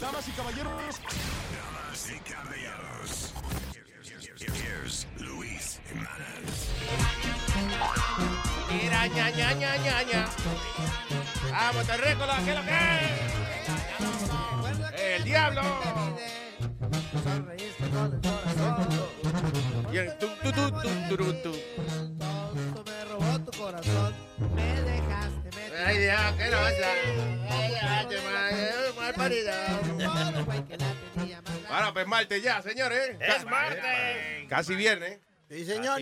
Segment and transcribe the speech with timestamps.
[0.00, 1.00] Damas y caballeros.
[1.56, 3.32] Damas y caballeros.
[4.38, 6.68] Here's Luis Jimenez.
[8.70, 10.26] Mira, ña, ña, ña, ña, ña.
[11.50, 12.70] Vamos, te récord, ¿qué es lo que
[14.90, 15.16] es?
[15.16, 15.62] El diablo.
[19.92, 20.70] Y el tu, tu, tu,
[21.16, 21.52] tu, tu.
[22.84, 24.14] me robó tu corazón.
[24.54, 25.45] Me dejaste,
[25.84, 26.92] Ay, Dios, qué cosa.
[27.50, 28.06] Ay, ay,
[28.96, 29.52] mal, parido.
[31.68, 33.16] Bueno, pues martes ya, señores.
[33.20, 34.48] Es martes.
[34.48, 35.20] Casi viernes.
[35.50, 36.00] Sí, señor.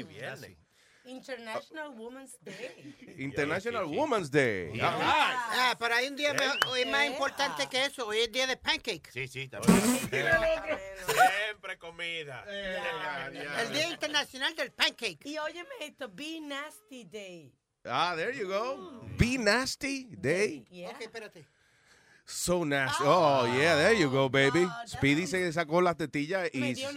[1.06, 3.14] International Women's Day.
[3.18, 4.78] International Women's Day.
[4.80, 8.06] Ah, Ah, pero hay un día mejor- hoy más importante que eso.
[8.06, 9.10] Hoy es día de pancake.
[9.12, 9.78] Sí, sí, también.
[10.08, 12.44] Siempre comida.
[12.48, 15.18] El Día Internacional del Pancake.
[15.24, 17.52] Y óyeme esto, Be Nasty Day.
[17.86, 18.78] Ah, there you go.
[19.18, 20.64] Be nasty day.
[20.70, 20.90] Yeah.
[20.90, 21.44] Ok, espérate.
[22.26, 23.04] So nasty.
[23.06, 24.66] Oh, yeah, there you go, baby.
[24.86, 26.88] Speedy se sacó las tetillas Me y, dio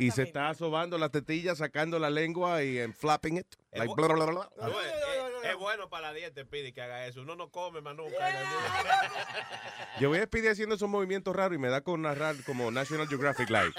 [0.00, 3.46] y se está sobando las tetillas, sacando la lengua y en flapping it.
[3.70, 4.50] Es Like bla, bla, bla,
[5.44, 7.20] es, bueno para la dieta, pide que haga eso.
[7.22, 8.16] Uno no come más nunca.
[10.00, 13.06] Yo voy a Speedy haciendo esos movimientos raros y me da con narrar como National
[13.06, 13.74] Geographic Live.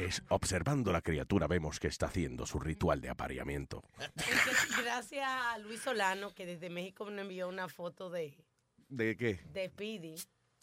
[0.00, 3.84] Es observando la criatura vemos que está haciendo su ritual de apareamiento.
[4.00, 8.34] Entonces, Gracias a Luis Solano, que desde México me envió una foto de,
[8.88, 9.40] ¿De qué?
[9.52, 10.14] de Speedy.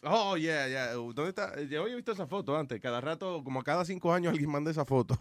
[0.02, 0.92] Oh, yeah, yeah.
[0.92, 1.60] ¿Dónde está?
[1.62, 2.80] Yo había visto esa foto antes.
[2.80, 5.18] Cada rato, como cada cinco años, alguien manda esa foto.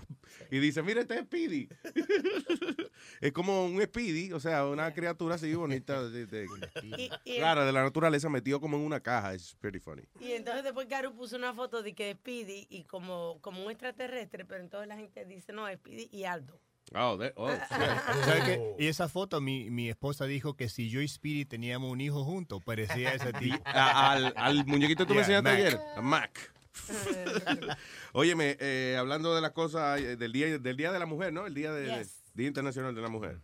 [0.51, 1.69] Y dice, mira, este es Speedy.
[3.21, 6.03] es como un Speedy, o sea, una criatura así bonita.
[6.09, 6.47] de- de-
[6.83, 9.33] Y, y- Claro, de la naturaleza, metido como en una caja.
[9.33, 10.03] Es pretty funny.
[10.19, 14.45] y entonces después Garu puso una foto de que Speedy y como, como un extraterrestre,
[14.45, 16.59] pero entonces la gente dice, no, Speedy y Aldo.
[16.93, 18.75] Oh, de- oh, ¿Sabe qué?
[18.77, 22.23] Y esa foto, mi, mi esposa dijo que si yo y Speedy teníamos un hijo
[22.23, 23.57] juntos, parecía ese tipo.
[23.65, 25.57] Al, al muñequito que tú me enseñaste Mac.
[25.59, 26.53] ayer, a Mac.
[28.13, 31.45] Óyeme, eh, hablando de las cosas del día, del día de la mujer, ¿no?
[31.47, 32.23] El día, de, Yes.
[32.33, 33.39] día Internacional de la Mujer.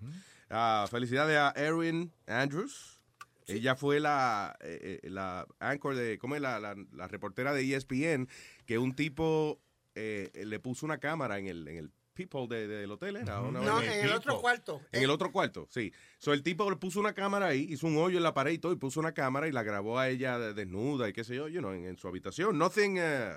[0.49, 2.99] Ah, felicidades a Erin Andrews.
[3.47, 6.41] Ella fue la, eh, eh, la anchor de, ¿cómo es?
[6.41, 8.27] La, la, la reportera de ESPN,
[8.65, 9.59] que un tipo
[9.95, 13.41] eh, le puso una cámara en el, en el people de- del hotel, ¿era?
[13.41, 14.81] Una No, en el otro cuarto.
[14.91, 15.91] En el otro cuarto, sí.
[16.17, 18.57] So, el tipo le puso una cámara ahí, hizo un hoyo en la pared y
[18.59, 21.35] todo, y puso una cámara y la grabó a ella de- desnuda y qué sé
[21.35, 22.57] yo, you know, en, en su habitación.
[22.57, 23.33] Nothing, uh,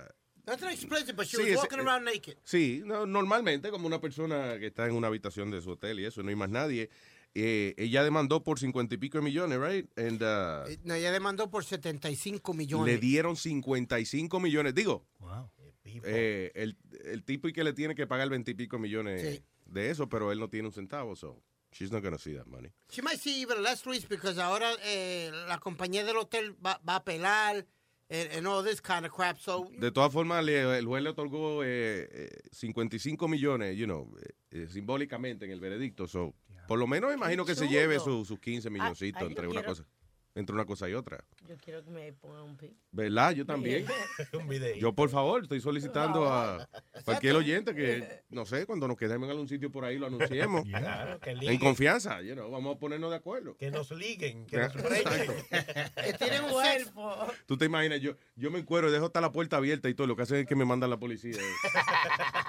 [0.46, 2.36] Nothing explicit, but she Sí, was walking around naked.
[2.44, 6.04] sí, no, normalmente como una persona que está en una habitación de su hotel y
[6.04, 6.90] eso, no hay más nadie.
[7.36, 9.90] Eh, ella demandó por cincuenta y pico de millones, right?
[9.98, 12.86] And, uh, Eh, No, ella demandó por 75 millones.
[12.94, 14.74] le dieron 55 millones.
[14.74, 15.50] Digo, Wow.
[15.84, 19.44] Eh, el, el tipo y que le tiene que pagar 20 y pico millones Sí.
[19.66, 22.70] de eso, pero él no tiene un centavo, so she's not gonna see that money.
[22.90, 26.94] She might see even less Luis because ahora eh, la compañía del hotel va, va
[26.94, 27.66] a apelar
[28.10, 29.38] and, and all this kind of crap.
[29.38, 34.10] So De todas formas, le- el juez le otorgó eh, eh, 55 millones, you know,
[34.20, 36.06] eh, eh, simbólicamente en el veredicto.
[36.06, 36.34] So,
[36.68, 39.62] por lo menos imagino que se lleve su- sus 15 milloncitos ay, yo entre una
[39.62, 39.86] cosa
[40.34, 41.24] entre una cosa y otra.
[41.48, 42.72] Yo quiero que me ponga un pic.
[42.90, 43.32] ¿Verdad?
[43.32, 43.86] Yo también.
[44.32, 44.74] Un video.
[44.76, 46.68] Yo, por favor, estoy solicitando a
[47.04, 50.64] cualquier oyente que, no sé, cuando nos quedemos en algún sitio por ahí lo anunciemos.
[50.74, 51.58] Claro, que En liguen.
[51.58, 53.56] confianza, you know, vamos a ponernos de acuerdo.
[53.56, 54.46] Que nos liguen.
[54.46, 57.26] Que nos que tienen un Cuerpo.
[57.46, 60.06] Tú te imaginas, yo, yo me encuero y dejo hasta la puerta abierta y todo,
[60.06, 61.36] lo que hacen es que me mandan la policía.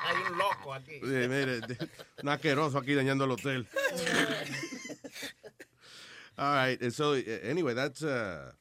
[0.03, 0.93] Hay un loco aquí.
[1.03, 1.77] Eh, mire,
[2.23, 3.67] un asqueroso aquí dañando el hotel.
[6.37, 8.51] All right, so, eh, anyway, that's, uh,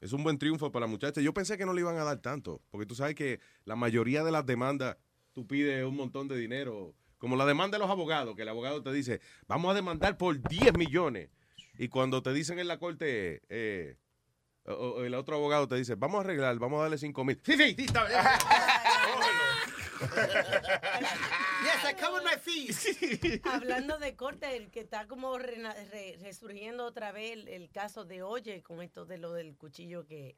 [0.00, 1.20] es un buen triunfo para la muchacha.
[1.20, 4.24] Yo pensé que no le iban a dar tanto, porque tú sabes que la mayoría
[4.24, 4.96] de las demandas,
[5.32, 8.82] tú pides un montón de dinero, como la demanda de los abogados, que el abogado
[8.82, 11.28] te dice, vamos a demandar por 10 millones.
[11.78, 13.96] Y cuando te dicen en la corte, eh,
[14.64, 17.38] o- o el otro abogado te dice, vamos a arreglar, vamos a darle 5 mil.
[17.44, 18.20] Sí, sí, sí, está bien.
[21.82, 23.40] yes, I covered my fees.
[23.44, 28.22] Hablando de corte, el que está como re- resurgiendo otra vez el, el caso de
[28.22, 30.36] Oye con esto de lo del cuchillo que,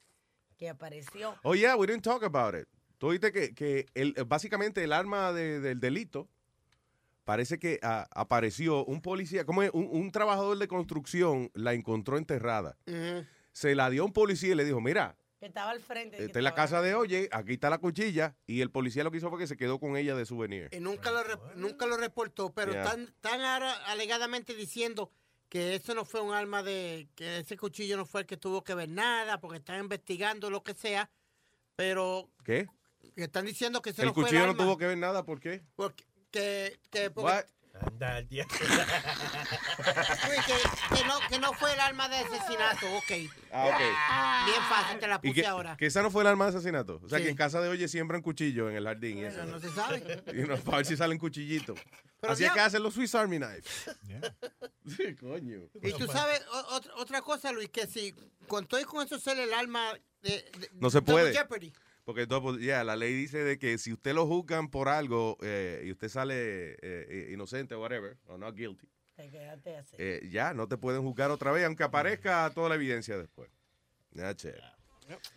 [0.56, 1.34] que apareció.
[1.42, 2.68] Oh, yeah, we didn't talk about it.
[2.98, 6.28] Tú viste que, que el, básicamente el arma de- del delito
[7.24, 12.76] parece que ah, apareció un policía, como un, un trabajador de construcción la encontró enterrada.
[13.52, 16.24] Se la dio a un policía y le dijo, mira, Que estaba al frente.
[16.24, 18.36] esta es la casa de Oye, aquí está la cuchilla.
[18.46, 20.68] Y el policía lo que hizo fue que se quedó con ella de souvenir.
[20.70, 22.84] Y nunca lo, re- nunca lo reportó, pero Yeah.
[22.84, 25.10] están, están ahora alegadamente diciendo
[25.48, 28.62] que eso no fue un arma de, que ese cuchillo no fue el que tuvo
[28.62, 31.10] que ver nada, porque están investigando lo que sea,
[31.74, 32.68] pero ¿Qué?
[33.16, 34.62] que están diciendo que ese El no fue cuchillo no arma.
[34.64, 35.60] tuvo que ver nada, ¿por qué?
[35.74, 37.44] Porque, que, que porque What?
[37.80, 38.46] Anda, el día.
[40.28, 43.12] Luis, que, que no, que no fue el arma de asesinato, ok.
[43.52, 45.24] Ah, Bien fácil, te la ok.
[45.24, 45.76] ¿Y puse que, ahora.
[45.76, 47.00] que esa no fue el arma de asesinato?
[47.02, 47.24] O sea, Sí.
[47.24, 49.44] que en casa de Oye siembran cuchillos en el jardín y eso.
[49.46, 50.22] No se sabe.
[50.32, 51.78] Y no, para ver si salen cuchillitos.
[52.20, 53.64] Pero Así es que hacen los Swiss Army Knives.
[54.06, 54.34] Yeah.
[54.86, 55.60] Sí, coño.
[55.82, 58.14] Y tú sabes o- otra, otra cosa, Luis, que si
[58.46, 59.92] cuando estoy con eso ser el arma
[60.22, 61.32] de, de- No se puede.
[61.32, 61.72] Jeopardy.
[62.04, 62.26] Porque
[62.60, 66.08] ya, la ley dice de que si usted lo juzgan por algo eh, y usted
[66.08, 68.88] sale eh, inocente o whatever, o not guilty,
[69.98, 73.50] eh, ya no te pueden juzgar otra vez, aunque aparezca toda la evidencia después.
[74.12, 74.54] Ya, che.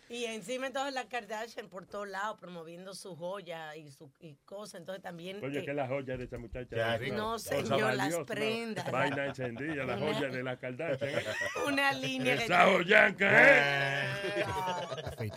[0.08, 4.80] Y encima entonces la Kardashian por todos lados promoviendo su joya y su y cosas.
[4.80, 5.42] Entonces también...
[5.44, 6.76] Oye, eh, que la joya de esa muchacha.
[6.76, 8.90] Ya, no, cosa señor, las prendas.
[8.90, 11.10] Vaina encendida, la Una- joya de la Kardashian.
[11.66, 12.44] una línea que...
[12.44, 14.44] Esa joyanca, ¿eh?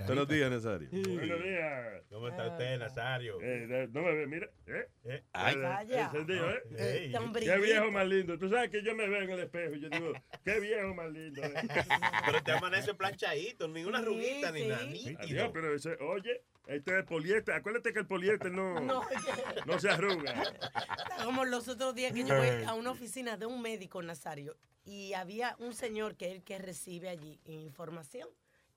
[0.05, 0.89] Buenos días, Nazario.
[0.91, 2.03] Buenos días.
[2.09, 3.41] ¿Cómo está usted, Nazario?
[3.41, 4.47] Eh, eh, no me ve, mira.
[4.67, 4.87] ¿eh?
[5.05, 6.05] Eh, Eh, Vaya.
[6.05, 7.11] Encendido, ¿eh?
[7.39, 8.37] Qué viejo más lindo.
[8.37, 10.13] Tú sabes que yo me veo en el espejo y yo digo,
[10.43, 11.43] qué viejo más lindo.
[11.43, 11.53] ¿eh?
[12.25, 14.01] Pero te amanece planchadito, ni una
[14.35, 14.51] Sí, arruguita,
[14.85, 15.05] ni sí.
[15.13, 15.23] nada.
[15.23, 17.53] Adiós, pero ese, oye, este es poliéster.
[17.55, 19.01] Acuérdate que el poliéster no, No,
[19.65, 20.53] no se arruga.
[21.23, 24.55] como los otros días que yo voy a una oficina de un médico Nazario
[24.85, 28.27] y había un señor que es el que recibe allí información.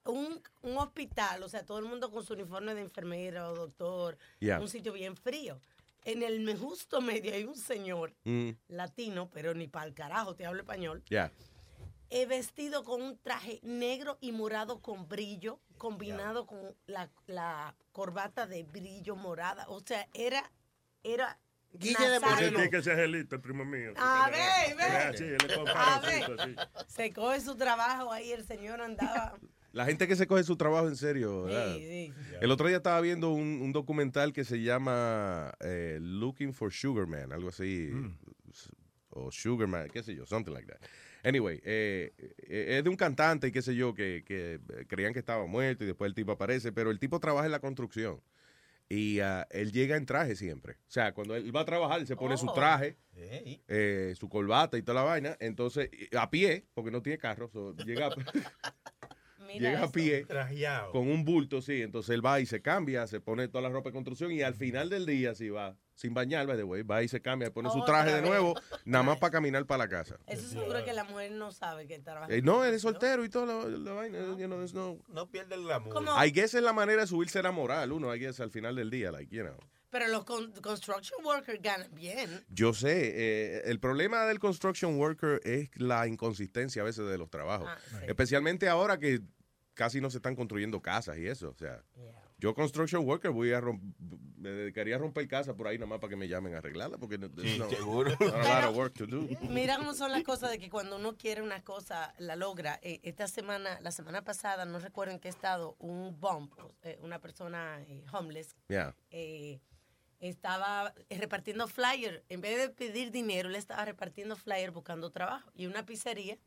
[0.05, 4.17] Un, un hospital, o sea, todo el mundo con su uniforme de enfermera o doctor,
[4.59, 5.59] un sitio bien frío.
[6.03, 10.45] En el justo medio hay un señor Mm, latino, pero ni para el carajo, te
[10.45, 11.31] hablo español, Ya.
[12.13, 18.45] Eh, vestido con un traje negro y morado con brillo, combinado con la, la corbata
[18.45, 19.65] de brillo morada.
[19.67, 20.51] O sea, era,
[21.01, 21.39] era
[21.71, 22.51] Guille de Moreno.
[22.51, 23.93] tiene que ser Angelito, el primo mío.
[23.97, 25.37] A ver, ve.
[25.39, 26.55] le A ver.
[26.87, 29.33] Se coge su trabajo ahí, el señor andaba.
[29.71, 31.73] La gente que se coge su trabajo en serio, ¿verdad?
[31.77, 32.13] Sí, sí.
[32.41, 37.07] El otro día estaba viendo un, un documental que se llama eh, Looking for Sugar
[37.07, 37.89] Man, algo así.
[39.09, 40.79] O Sugar Man, qué sé yo, something like that.
[41.23, 45.13] Anyway, eh, eh, es de un cantante y qué sé yo, que, que eh, creían
[45.13, 48.21] que estaba muerto y después el tipo aparece, pero el tipo trabaja en la construcción.
[48.89, 50.73] Y ah, él llega en traje siempre.
[50.73, 52.53] O sea, cuando él va a trabajar, él se pone su Oh.
[52.53, 52.97] traje,
[53.67, 55.37] eh, su corbata y toda la vaina.
[55.39, 58.09] Entonces, a pie, porque no tiene carro, so, llega,
[59.59, 60.91] Mira llega a pie Trajeado.
[60.91, 61.81] con un bulto, sí.
[61.81, 64.55] Entonces él va y se cambia, se pone toda la ropa de construcción y al
[64.55, 67.69] final del día, si va sin bañar, by the way, va y se cambia, pone
[67.69, 70.17] su traje de nuevo, nada más para caminar para la casa.
[70.27, 72.33] Eso seguro que la mujer no sabe que trabaja.
[72.33, 74.19] Eh, no, él es soltero y toda la, la vaina.
[74.37, 75.67] you know, no- No pierde el.
[75.89, 76.23] ¿Cómo?
[76.23, 78.89] I guess es la manera de subirse la moral, uno, I guess, al final del
[78.89, 79.55] día, like, you know.
[79.91, 82.43] Pero los con- construction workers ganan bien.
[82.49, 87.29] Yo sé, eh, el problema del construction worker es la inconsistencia a veces de los
[87.29, 87.67] trabajos.
[87.69, 87.97] Ah, sí.
[88.07, 89.21] Especialmente ahora que
[89.73, 91.83] casi no se están construyendo casas y eso, o sea.
[91.95, 92.19] Yeah.
[92.39, 96.09] Yo construction worker voy a me dedicaría a romper casa por ahí nada más para
[96.09, 98.09] que me llamen a arreglarla porque no, there's no, seguro.
[98.19, 99.29] not a lot of work to do.
[99.49, 102.79] Mira cómo son las cosas de que cuando uno quiere una cosa, la logra.
[102.81, 107.19] Eh, esta semana, la semana pasada, no recuerdo en qué estado, un bump, eh, una
[107.19, 108.93] persona eh, homeless, Yeah.
[109.11, 109.61] eh,
[110.19, 112.25] estaba repartiendo flyer.
[112.27, 115.49] En vez de pedir dinero, le estaba repartiendo flyer buscando trabajo.
[115.55, 116.37] Y una pizzería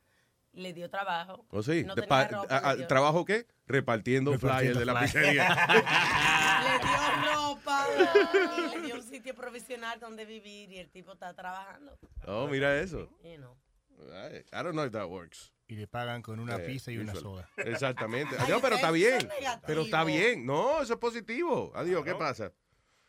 [0.56, 1.47] le dio trabajo.
[1.50, 1.85] ¿O sí?
[1.85, 3.47] No De tenía pa- ropa, a- a- ¿Trabajo qué?
[3.67, 5.49] Repartiendo, Repartiendo flyers de la pizzería.
[6.62, 11.32] le dio ropa y le dio un sitio provisional donde vivir y el tipo está
[11.35, 11.99] trabajando.
[12.26, 13.08] oh, mira eso.
[13.23, 13.56] You know.
[13.99, 15.53] I, I don't know if that works.
[15.69, 17.49] Y le pagan con una Eh, pizza y una soda.
[17.56, 18.37] Exactamente.
[18.38, 19.29] Adiós, pero está bien.
[19.67, 20.47] Pero está bien.
[20.47, 21.73] No, eso es positivo.
[21.75, 22.52] Adiós, ¿qué pasa?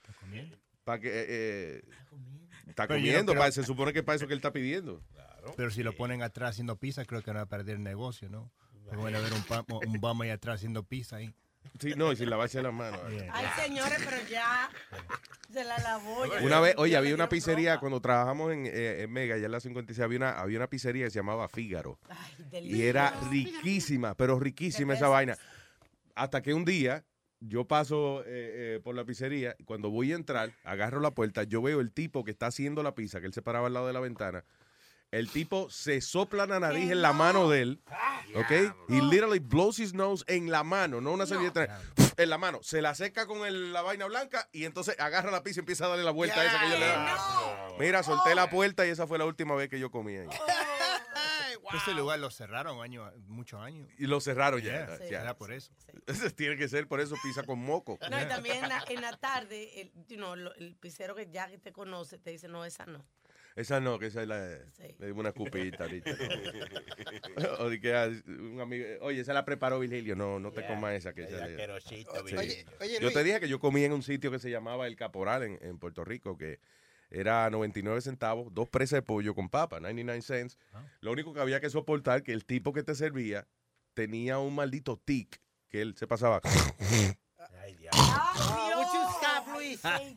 [0.02, 0.58] ¿Estás comiendo?
[0.84, 1.82] Para que eh, eh,
[2.68, 5.04] está comiendo, creo- pa- se supone que es para eso que él está pidiendo.
[5.56, 8.52] Pero si lo ponen atrás haciendo pizza, creo que van a perder el negocio, ¿no?
[8.86, 11.34] Porque van a ver un, pa- un bum ahí atrás haciendo pizza ahí.
[11.80, 13.00] Sí, no, y sin lavarse las manos.
[13.12, 13.30] Yeah.
[13.34, 14.70] Ay, señores, pero ya
[15.52, 16.26] se la lavó.
[16.26, 16.42] ya.
[16.42, 19.60] Una vez, oye, había una pizzería cuando trabajamos en, eh, en Mega, ya en la
[19.60, 22.00] 56, había una, había una pizzería que se llamaba Fígaro.
[22.10, 25.38] Ay, Y era riquísima, pero riquísima esa vaina.
[26.16, 27.04] Hasta que un día
[27.42, 28.26] yo paso eh,
[28.78, 31.92] eh, por la pizzería y cuando voy a entrar, agarro la puerta, yo veo el
[31.92, 34.46] tipo que está haciendo la pizza, que él se paraba al lado de la ventana.
[35.12, 37.14] El tipo se sopla la nariz ¡Que en la no!
[37.16, 37.82] mano de él,
[38.36, 38.52] ¿ok?
[38.90, 41.80] Y literally blows his nose en la mano, no una servilleta,
[42.18, 42.60] en la mano.
[42.62, 45.86] Se la seca con el- la vaina blanca y entonces agarra la pizza y empieza
[45.86, 47.16] a darle la vuelta a esa que yo le ¡Que da.
[47.70, 47.78] no!
[47.80, 50.28] Mira, solté la puerta y esa fue la última vez que yo comí ahí.
[51.74, 53.88] Ese lugar lo cerraron años, muchos años.
[53.98, 54.98] Y lo cerraron ya.
[54.98, 55.04] Sí.
[55.12, 55.22] ya.
[55.22, 55.72] Era por eso.
[56.08, 56.30] Sí.
[56.36, 57.98] Tiene que ser por eso pizza con moco.
[58.10, 61.48] No, y también en la, en la tarde, el, you know, el pizzero que ya
[61.50, 63.06] que te conoce te dice, no, esa no.
[63.58, 64.84] Esa no, que esa es la Sí.
[65.00, 66.12] le dimos una cupita ahorita.
[67.60, 70.16] o de que ah, un amigo, oye, esa la preparó Virgilio.
[70.16, 72.36] No, no te comas esa que esa le- asquerosito, Sí.
[72.36, 74.96] Oye, oye, Yo te dije que yo comí en un sitio que se llamaba El
[74.96, 76.60] Caporal en, en Puerto Rico, que
[77.10, 80.58] era 99 centavos, dos presas de pollo con papa, 99 cents.
[81.02, 83.48] Lo único que había que soportar que el tipo que te servía
[83.96, 86.42] tenía un maldito tic que él se pasaba.
[86.44, 88.00] Ay, diablo.
[88.04, 89.18] ¡Ay, would you Dios!
[89.24, 89.84] I Luis?
[89.84, 90.16] hate.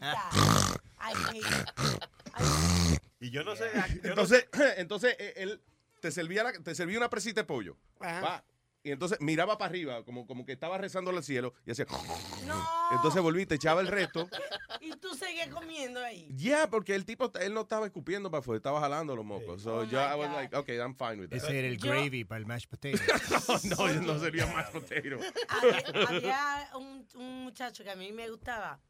[1.00, 2.79] I hate.
[3.20, 3.70] Y yo no sé.
[3.74, 4.48] yo no Entonces,
[4.78, 5.62] entonces eh, él
[6.00, 7.76] te servía, la- te servía una presita de pollo.
[8.00, 8.20] Ajá.
[8.20, 8.44] va,
[8.82, 11.86] y entonces miraba para arriba, como, como que estaba rezando al cielo y hacía.
[12.46, 12.66] No.
[12.92, 14.28] Entonces volví, te echaba el resto.
[14.82, 16.26] Y tú seguías comiendo ahí.
[16.34, 19.60] Ya, porque el tipo, él no estaba escupiendo para afuera, estaba jalando los mocos.
[19.60, 21.36] So Oh, yo, I was like, okay, I'm fine with that.
[21.36, 22.96] Ese era el Yo- gravy para el mashed potato.
[23.64, 25.18] no, no, no sería más potato.
[25.48, 28.80] Había, había un, un muchacho que a mí me gustaba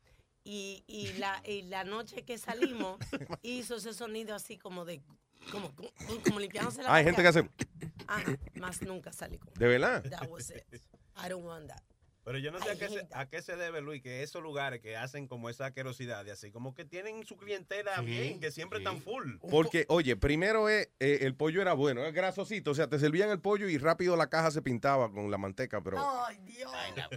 [0.45, 2.99] y, y, la, y la noche que salimos
[3.43, 5.03] hizo ese sonido así como de
[5.51, 5.73] como,
[6.25, 7.51] como limpiándose la Hay gente que hace,
[8.07, 10.03] Ajá, más nunca salí con de verdad.
[10.11, 10.65] That was it.
[11.17, 11.83] I don't want that.
[12.31, 14.81] Pero yo no sé a qué, se, a qué se debe, Luis, que esos lugares
[14.81, 18.53] que hacen como esa asquerosidad y así, como que tienen su clientela Sí, bien, que
[18.53, 18.85] siempre sí.
[18.85, 19.35] están full.
[19.51, 23.31] Porque, oye, primero es, eh, el pollo era bueno, era grasosito, o sea, te servían
[23.31, 26.71] el pollo y rápido la caja se pintaba con la manteca, pero, Ay, Dios.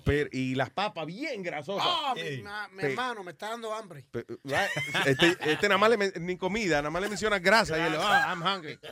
[0.04, 1.86] pero- y las papas bien grasosas.
[1.88, 4.08] Oh, mi, ma- hermano, me está dando hambre.
[4.10, 5.06] Pe- right?
[5.06, 8.34] Este, este nada más le, ni comida, nada más le menciona grasa y él, ah,
[8.36, 8.80] I'm hungry.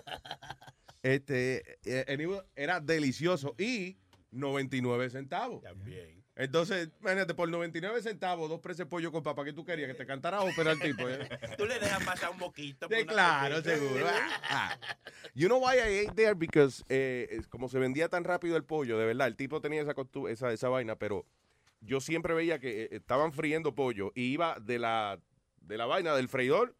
[1.03, 3.97] Este, eh, era delicioso y
[4.31, 5.61] 99 centavos.
[5.61, 6.21] También.
[6.35, 9.89] Entonces, imagínate, por 99 centavos, dos presas de pollo con papa, ¿qué tú querías?
[9.89, 11.07] Que te cantara ópera el tipo.
[11.07, 11.27] eh?
[11.57, 12.87] Tú le dejas pasar un moquito.
[12.87, 14.05] por Sí, claro, seguro.
[14.49, 14.77] Ah.
[15.35, 16.33] You know why I ate there?
[16.33, 19.93] Because eh, como se vendía tan rápido el pollo, de verdad, el tipo tenía esa,
[20.29, 21.25] esa, esa vaina, pero
[21.81, 25.19] yo siempre veía que eh, estaban friendo pollo y iba de la,
[25.59, 26.75] de la vaina del freidor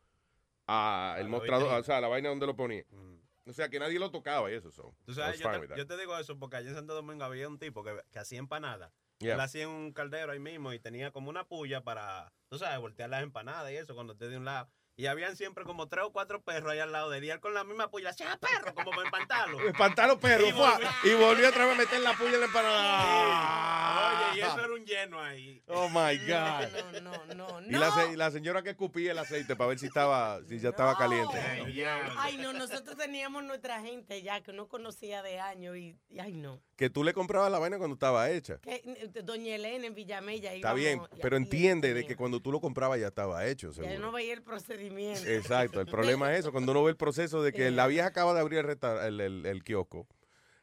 [0.67, 1.79] a el la mostrador, vitrina.
[1.81, 2.85] o sea, la vaina donde lo ponía.
[2.89, 3.10] Mm.
[3.45, 4.71] O sea, que nadie lo tocaba y eso.
[4.71, 4.95] So.
[5.05, 7.83] Tú sabes, te, yo te digo eso porque allá en Santo Domingo había un tipo
[7.83, 8.91] que, que hacía empanadas.
[9.19, 9.35] Yeah.
[9.35, 13.09] Él hacía un caldero ahí mismo y tenía como una puya para, tú sabes, voltear
[13.09, 14.69] las empanadas y eso cuando esté de un lado.
[15.01, 17.23] Y habían siempre como tres o cuatro perros ahí al lado de él.
[17.23, 19.59] Y él con la misma puya, hacía perro, como para empantarlo.
[19.67, 24.29] Espantaron perro, Y volvió- y volvió otra vez a meter la puya en la empanada.
[24.31, 25.63] Oye, y eso era un lleno ahí.
[25.67, 27.01] Oh my God.
[27.01, 27.67] No, no, no, no.
[27.67, 30.59] Y la, se- y la señora que escupía el aceite para ver si estaba, si
[30.59, 30.97] ya estaba No.
[30.99, 31.37] caliente.
[31.39, 32.13] Ay, diablo.
[32.17, 36.33] Ay, no, nosotros teníamos nuestra gente ya que uno conocía de años y, y ay,
[36.33, 36.61] no.
[36.75, 38.57] Que tú le comprabas la vaina cuando estaba hecha.
[38.59, 42.59] Que, eh, Doña Elena en Villamella Está bien, pero entiende de que cuando tú lo
[42.59, 43.99] comprabas ya estaba hecho, Ya seguro.
[43.99, 44.90] no veía el procedimiento.
[45.27, 47.71] Exacto, el problema es eso, cuando uno ve el proceso de que Eh.
[47.71, 50.07] la vieja acaba de abrir el, resta- el, el- el kiosco,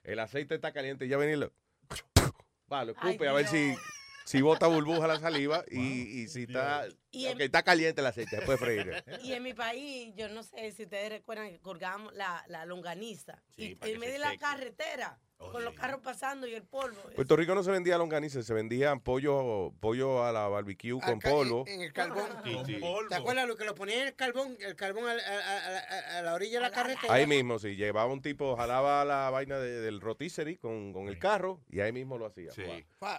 [0.05, 1.53] el aceite está caliente y ya venía y lo,
[2.73, 3.75] va, lo Ay, escupe a ver si,
[4.25, 5.79] si bota burbuja la saliva y,
[6.23, 8.93] y si está, Y en- está caliente el aceite, después freír.
[9.23, 13.43] Y en mi país, yo no sé si ustedes recuerdan que colgamos la, la longaniza.
[13.57, 17.01] Sí, y en medio de la carretera, Oh, con los carros pasando y el polvo.
[17.15, 21.63] Puerto Rico no se vendía longaniza, se vendían pollo, pollo a la barbecue con polvo.
[21.69, 22.27] En, en el carbón.
[22.67, 22.81] Sí.
[23.09, 24.57] ¿Te acuerdas lo que lo ponían en el carbón?
[24.59, 27.15] El carbón a, a- a- a- a la orilla de la carretera.
[27.15, 31.21] Ahí mismo, sí, llevaba un tipo, jalaba la vaina de- del rotisserie con, con el
[31.21, 32.51] carro y ahí mismo lo hacía.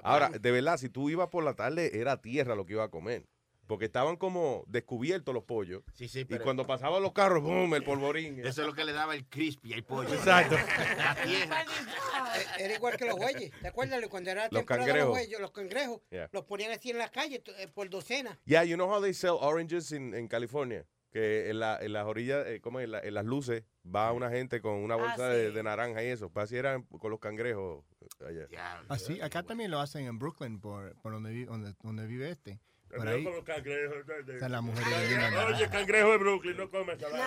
[0.03, 2.89] Ahora, de verdad, si tú ibas por la tarde, era tierra lo que iba a
[2.89, 3.23] comer.
[3.69, 5.83] Porque estaban como descubiertos los pollos.
[5.93, 7.75] Sí, sí, Y pero cuando pasaban los carros, ¡boom!
[7.75, 8.39] El polvorín.
[8.39, 10.11] eso es lo que le daba el crispy al pollo.
[10.11, 10.55] Exacto.
[10.97, 11.61] La tierra.
[11.61, 13.51] Eh, Era igual que los bueyes.
[13.61, 14.01] ¿Te acuerdas?
[14.09, 15.09] Cuando era Los temporada de cangrejos.
[15.09, 16.29] los bueyes, los cangrejos, Yeah.
[16.31, 18.39] los ponían así en la calle eh, por docena.
[18.45, 20.83] Yeah, you know how they sell oranges in, en California?
[21.11, 22.85] Que en, la- en las orillas, eh, ¿cómo es?
[22.85, 25.53] En, la- en las luces, va una gente con una Ah, bolsa de, sí.
[25.53, 26.31] de naranja y eso.
[26.31, 27.83] Pues así eran con los cangrejos
[28.21, 28.47] eh, allá.
[28.47, 28.85] Diablo.
[28.89, 32.59] Así, acá también lo hacen en Brooklyn, por, por donde, vi- donde, donde vive este.
[32.89, 34.07] Por Cangrejo ahí con los cangrejos.
[34.07, 35.69] de- de- están las mujeres vendiendo Oye, naranja.
[35.69, 37.25] cangrejo de Brooklyn, no come esa vaina.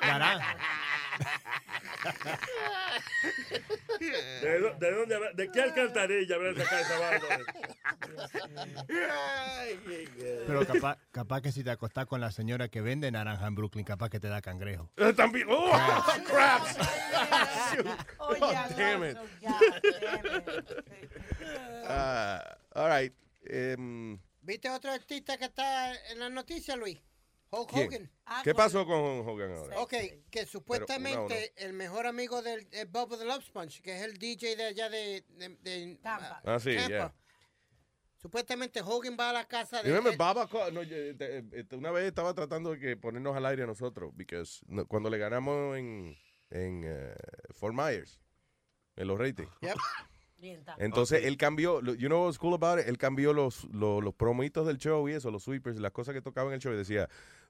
[0.00, 0.06] Naranja.
[0.06, 0.56] Naranja.
[4.00, 7.26] ¿De, de dónde ¿De qué alcantarilla habrá sacado esa vaina?
[10.46, 13.84] Pero capaz, capaz que si te acostás con la señora que vende naranja en Brooklyn,
[13.84, 14.90] capaz que te da cangrejo.
[14.96, 15.72] Eh, También, ¡Oh!
[16.26, 16.76] ¡Crabs!
[18.18, 19.16] Oye, Oh, damn it.
[21.88, 23.12] Ah, all right.
[23.46, 27.00] Em, ¿Viste otro artista que está en las noticias, Luis?
[27.50, 27.86] Hulk ¿Quién?
[27.88, 28.10] Hogan.
[28.26, 28.96] Ah, ¿Qué pasó con
[29.26, 29.78] Hogan ahora?
[29.80, 29.94] Ok,
[30.30, 34.18] que supuestamente una el mejor amigo del el Bubba the Love Sponge, que es el
[34.18, 36.42] DJ de allá de, de- de- Tampa.
[36.44, 36.88] Ah, sí, Tampa.
[36.88, 37.14] yeah.
[38.16, 41.90] Supuestamente Hogan va a la casa de You remember Baba no, eh, eh, eh, una
[41.90, 45.76] vez estaba tratando de que ponernos al aire a nosotros, because no- cuando le ganamos
[45.76, 46.16] en,
[46.50, 47.14] en eh,
[47.52, 48.18] Fort Myers,
[48.96, 49.50] en los ratings.
[49.60, 49.76] Yep.
[50.78, 52.88] Entonces él cambió, you know what's cool about it?
[52.88, 56.20] Él cambió los, los, los promitos del show y eso, los sweepers, las cosas que
[56.20, 57.08] tocaban en el show y decía,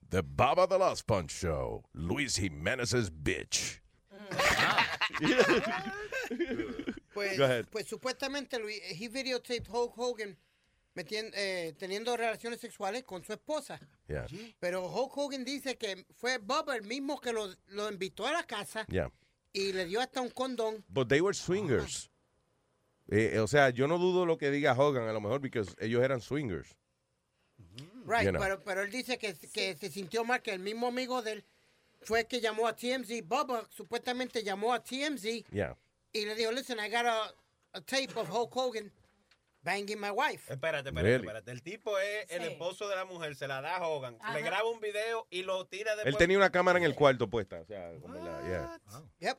[0.08, 3.80] The Baba the Lost Punch Show, Luis Jiménez's bitch.
[7.12, 7.66] Pues, Go ahead.
[7.70, 10.36] pues supuestamente Luis, he videotaped Hulk Hogan
[10.96, 13.78] metien- eh, teniendo relaciones sexuales con su esposa.
[14.08, 14.26] Yeah,
[14.58, 18.42] Pero Hulk Hogan dice que fue Bubba el mismo que lo, lo invitó a la
[18.44, 19.12] casa yeah.
[19.52, 20.84] y le dio hasta un condón.
[20.88, 22.10] But they were swingers.
[23.10, 26.02] Eh, o sea, yo no dudo lo que diga Hogan, a lo mejor, porque ellos
[26.02, 26.76] eran swingers.
[28.06, 28.40] Right, You know.
[28.42, 31.44] pero, pero él dice que, que se sintió mal, que el mismo amigo de él
[32.02, 33.22] fue el que llamó a TMZ.
[33.24, 35.76] Bubba supuestamente llamó a TMZ Yeah.
[36.12, 37.34] y le dijo, listen, I got a,
[37.72, 38.92] a tape of Hulk Hogan
[39.62, 40.52] banging my wife.
[40.52, 41.24] Espérate, espérate, Really?
[41.26, 41.50] espérate.
[41.50, 42.48] El tipo es el Sí.
[42.48, 44.34] esposo de la mujer, se la da a Hogan, Ajá.
[44.34, 46.12] le graba un video y lo tira después.
[46.12, 47.60] Él tenía una cámara en el cuarto puesta.
[47.60, 48.80] O sea, como la, yeah.
[49.20, 49.38] Yep.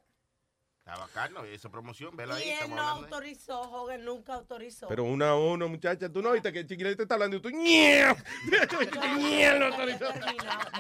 [0.88, 2.48] Está bacano, esa promoción, velo ahí.
[2.48, 4.88] Y él no autorizó, Hogan nunca autorizó.
[4.88, 7.50] Pero una a uno, muchacha, tú no oíste que el chiquilete está hablando y tú.
[7.50, 8.04] ¡ñe!
[9.60, 10.06] No autorizó.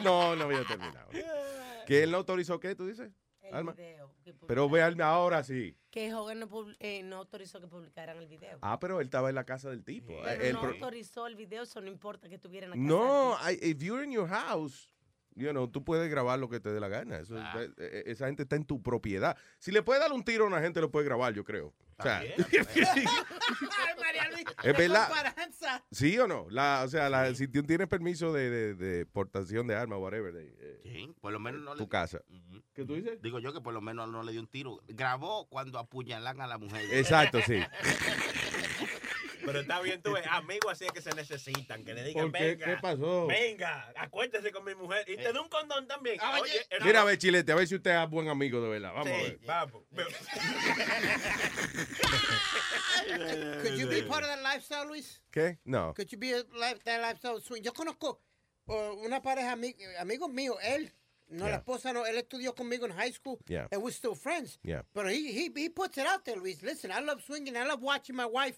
[0.03, 1.09] No, no había terminado.
[1.87, 3.11] ¿Que él no autorizó qué, tú dices?
[3.41, 3.71] el Alma.
[3.73, 4.13] video.
[4.47, 5.75] Pero ve ahora sí.
[5.89, 8.59] que Hogan no, eh, no autorizó que publicaran el video.
[8.61, 10.13] Ah, pero él estaba en la casa del tipo.
[10.23, 12.87] Pero El no pro- autorizó el video, eso no importa que estuviera en la casa.
[12.87, 13.65] No, del tipo.
[13.65, 14.91] I- if you're in your house,
[15.35, 17.17] you know, tú puedes grabar lo que te dé la gana.
[17.19, 17.53] Eso, Ah.
[17.61, 19.37] eh, eh, esa gente está en tu propiedad.
[19.59, 21.73] Si le puedes dar un tiro a una gente, lo puede grabar, yo creo.
[21.97, 22.33] O sea, Ay,
[23.99, 25.09] María Luisa, Es verdad.
[25.91, 26.47] ¿Sí o no?
[26.49, 30.33] La, o sea, la, si tú tienes permiso de, de, de portación de armas, whatever,
[30.33, 31.77] de eh, Sí, por lo menos no le...
[31.79, 32.19] tu casa.
[32.29, 32.61] Ujú.
[32.73, 33.21] ¿Qué tú dices?
[33.21, 34.81] Digo yo que por lo menos no le dio un tiro.
[34.89, 36.81] Grabó cuando apuñalan a la mujer.
[36.91, 37.59] Exacto, sí.
[39.45, 42.39] Pero está bien, tú ves, amigos así es que se necesitan, que le digan, ¿Por
[42.39, 42.45] qué?
[42.55, 43.27] venga, ¿Qué pasó?
[43.27, 46.17] venga, acuéntese con mi mujer y te da un condón también.
[46.21, 46.65] Ah, Oye, oye.
[46.69, 48.93] era- Mira, a ver, Chilete, a ver si usted es buen amigo de verdad.
[48.93, 49.39] Vamos a ver.
[49.45, 49.83] vamos.
[53.61, 55.19] Could you be part of that lifestyle, Luis?
[55.31, 55.57] ¿Qué?
[55.65, 55.93] No.
[55.93, 57.63] Could you be a life, that lifestyle swing?
[57.63, 58.19] Yo conozco
[58.67, 58.73] uh,
[59.05, 60.91] una pareja, ami- amigos míos, él,
[61.29, 61.51] no Yeah.
[61.51, 63.67] la esposa, no, él estudió conmigo en high school, Yeah.
[63.71, 64.59] and we're still friends.
[64.63, 64.83] Yeah.
[64.93, 66.61] But he, he, he puts it out there, Luis.
[66.61, 67.55] Listen, I love swinging.
[67.57, 68.57] I love watching my wife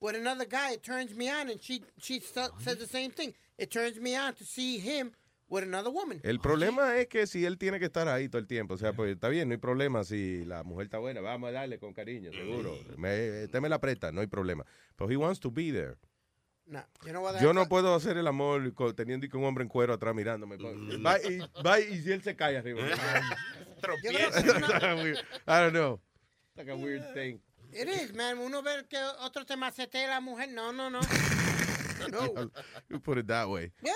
[0.00, 0.72] with another guy.
[0.74, 3.34] It turns me on, and she, she says the same thing.
[3.58, 5.12] It turns me on to see him
[5.48, 6.20] with another woman.
[6.24, 8.92] El problema es que si él tiene que estar ahí todo el tiempo, o sea,
[8.92, 11.92] pues está bien, no hay problema si la mujer está buena, vamos a darle con
[11.94, 12.76] cariño, seguro.
[12.96, 14.64] Me, usted me la presta, no hay problema.
[14.96, 15.96] Pero he wants to be there.
[16.68, 17.40] No, you know what?
[17.40, 20.56] Yo no puedo hacer el amor co- teniendo que un hombre en cuero atrás mirándome.
[20.56, 22.80] Va y, va y si él se cae arriba.
[24.02, 24.18] Yo no-
[25.46, 26.00] I don't know.
[26.48, 27.40] It's like a weird thing.
[27.80, 28.38] It is, man.
[28.38, 30.48] Uno ve que otro te macetea a la mujer.
[30.50, 31.00] No, no, no.
[32.10, 32.50] No.
[32.90, 33.72] You put it that way.
[33.82, 33.92] Yeah.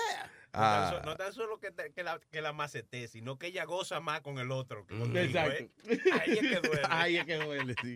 [0.53, 3.37] No tan, Ah, so- no tan solo que, te- que la, que la macete, sino
[3.37, 4.85] que ella goza más con el otro.
[4.85, 5.63] que contigo, Exacto.
[5.85, 5.99] ¿eh?
[6.19, 6.81] Ahí es que duele.
[6.89, 7.93] Ahí es que duele, sí.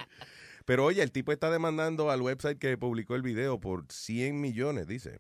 [0.64, 4.88] Pero oye, el tipo está demandando al website que publicó el video por 100 millones,
[4.88, 5.20] dice.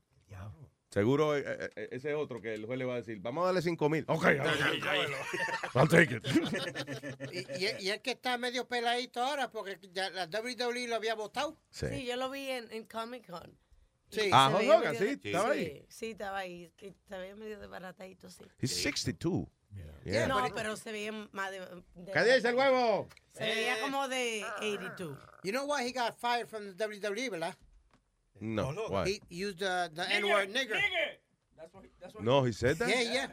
[0.95, 3.47] Seguro eh, eh, eh, ese otro que el juez le va a decir, vamos a
[3.47, 4.05] darle 5 mil.
[4.07, 4.23] Ok,
[5.75, 6.25] I'll take it.
[7.33, 11.13] Y, y, y es que está medio peladito ahora porque ya la WWE lo había
[11.15, 11.57] votado.
[11.69, 11.87] Sí.
[11.89, 13.59] Sí, yo lo vi en, en Comic Con.
[14.09, 14.29] Sí.
[14.31, 15.85] Ah, Hulk Hogan, sí, estaba ahí.
[15.89, 16.71] Sí, estaba ahí.
[17.09, 18.45] Se veía medio desbaratadito, sí.
[18.61, 19.47] He's 62.
[20.05, 20.27] Yeah.
[20.27, 21.59] No, pero se veía más de...
[21.95, 23.09] de- ¡Cállese el huevo!
[23.33, 25.17] Se veía como de 82.
[25.43, 27.53] You know why he got fired from the WWE, ¿verdad?
[28.39, 28.89] No, look.
[28.91, 29.05] why?
[29.05, 30.79] He used the, the N-word nigger.
[32.21, 32.89] No, he said that?
[32.89, 33.27] Yeah, yeah.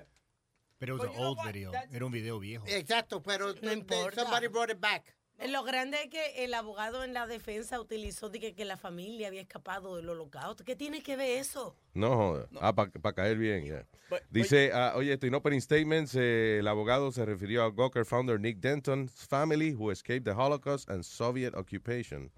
[0.78, 1.70] Pero it was an old video.
[1.92, 2.64] Era un video viejo.
[2.66, 4.22] Exacto, pero No importa.
[4.22, 5.14] somebody brought it back.
[5.38, 8.76] Eh, Lo grande es que el abogado en la defensa utilizó de que, que la
[8.76, 10.62] familia había escapado del holocausto.
[10.64, 11.74] ¿Qué tiene que ver eso?
[11.94, 12.48] No, joda.
[12.60, 13.86] Ah, para caer bien, yeah.
[14.30, 18.38] Dice, ah, oye, esto en opening statements, eh, el abogado se refirió a Gawker founder
[18.38, 22.30] Nick Denton's family who escaped the Holocaust and Soviet occupation.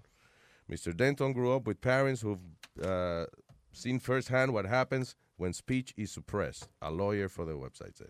[0.69, 0.95] Mr.
[0.95, 2.39] Denton grew up with parents who've
[2.83, 3.25] uh,
[3.71, 6.69] seen firsthand what happens when speech is suppressed.
[6.81, 8.09] A lawyer for the website said.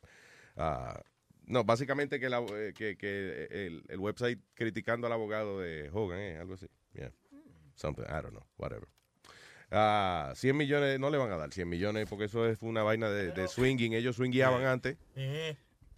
[0.58, 0.98] Ah,
[1.48, 6.20] no, básicamente que, la- eh, que, que el, el website criticando al abogado de Hogan,
[6.20, 6.68] eh, algo así.
[6.94, 7.10] Yeah.
[7.76, 8.88] Something, I don't know, whatever.
[9.72, 13.10] Ah, 100 millones, no le van a dar 100 millones porque eso es una vaina
[13.10, 13.94] de, de swinging.
[13.94, 14.96] Ellos swingueaban antes.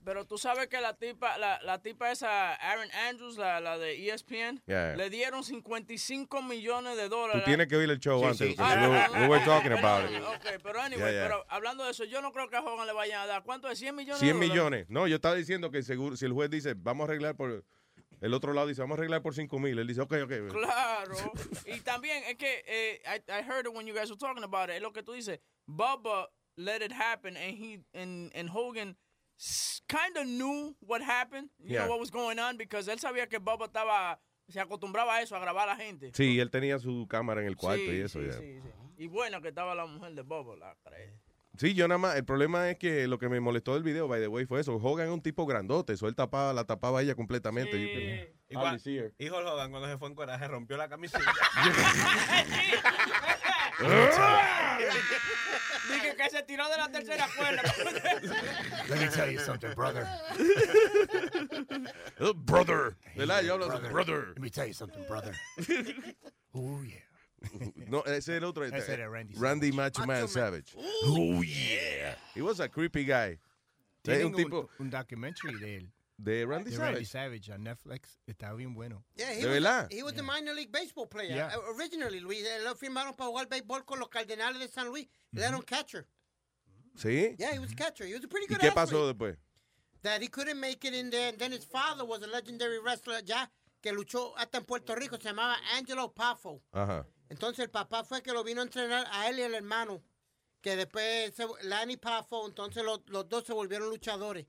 [0.08, 4.08] Pero tú sabes que la tipa, la, la tipa esa, Aaron Andrews, la, la de
[4.10, 4.96] ESPN, Yeah.
[4.96, 7.43] le dieron 55 millones de Tú dólares.
[7.43, 8.48] tienes que oír el show Sí, antes.
[8.52, 8.56] sí.
[8.58, 10.22] Ah, we, ah, we were talking pero- about it.
[10.24, 11.24] Ok, pero anyway, Yeah, yeah.
[11.24, 13.43] pero hablando de eso, yo no creo que a Hogan le vayan a dar.
[13.43, 13.82] ¿Cuánto es?
[13.82, 14.20] ¿100 millones?
[14.22, 14.50] 100 de dólares?
[14.50, 14.89] millones.
[14.89, 17.65] No, yo estaba diciendo que seguro, si el juez dice, vamos a arreglar por...
[18.22, 19.78] El otro lado dice, vamos a arreglar por 5 mil.
[19.78, 20.52] Él dice, ok, ok.
[20.54, 21.15] Claro.
[21.65, 24.70] y también es que eh, I, I heard it when you guys were talking about
[24.70, 24.78] it.
[24.78, 25.39] Es lo que tú dices.
[25.67, 28.96] Bubba let it happen and he and, and Hogan
[29.88, 31.50] kind of knew what happened.
[31.60, 31.84] You Yeah.
[31.86, 34.19] know what was going on because él sabía que Bubba estaba
[34.50, 36.12] se acostumbraba a eso, a grabar a la gente.
[36.13, 38.34] Sí, él tenía su cámara en el cuarto Sí, y eso, sí, ya.
[38.34, 38.69] sí, sí.
[39.04, 41.13] Y buena que estaba la mujer de Bubba, la creé.
[41.58, 44.21] Sí, yo nada más, el problema es que lo que me molestó del video, by
[44.21, 44.76] the way, fue eso.
[44.76, 48.37] Hogan es un tipo grandote, eso él tapaba, la tapaba ella completamente.
[48.49, 51.23] Hijo Hogan, cuando se fue en coraje, rompió la camiseta.
[55.89, 57.62] Dije que se tiró de la tercera cuerda.
[58.89, 60.07] Let me tell you something, brother.
[62.45, 62.95] Brother.
[63.15, 63.43] ¿Verdad?
[63.43, 64.33] Yo hablo así, brother.
[64.36, 65.36] Let me tell you something, brother.
[66.53, 67.03] Oh, yeah.
[67.88, 68.63] No, ese es el otro.
[68.63, 70.75] este, Ese era Randy Randy Macho Man Savage.
[70.75, 72.15] Oh, yeah.
[72.33, 73.38] He was a creepy guy.
[74.03, 75.91] Tienen un tipo un documentary de él.
[76.17, 77.45] De Randy de Randy Savage.
[77.45, 78.19] Savage on Netflix.
[78.27, 79.03] Está bien bueno.
[79.15, 79.88] Yeah, he ¿De was verdad?
[79.91, 81.36] A, he was the minor league baseball player.
[81.36, 81.51] Yeah.
[81.56, 85.08] Uh, originally, Luis, eh, lo firmaron para jugar béisbol con los Cardenales de San Luis.
[85.36, 86.08] Él era un catcher.
[86.95, 87.36] ¿Sí?
[87.38, 88.06] Yeah, he was a catcher.
[88.06, 88.75] He was a pretty ¿Y good qué athlete.
[88.75, 89.38] pasó después?
[90.01, 91.30] That he couldn't make it in there.
[91.30, 93.49] And then his father was a legendary wrestler ya
[93.82, 95.17] que luchó hasta en Puerto Rico.
[95.17, 96.63] Se llamaba Angelo Pafo.
[96.71, 97.06] Ajá.
[97.30, 100.01] Entonces el papá fue que lo vino a entrenar a él y al hermano.
[100.62, 104.47] Que después, se, Lanny Pafo, entonces los dos se volvieron luchadores.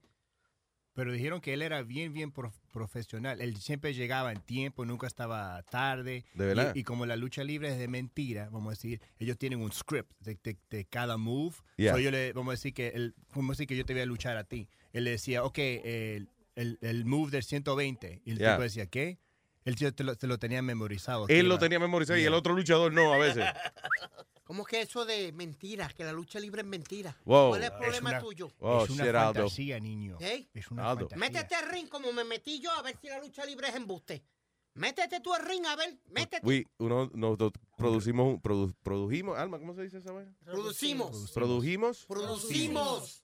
[0.98, 3.40] Pero dijeron que él era bien, bien prof- profesional.
[3.40, 6.24] Él siempre llegaba en tiempo, nunca estaba tarde.
[6.34, 6.72] ¿De verdad?
[6.74, 9.70] Y, y como la lucha libre es de mentira, vamos a decir, ellos tienen un
[9.70, 11.54] script de, de- de cada move.
[11.76, 11.92] Yeah.
[11.92, 14.02] So yo le, vamos a decir que él, vamos a decir que yo te voy
[14.02, 14.68] a luchar a ti.
[14.92, 18.22] Él le decía, ok, el, el, el move del 120.
[18.24, 18.54] Y el Yeah.
[18.54, 19.20] tipo decía, ¿qué?
[19.64, 21.28] Él te lo, te lo tenía memorizado.
[21.28, 22.28] Él lo iba- tenía memorizado y Yeah.
[22.30, 23.44] el otro luchador no, a veces.
[24.48, 25.92] ¿Cómo que eso de mentiras?
[25.92, 27.14] Que la lucha libre es mentira.
[27.26, 27.50] Wow.
[27.50, 28.50] ¿Cuál es el Es problema una- tuyo?
[28.60, 29.34] Oh, es una shit, Aldo.
[29.40, 30.16] fantasía, niño.
[30.20, 30.48] ¿Eh?
[30.54, 31.06] Es una Aldo.
[31.10, 31.18] fantasía.
[31.18, 34.24] Métete al ring como me metí yo a ver si la lucha libre es embuste.
[34.72, 36.46] Métete tú al ring a ver, métete.
[36.46, 40.34] We, uno, nosotros producimos, produ- produjimos, Alma, ¿cómo se dice esa vaina?
[40.42, 41.30] Producimos.
[41.32, 43.22] Produjimos, Producimos.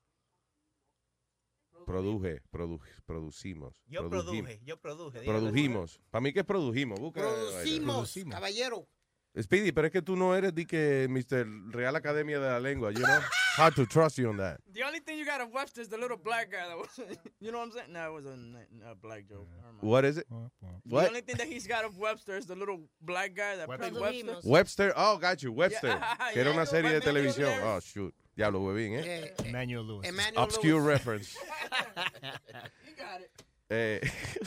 [1.87, 3.75] produje, produ- producimos.
[3.87, 5.21] Yo produje, yo produje.
[5.23, 6.01] Produjimos.
[6.11, 7.01] Para mí que es produjimos.
[7.01, 8.13] Busca Producimos.
[8.31, 8.87] caballero.
[9.43, 11.45] Speedy, pero es que tú no eres de que Mr.
[11.75, 13.21] Real Academia de la Lengua, you know?
[13.57, 14.61] Hard to trust you on that.
[14.73, 16.89] The only thing you got of Webster is the little black guy that was,
[17.41, 17.93] you know what I'm saying?
[17.93, 19.49] No, it was a, black joke.
[19.81, 20.27] What is it?
[20.29, 21.09] The What?
[21.09, 24.37] only thing that he's got of Webster is the little black guy that played Webster.
[24.45, 25.89] Webster, oh, got you, Webster.
[26.05, 27.61] Yeah, que era yeah, una serie de televisión.
[27.63, 28.15] Oh, shoot.
[28.37, 29.03] Diablo, huevín, ¿eh?
[29.05, 30.09] Eh, Emmanuel Lewis.
[30.09, 30.87] Emmanuel Obscure Lewis.
[30.87, 31.37] reference.
[32.87, 33.31] You got it.
[33.71, 34.01] Eh,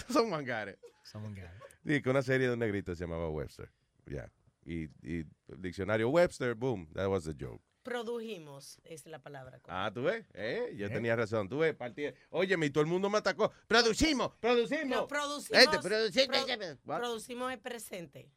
[0.09, 0.79] someone got it.
[1.03, 1.85] Someone got it.
[1.85, 3.69] Sí, que una serie de un negrito se llamaba Webster.
[4.09, 4.29] Ya.
[4.67, 5.23] Y, y
[5.57, 7.63] diccionario Webster, boom, that was the joke.
[7.83, 9.61] Produjimos, es la palabra.
[9.65, 10.89] Ah, tú ves, eh, yo Eh.
[10.89, 12.03] tenía razón, tú ves, partí.
[12.31, 13.49] Oye, mi todo el mundo me atacó.
[13.65, 14.87] Producimos, producimos.
[14.89, 16.99] No, producimos, Este, produci- pro- What?
[16.99, 18.29] producimos el presente.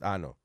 [0.00, 0.38] Ah, no.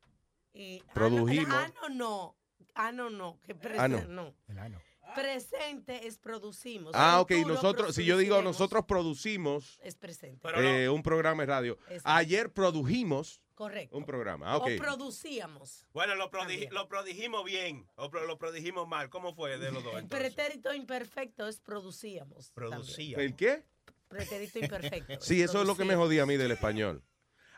[0.54, 1.54] Y, Produjimos.
[1.54, 2.36] Ah, no, no.
[2.74, 3.40] Ah, no, no.
[3.44, 3.98] Que Ah, no.
[3.98, 4.36] presente, no.
[4.48, 4.82] El ano.
[5.14, 6.94] Presente es producimos.
[6.96, 10.48] Ah, ok, nosotros, si yo digo nosotros producimos Es presente.
[10.56, 11.78] Eh, un programa de radio.
[12.06, 13.96] Ayer produjimos Correcto.
[13.96, 14.52] un programa.
[14.54, 14.70] Ah, ok.
[14.74, 15.86] O producíamos.
[15.94, 19.10] Bueno, lo, prodi- lo prodigimos bien o pro- lo prodigimos mal.
[19.12, 19.94] ¿Cómo fue de los dos?
[19.94, 20.34] El entonces?
[20.34, 22.52] pretérito imperfecto es producíamos.
[22.54, 22.72] también.
[22.72, 23.18] Producía.
[23.20, 23.64] ¿El qué?
[24.08, 25.22] Pretérito imperfecto.
[25.22, 26.06] Sí, eso es lo que me producíamos.
[26.08, 27.04] jodía a mí del español.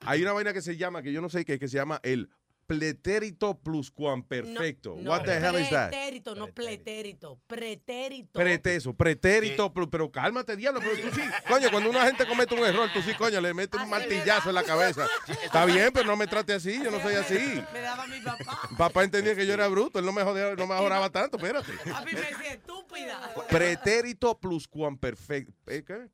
[0.01, 2.29] Hay una vaina que se llama, que yo no sé qué, que se llama el
[2.65, 4.95] pretérito pluscuamperfecto.
[4.99, 5.89] No, What the hell is that?
[5.89, 7.39] Pretérito, no pretérito.
[7.47, 8.32] Pretérito.
[8.39, 12.65] Preteso, pretérito, plu- pero cálmate, diablo, pero tú sí, coño, cuando una gente comete un
[12.65, 15.08] error, tú sí, coño, le metes un martillazo en la cabeza.
[15.43, 17.63] Está bien, pero no me trate así, yo no soy así.
[17.73, 18.60] Me daba mi papá.
[18.78, 21.71] Papá entendía que yo era bruto, él no me jodía, no me mejoraba tanto, espérate.
[21.93, 23.34] A mí me decía estúpida.
[23.49, 25.54] Pretérito pluscuamperfecto.
[25.67, 26.08] ¿Eh, ¿Qué?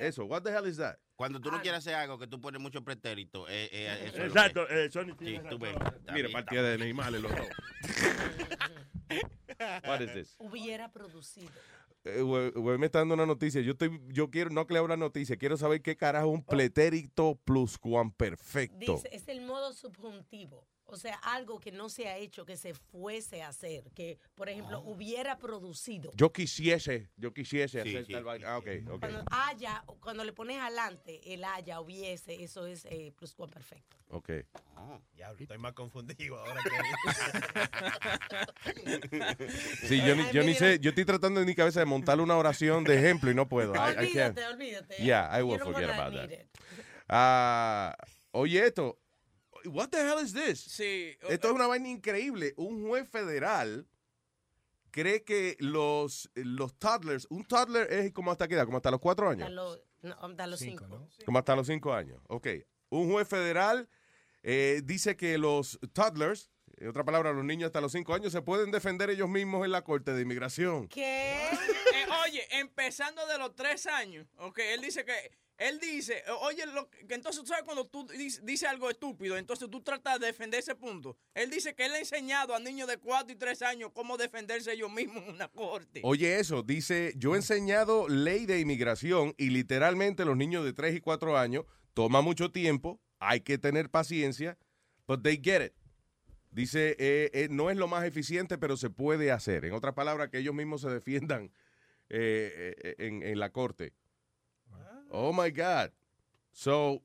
[0.00, 0.96] Eso, what the hell is that?
[1.16, 4.18] Cuando tú no quieres hacer algo que tú pones mucho pretérito, eh, eh, eso es
[4.18, 5.82] lo Exacto, que- eh, Sony Sí, tiene tú razón.
[6.04, 6.12] ves.
[6.12, 7.46] Mira, partida de animales los dos.
[9.86, 10.34] What is this?
[10.38, 11.50] Hubiera producido.
[12.04, 12.22] Eh,
[12.78, 13.60] me está dando una noticia.
[13.62, 16.44] Yo estoy, yo quiero, no que le una noticia, quiero saber qué carajo es un
[16.44, 18.96] pretérito pluscuamperfecto.
[18.96, 20.66] Dice, es el modo subjuntivo.
[20.94, 23.90] O sea, algo que no se ha hecho, que se fuese a hacer.
[23.96, 26.12] Que, por ejemplo, hubiera producido.
[26.14, 28.52] Yo quisiese, yo quisiese Sí, hacer sí, tal vaina.
[28.52, 29.00] Ah, ok, ok.
[29.00, 33.96] Cuando haya, cuando le pones adelante el haya, hubiese, eso es eh, pluscuamperfecto.
[34.10, 34.30] Ok.
[34.76, 35.00] Oh.
[35.16, 36.70] Diablo, estoy más confundido ahora que.
[39.88, 42.84] Sí, yo, ni, yo sé, yo estoy tratando en mi cabeza de montarle una oración
[42.84, 43.74] de ejemplo y no puedo.
[43.74, 44.94] I- I olvídate, olvídate.
[45.02, 46.30] Yeah, I will forget about that.
[47.08, 47.96] Ah,
[48.30, 49.00] oye, esto.
[49.66, 50.60] What the hell is this?
[50.60, 51.16] Sí.
[51.28, 52.54] Esto es una vaina increíble.
[52.56, 53.86] Un juez federal
[54.90, 59.00] cree que los, los toddlers, un toddler es como hasta qué edad, como hasta los
[59.00, 59.42] cuatro años.
[59.42, 60.84] Hasta los, no, hasta los cinco.
[60.84, 61.08] Cinco, ¿no?
[61.24, 62.20] Como hasta los cinco años.
[62.28, 62.48] Ok.
[62.90, 63.88] Un juez federal
[64.42, 68.42] eh, dice que los toddlers, en otra palabra, los niños hasta los cinco años, se
[68.42, 70.86] pueden defender ellos mismos en la corte de inmigración.
[70.88, 71.48] ¿Qué?
[71.50, 76.90] Eh, oye, empezando de los tres años, ok, él dice que, él dice, oye, lo,
[76.90, 80.60] que entonces tú sabes cuando tú dices dice algo estúpido, entonces tú tratas de defender
[80.60, 81.16] ese punto.
[81.32, 84.72] Él dice que él ha enseñado a niños de cuatro y tres años cómo defenderse
[84.72, 86.00] ellos mismos en una corte.
[86.02, 90.96] Oye, eso, dice, yo he enseñado ley de inmigración y literalmente los niños de 3
[90.96, 94.58] y 4 años toma mucho tiempo, hay que tener paciencia,
[95.06, 95.72] but they get it.
[96.50, 99.64] Dice, eh, eh, no es lo más eficiente, pero se puede hacer.
[99.64, 101.50] En otras palabras, que ellos mismos se defiendan
[102.10, 103.92] eh, eh, en la corte.
[105.10, 105.90] Oh my God.
[106.52, 107.02] So,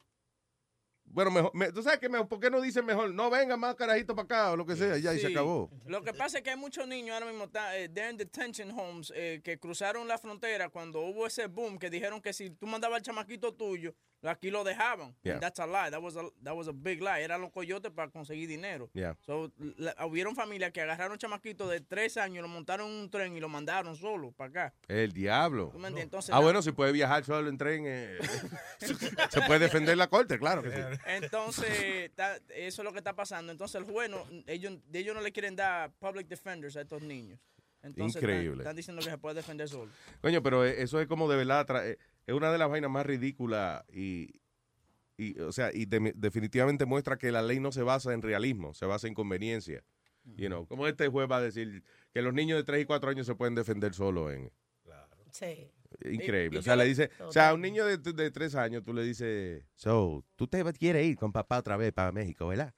[1.05, 3.11] bueno, mejor, me- tú sabes que mejor, ¿por qué no dicen mejor?
[3.13, 5.69] No venga más carajito para acá o lo que sea, ya y se acabó.
[5.85, 8.69] Lo que pasa es que hay muchos niños ahora mismo, está, eh, they're in detention
[8.71, 12.67] homes, eh, que cruzaron la frontera cuando hubo ese boom que dijeron que si tú
[12.67, 15.15] mandabas al chamaquito tuyo, aquí lo dejaban.
[15.23, 15.39] Yeah.
[15.39, 15.89] That's a lie.
[15.91, 17.21] That was a, that was a big lie.
[17.23, 18.89] Eran los coyotes para conseguir dinero.
[18.93, 19.15] Yeah.
[19.21, 23.35] So, la- hubieron familias que agarraron chamaquitos de tres años, lo montaron en un tren
[23.35, 24.73] y lo mandaron solo para acá.
[24.87, 25.69] El diablo.
[25.71, 26.03] ¿Tú me entiendes?
[26.05, 28.17] Entonces, Ah, la- bueno, si puede viajar solo en tren, eh,
[29.29, 30.79] se puede defender la corte, claro que sí.
[31.07, 32.11] Entonces,
[32.49, 33.51] eso es lo que está pasando.
[33.51, 37.39] Entonces, el juez, no- ellos, ellos no le quieren dar public defenders a estos niños.
[37.81, 38.63] Entonces, están- Increíble.
[38.63, 39.89] Están, diciendo que se puede defender solo.
[40.21, 41.97] Coño, pero eso es como de verdad, tra- eh,
[42.29, 44.39] es una de las vainas más ridículas y,
[45.17, 48.73] y o sea, y de- definitivamente muestra que la ley no se basa en realismo,
[48.73, 49.83] se basa en conveniencia.
[50.35, 53.09] You know, como este juez va a decir que los niños de 3 y 4
[53.09, 54.51] años se pueden defender solos en...
[55.31, 55.71] Sí.
[56.05, 56.49] Increíble.
[56.51, 58.53] Y- y o sea, yo le dice, o sea, a un niño de, de 3
[58.55, 62.47] años tú le dices, so, tú te quieres ir con papá otra vez para México,
[62.47, 62.73] ¿verdad?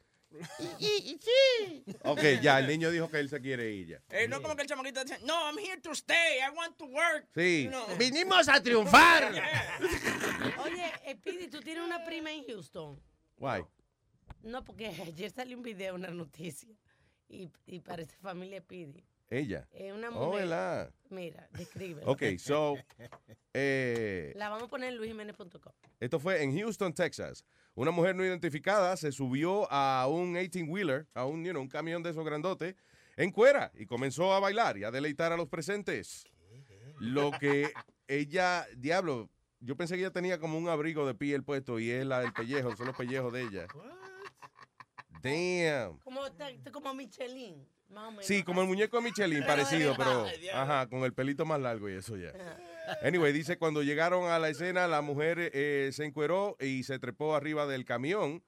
[0.79, 1.83] Sí.
[2.03, 4.01] Ok, ya, el niño dijo que él se quiere ir ya.
[4.09, 6.85] Eh, no como que el chamaquito dice, no, I'm here to stay, I want to
[6.85, 7.27] work.
[7.35, 7.69] Sí.
[7.97, 9.31] Vinimos a triunfar.
[10.63, 12.99] Oye, Pidi, tú tienes una prima en Houston.
[13.37, 13.63] Guay.
[14.43, 16.69] No, porque ayer salió un video, una noticia.
[17.29, 19.03] Y, y parece familia Pidi.
[19.31, 19.65] Ella.
[19.71, 20.41] Es una Oh, mujer.
[20.41, 20.93] ¿verdad?
[21.09, 22.01] Mira, describe.
[22.05, 22.75] Ok, so,
[23.53, 25.71] eh, La vamos a poner en luisjiménez.com.
[26.01, 27.45] Esto fue en Houston, Texas.
[27.73, 32.03] Una mujer no identificada se subió a un 18-wheeler, a un, you know, un camión
[32.03, 32.75] de esos grandotes,
[33.15, 36.25] en cuera y comenzó a bailar y a deleitar a los presentes.
[36.99, 37.71] Lo que
[38.09, 39.29] ella, diablo,
[39.61, 42.33] yo pensé que ella tenía como un abrigo de piel puesto y es la, el
[42.33, 43.67] pellejo, son los pellejos de ella.
[45.21, 45.99] Damn.
[45.99, 46.21] Como,
[46.73, 47.65] como Michelin.
[48.21, 51.93] Sí, como el muñeco de Michelin, parecido, pero ajá, con el pelito más largo y
[51.93, 52.31] eso ya.
[53.03, 57.35] Anyway, dice, cuando llegaron a la escena, la mujer eh, se encueró y se trepó
[57.35, 58.43] arriba del camión.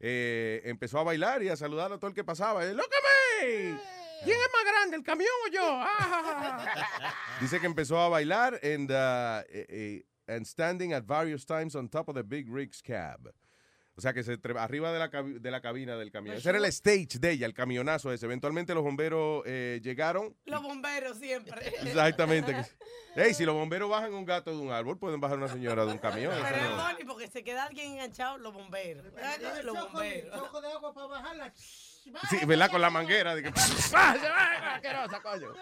[0.00, 2.64] eh, empezó a bailar y a saludar a todo el que pasaba.
[2.64, 3.78] ¡Lócame!
[4.24, 5.62] ¿Quién es más grande, el camión o yo?
[5.64, 6.64] Ah.
[7.40, 12.08] Dice que empezó a bailar and, uh, eh, and standing at various times on top
[12.08, 13.30] of the big rigs cab.
[13.98, 16.34] O sea, que se arriba de la, de la cabina del camión.
[16.34, 18.26] Pues Ese era el stage de ella, el camionazo ese.
[18.26, 20.36] Eventualmente los bomberos eh, llegaron.
[20.46, 21.66] Los bomberos siempre.
[21.82, 22.54] Exactamente.
[23.20, 25.90] Hey, si los bomberos bajan un gato de un árbol, pueden bajar una señora de
[25.90, 26.32] un camión.
[26.40, 29.06] Pero no- porque se queda alguien enganchado, los bomberos.
[29.64, 30.38] Los bomberos.
[30.38, 31.52] Choco de agua para bajarla.
[32.30, 32.70] Sí, ¿verdad?
[32.70, 33.34] Con la manguera.
[33.34, 33.48] de que-
[33.92, 35.52] ¡Ah, se va, asquerosa, coño!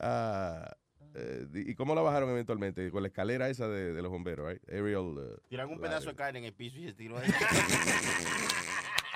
[0.00, 0.74] Ah,
[1.14, 2.90] eh, ¿Y cómo la bajaron eventualmente?
[2.90, 4.62] Con la escalera esa de, de los bomberos, right?
[4.70, 5.18] Aerial.
[5.18, 7.28] uh, Tiran un pedazo de carne en el piso y se tiró ahí.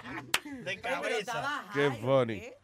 [0.65, 1.65] De cabeza.
[1.73, 2.41] Qué high, ¿o funny.
[2.41, 2.55] qué?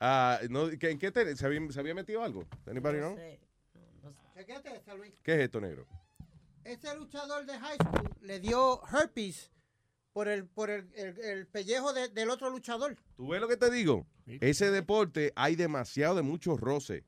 [0.00, 2.44] Ah, no, ¿qué- ¿En qué te- se, había, se había metido algo?
[2.66, 3.16] Anybody No know?
[3.16, 3.40] sé.
[3.74, 4.18] No, no sé.
[4.34, 5.12] Chequete esta, Luis.
[5.22, 5.86] ¿Qué es esto, negro?
[6.64, 9.52] Ese luchador de high school le dio herpes
[10.12, 12.96] por el, por el, el- el pellejo de- del otro luchador.
[13.16, 14.06] ¿Tú ves lo que te digo?
[14.26, 17.04] Ese deporte hay demasiado de muchos roces.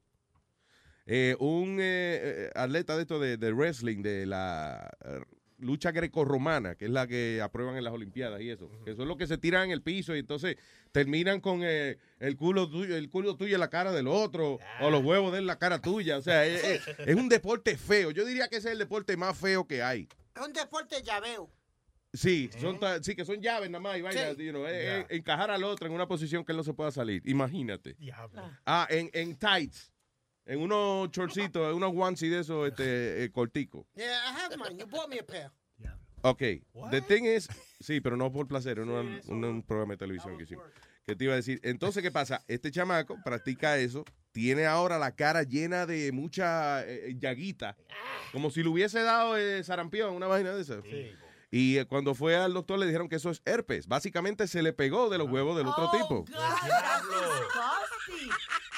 [1.06, 5.20] Eh, un eh, eh, atleta de esto de, de wrestling, de la eh,
[5.58, 9.16] lucha grecorromana, que es la que aprueban en las Olimpiadas y eso, que son los
[9.18, 10.56] que se tiran en el piso y entonces
[10.92, 14.90] terminan con eh, el culo tuyo, el culo tuyo en la cara del otro, o
[14.90, 16.16] los huevos de él en la cara tuya.
[16.16, 18.10] O sea, es, es- es un deporte feo.
[18.10, 20.08] Yo diría que ese es el deporte más feo que hay.
[20.34, 21.50] Es un deporte llaveo.
[22.14, 24.44] Sí, son ta- sí, que son llaves nada más y vainas, Sí.
[24.44, 26.92] you know, eh, eh, encajar al otro en una posición que él no se pueda
[26.92, 27.20] salir.
[27.28, 27.94] Imagínate.
[27.94, 28.40] Diablo.
[28.64, 29.90] Ah, en, en tights.
[30.46, 33.86] En unos shortcitos, en unos onesie de esos este, eh, corticos.
[33.96, 34.78] Yeah, I have mine.
[34.78, 35.50] You bought me a pair.
[36.22, 36.40] Ok.
[36.90, 37.48] The thing is,
[37.80, 40.64] sí, pero no por placer, en un, un- un programa de televisión que hicimos.
[41.06, 42.42] Que te iba a decir, entonces, ¿qué pasa?
[42.48, 47.76] Este chamaco practica eso, tiene ahora la cara llena de mucha eh, eh, llaguita,
[48.32, 50.82] como si le hubiese dado eh, sarampión, una vaina de esas.
[51.56, 53.86] Y eh, cuando fue al doctor le dijeron que eso es herpes.
[53.86, 56.24] Básicamente se le pegó de los huevos del otro Oh, tipo.
[56.24, 56.34] God.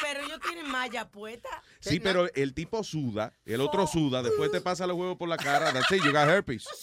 [0.02, 1.48] Pero ellos tienen malla puesta.
[1.80, 5.38] Sí, pero el tipo suda, el otro suda, después te pasa los huevos por la
[5.38, 5.72] cara.
[5.72, 6.66] That's it, you got herpes.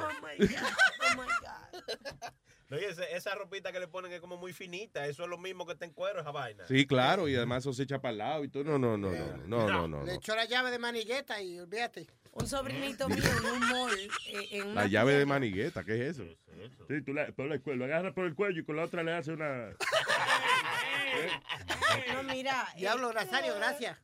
[0.00, 0.58] Oh my God.
[1.00, 2.32] Oh my God.
[2.70, 5.06] Oye, ese- esa ropita que le ponen es como muy finita.
[5.06, 6.66] Eso es lo mismo que está en cuero, esa vaina.
[6.66, 8.64] Sí, claro, y además eso se echa para el lado y todo.
[8.64, 10.04] No, no, no, no, no, no, no.
[10.04, 10.18] Le no.
[10.18, 12.06] echó la llave de manigueta y olvídate.
[12.32, 13.98] Un sobrinito mío en un mall.
[14.28, 16.24] eh, en una La llave de manigueta, ¿qué es eso?
[16.88, 19.02] Sí, tú la, por el cuello, lo agarras por el cuello y con la otra
[19.02, 19.70] le haces una...
[22.14, 22.66] No, mira.
[22.74, 23.96] eh, Diablo, Nazario, gracias.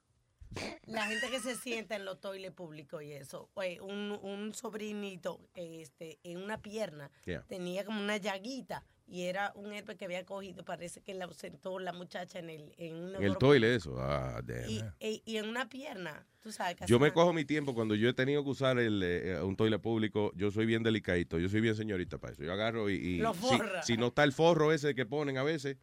[0.86, 3.48] La gente que se sienta en los toiles públicos y eso.
[3.54, 7.44] Oye, un, un sobrinito este, en una pierna Yeah.
[7.48, 11.78] tenía como una llaguita y era un herpes que había cogido, parece que le ausentó
[11.78, 13.96] la muchacha en el en, un En el toile eso.
[14.00, 14.68] Ah, damn.
[14.68, 16.76] y, y- y en una pierna, tú sabes.
[16.86, 17.14] Yo me nada.
[17.14, 20.32] cojo mi tiempo cuando yo he tenido que usar el, eh, un toile público.
[20.36, 21.38] Yo soy bien delicadito.
[21.38, 22.42] Yo soy bien señorita para eso.
[22.44, 25.42] Yo agarro y, y Lo si, si no está el forro ese que ponen a
[25.42, 25.76] veces,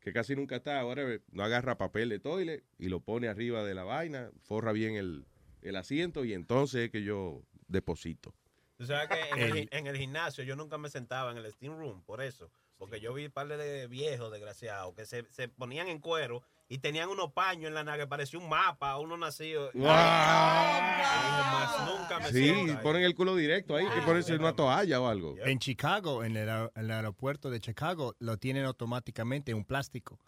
[0.00, 3.74] que casi nunca está, whatever, no agarra papel de toile y lo pone arriba de
[3.74, 5.26] la vaina, forra bien el,
[5.62, 8.34] el asiento y entonces es que yo deposito.
[8.76, 11.52] Tú sabes que en el, El- en el gimnasio yo nunca me sentaba en el
[11.52, 12.50] steam room, por eso.
[12.80, 16.78] Porque yo vi un par de viejos desgraciados que se, se ponían en cuero y
[16.78, 19.70] tenían unos paños en la nave que parecía un mapa, uno nacido.
[19.74, 19.84] ¡Wow!
[19.84, 25.08] más nunca me Sí, siento ponen el culo directo ahí, que ponerse una toalla o
[25.08, 25.36] algo.
[25.44, 30.18] En Chicago, en el, aer- el aeropuerto de Chicago, lo tienen automáticamente un plástico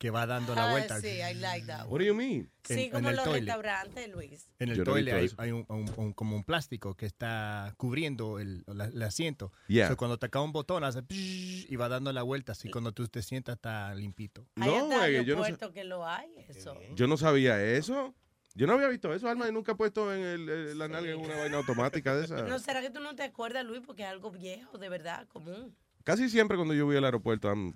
[0.00, 0.98] que va dando la Ah, vuelta.
[0.98, 1.84] sí, I like that.
[1.86, 2.50] What do you mean?
[2.64, 3.40] Sí, En- en como el los toilet.
[3.44, 4.48] restaurantes, Luis.
[4.58, 8.38] En el Yo toile hay, hay un, un- un- como un plástico que está cubriendo
[8.38, 9.52] el, la- el asiento.
[9.68, 9.88] Yeah.
[9.88, 12.52] So, cuando te cae un botón, hace y va dando la vuelta.
[12.52, 14.46] Así cuando tú te sientas, está limpito.
[14.56, 16.74] Hay No, hasta güey, yo no que lo hay, eso.
[16.94, 18.14] Yo no sabía eso.
[18.54, 21.12] Yo no había visto eso, Alma, y nunca he puesto en el, eh, la nalga
[21.12, 22.36] en una vaina automática de esa.
[22.48, 23.82] ¿No será que tú no te acuerdas, Luis?
[23.86, 25.76] Porque es algo viejo, de verdad, común.
[26.04, 27.74] Casi siempre cuando yo voy al aeropuerto, I'm,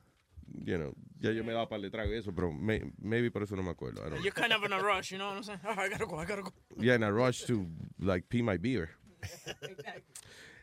[0.64, 3.62] you know, ya yo me daba para y eso, pero may- maybe por eso no
[3.62, 4.00] me acuerdo.
[4.00, 4.22] I don't know.
[4.24, 5.60] You're kind of in a rush, you know what I'm saying?
[5.64, 6.52] Oh, I gotta go, I gotta go.
[6.78, 7.66] Yeah, in a rush to
[7.98, 8.90] like pee my beer.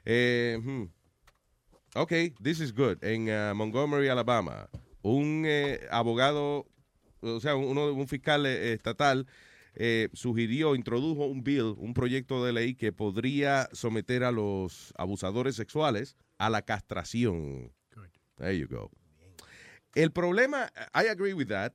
[0.04, 0.86] Eh, hmm.
[1.94, 2.98] Ok, this is good.
[3.04, 4.68] En uh, Montgomery, Alabama,
[5.04, 6.66] un eh, abogado,
[7.22, 9.28] o sea, uno, un fiscal eh, estatal
[9.76, 15.56] eh, sugirió, introdujo un bill, un proyecto de ley que podría someter a los abusadores
[15.56, 17.72] sexuales a la castración.
[18.38, 18.90] There you go.
[19.96, 21.74] El problema, I agree with that,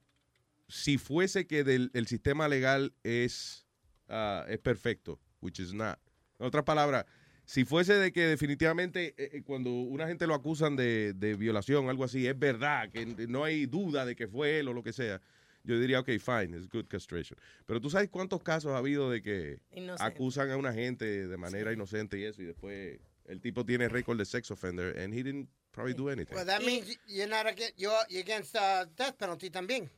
[0.68, 3.66] si fuese que del, el sistema legal es,
[4.08, 5.98] ah, es perfecto, which is not.
[6.38, 7.04] En otras palabras,
[7.44, 11.88] si fuese de que definitivamente eh, eh, cuando una gente lo acusan de, de violación,
[11.88, 14.92] algo así, es verdad, que no hay duda de que fue él o lo que
[14.92, 15.20] sea,
[15.62, 17.38] yo diría, ok, fine, it's good castration.
[17.66, 20.02] Pero tú sabes cuántos casos ha habido de que Inocente.
[20.04, 24.16] acusan a una gente de manera inocente y eso, y después el tipo tiene récord
[24.18, 26.34] de sex offender and he didn't probably do anything.
[26.34, 29.88] Well, that means you're not against, you're, you're against uh, death penalty también.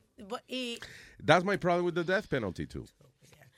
[0.47, 0.77] Y
[1.23, 2.85] That's my problem with the death penalty too.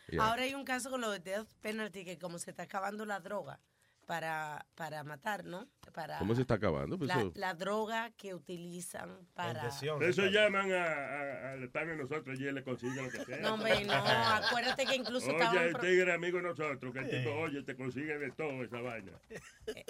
[0.10, 0.24] Yeah.
[0.24, 3.22] ahora hay un caso con lo de death penalty que como se está acabando la
[3.22, 3.60] droga
[4.06, 5.68] para, para matar, ¿no?
[5.94, 6.98] Para ¿Cómo se está acabando?
[6.98, 9.68] Pues la, eso- la droga que utilizan para...
[9.68, 13.38] Eso llaman a, a, al pan de nosotros y él le consigue lo que sea.
[13.38, 17.10] No, hombre, no, acuérdate que incluso Oye, estaban pro- tigre amigo de nosotros, que el
[17.10, 19.12] tipo, oye, te consigue de todo esa vaina.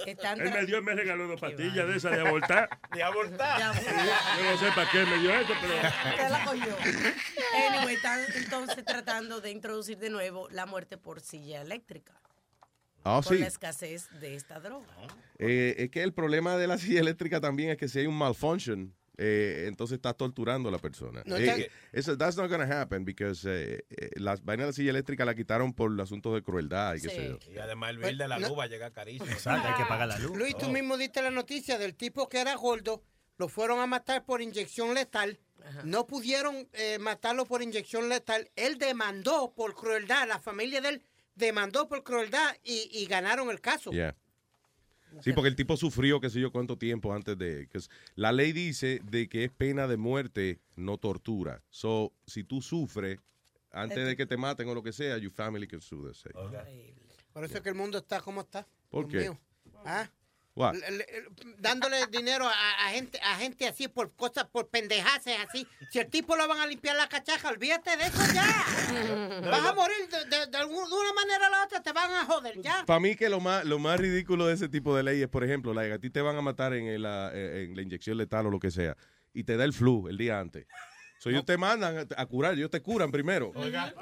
[0.06, 2.70] están Él tra- me dio, me regaló dos pastillas de esas de abortar.
[2.94, 3.60] De abortar.
[3.76, 6.16] Yo no sé para qué me dio eso, pero...
[6.18, 6.76] Te la cogió.
[7.70, 12.14] Anyway, están entonces tratando de introducir de nuevo la muerte por silla eléctrica.
[13.04, 13.40] Ah, por sí.
[13.42, 14.88] la escasez de esta droga.
[15.40, 18.18] Eh, es que el problema de la silla eléctrica también es que si hay un
[18.18, 21.22] malfunction, eh, entonces estás torturando a la persona.
[21.26, 24.74] No, Eh, eh, eso, that's not gonna happen because eh, eh, las vainas de la
[24.74, 27.52] silla eléctrica la quitaron por asuntos de crueldad y qué sé yo.
[27.52, 28.50] Y además el bill de la No.
[28.50, 29.26] luz va a llegar carísimo.
[29.32, 30.36] Exacto, hay que pagar la luz.
[30.38, 30.72] Luis, tú Oh.
[30.72, 33.04] mismo diste la noticia del tipo que era gordo,
[33.38, 35.40] lo fueron a matar por inyección letal.
[35.84, 38.50] No pudieron eh, matarlo por inyección letal.
[38.56, 40.28] Él demandó por crueldad.
[40.28, 41.04] La familia de él
[41.42, 43.92] demandó por crueldad y, y ganaron el caso.
[43.92, 44.16] Yeah.
[45.20, 47.68] Sí, porque el tipo sufrió qué sé yo cuánto tiempo antes de...
[48.16, 51.62] la ley dice de que es pena de muerte, no tortura.
[51.70, 53.20] So, si tú sufres
[53.72, 56.94] antes de que te maten o lo que sea, your family can sue the.
[57.34, 58.66] Por eso es que el mundo está como está.
[58.90, 59.30] ¿Por Dios qué?
[59.30, 59.40] mío.
[59.86, 60.10] ¿Ah?
[60.54, 60.76] What?
[61.60, 66.08] Dándole dinero a, a gente a gente así por cosas por pendejaces así si el
[66.10, 68.44] tipo lo van a limpiar la cachaja olvídate de eso ya
[69.50, 72.12] vas a morir de, de- de algún- de una manera o la otra te van
[72.12, 75.04] a joder ya Para mí que lo más, lo más ridículo de ese tipo de
[75.04, 77.68] leyes, por ejemplo, la que a ti te van a matar en, el, ah, eh,
[77.70, 78.98] en la inyección letal o lo que sea,
[79.34, 80.66] y te da el flu el día antes.
[81.22, 83.52] So, ellos te mandan a, a curar, ellos te curan primero.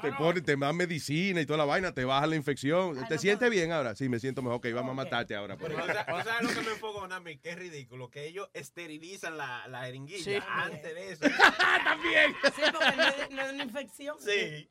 [0.02, 2.98] Te ponen, te dan medicina y toda la vaina, te bajan la infección.
[3.10, 3.94] ¿Te sientes bien ahora?
[3.94, 4.56] Sí, me siento mejor.
[4.60, 5.58] Ok, vamos a matarte ahora.
[5.58, 8.26] Pero, o sea, o sea, lo que me enfoco a mí, que es ridículo, que
[8.26, 10.36] ellos esterilizan la, la jeringuilla Sí.
[10.48, 11.22] antes de eso.
[11.84, 12.34] También.
[12.56, 14.16] Sí, porque no es, no es una infección.
[14.22, 14.70] Sí.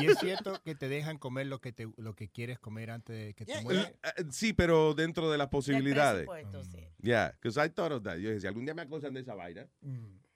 [0.00, 3.16] Y es cierto que te dejan comer lo que te, lo que quieres comer antes
[3.16, 3.92] de que te Yeah, mueras.
[4.16, 6.26] Eh, Sí, pero dentro de las posibilidades.
[6.26, 6.84] presupuesto, sí.
[7.00, 8.16] Yeah, because I thought of that.
[8.16, 9.68] Yo decía, algún día me acusan de esa vaina.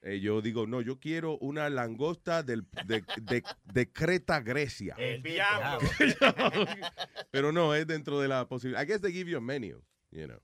[0.03, 4.95] Eh, yo digo, no, yo quiero una langosta del, de, de, de Creta, Grecia.
[4.99, 5.89] El diablo.
[7.31, 8.83] Pero no, es dentro de la posibilidad.
[8.83, 10.41] I guess they give you a menu, you know.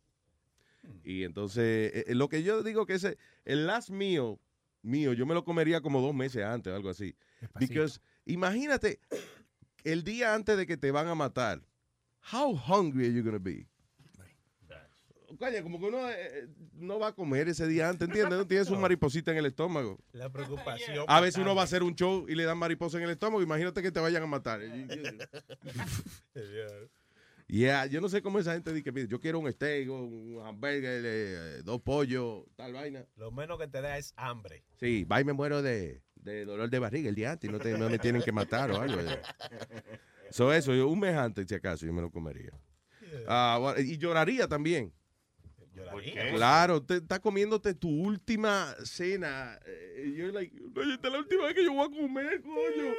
[1.04, 4.38] Y entonces, eh, eh, lo que yo digo que ese, el last meal
[4.82, 7.14] mío, yo me lo comería como dos meses antes, algo así.
[7.40, 7.72] Despacito.
[7.72, 9.00] Because, imagínate,
[9.84, 11.62] el día antes de que te van a matar,
[12.32, 13.68] how hungry are you going to be?
[15.38, 18.38] Coño, como que uno eh, no va a comer ese día antes, ¿entiendes?
[18.38, 19.98] No tiene su mariposita en el estómago.
[20.12, 21.04] La preocupación.
[21.08, 23.42] A veces uno va a hacer un show y le dan mariposa en el estómago.
[23.42, 24.60] Imagínate que te vayan a matar.
[27.48, 31.02] Yeah, yo no sé cómo esa gente dice que yo quiero un steak, un hamburger,
[31.04, 33.04] eh, dos pollos, tal vaina.
[33.16, 34.64] Lo menos que te da es hambre.
[34.80, 37.58] Sí, va y me muero de, de dolor de barriga el día antes y no,
[37.58, 38.98] te- no me tienen que matar o algo.
[40.30, 42.52] So, eso, yo, un mes antes, si acaso, yo me lo comería.
[43.58, 44.90] Bueno, y lloraría también.
[45.74, 46.30] Lloraría.
[46.34, 49.58] Claro, te, estás comiéndote tu última cena.
[49.66, 52.42] eh, y yo, like, "Oye, esta es la última vez que yo voy a comer,
[52.42, 52.94] coño.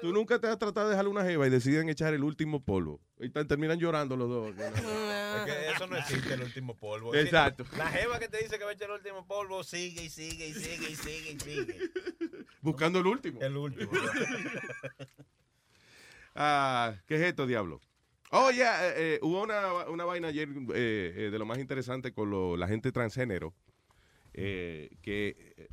[0.00, 3.00] Tú nunca te has tratado de dejar una jeva y deciden echar el último polvo.
[3.18, 4.54] Y terminan llorando los dos.
[5.36, 7.14] Es que eso no existe el último polvo.
[7.14, 7.64] Exacto.
[7.76, 10.48] La jeva que te dice que va a echar el último polvo sigue y sigue
[10.48, 11.78] y sigue y sigue y sigue.
[12.62, 13.40] Buscando el último.
[13.40, 13.90] El último.
[16.38, 17.80] Ah, ¿Qué es esto, diablo?
[18.32, 22.12] Oh, ya, eh, eh, hubo una, una vaina ayer eh, eh, de lo más interesante
[22.12, 23.54] con lo- la gente transgénero,
[24.34, 25.68] eh, que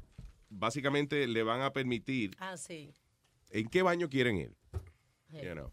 [0.49, 2.93] básicamente le van a permitir Ah, sí.
[3.49, 4.56] en qué baño quieren ir.
[5.32, 5.38] Sí.
[5.43, 5.72] You know.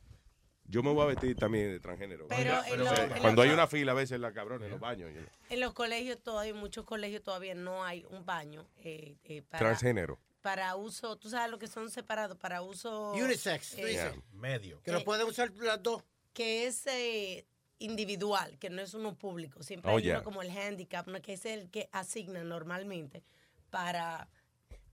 [0.65, 2.29] Yo me voy a vestir también de transgénero.
[2.29, 2.55] Pero
[3.21, 5.11] cuando hay una fila a veces la cabrona en los baños.
[5.13, 5.29] you know.
[5.51, 9.59] En los colegios todavía, en muchos colegios todavía no hay un baño eh, eh, para,
[9.59, 10.19] Transgénero.
[10.41, 13.13] para uso, tú sabes lo que son separados, para uso...
[13.13, 14.15] Unisex, eh, dices.
[14.33, 14.81] Medio.
[14.83, 16.03] Que lo pueden usar las dos.
[16.41, 17.45] Que es eh,
[17.81, 19.63] individual, que no es uno público.
[19.63, 20.15] Siempre Oh, hay yeah.
[20.17, 21.21] uno como el handicap, ¿no?
[21.21, 23.23] que es el que asignan normalmente
[23.69, 24.27] para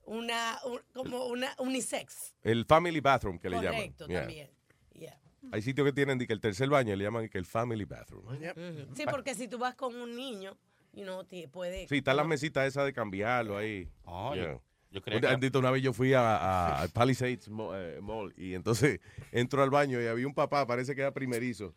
[0.03, 2.35] una, un- como una unisex.
[2.43, 3.75] El family bathroom que le llaman.
[3.75, 4.49] Correcto, también.
[4.93, 5.17] Yeah.
[5.53, 8.25] Hay sitios que tienen di que el tercer baño le llaman que el family bathroom.
[8.25, 8.95] Ujú.
[8.95, 10.57] Sí, porque si tú vas con un niño,
[10.91, 11.87] you know, te puede...
[11.87, 13.89] Sí, están las mesitas esas de cambiarlo ahí.
[14.03, 14.59] Oh, Yeah.
[14.91, 18.53] Yo- Una, que- bendito, una vez yo fui a, a- al Palisades eh, Mall y
[18.53, 18.99] entonces
[19.31, 21.73] entro al baño y había un papá, parece que era primerizo.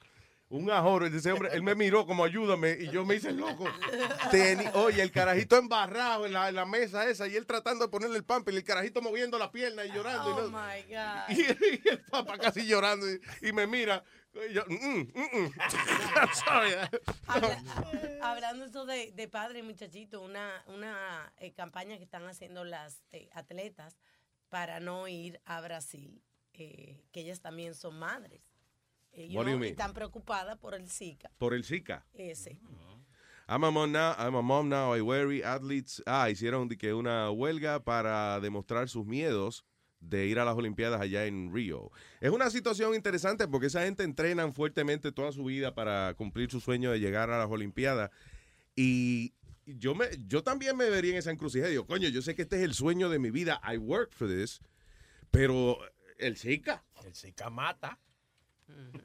[0.52, 3.66] Un ajoro, y ese hombre, él me miró como ayúdame y yo me hice loco.
[4.32, 7.90] Teni- oye, el carajito embarrado en la, en la mesa esa y él tratando de
[7.90, 10.28] ponerle el pamper y el carajito moviendo la pierna y llorando.
[10.30, 11.38] y Oh, no- my God.
[11.38, 11.40] y,
[11.86, 14.02] y el papá casi llorando y, y me mira.
[14.52, 15.52] Yo, "Mm, mm, mm".
[16.16, 16.72] I'm sorry.
[17.26, 17.62] Habla-
[18.22, 23.28] hablando eso de, de padre muchachito, una, una eh, campaña que están haciendo las eh,
[23.32, 23.96] atletas
[24.48, 26.22] para no ir a Brasil,
[26.52, 28.40] eh, que ellas también son madres.
[29.12, 29.64] Mean?
[29.64, 31.30] están preocupadas por el Zika.
[31.38, 32.06] Por el Zika.
[32.14, 32.58] Ese.
[33.48, 36.00] I'm a mom now, I'm a mom now, I worry athletes.
[36.06, 39.64] Ah, hicieron que una huelga para demostrar sus miedos
[40.00, 41.90] de ir a las Olimpiadas allá en Río.
[42.20, 46.60] Es una situación interesante porque esa gente entrenan fuertemente toda su vida para cumplir su
[46.60, 48.10] sueño de llegar a las Olimpiadas.
[48.74, 49.34] Y
[49.66, 51.70] yo, me, yo también me vería en esa encrucijada.
[51.70, 53.60] Digo, coño, yo sé que este es el sueño de mi vida.
[53.62, 54.60] I work for this.
[55.30, 55.78] Pero
[56.18, 56.82] el Zika.
[57.04, 57.98] El Zika mata.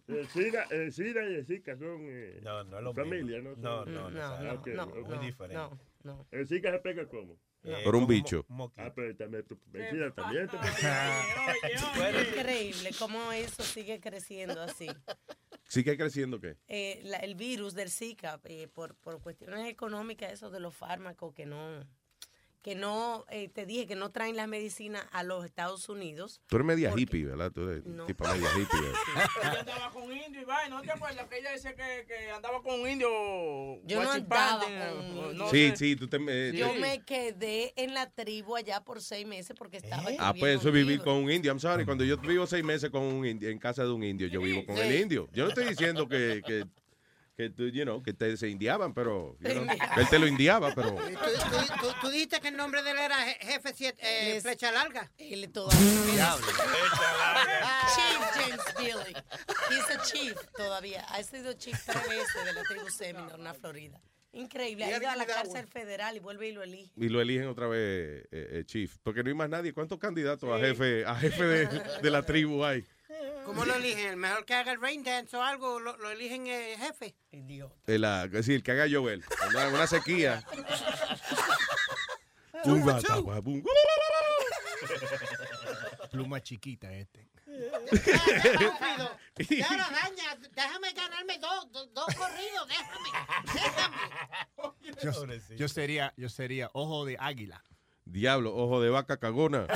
[0.07, 3.55] El SIDA, el SIDA y el Zika son eh, No, no es lo familia, mismo.
[3.57, 3.83] ¿no?
[3.83, 4.87] No, no, No, no.
[4.87, 5.55] Muy no, diferente.
[5.55, 6.27] no, no.
[6.31, 7.35] El Zika se pega como.
[7.65, 8.45] Eh, Por un bicho.
[8.77, 9.43] Ah, pero también,
[9.73, 10.47] el SIDA también.
[10.47, 10.57] te-
[12.37, 14.87] Increíble cómo eso sigue creciendo así.
[15.67, 16.57] ¿Sigue creciendo qué?
[16.67, 21.33] Eh, la- el virus del Zika, eh, por, por cuestiones económicas, eso de los fármacos
[21.33, 21.83] que no,
[22.65, 26.41] que no, eh, te dije que no traen la medicina a los Estados Unidos.
[26.47, 27.51] Tú eres media Porque- hippie, ¿verdad?
[27.51, 28.07] Tú eres No.
[28.07, 28.79] tipo media hippie.
[29.43, 31.27] Ella andaba con indio y vaina, ¿no te acuerdas?
[31.29, 33.07] Que ella decía que, que andaba con un indio.
[33.85, 35.77] Yo no andaba con un no sí, sé.
[35.77, 36.17] sí, tú te...
[36.27, 40.33] eh, Yo te- me quedé en la tribu allá por seis meses porque estaba Ah,
[40.33, 41.51] pues eso es vivir con un indio.
[41.51, 41.85] I'm sorry.
[41.85, 44.65] Cuando yo vivo seis meses con un indio, en casa de un indio, yo vivo
[44.65, 45.01] con el Sí.
[45.03, 45.29] indio.
[45.33, 46.65] Yo no estoy diciendo que, que,
[47.35, 49.35] que, tú, you know, que te, se indiaban, pero...
[49.41, 49.65] you know,
[49.97, 50.91] él te lo indiaba, pero...
[50.95, 54.39] ¿Tú, tú- tú- tú dijiste que el nombre de él era Je- jefe siete, eh,
[54.41, 55.11] flecha larga.
[55.17, 56.35] Él todavía.
[57.93, 59.15] chief James Billy.
[59.69, 61.01] He's a chief todavía.
[61.09, 63.99] Ha sido chief tres veces de la tribu Seminole, en la Florida.
[64.31, 64.85] Increíble.
[64.85, 66.91] Ha ido a la cárcel federal y vuelve y lo elige.
[66.97, 68.97] Y lo eligen otra vez eh, eh, chief.
[69.01, 69.73] Porque no hay más nadie.
[69.73, 71.65] ¿Cuántos candidatos a jefe a jefe de,
[72.01, 72.83] de la tribu hay?
[73.45, 74.07] ¿Cómo lo eligen?
[74.07, 77.15] ¿El mejor que haga el rain dance o algo lo, lo eligen eh, jefe?
[77.31, 77.75] Idiota.
[77.85, 79.23] El, ah, sí, el que haga llover.
[79.25, 80.43] Cuando hay una sequía.
[82.65, 83.63] Un guatapabum.
[86.09, 87.29] Pluma chiquita este.
[87.45, 87.79] La
[89.37, 90.35] daña.
[90.51, 92.67] Déjame ganarme dos, dos, dos corridos.
[92.67, 93.09] Déjame.
[93.53, 93.97] Déjame.
[95.03, 95.11] Yo,
[95.55, 97.63] yo sería, yo sería ojo de águila.
[98.05, 99.67] Diablo, ojo de vaca cagona.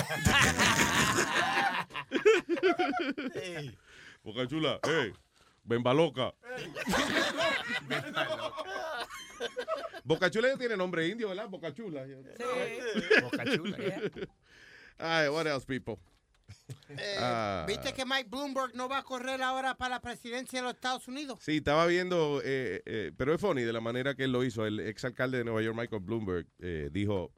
[4.23, 5.13] Boca chula, eh.
[5.63, 6.33] Bemba loca.
[10.03, 11.47] Boca chula ya tiene nombre indio, ¿verdad?
[11.49, 12.05] Boca chula.
[13.21, 13.77] Boca chula.
[14.97, 15.97] Ay, what else, people?
[16.89, 17.65] Eh, Ah.
[17.67, 21.07] ¿Viste que Mike Bloomberg no va a correr ahora para la presidencia de los Estados
[21.07, 21.39] Unidos?
[21.41, 24.65] Sí, estaba viendo, eh, eh, pero es funny de la manera que él lo hizo.
[24.65, 27.31] El exalcalde de Nueva York, Michael Bloomberg, eh, dijo,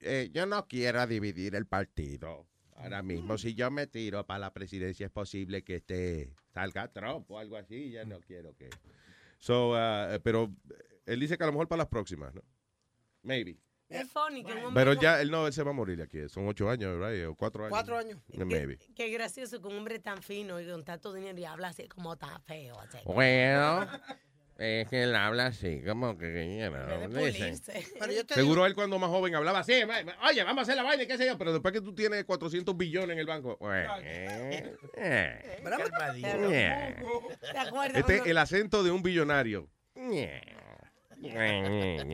[0.00, 2.46] eh, yo no quiero dividir el partido.
[2.76, 7.30] Ahora mismo, si yo me tiro para la presidencia, es posible que este salga Trump
[7.30, 7.90] o algo así.
[7.90, 8.70] Ya no quiero que...
[9.38, 10.50] So, ah, pero
[11.04, 12.42] él dice que a lo mejor para las próximas, ¿no?
[13.22, 13.58] Maybe.
[13.90, 16.28] Es funny que un hombre Pero ya, él no, él se va a morir aquí.
[16.28, 17.26] Son ocho años, right?
[17.26, 17.70] O cuatro años.
[17.70, 18.18] Cuatro años.
[18.28, 18.78] Eh, Maybe.
[18.94, 22.16] Qué gracioso que un hombre tan fino y con tanto dinero y habla así como
[22.16, 22.78] tan feo.
[22.78, 22.98] así.
[23.04, 23.86] Bueno,
[24.62, 26.70] es que él habla así, como que...
[27.98, 30.62] Pero yo te Seguro él cuando más joven hablaba así, "Ma- ma- oye, vamos a
[30.62, 33.18] hacer la vaina, y qué sé yo, pero después que tú tienes 400 billones en
[33.20, 36.28] el banco, bueno, eh, eh, Calmadito.
[36.52, 36.96] eh.
[37.40, 37.96] ¿Te acuerdas?
[38.00, 39.68] Este cuando- el acento de un billonario.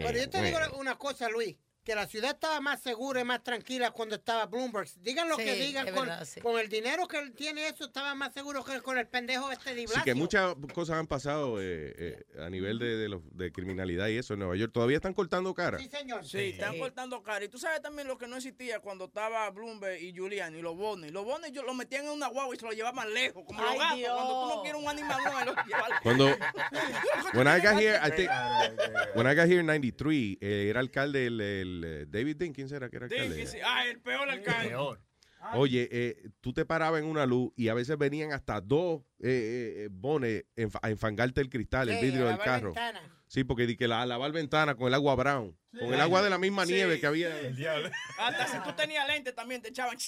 [0.02, 1.56] Pero yo te digo una cosa, Luis,
[1.86, 4.88] que la ciudad estaba más segura y más tranquila cuando estaba Bloomberg.
[5.02, 6.40] Digan lo Sí, que digan, con, verdad, sí.
[6.40, 9.72] con el dinero que él tiene eso, estaba más seguro que con el pendejo este
[9.72, 10.04] de Sí, Blasio.
[10.04, 14.18] que muchas cosas han pasado eh, eh, a nivel de, de, los- de criminalidad y
[14.18, 14.72] eso en Nueva York.
[14.74, 15.78] Todavía están cortando cara.
[15.78, 16.26] Sí, señor.
[16.26, 17.44] Sí, están cortando cara.
[17.44, 21.12] Y tú sabes también lo que no existía cuando estaba Bloomberg y Giuliani, los bones.
[21.12, 23.70] Los bones yo los metían en una guagua y se los llevaban lejos, como los
[23.70, 23.96] Ay, gatos.
[23.98, 24.12] Dios.
[24.12, 26.00] Cuando tú no quieres un animal, no, los llevas.
[26.02, 26.36] Cuando
[27.34, 28.28] when I got here, I think
[29.14, 32.68] when I got here in 93, eh, era alcalde el, el, eh, David Dean, ¿quién
[32.68, 33.34] será que era alcalde?
[33.36, 33.60] Difícil.
[33.64, 34.68] Ah, el peor alcalde.
[34.68, 35.00] Peor.
[35.54, 39.88] Oye, eh, tú te parabas en una luz y a veces venían hasta dos eh,
[39.92, 40.44] bones
[40.82, 42.68] a enfangarte el cristal, el Sí, vidrio a del carro.
[42.72, 43.00] ventana.
[43.28, 46.30] Sí, porque di que la, lavar ventana con el agua brown, con el agua de
[46.30, 46.72] la misma Sí.
[46.72, 47.32] nieve que había.
[48.18, 49.96] Hasta si tú tenías lentes también te echaban.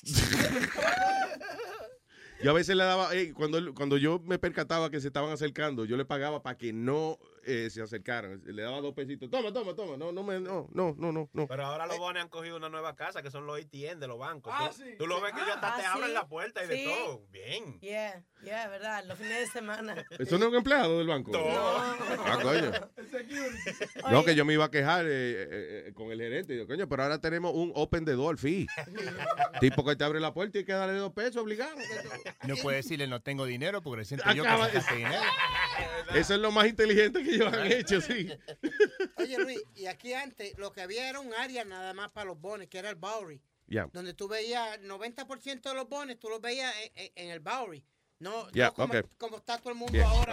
[2.43, 5.97] Yo a veces le daba, cuando, cuando yo me percataba que se estaban acercando, yo
[5.97, 8.41] le pagaba para que no eh, se acercaran.
[8.45, 9.31] Le daba dos pesitos.
[9.31, 9.97] Toma, toma, toma.
[9.97, 11.47] No, no, me, no, no, no, no, no.
[11.47, 14.19] Pero ahora los bones han cogido una nueva casa que son los ATM de los
[14.19, 14.53] bancos.
[14.57, 15.89] Ah, tú, sí, tú lo ves que ya hasta Ah, te sí.
[15.93, 17.27] abren la puerta y de todo.
[17.31, 17.79] Bien.
[17.81, 19.95] Yeah, yeah, verdad, los fines de semana.
[20.19, 21.33] ¿Eso no es un empleado del banco?
[21.35, 22.71] Ah, coño.
[24.11, 25.49] No, que yo me iba a quejar eh, eh,
[25.89, 26.53] eh, con el gerente.
[26.55, 28.67] Digo, coño, pero ahora tenemos un open the door fee.
[29.61, 31.77] tipo que te abre la puerta y hay que darle dos pesos obligado.
[32.47, 35.23] No puede decirle no tengo dinero porque siento yo que dinero.
[36.15, 38.29] Eso es lo más inteligente que ellos han hecho, sí.
[39.17, 42.41] Oye, Luis, y aquí antes lo que había era un área nada más para los
[42.41, 43.41] bones, que era el Bowery.
[43.67, 43.89] Ya.
[43.93, 47.85] Donde tú veías 90% de los bones, tú los veías en, en- en el Bowery.
[48.21, 49.07] No, Ya, no como, ok.
[49.19, 50.05] como está todo el mundo Bien.
[50.07, 50.33] ahora.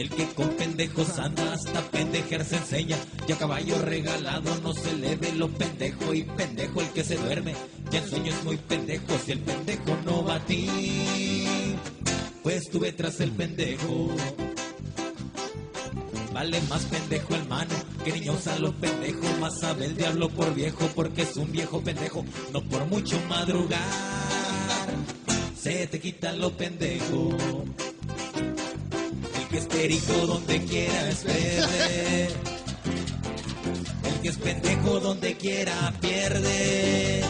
[0.00, 2.96] El que con pendejos anda hasta pendejear se enseña.
[3.28, 6.14] Y a caballo regalado no se le ve lo pendejo.
[6.14, 7.54] Y pendejo el que se duerme.
[7.90, 9.18] Ya en sueño es muy pendejo.
[9.22, 11.76] Si el pendejo no va a ti,
[12.42, 14.08] pues tuve tras el pendejo.
[16.32, 19.26] Vale más pendejo el mano que niño usa lo pendejo.
[19.38, 22.24] Más sabe el diablo por viejo porque es un viejo pendejo.
[22.54, 23.78] No por mucho madrugar,
[25.54, 27.36] se te quita lo pendejo.
[29.50, 32.28] El que es perico donde quiera es verde.
[34.04, 37.24] El que es pendejo donde quiera pierde.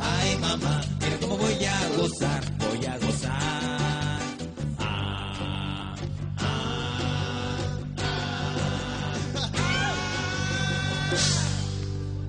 [0.00, 4.20] Ay mamá, mira cómo voy a gozar, voy a gozar.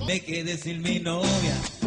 [0.05, 1.80] Me quedé sin mi novia.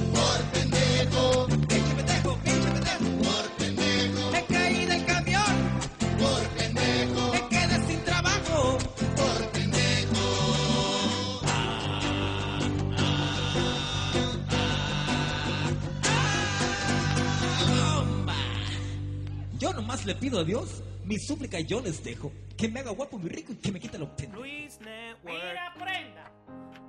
[20.05, 23.53] Le pido a Dios mi súplica yo les dejo que me haga guapo, muy rico
[23.53, 24.39] y que me quite los pendejos.
[24.39, 25.35] Luis Network.
[25.35, 26.31] Mira, prenda.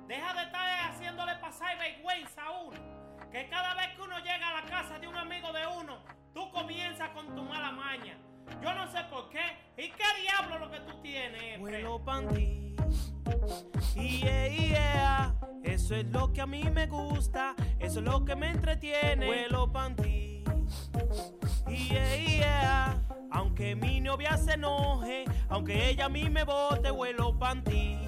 [0.06, 2.78] Deja de estar haciéndole pasar vergüenza a uno.
[3.30, 5.98] Que cada vez que uno llega a la casa de un amigo de uno,
[6.34, 8.18] tú comienzas con tu mala maña.
[8.62, 9.42] Yo no sé por qué.
[9.76, 11.58] ¿Y qué diablo lo que tú tienes?
[11.58, 12.76] Vuelo panty.
[13.94, 15.34] Yeah, yeah.
[15.64, 17.54] Eso es lo que a mí me gusta.
[17.80, 19.26] Eso es lo que me entretiene.
[19.26, 20.44] Vuelo panty.
[21.68, 23.02] Yeah, yeah.
[23.30, 27.98] Aunque mi novia se enoje, aunque ella a mí me bote, vuelo panty.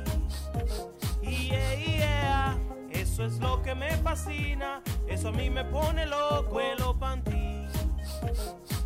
[1.22, 2.58] Yeah, yeah.
[2.90, 6.56] Eso es lo que me fascina, eso a mí me pone loco.
[6.56, 7.66] Huelo panty.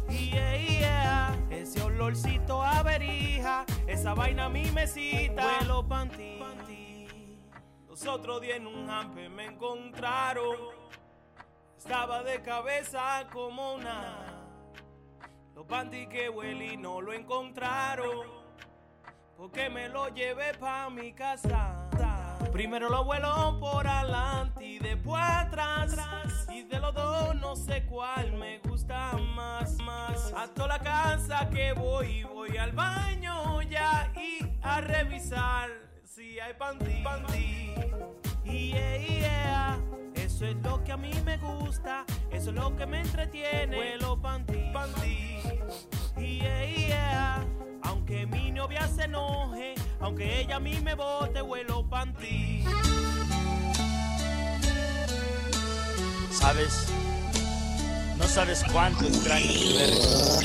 [0.08, 1.36] Yeah, yeah.
[1.50, 5.58] Ese olorcito a verija, esa vaina a mí me cita.
[5.60, 6.40] Huelo panty.
[7.88, 10.56] Los otros días en un hampe me encontraron.
[11.76, 14.31] Estaba de cabeza como una.
[15.62, 18.26] Los panty que huele y no lo encontraron.
[19.36, 21.88] Porque me lo llevé pa' mi casa.
[22.52, 26.48] Primero lo vuelo por adelante y después atrás.
[26.52, 30.32] Y de los dos no sé cuál me gusta más, más.
[30.36, 35.70] A toda la casa que voy, voy al baño ya y a revisar
[36.02, 37.74] si hay panty, panty.
[38.42, 39.78] Yeah, yeah.
[40.42, 43.76] Eso es lo que a mí me gusta, eso es lo que me entretiene.
[43.76, 45.38] Vuelo panty, panty.
[46.18, 47.46] Yeah, yeah.
[47.82, 52.64] Aunque mi novia se enoje, aunque ella a mí me bote, vuelo panty.
[56.32, 56.88] ¿Sabes?
[58.18, 60.40] No sabes cuánto extraño tu.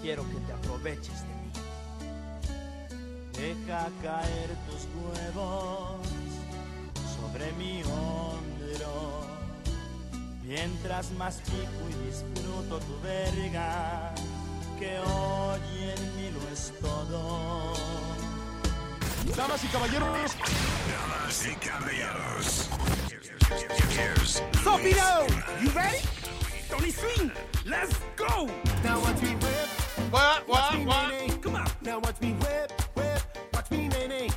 [0.00, 1.50] Quiero que te aproveches de mí.
[3.32, 6.21] Deja caer tus huevos
[7.42, 9.26] sobre mi hombro.
[10.42, 14.14] Mientras mastico y disfruto tu verga,
[14.78, 17.74] que hoy en mí lo es todo.
[19.36, 20.36] Damas y caballeros.
[20.92, 22.68] Damas y caballeros.
[23.90, 25.26] Here's Sopito,
[25.62, 25.98] you ready?
[26.70, 27.30] Tony swing,
[27.66, 28.48] let's go.
[28.82, 29.68] Now watch me whip.
[30.10, 31.38] What, Watch me nay-nay.
[31.42, 31.66] Come on.
[31.82, 33.22] Now watch me whip, whip.
[33.52, 34.30] Watch me nay-nay.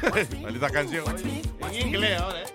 [0.42, 1.04] Maldita canción.
[1.04, 2.46] Watch me, watch En inglés ahora, eh.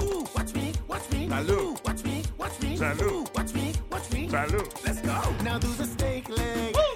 [0.00, 1.28] Ooh, watch me, watch me.
[1.28, 1.50] Salud.
[1.50, 2.76] Ooh, watch me, watch me.
[2.76, 3.12] Salud.
[3.12, 4.28] Ooh, watch me, watch me.
[4.28, 4.68] Salud.
[4.84, 5.44] Let's go.
[5.44, 6.89] Now do the snake leg.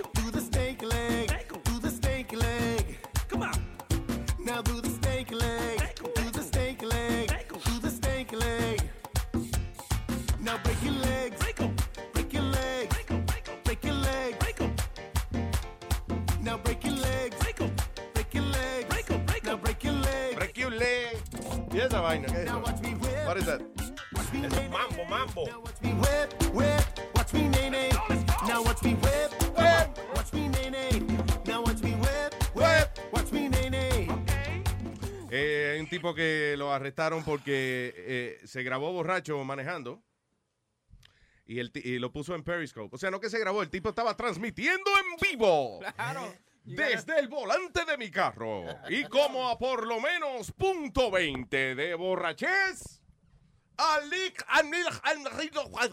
[21.94, 22.26] Esa vaina?
[22.26, 22.58] ¿Qué es eso?
[23.26, 23.60] What is that?
[24.70, 25.44] Mambo, mambo.
[33.70, 34.08] Nay.
[35.30, 40.02] Eh, hay un tipo que lo arrestaron porque eh, se grabó borracho manejando
[41.46, 42.94] y, el y lo puso en Periscope.
[42.94, 45.80] O sea, no que se grabó, el tipo estaba transmitiendo en vivo.
[45.96, 46.34] Claro.
[46.64, 48.64] Desde el volante de mi carro.
[48.88, 53.02] Y como a por lo menos punto 20 de borrachez.
[53.76, 54.44] Alik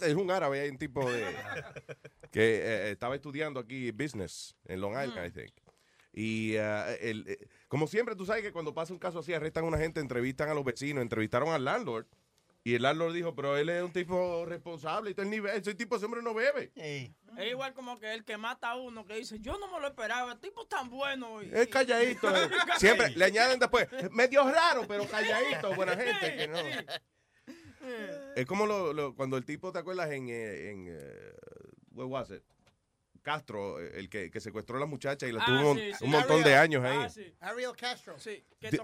[0.01, 1.25] Es un árabe, hay un tipo de.
[2.31, 5.53] que eh, estaba estudiando aquí business en Long Island, I think.
[6.13, 9.65] Y eh, el, eh, como siempre, tú sabes que cuando pasa un caso así, arrestan
[9.65, 12.05] a una gente, entrevistan a los vecinos, entrevistaron al landlord.
[12.63, 15.55] Y el landlord dijo, pero él es un tipo responsable y todo el nivel.
[15.59, 16.71] Ese tipo, hombre no bebe.
[16.75, 19.87] Es igual como que el que mata a uno que dice, yo no me lo
[19.87, 21.41] esperaba, el tipo tan bueno.
[21.41, 22.29] y- Es calladito.
[22.35, 22.49] eh.
[22.77, 26.37] Siempre le añaden después, medio raro, pero calladito, buena gente.
[26.37, 26.57] Que no.
[28.35, 30.11] Es como lo, lo- cuando el tipo, ¿te acuerdas?
[30.11, 31.33] En, eh, en eh,
[31.93, 32.43] what was it?
[33.21, 35.91] Castro, eh, el que, que secuestró a la muchacha y la Ah, tuvo un, sí,
[35.97, 36.03] sí.
[36.05, 36.97] un montón de años ahí.
[36.99, 37.33] Ah, sí.
[37.39, 38.17] Ariel Castro.
[38.19, 38.43] Sí.
[38.59, 38.81] De-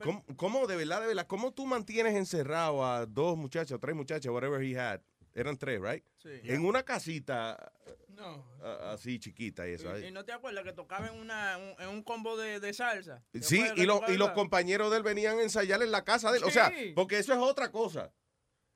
[0.00, 4.30] ¿Cómo, cómo, de verdad, de verdad, cómo tú mantienes encerrado a dos muchachas, tres muchachas,
[4.32, 5.00] whatever he had?
[5.34, 6.02] Eran tres, right?
[6.22, 6.30] Sí.
[6.44, 7.70] En una casita
[8.08, 8.42] No.
[8.90, 9.94] así chiquita y eso.
[9.98, 10.10] Y, y ahí.
[10.10, 13.22] no te acuerdas que tocaba en, una, un, en un combo de, de salsa.
[13.30, 16.32] ¿Te Sí, y, lo- y los compañeros de él venían a ensayar en la casa
[16.32, 16.44] de él.
[16.44, 18.10] O sea, porque eso es otra cosa.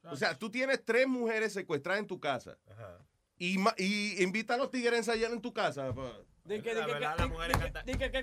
[0.05, 2.59] O sea, tú tienes tres mujeres secuestradas en tu casa.
[3.41, 5.95] Y, invita a los tigres a ensayar en tu casa.
[5.95, 6.13] pa.
[6.45, 8.23] Di que, que-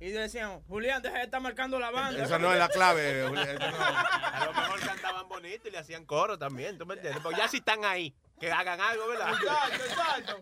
[0.00, 2.24] y decían, Julián, deja de estar marcando la banda.
[2.24, 3.66] Esa no es la clave, Julián, no.
[3.66, 7.22] A lo mejor cantaban bonito y le hacían coro también, ¿tú me entiendes?
[7.22, 9.30] Porque ya si están ahí, que hagan algo, ¿verdad?
[9.32, 10.40] Exacto, exacto.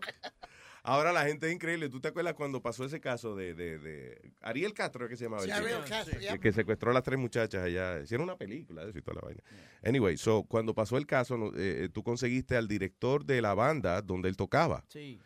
[0.83, 1.89] Ahora la gente es increíble.
[1.89, 5.43] ¿Tú te acuerdas cuando pasó ese caso de, de, de Ariel Castro, que se llamaba?
[5.43, 5.51] Sí?
[5.51, 6.39] Ariel Castro, que, yep.
[6.39, 8.01] que secuestró a las tres muchachas allá.
[8.01, 9.43] Hicieron una película de eso y toda la vaina.
[9.83, 14.01] Anyway, so, cuando pasó el caso, no, eh, tú conseguiste al director de la banda
[14.01, 14.83] donde él tocaba.
[14.87, 15.19] Sí.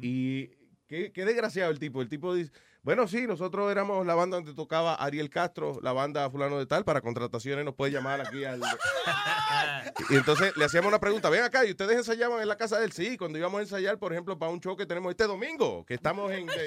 [0.00, 0.48] Y
[0.86, 2.02] qué, qué desgraciado el tipo.
[2.02, 2.52] El tipo dice,
[2.82, 6.84] bueno, sí, nosotros éramos la banda donde tocaba Ariel Castro, la banda fulano de tal,
[6.84, 8.60] para contrataciones nos puede llamar aquí al...
[10.10, 12.86] y entonces le hacíamos una pregunta, ven acá, ¿y ustedes ensayaban en la casa de
[12.86, 12.92] él?
[12.92, 15.94] Sí, cuando íbamos a ensayar, por ejemplo, para un show que tenemos este domingo, que
[15.94, 16.46] estamos en...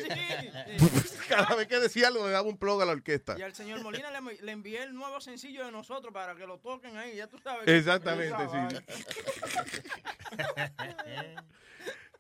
[1.28, 3.36] Cada vez que decía algo le daba un plug a la orquesta.
[3.38, 6.60] Y al señor Molina le, le envié el nuevo sencillo de nosotros para que lo
[6.60, 7.68] toquen ahí, ya tú sabes.
[7.68, 8.58] Exactamente, sí.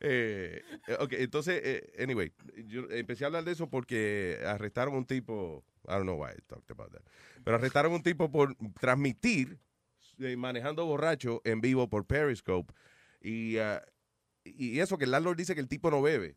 [0.05, 2.33] Eh, eh, ok, entonces, eh, anyway,
[2.67, 6.41] yo empecé a hablar de eso porque arrestaron un tipo, I don't know why I
[6.45, 7.01] talked about that,
[7.45, 9.59] pero arrestaron un tipo por transmitir
[10.19, 12.73] eh, manejando borracho en vivo por Periscope
[13.21, 13.81] y, ah,
[14.43, 16.35] y eso que el landlord dice que el tipo no bebe.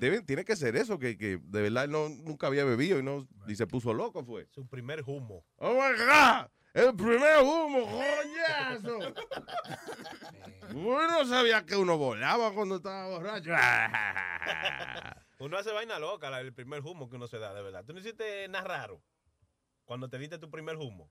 [0.00, 3.02] Debe- tiene que ser eso, que, que de verdad él no, nunca había bebido y,
[3.02, 4.46] no, y se puso loco, fue.
[4.50, 5.44] Su primer humo.
[5.56, 6.48] ¡Oh, my God!
[6.74, 8.98] ¡El primer humo, coñazo!
[10.74, 13.50] Uno no sabía que uno volaba cuando estaba borracho.
[15.40, 17.84] Uno hace vaina loca, el primer humo que uno se da, de verdad.
[17.84, 19.02] ¿Tú no hiciste nada raro
[19.84, 21.10] cuando te diste tu primer humo?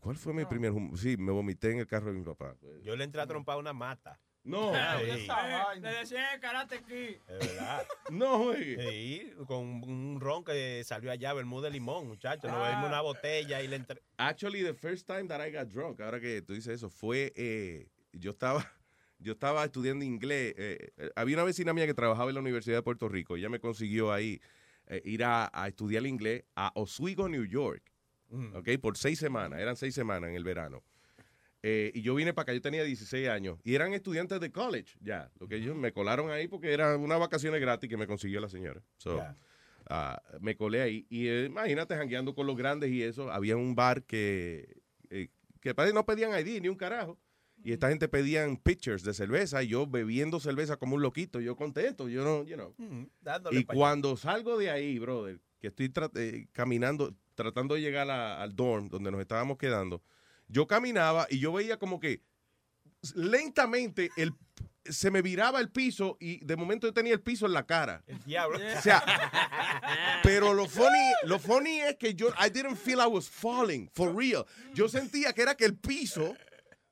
[0.00, 0.96] ¿Cuál fue mi primer humo?
[0.96, 2.56] Sí, me vomité en el carro de mi papá.
[2.82, 4.20] Yo le entré a trompar una mata.
[4.44, 4.72] No.
[5.74, 5.80] Sí.
[5.80, 7.16] Le decían el karate aquí.
[7.26, 7.86] Es verdad.
[8.10, 8.76] No, güey.
[8.76, 12.50] Sí, con un ron que salió allá, vermú de limón, muchachos.
[12.50, 12.68] Nos Ah.
[12.68, 14.00] bebimos una botella y le entré.
[14.18, 17.88] Actually, the first time that I got drunk, ahora que tú dices eso, fue, eh,
[18.12, 18.70] yo estaba,
[19.18, 20.54] yo estaba estudiando inglés.
[20.58, 23.36] eh, eh, había una vecina mía que trabajaba en la Universidad de Puerto Rico.
[23.36, 24.40] Ella me consiguió ahí
[24.86, 27.82] eh, ir a, a estudiar inglés a Oswego, New York.
[28.28, 28.56] Mm.
[28.56, 28.68] ¿ok?
[28.80, 30.82] Por seis semanas, eran seis semanas en el verano.
[31.66, 33.58] Eh, y yo vine para acá, yo tenía 16 años.
[33.64, 35.30] Y eran estudiantes de college, ya.
[35.40, 38.50] Lo que ellos me colaron ahí porque eran unas vacaciones gratis que me consiguió la
[38.50, 38.82] señora.
[38.98, 39.16] So,
[39.88, 41.06] ah, me colé ahí.
[41.08, 43.32] Y eh, imagínate, jangueando con los grandes y eso.
[43.32, 44.76] Había un bar que,
[45.08, 45.28] eh,
[45.62, 47.18] que no pedían ID ni un carajo.
[47.62, 51.56] Y esta gente pedían pictures de cerveza y yo bebiendo cerveza como un loquito, yo
[51.56, 52.74] contento, yo no, you know.
[53.52, 53.66] Y allá.
[53.68, 58.54] cuando salgo de ahí, brother, que estoy tra- eh, caminando, tratando de llegar a- al
[58.54, 60.02] dorm donde nos estábamos quedando,
[60.48, 62.22] yo caminaba y yo veía como que
[63.14, 64.34] lentamente el,
[64.84, 68.02] se me viraba el piso y de momento yo tenía el piso en la cara.
[68.06, 68.58] El diablo.
[68.58, 69.02] O sea,
[70.22, 74.14] pero lo funny, lo funny es que yo, I didn't feel I was falling, for
[74.14, 74.46] real.
[74.74, 76.34] Yo sentía que era que el piso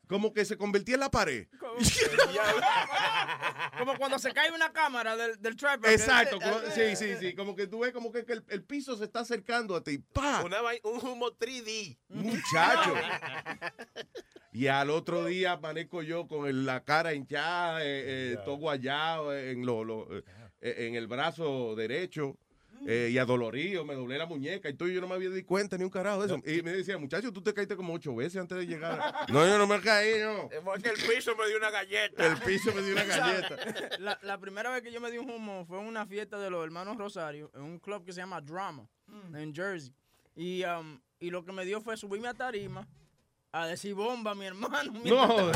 [0.09, 1.46] como que se convertía en la pared.
[3.78, 5.90] Como cuando se cae una cámara del, del trapper.
[5.92, 8.96] Exacto, como- sí, sí, sí, como que tú ves como que, que el, el piso
[8.96, 9.98] se está acercando a ti.
[10.12, 10.42] ¡Pa!
[10.44, 11.96] Una un humo 3D.
[12.09, 12.94] Muchacho.
[14.55, 19.34] Y al otro día amanezco yo con el- la cara hinchada, eh, eh, todo guayado
[19.34, 20.22] en, lo, lo- eh,
[20.61, 22.36] eh, en el brazo derecho.
[22.87, 25.45] Eh, y adolorido, me doblé la muñeca y todo, y yo no me había dado
[25.47, 26.43] cuenta ni un carajo de eso.
[26.45, 28.99] Y me decía, muchacho, tú te caíste como ocho veces antes de llegar.
[29.28, 30.51] no, yo no me caí, no.
[30.51, 32.26] Es porque el piso me dio una galleta.
[32.26, 33.57] El piso me dio una galleta.
[33.99, 36.51] La, la primera vez que yo me di un humo fue en una fiesta de
[36.51, 38.89] los hermanos Rosario, en un club que se llama Drama,
[39.35, 39.95] en Jersey.
[40.35, 42.89] Y, um, y lo que me dio fue subirme a tarima
[43.55, 44.92] a decir bomba a mi hermano.
[45.05, 45.50] No.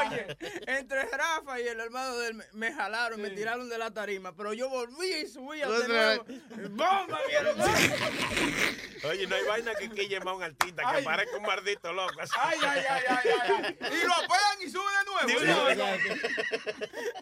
[0.00, 0.26] Oye,
[0.66, 4.52] entre Rafa y el hermano de él me, jalaron, me tiraron de la tarima, pero
[4.52, 6.24] yo volví y subí a nuevo.
[6.70, 7.72] ¡Bomba, mi hermano!
[9.08, 11.04] Oye, no hay vaina que quille más un artista que Ay.
[11.04, 12.20] parezca un maldito loco.
[12.20, 12.32] así.
[12.40, 13.92] Ay, ay, ay, ay, ay, ay.
[14.02, 15.28] Y lo apagan y suben de nuevo.
[15.28, 15.46] Sí,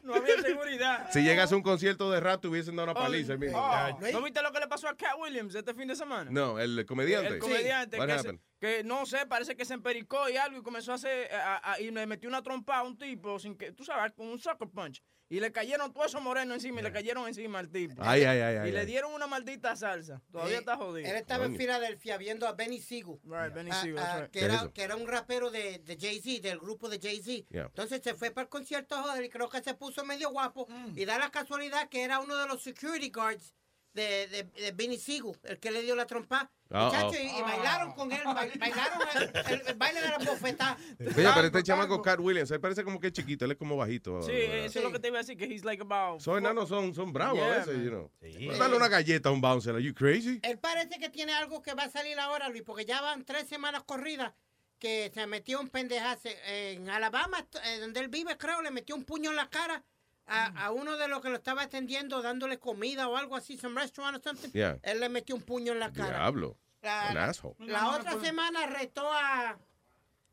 [0.05, 1.11] No, no había seguridad.
[1.13, 3.35] Si llegas a un concierto de rap, te hubiesen dado una paliza.
[3.55, 6.31] Oh, ¿No viste lo que le pasó a Cat Williams este fin de semana?
[6.31, 7.35] No, el comediante.
[7.35, 8.41] El comediante What que, se- happened?
[8.65, 11.81] Que no sé, parece que se empericó y algo y comenzó a hacer a- a-
[11.81, 14.69] y le metió una trompa a un tipo sin que, tú sabes, con un sucker
[14.69, 15.03] punch.
[15.29, 17.95] Y le cayeron todos esos morenos encima y le cayeron encima al tipo.
[18.05, 18.87] Ay, ay, ay, ay, Y le ay.
[18.87, 20.21] dieron una maldita salsa.
[20.31, 21.09] Todavía Eh, está jodido.
[21.09, 21.57] Él estaba en.
[21.57, 23.19] Filadelfia viendo a Benny Siegel.
[23.25, 24.31] Benny Siegel, ah, that's right.
[24.31, 27.47] que, ¿Qué es era, que era un rapero de, de Jay-Z, del grupo de Jay-Z.
[27.51, 27.65] Yeah.
[27.67, 30.69] Entonces se fue para el concierto, joder, y creo que se puso medio guapo.
[30.95, 33.55] Y da la casualidad que era uno de los security guards
[33.95, 36.51] de, de, de Benny Siegel, el que le dio la trompa.
[36.71, 37.15] Oh, Muchacho, oh.
[37.15, 39.23] y, y bailaron con él, ba- bailaron el,
[39.53, 40.77] el- el baile de la bofetada.
[40.99, 43.77] Oye, pero este chamaco Cat Williams, él parece como que es chiquito, él es como
[43.77, 44.21] bajito.
[44.23, 44.57] Sí, ¿verdad?
[44.67, 46.21] eso es lo que te iba a decir, que he's like about...
[46.21, 47.85] Son enanos, son, son bravos Yeah, a veces, man.
[47.85, 48.11] you know.
[48.21, 48.47] Sí.
[48.49, 50.41] No Dale una galleta a un bouncer, are you crazy?
[50.43, 53.47] Él parece que tiene algo que va a salir ahora, Luis, porque ya van tres
[53.49, 54.33] semanas corridas
[54.81, 59.05] que se metió un pendejazo en Alabama, eh, donde él vive, creo, le metió un
[59.05, 59.83] puño en la cara
[60.27, 63.79] a, a uno de los que lo estaba atendiendo, dándole comida o algo así, some
[63.81, 64.51] restaurant or something.
[64.53, 64.79] Yeah.
[64.83, 66.19] Él le metió un puño en la cara.
[66.19, 66.57] Diablo.
[66.83, 69.51] La, la otra semana retó a,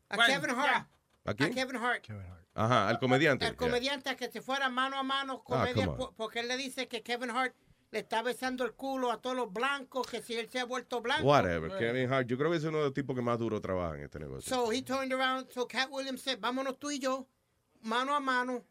[0.08, 0.86] a Bueno, Kevin Hart.
[1.24, 1.54] ¿A A quién?
[1.54, 2.04] Kevin Hart.
[2.54, 3.46] Ajá, al comediante.
[3.46, 6.56] El comediante a que se fuera mano a mano Ah, comedia po- porque él le
[6.58, 7.54] dice que Kevin Hart
[7.90, 11.00] le está besando el culo a todos los blancos, que si él se ha vuelto
[11.00, 11.24] blanco.
[11.26, 11.76] Whatever.
[11.78, 14.02] Kevin Hart, yo creo que es uno de los tipos que más duro trabaja en
[14.04, 14.54] este negocio.
[14.54, 17.26] So he turned around, so Cat Williams said, vámonos tú y yo,
[17.82, 18.62] mano a mano.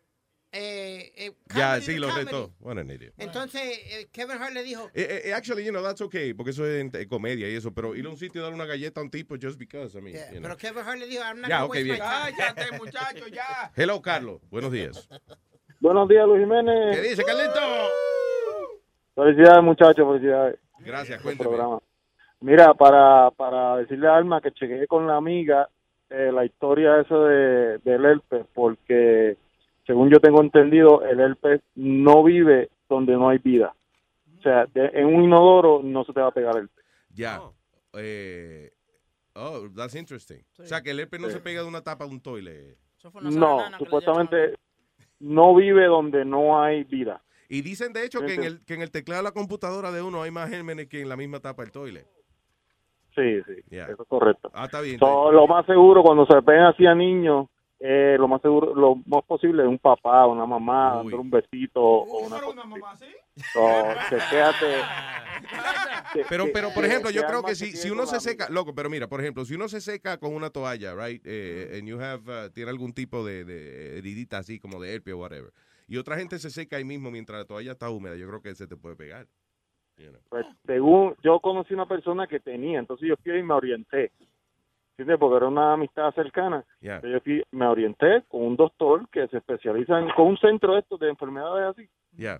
[0.53, 2.51] Eh, eh, ya, sí, lo retó.
[2.59, 3.13] What an idiot.
[3.17, 6.65] Entonces eh, Kevin Hart le dijo, Eh, eh, actually, you know, that's okay, porque eso
[6.67, 8.99] es en- en comedia y eso, pero ir a un sitio y darle una galleta
[8.99, 10.43] a un tipo just because, I mean, yeah, you know.
[10.43, 11.97] pero Kevin Hart le dijo, I'm not Ya, gonna ok, waste bien.
[12.35, 13.71] Cállate, muchacho, ya.
[13.77, 14.41] Hello, Carlos.
[14.49, 15.07] Buenos días.
[15.79, 16.95] Buenos días, Luis Jiménez.
[16.97, 17.59] ¿Qué dice, Carlito?
[19.15, 20.59] Felicidades, muchachos, felicidades.
[20.79, 21.49] Gracias, Buen cuéntame.
[21.57, 21.79] programa.
[22.39, 25.69] Mira, para, para decirle a Alma que chequeé con la amiga
[26.09, 29.37] eh, la historia eso de, del herpes, porque
[29.91, 33.75] según yo tengo entendido, el herpes no vive donde no hay vida.
[34.39, 36.69] O sea, de- en un inodoro no se te va a pegar el
[37.13, 37.41] Ya.
[37.93, 38.71] Eh,
[39.35, 40.39] oh, that's interesting.
[40.59, 41.33] O sea, que el herpes no Sí.
[41.33, 42.77] se pega de una tapa de un toile.
[43.21, 44.55] No, supuestamente
[45.19, 47.21] no vive donde no hay vida.
[47.49, 50.01] Y dicen, de hecho, que en, el, que en el teclado de la computadora de
[50.01, 52.05] uno hay más gérmenes que en la misma tapa del toile.
[53.13, 53.87] Sí, sí, Ya.
[53.87, 54.49] eso es correcto.
[54.53, 54.97] Ah, está bien.
[54.99, 57.47] So, lo más seguro, cuando se ven así a niños,
[57.83, 62.27] eh, lo más seguro, lo más posible un papá, una mamá, dándole un besito o
[62.27, 62.37] una
[62.91, 63.07] así.
[63.53, 63.59] So,
[64.07, 64.83] chequéate.
[66.29, 69.07] Pero, pero por ejemplo, yo creo que si, si uno se seca, loco, pero mira,
[69.07, 72.51] por ejemplo, si uno se seca con una toalla, right, eh, and you have, uh,
[72.51, 75.51] tiene algún tipo de, de heridita así como de herpes o whatever,
[75.87, 78.53] y otra gente se seca ahí mismo mientras la toalla está húmeda, yo creo que
[78.53, 79.25] se te puede pegar.
[79.97, 80.21] You know.
[80.29, 84.11] Pues, según yo conocí una persona que tenía, entonces yo fui y me orienté.
[85.01, 85.19] ¿Entiendes?
[85.19, 86.63] Porque era una amistad cercana.
[87.01, 90.81] Yo fui, me orienté con un doctor que se especializa en, con un centro de
[90.81, 91.89] estos de enfermedades así.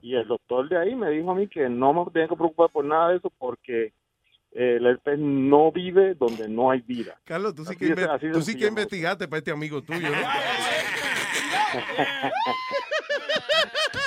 [0.03, 2.70] Y el doctor de ahí me dijo a mí que no me tenía que preocupar
[2.70, 3.93] por nada de eso porque
[4.53, 7.18] eh, el herpes no vive donde no hay vida.
[7.24, 10.18] Carlos, tú sí que, inve- tú sí que investigaste para este amigo tuyo, ¿no?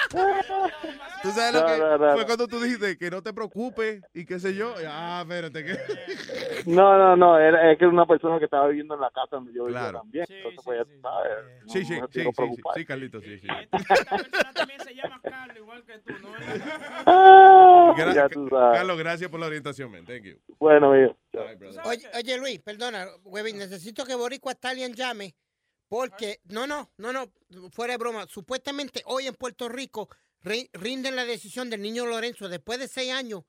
[1.24, 2.26] Tú sabes lo No, que no, no, fue no.
[2.28, 4.74] cuando tú dijiste que no te preocupes y qué sé yo.
[4.88, 5.74] Ah, espérate que
[6.68, 9.28] No, no, no, era, es que era una persona que estaba viviendo en la casa
[9.38, 10.00] donde yo vivía Claro.
[10.00, 10.26] también.
[10.30, 11.32] Entonces, pues, ya tú sabes,
[11.66, 13.48] no- Sí, sí, sí, sí, sí, sí, sí, sí.
[14.54, 16.30] también se llama Carlos, igual que tú, ¿no?
[17.06, 18.78] Ah, Gra- ya tú sabes.
[18.80, 20.06] Carlos, gracias por la orientación, man.
[20.06, 20.38] Thank you.
[20.60, 21.16] Bueno, amigo.
[21.86, 25.36] Oye, oye, Luis, perdona, Webin, necesito que Boricua Stallion llame
[25.90, 27.32] porque, no, no, no, no,
[27.72, 30.10] fuera de broma, supuestamente hoy en Puerto Rico
[30.44, 33.44] ri- rinden la decisión del niño Lorenzo después de seis años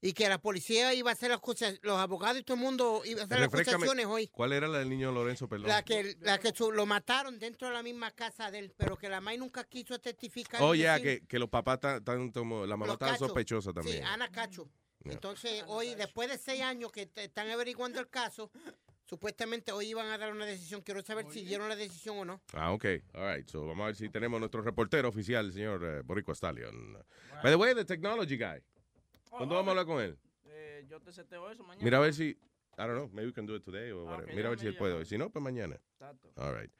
[0.00, 3.02] y que la policía iba a hacer las cosas, los abogados y todo el mundo
[3.04, 4.28] iba a hacer las acusaciones hoy.
[4.28, 5.66] ¿Cuál era la del niño Lorenzo, perdón?
[5.68, 8.96] La que, la que su- lo mataron dentro de la misma casa de él, pero
[8.96, 10.62] que la May nunca quiso testificar.
[10.62, 13.72] Oh, y ya, decir- que, que los papás están, están como, la mamá estaba sospechosa
[13.72, 13.96] también.
[13.98, 14.68] Sí, Ana Cacho.
[15.04, 18.50] Entonces, hoy, después de seis años que te- están averiguando el caso,
[19.08, 20.82] supuestamente hoy iban a dar una decisión.
[20.82, 22.40] Quiero saber si dieron la decisión o no.
[22.52, 22.84] Ah, ok.
[23.14, 23.48] All right.
[23.48, 26.94] So, vamos a ver si tenemos nuestro reportero oficial, el señor eh, Boricua Stallion.
[27.42, 28.60] By the way, the technology guy.
[29.30, 30.18] ¿Cuándo vamos a hablar con él?
[30.46, 31.84] Eh, yo te seteo eso mañana.
[31.84, 32.36] Mira a ver si, I
[32.76, 34.24] don't know, maybe we can do it today or whatever.
[34.30, 35.04] ok, Mira a ver si él puede hoy.
[35.04, 35.78] Si no, pues mañana.
[35.92, 36.30] Exacto.
[36.36, 36.70] All right.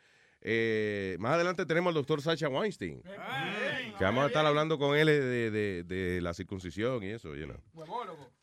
[0.41, 3.03] Eh, más adelante tenemos al doctor Sacha Weinstein.
[3.03, 7.47] Que vamos a estar hablando con él de, de- de la circuncisión y eso, you
[7.47, 7.61] know.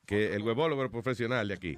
[0.05, 1.77] Que el huevólogo profesional de aquí.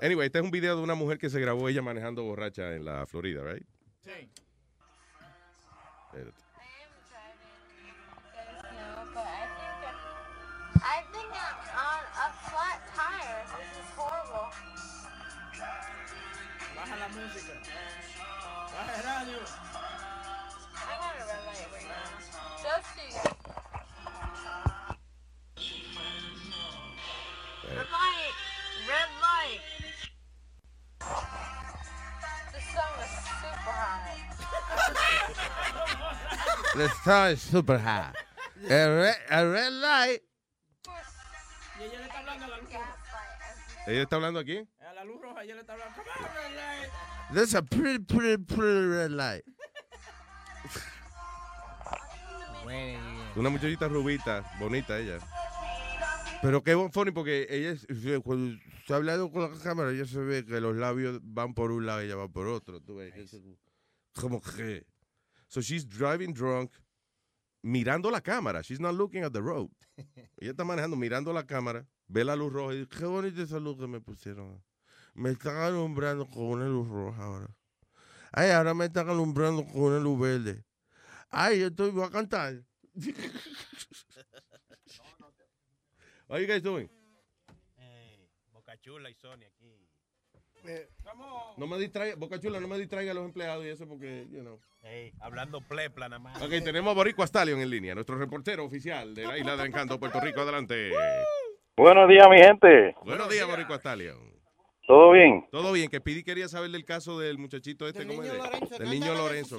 [0.00, 2.84] Anyway, este es un video de una mujer que se grabó ella manejando borracha en
[2.84, 3.66] la Florida, right?
[4.00, 4.30] Sí.
[6.12, 6.45] Espérate.
[36.76, 38.14] The sun is super hot.
[38.68, 40.20] A red, a red light.
[41.78, 42.96] Y ella le está hablando a la luz roja.
[43.86, 44.68] ¿Ella está hablando aquí?
[44.80, 45.94] A la luz roja ella le está hablando.
[45.94, 46.90] Come on, red light.
[47.32, 49.42] There's a pretty, pretty, pretty red light.
[53.36, 55.18] Una muchachita rubita, bonita ella.
[56.42, 57.86] Pero qué bon- funny porque ella, es-
[58.22, 61.70] cuando se ha hablado con la cámara, ella se ve que los labios van por
[61.70, 62.80] un lado y ella va por otro.
[62.80, 63.12] Tú ves,
[64.14, 64.84] como que.
[65.48, 66.72] So she's driving drunk,
[67.64, 68.62] mirando la cámara.
[68.62, 69.70] She's not looking at the road.
[70.40, 73.58] Ella está manejando, mirando la cámara, ve la luz roja y dice, qué bonita esa
[73.58, 74.62] luz que me pusieron.
[75.14, 77.56] Me están alumbrando con una luz roja ahora.
[78.32, 80.64] Ay, ahora me están alumbrando con una luz verde.
[81.30, 82.62] Ay, yo estoy, voy a cantar.
[82.94, 83.14] What
[86.30, 86.88] are you guys doing?
[88.52, 89.46] Boca Chula y Sony
[91.56, 94.40] No me distraiga, Boca Chula, no me distraiga a los empleados y eso porque, you
[94.40, 94.58] know.
[94.82, 96.40] Ey, hablando plepla nada más.
[96.42, 99.98] Ok, tenemos a Boricua Stallion en línea, nuestro reportero oficial de la isla de Encanto,
[99.98, 100.42] Puerto Rico.
[100.42, 100.90] Adelante.
[101.76, 102.94] Buenos días, mi gente.
[103.04, 104.36] Buenos días, Boricua Stallion.
[104.86, 105.44] ¿Todo bien?
[105.50, 108.32] Todo bien, que Pidi quería saber del caso del muchachito este, ¿cómo es?
[108.78, 109.56] Del niño Lorenzo.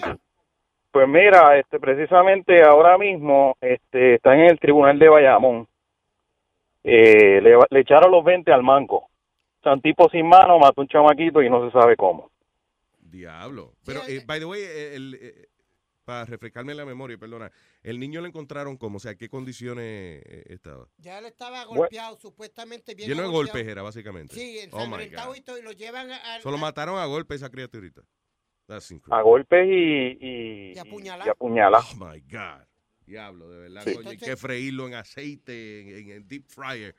[0.92, 5.68] Pues mira, este, precisamente ahora mismo este, está en el tribunal de Bayamón.
[6.84, 8.97] Eh, le, le echaron los 20 al manco.
[9.68, 12.32] Sea, un tipo sin mano mató a un chamaquito y no se sabe cómo.
[13.00, 13.74] Diablo.
[13.86, 15.48] Pero, eh, by the way, eh, el, eh,
[16.06, 17.52] para refrescarme la memoria, perdona,
[17.84, 20.88] el niño lo encontraron como, o sea, ¿qué condiciones eh, estaba?
[20.98, 24.34] Ya él estaba golpeado, supuestamente bien Lleno de golpes era, básicamente.
[24.34, 25.36] Sí, Oh, my ensangrentado God.
[25.38, 26.36] y todo, y lo llevan a...
[26.36, 28.02] a- Solo mataron a golpe esa criaturita.
[28.68, 31.36] That's a golpes y, y, y apuñalar.
[31.40, 31.50] Oh
[32.06, 32.66] my God.
[33.06, 33.84] Diablo, de verdad.
[33.86, 33.96] Sí.
[33.96, 36.94] coño, hay que freírlo en aceite, en- en deep fryer.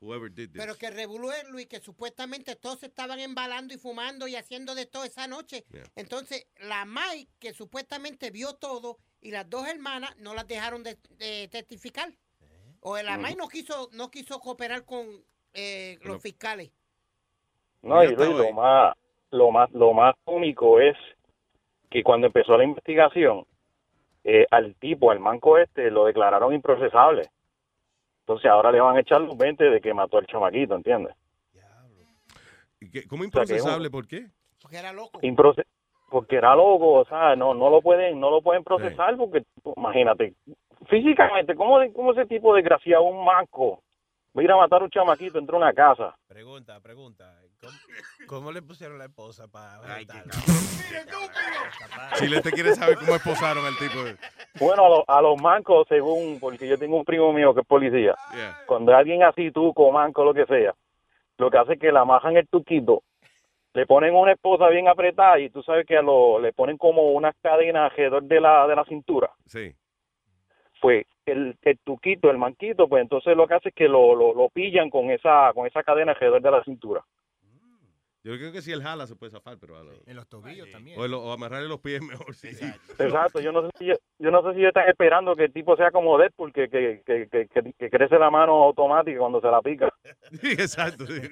[0.00, 0.60] Whoever did this.
[0.60, 4.86] Pero que revolú Luis, que supuestamente todos se estaban embalando y fumando y haciendo de
[4.86, 5.64] todo esa noche.
[5.70, 5.84] Yeah.
[5.96, 10.96] Entonces, la Mai, que supuestamente vio todo, y las dos hermanas no las dejaron de,
[11.18, 12.12] de testificar.
[12.80, 13.18] O la.
[13.18, 15.06] Mai no quiso, no quiso cooperar con
[15.52, 16.70] eh, los fiscales.
[17.82, 18.96] No, y Luis, lo más,
[19.30, 20.96] lo más, lo más cómico es
[21.90, 23.46] que cuando empezó la investigación,
[24.24, 27.30] eh, al tipo, al manco este, lo declararon improcesable.
[28.30, 31.12] Entonces ahora le van a echar los 20 de que mató al chamaquito, ¿entiendes?
[32.80, 33.90] ¿Y qué- ¿Cómo O sea, que es un- improcesable?
[33.90, 34.26] ¿Por qué?
[34.62, 35.18] Porque era loco.
[35.22, 35.66] Improce-
[36.08, 39.42] porque era loco, o sea, no, no lo pueden, no lo pueden procesar porque,
[39.76, 40.34] imagínate,
[40.88, 43.82] físicamente, ¿cómo, de- cómo ese tipo desgraciado, un manco,
[44.36, 46.16] va a ir a matar a un chamaquito dentro de una casa?
[46.28, 47.36] Pregunta, pregunta.
[47.60, 47.72] ¿Cómo,
[48.26, 49.78] cómo le pusieron la esposa para
[52.18, 54.02] Chile te quiere saber cómo esposaron al tipo.
[54.02, 54.16] de-
[54.58, 57.66] Bueno, a, lo- a los mancos, según, porque yo tengo un primo mío que es
[57.66, 58.56] policía, Yeah.
[58.66, 60.74] cuando alguien así, tuco, manco, lo que sea,
[61.38, 63.02] lo que hace es que le amajan el tuquito,
[63.74, 67.12] le ponen una esposa bien apretada y tú sabes que a lo, le ponen como
[67.12, 69.30] unas cadenas alrededor de la, de la cintura.
[69.46, 69.74] Sí.
[70.80, 74.32] Pues el, el tuquito, el manquito, pues entonces lo que hace es que lo, lo,
[74.34, 77.04] lo pillan con esa, con esa cadena alrededor de la cintura.
[78.22, 80.70] Yo creo que si él jala se puede zafar, pero a lo- En los tobillos
[80.70, 81.00] también.
[81.00, 82.34] o, lo- o amarrarle los pies mejor.
[82.34, 82.48] Sí.
[82.98, 85.52] Exacto, yo no sé si yo, yo no sé si ellos están esperando que el
[85.52, 89.40] tipo sea como Deadpool, que, que, que, que, que- que crece la mano automática cuando
[89.40, 89.88] se la pica.
[90.32, 91.06] Sí, exacto.
[91.06, 91.22] sí.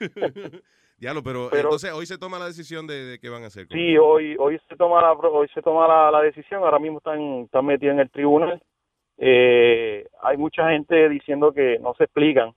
[0.98, 3.66] Diablo, pero, Pero- entonces hoy se toma la decisión de, de qué van a hacer.
[3.70, 6.62] Sí, hoy hoy se toma la hoy se toma la, la decisión.
[6.62, 8.62] Ahora mismo están están metidos en el tribunal.
[9.18, 12.52] Eh, hay mucha gente diciendo que no se explican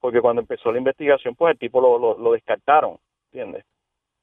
[0.00, 2.98] porque cuando empezó la investigación, pues el tipo lo, lo, lo descartaron,
[3.32, 3.64] ¿entiendes?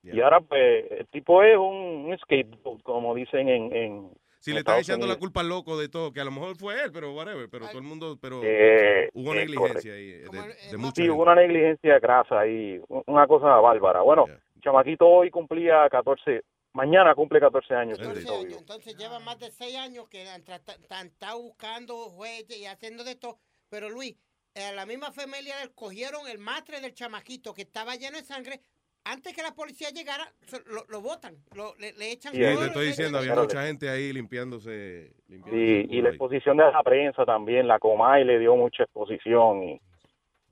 [0.03, 4.55] Y ahora pues el tipo es un, un scapegoat, como dicen en, en Si en
[4.55, 5.19] le Estados echando la Unidos.
[5.19, 7.79] culpa al loco de todo, que a lo mejor fue él, pero whatever, pero todo
[7.79, 11.11] el mundo, pero Eh, hubo eh, negligencia ahí eh, de, de mucha Sí, gente.
[11.11, 14.01] hubo una negligencia grasa y una cosa bárbara.
[14.01, 17.99] Bueno, el chamaquito hoy cumplía 14, mañana cumple 14 años.
[17.99, 18.59] Entonces, Bendito Dios.
[18.61, 23.37] entonces lleva más de seis años que estado buscando jueces y haciendo de esto.
[23.69, 24.15] Pero Luis,
[24.55, 28.61] eh, la misma familia cogieron el matre del chamaquito que estaba lleno de sangre.
[29.05, 30.31] Antes que la policía llegara,
[30.67, 33.89] lo, lo botan, lo- le, le echan Sí, cloro, te estoy diciendo, había mucha gente
[33.89, 35.13] ahí limpiándose.
[35.27, 36.15] limpiándose Sí, y la ahí.
[36.15, 39.81] exposición de la prensa también, la Comay le dio mucha exposición y,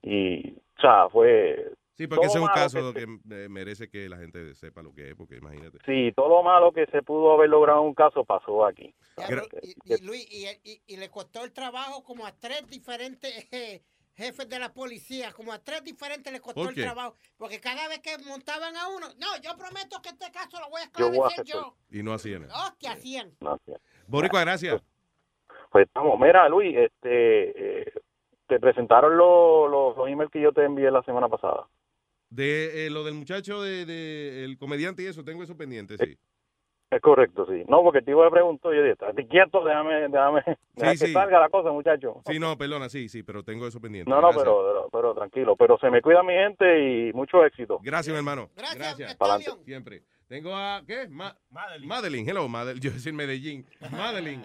[0.02, 1.72] y o sea, fue...
[1.96, 5.10] Sí, porque ese es un caso que que merece que la gente sepa lo que
[5.10, 5.80] es, porque imagínate.
[5.84, 8.94] Sí, todo lo malo que se pudo haber logrado en un caso pasó aquí.
[9.64, 13.82] Y, y Luis, y, y- y le costó el trabajo como a tres diferentes eh,
[14.18, 17.16] jefes de la policía, como a tres diferentes le costó ¿Por el trabajo.
[17.38, 20.82] Porque cada vez que montaban a uno, no, yo prometo que este caso lo voy
[20.82, 21.76] a esclarecer yo.
[21.92, 22.46] Y no hacían.
[22.46, 23.32] Hostia, hacían.
[23.40, 23.80] Gracias.
[24.08, 24.82] Boricua, gracias.
[25.72, 27.94] Pues estamos, mira Luis, este, eh,
[28.48, 31.68] te presentaron los, los, los emails que yo te envié la semana pasada.
[32.30, 36.18] De eh, lo del muchacho, de, de el comediante y eso, tengo eso pendiente, sí.
[36.90, 37.64] Es correcto, sí.
[37.68, 40.42] No, porque el tipo me preguntó, yo dije, estate quieto, déjame, déjame,
[40.76, 41.12] que sí.
[41.12, 42.22] salga la cosa, muchacho.
[42.26, 44.10] Sí, no, perdona, sí, sí, pero tengo eso pendiente.
[44.10, 44.44] No, no, Gracias.
[44.46, 47.80] pero, pero, pero tranquilo, pero se me cuida mi gente y mucho éxito.
[47.84, 48.50] Gracias, mi hermano.
[48.56, 49.16] Gracias.
[49.16, 49.52] Pa'lante.
[49.66, 50.02] Siempre.
[50.30, 51.08] Tengo a, ¿qué?
[51.10, 52.30] Ma- Madeline.
[52.30, 52.80] Hello, Madeline.
[52.84, 53.66] Yo decir Medellín.
[53.92, 54.44] Madeline.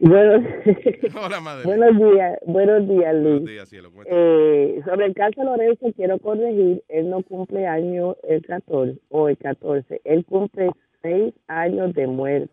[0.00, 0.46] Bueno,
[1.24, 1.78] Hola, Madeline.
[1.78, 3.24] buenos días, buenos días, Luis.
[3.42, 3.90] Buenos días, cielo.
[4.06, 9.38] Eh, sobre el caso Lorenzo, quiero corregir, él no cumple año el 14 o el
[9.38, 10.70] 14, él cumple
[11.02, 12.50] 6 años de muerte.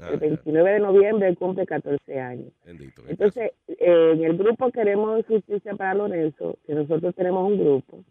[0.00, 2.52] Ah, El 29 de noviembre cumple 14 años.
[2.66, 3.02] Bendito.
[3.06, 8.02] Entonces, eh, en el grupo Queremos Justicia para Lorenzo, que nosotros tenemos un grupo,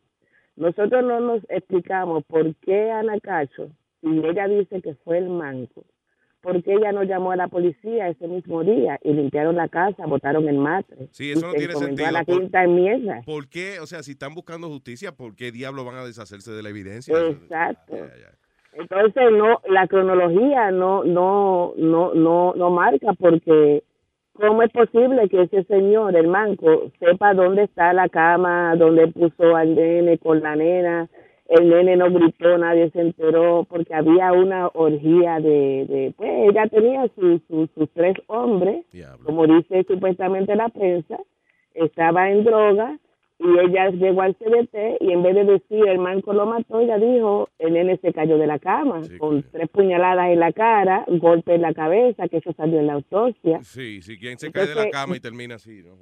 [0.55, 3.69] nosotros no nos explicamos por qué Ana Cacho,
[4.01, 5.83] si ella dice que fue el manco,
[6.39, 10.05] por qué ella no llamó a la policía ese mismo día y limpiaron la casa,
[10.05, 11.07] botaron el matre.
[11.11, 12.07] Sí, eso y no se tiene sentido.
[12.07, 13.21] a la Por- quinta enmienda.
[13.25, 13.79] ¿Por qué?
[13.81, 17.17] O sea, si están buscando justicia, ¿por qué diablos van a deshacerse de la evidencia?
[17.27, 17.95] Exacto.
[18.77, 23.83] Entonces no, la cronología no, no, no, no, no marca porque
[24.33, 29.55] cómo es posible que ese señor, el manco, sepa dónde está la cama, dónde puso
[29.55, 31.07] al nene con la nena,
[31.49, 36.65] el nene no gritó, nadie se enteró porque había una orgía de, de pues ella
[36.67, 38.85] tenía su- su- sus tres hombres,
[39.23, 41.19] como dice supuestamente la prensa,
[41.75, 42.97] estaba en droga
[43.45, 46.97] y ella llegó al CDT y en vez de decir el manco lo mató, ella
[46.97, 51.55] dijo el nene se cayó de la cama con tres puñaladas en la cara, golpe
[51.55, 53.59] en la cabeza, que eso salió en la autopsia.
[53.63, 55.93] Sí, sí, quien se cae de la cama y termina así, ¿no?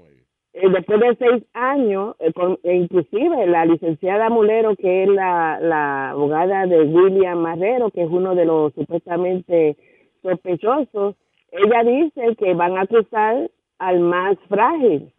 [0.54, 5.60] eh, después de seis años, eh, con- e inclusive la licenciada Mulero, que es la,
[5.62, 9.78] la abogada de William Marrero, que es uno de los supuestamente
[10.22, 11.16] sospechosos,
[11.52, 15.12] ella dice que van a acusar al más frágil,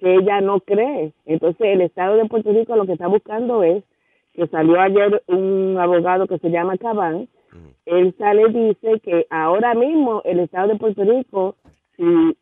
[0.00, 1.12] que ella no cree.
[1.26, 3.84] Entonces el Estado de Puerto Rico lo que está buscando es
[4.32, 7.28] que salió ayer un abogado que se llama Cabán,
[7.86, 11.56] él sale y dice que ahora mismo el Estado de Puerto Rico,
[11.96, 12.36] si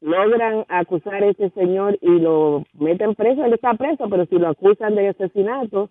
[0.00, 4.48] logran acusar a este señor y lo meten preso, él está preso, pero si lo
[4.48, 5.88] acusan de asesinato,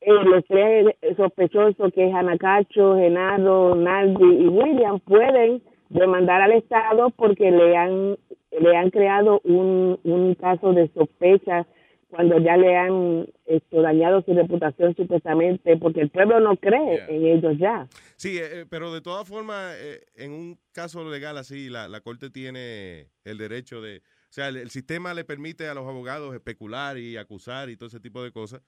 [0.00, 7.10] eh, los tres sospechosos que es Anacacho, Genaro, Naldi y William pueden demandar al Estado
[7.10, 8.16] porque le han
[8.60, 11.66] le han creado un, un caso de sospecha
[12.08, 17.24] cuando ya le han esto, dañado su reputación supuestamente porque el pueblo no cree en
[17.24, 17.88] ellos ya.
[18.16, 22.02] Sí, eh, eh, pero de todas formas, eh, en un caso legal así, la, la
[22.02, 23.98] corte tiene el derecho de...
[23.98, 27.88] O sea, el, el sistema le permite a los abogados especular y acusar y todo
[27.88, 28.60] ese tipo de cosas.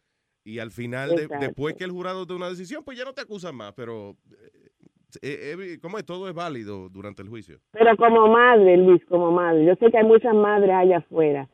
[0.42, 3.22] Y al final, de- después que el jurado tome una decisión, pues ya no te
[3.22, 3.72] acusan más.
[3.74, 4.16] Pero,
[5.22, 6.04] eh, eh, ¿cómo es?
[6.04, 7.58] Todo es válido durante el juicio.
[7.72, 11.48] Pero como madre, Luis, como madre, yo sé que hay muchas madres allá afuera.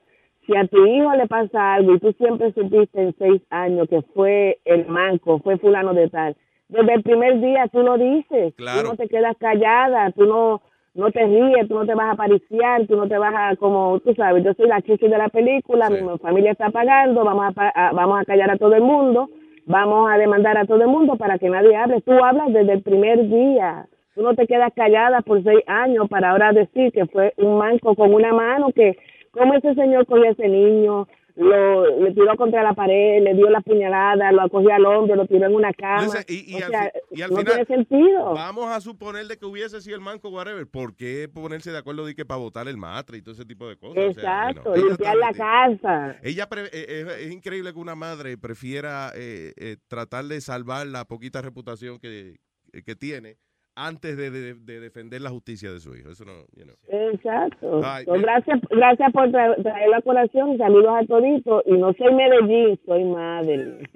[0.46, 4.02] Si a tu hijo le pasa algo y tú siempre supiste en seis años que
[4.14, 6.36] fue el manco, fue fulano de tal,
[6.68, 8.82] desde el primer día tú lo dices, Claro.
[8.82, 12.10] tú no te quedas callada, tú no no te ríes, tú no te vas a
[12.12, 15.28] apariciar, tú no te vas a, como tú sabes, yo soy la chichi de la
[15.28, 19.30] película, mi familia está pagando, vamos a, a- vamos a callar a todo el mundo,
[19.70, 22.00] vamos a demandar a todo el mundo para que nadie hable.
[22.00, 23.86] Tú hablas desde el primer día.
[24.14, 27.94] Tú no te quedas callada por seis años para ahora decir que fue un manco
[27.94, 28.98] con una mano que,
[29.30, 31.06] ¿cómo ese señor a ese niño?
[31.36, 35.26] Lo, le tiró contra la pared, le dio la puñalada, lo acogió al hombro, lo
[35.26, 36.06] tiró en una cama.
[36.28, 38.32] Y, y O al, sea, fi- y al no final, tiene sentido.
[38.34, 40.66] vamos a suponer de que hubiese sido el manco, whatever.
[40.66, 43.68] ¿Por qué ponerse de acuerdo de que para votar el matre y todo ese tipo
[43.68, 44.04] de cosas?
[44.10, 46.16] O sea, you Exacto, limpiar la casa.
[46.22, 50.86] Ella pre- eh, eh, es increíble que una madre prefiera eh, eh, tratar de salvar
[50.86, 52.36] la poquita reputación que,
[52.84, 53.36] que tiene
[53.76, 56.10] antes de, de- de defender la justicia de su hijo.
[56.10, 56.76] Eso no, you know.
[56.88, 57.80] Exacto.
[57.80, 58.22] So, mira.
[58.22, 60.58] gracias, gracias por tra- traer la colación.
[60.58, 61.62] Saludos a toditos.
[61.66, 63.88] Y no soy Medellín, soy Madeline.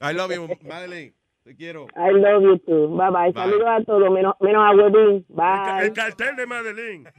[0.00, 1.12] I love you, Madeline.
[1.44, 1.86] Te quiero.
[1.96, 2.88] I love you too.
[2.96, 3.32] Bye bye.
[3.32, 3.42] Bye.
[3.42, 5.24] Saludos a todos, menos, menos a Webin.
[5.28, 5.86] Bye.
[5.86, 7.04] El cartel de Madeline.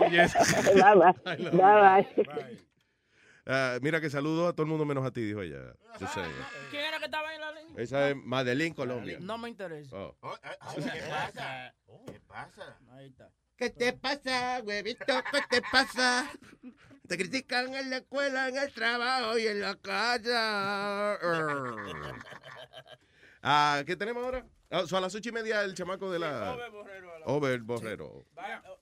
[0.00, 0.08] bye
[0.94, 1.50] bye.
[1.52, 2.71] Bye bye.
[3.46, 5.74] Ah, mira que saludo a todo el mundo menos a ti, dijo ella.
[6.70, 7.82] ¿Quién era que estaba en la línea?
[7.82, 9.18] Esa es Madeline, Colombia.
[9.20, 9.96] No me interesa.
[9.96, 10.16] Oh.
[10.74, 11.74] ¿Qué pasa?
[12.06, 12.78] ¿Qué pasa?
[12.92, 13.30] Ahí está.
[13.56, 15.04] ¿Qué te pasa, huevito?
[15.30, 16.30] ¿Qué te pasa?
[17.08, 21.18] Te critican en la escuela, en el trabajo y en la casa.
[23.44, 24.46] Ah, ¿Qué tenemos ahora?
[24.70, 26.56] Ah, so a las ocho y media el chamaco de la...
[27.24, 28.24] Over Borrero.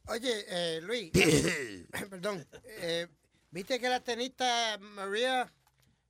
[0.06, 1.10] Oye, eh, Luis,
[2.10, 3.08] perdón, eh,
[3.50, 5.52] viste que la tenista María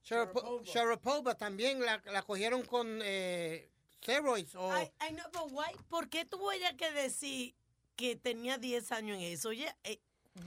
[0.04, 5.66] Sharapo- Sharapova también la, la cogieron con eh, steroids o Ay, ay, no, pero why?
[5.88, 7.54] ¿Por qué tuvo ella que decir
[7.96, 9.50] que tenía 10 años en eso?
[9.50, 10.00] Oye, eh,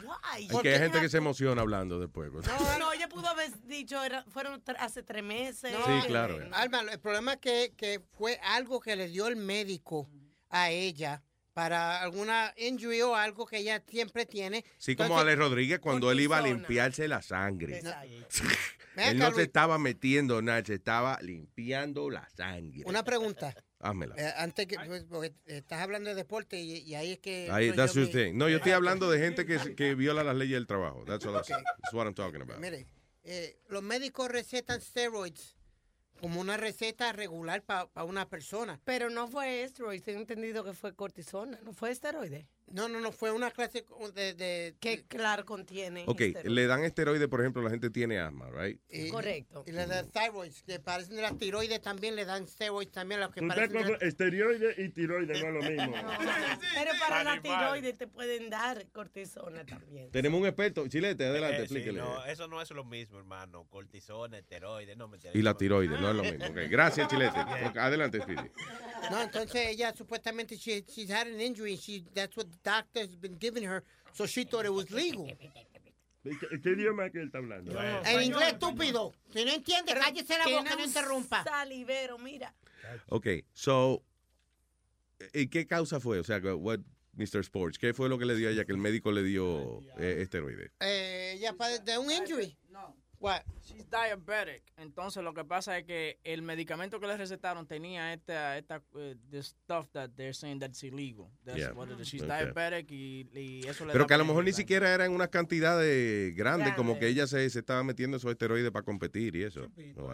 [0.04, 0.46] why?
[0.50, 2.32] Es que hay gente que se emociona hablando después.
[2.32, 2.39] No,
[2.80, 5.76] no, ella pudo haber dicho, era- fueron hace tres meses.
[5.86, 6.39] Sí, claro.
[6.54, 10.10] Alma, el problema es que, que fue algo que le dio el médico
[10.50, 11.22] a ella
[11.54, 14.66] para alguna injury o algo que ella siempre tiene.
[14.78, 17.82] Sí, como Entonces, Ale Rodríguez cuando él iba a limpiarse la sangre.
[18.95, 22.84] Él no se estaba metiendo nada, se estaba limpiando la sangre.
[22.86, 23.56] Una pregunta.
[23.80, 24.14] Házmela.
[24.18, 27.49] Eh, antes que, pues, porque estás hablando de deporte y, y ahí es que...
[27.51, 28.36] Ahí, no, that's yo thing.
[28.36, 31.04] No, yo estoy hablando de gente que, que viola las leyes del trabajo.
[31.06, 31.47] That's, all I'm- Ok.
[31.47, 32.60] that's what I'm talking about.
[32.60, 32.86] Mire,
[33.24, 35.56] eh, los médicos recetan steroids
[36.24, 38.80] como una receta regular para una persona.
[38.86, 42.48] Pero no fue esteroide, tengo entendido que fue cortisona, no fue esteroide.
[42.72, 43.85] No, no, no, fue una clase
[44.15, 44.34] de...
[44.34, 46.06] de que claro contiene.
[46.07, 48.80] Ok, le dan esteroides, por ejemplo, la gente tiene asma, right?
[48.90, 49.64] y- Correcto.
[49.68, 53.31] Y le dan thyroids, que parecen de las tiroides también, le dan steroids también, los
[53.31, 53.73] que Tú parecen...
[53.73, 55.94] de- con esteroide y tiroide, no es lo mismo.
[56.73, 60.10] Pero para la tiroides te pueden dar cortisona también.
[60.11, 60.88] Tenemos un experto.
[60.88, 61.99] Chilete, adelante, Eh, sí, explíquele.
[61.99, 63.65] no, eso no es lo mismo, hermano.
[63.69, 66.45] Cortisona, esteroides, no me Y la tiroides, no es lo mismo.
[66.48, 67.38] Ok, Gracias, Chilete.
[67.80, 68.49] Adelante, Speedy.
[69.11, 71.76] No, entonces ella supuestamente she, she's had an injury.
[71.77, 75.27] She that's what doctor's been giving her, so she thought it was legal.
[76.23, 77.71] ¿Qué, qué idioma es que él está hablando?
[78.05, 79.13] En inglés, estúpido.
[79.34, 81.43] Si no entiende, cállese la boca, no no interrumpa.
[81.43, 82.53] Salivero, mira.
[83.07, 84.03] Ok, so,
[85.34, 86.19] ¿y qué causa fue?
[86.19, 86.80] O sea, what,
[87.15, 87.39] Mr.
[87.41, 90.19] Sports, ¿qué fue lo que le dio a ella que el médico le dio eh,
[90.21, 90.71] esteroides?
[90.80, 92.57] Eh, padece de un injury.
[93.64, 94.62] She's diabetic.
[94.78, 99.16] Entonces lo que pasa es que el medicamento que le recetaron tenía esta, esta, eh,
[99.32, 101.28] this stuff that they're saying that's illegal.
[101.45, 101.72] That's Yeah.
[101.74, 102.08] what it is.
[102.08, 102.45] She's Okay.
[102.45, 105.14] diabetic y, y eso le Pero da que a lo mejor ni siquiera era en
[105.14, 109.44] unas cantidades grandes, como que ella se, se estaba metiendo esos esteroides para competir y
[109.44, 109.70] eso.
[109.95, 110.14] No.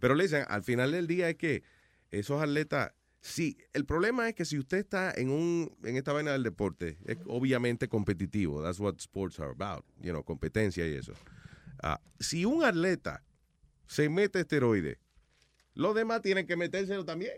[0.00, 1.62] Pero le dicen, al final del día es que
[2.10, 6.32] esos atletas, sí, el problema es que si usted está en un en esta vaina
[6.32, 8.62] del deporte, es obviamente competitivo.
[8.62, 11.12] That's what sports are about, you know, competencia y eso.
[11.82, 13.22] Ah, si un atleta
[13.86, 14.98] se mete esteroides,
[15.76, 17.34] los demás tienen que metérselo también.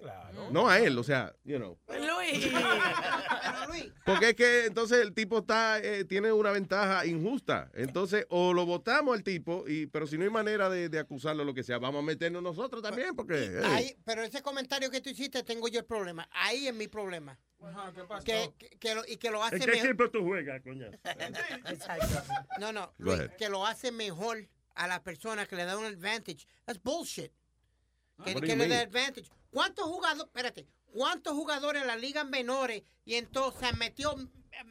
[0.50, 1.78] No a él, o sea, you know.
[1.88, 2.50] Luis.
[4.06, 7.70] Porque es que entonces el tipo está eh, tiene una ventaja injusta.
[7.74, 11.42] Entonces, o lo votamos al tipo, y pero si no hay manera de, de acusarlo
[11.42, 13.60] o lo que sea, vamos a meternos nosotros también, porque...
[13.62, 16.28] hey, Ahí, pero ese comentario que tú hiciste, tengo yo el problema.
[16.32, 17.38] Ahí es mi problema.
[18.24, 19.86] Que, que- que lo, y que lo hace ¿En qué mejor.
[19.86, 20.90] equipo tú juegas, coño?
[22.60, 22.92] No, no.
[22.98, 26.46] Luis, que lo hace mejor a la persona que le da un advantage.
[26.64, 27.32] That's bullshit.
[28.24, 29.30] Que, do que you le dé advantage.
[29.50, 34.16] ¿Cuántos jugadores, espérate, cuántos jugadores en las ligas menores y entonces han metido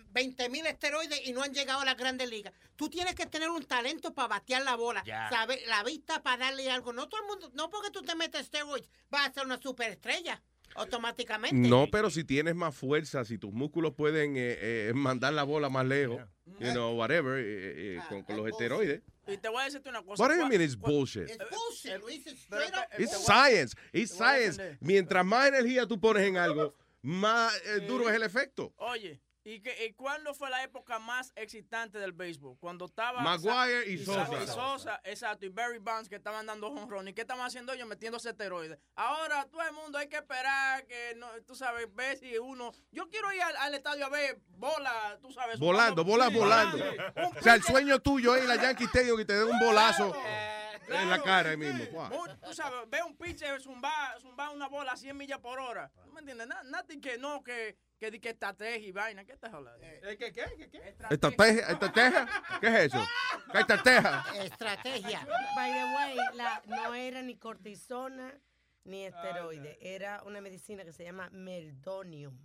[0.10, 2.54] 20 mil esteroides y no han llegado a las grandes ligas?
[2.76, 6.70] Tú tienes que tener un talento para batear la bola, saber la vista para darle
[6.70, 6.94] algo.
[6.94, 10.42] No todo el mundo, no porque tú te metes steroids vas a ser una superestrella
[10.78, 11.68] automáticamente.
[11.68, 14.58] No, pero si tienes más fuerza, si tus músculos pueden eh,
[14.90, 16.22] eh, mandar la bola más lejos,
[16.60, 19.02] you know, whatever, eh, eh, con, con los esteroides.
[19.28, 20.24] Y te voy a decirte una cosa.
[20.24, 21.30] What do you ¿cuál- mean it's bullshit?
[21.30, 22.26] It's bullshit, Luis.
[22.26, 22.48] It's
[22.98, 24.78] It's science, it's science.
[24.80, 28.74] Mientras más energía tú pones en algo, más eh, duro es el efecto.
[28.78, 29.20] Oye,
[29.50, 32.58] ¿y, que, y cuándo fue la época más excitante del béisbol?
[32.60, 33.22] Cuando estaba...
[33.22, 34.44] Maguire y Sa- Sosa.
[34.44, 37.88] Y Sosa, exacto, y Barry Bonds que estaban dando home ¿Y qué estaban haciendo ellos?
[37.88, 38.78] Metiéndose esteroides.
[38.96, 42.72] Ahora todo el mundo hay que esperar que, no, tú sabes, ver si uno...
[42.92, 45.58] Yo quiero ir al, al estadio a ver bola, tú sabes.
[45.60, 46.78] Volando, bolas Sí, volando.
[47.38, 49.60] O sea, el sueño tuyo es ir a la Yankee Stadium y te den un
[49.60, 50.14] bolazo
[50.90, 51.86] en la cara ahí mismo.
[51.92, 52.28] Wow.
[52.42, 55.92] Tú sabes, ve un pitcher zumbar zumba una bola a 100 millas por hora.
[56.04, 56.48] ¿Tú me entiendes?
[56.48, 59.26] Na- Nada que no, que, que, di que estrategia y vaina.
[59.26, 59.80] ¿Qué estás hablando?
[59.80, 60.90] ¿Qué, qué, qué, qué?
[60.90, 61.68] ¿Estrategia?
[61.70, 62.28] ¿Estrategia?
[62.62, 63.08] ¿Qué es eso?
[63.52, 64.24] ¿Qué estrategia?
[64.44, 65.28] Estrategia.
[65.56, 68.34] By the way, la, no era ni cortisona
[68.84, 69.78] ni esteroide.
[69.82, 72.38] Era una medicina que se llama meldonium.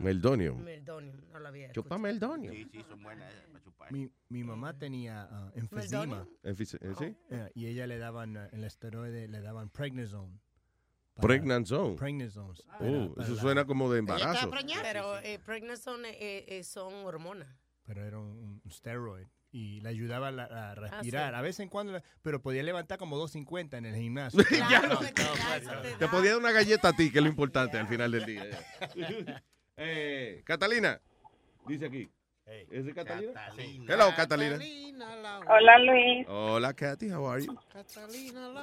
[0.00, 0.62] Meldonium.
[0.62, 2.54] Meldonium, no lo había Chupa meldonium.
[2.54, 3.92] Sí, sí, son buenas esas para chupar.
[3.92, 6.26] Mi, mi mamá tenía ah, enfisema.
[6.42, 7.16] Enfise- eh, ¿sí?
[7.30, 10.40] Eh, y ella le daban, ah, el esteroide, le daban prednisone.
[11.20, 11.96] Pregnant zone.
[11.96, 12.60] Prednisones.
[12.60, 14.50] Oh, para- para eso la- suena como de embarazo.
[14.82, 17.48] Pero eh, prednisone eh, eh, son hormonas.
[17.84, 19.26] Pero era un, un steroid.
[19.52, 21.30] Y le ayudaba a, a respirar.
[21.32, 21.36] sí.
[21.38, 24.42] A veces en cuando, la- pero podía levantar como 250 en el gimnasio.
[24.70, 24.98] Ya no.
[25.98, 28.44] Te podía dar una galleta a ti, que es lo importante al final del día.
[29.76, 31.00] eh, Catalina,
[31.66, 32.08] dice aquí.
[32.46, 33.32] ¿Es de Catalina?
[33.88, 34.58] Hello, Catalina.
[35.48, 37.56] Hola Luis, Hola, Katy, how are you?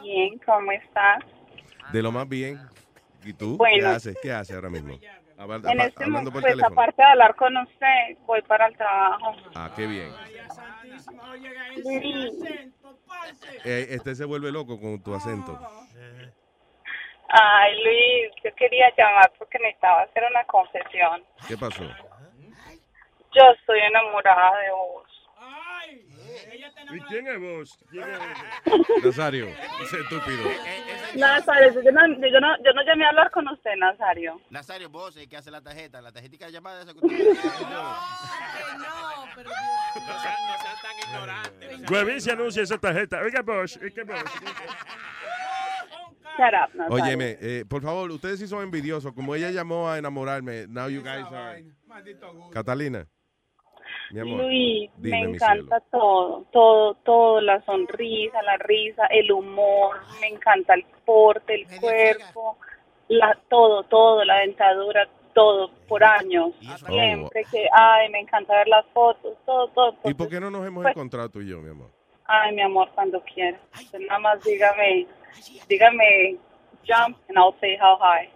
[0.03, 1.23] bien, ¿cómo estás?
[1.91, 2.59] De lo más bien.
[3.23, 3.51] ¿Y tú?
[3.53, 3.89] ¿Qué Bueno.
[3.89, 4.17] haces?
[4.21, 4.97] ¿Qué haces ahora mismo?
[5.37, 6.81] Habla- En este momento, por pues teléfono.
[6.81, 9.35] aparte de hablar con usted, voy para el trabajo.
[9.55, 10.11] Ah, qué bien.
[13.63, 15.59] Eh, este se vuelve loco con tu acento.
[17.29, 21.23] ay Luis, yo quería llamar porque necesitaba hacer una confesión.
[21.47, 21.83] ¿Qué pasó?
[23.33, 25.10] Yo estoy enamorada de vos.
[26.93, 27.77] ¿Y quién es vos?
[27.89, 28.19] ¿Quién es
[29.03, 30.43] Nazario, ese estúpido.
[31.15, 34.41] Nazario, yo no, yo, no, yo no llamé a hablar con usted, Nazario.
[34.49, 37.07] Nazario, vos el que hace la tarjeta, la tarjetita de llamada esa que No,
[39.35, 41.91] pero No sean, no sean tan ignorantes.
[41.91, 43.21] Huevín se anuncia esa tarjeta.
[43.21, 44.23] Oiga, vos, oiga, vos.
[46.37, 46.93] Shut up.
[46.93, 49.13] Óyeme, eh, por favor, ustedes sí son envidiosos.
[49.13, 51.63] Como ella llamó a enamorarme, now you guys are...
[52.53, 53.05] Catalina,
[54.19, 54.41] amor.
[54.43, 60.27] Luis, dime, me mi encanta todo, todo, todo, la sonrisa, la risa, el humor, me
[60.27, 62.57] encanta el porte, el cuerpo,
[63.07, 66.51] la, todo, todo, la dentadura, todo, por años,
[66.87, 69.95] siempre que, ay, me encanta ver las fotos, todo, todo.
[70.03, 71.89] ¿Y por qué no nos hemos Pues- encontrado tú y yo, mi amor?
[72.25, 73.59] Ay, mi amor, cuando quiera.
[73.73, 75.07] Usted nada más dígame,
[75.67, 76.37] dígame,
[76.87, 78.29] jump, and I'll say how high.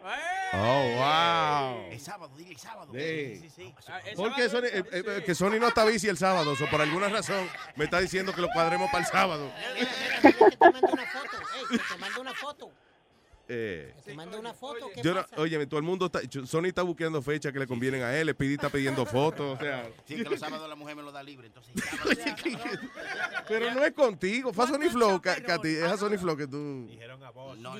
[0.53, 1.91] Oh, wow.
[1.91, 2.91] El sábado, dile el sábado.
[2.93, 3.39] Sí.
[3.41, 3.75] Sí, sí, sí.
[4.15, 7.49] Porque Sony, eh, eh, que Sony no está bici el sábado, o por alguna razón
[7.75, 9.51] me está diciendo que lo cuadremos para el sábado.
[10.21, 11.37] Que te mando una foto.
[11.55, 12.71] Ey, que te mando una foto.
[13.47, 14.89] Eh, te mando una foto.
[14.93, 15.35] ¿Qué yo pasa?
[15.39, 18.53] óyeme, todo el mundo está, Sony está buscando fechas que le convienen a él, Speedy
[18.55, 19.87] está pidiendo fotos, o sea.
[20.05, 21.73] Sí, que los sábados la mujer me lo da libre, entonces.
[23.47, 26.47] Pero no es contigo, fue a Sony Flow, Ka- Katy, es a Sony Flow que
[26.47, 26.87] tú.
[26.87, 27.57] Dijeron a vos.
[27.57, 27.73] No,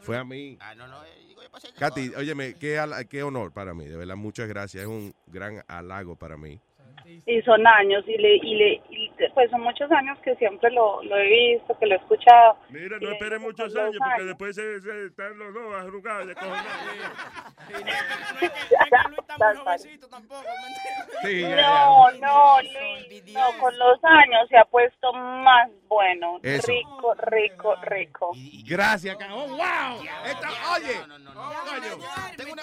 [0.00, 0.56] Fue a mí.
[0.60, 1.68] Ah, no, no, eh, digo, yo pasé.
[1.78, 5.62] Katy, óyeme, qué, ala- qué honor para mí, de verdad, muchas gracias, es un gran
[5.68, 6.60] halago para mí.
[7.24, 11.02] Y son años y le, y le, y pues son muchos años que siempre lo,
[11.04, 12.56] lo he visto, que lo he escuchado.
[12.70, 14.26] Mira, no esperes muchos "Son años dos porque años".
[14.26, 16.62] después se, se- están los dos arrugados de cojones.
[21.56, 26.38] No, no, Luis, no, con los años se ha puesto más bueno.
[26.42, 26.66] Eso.
[26.68, 28.32] Rico, rico, rico.
[28.66, 30.02] Gracias, oh, wow.
[30.26, 30.94] Esta- oye,
[32.36, 32.62] Tengo una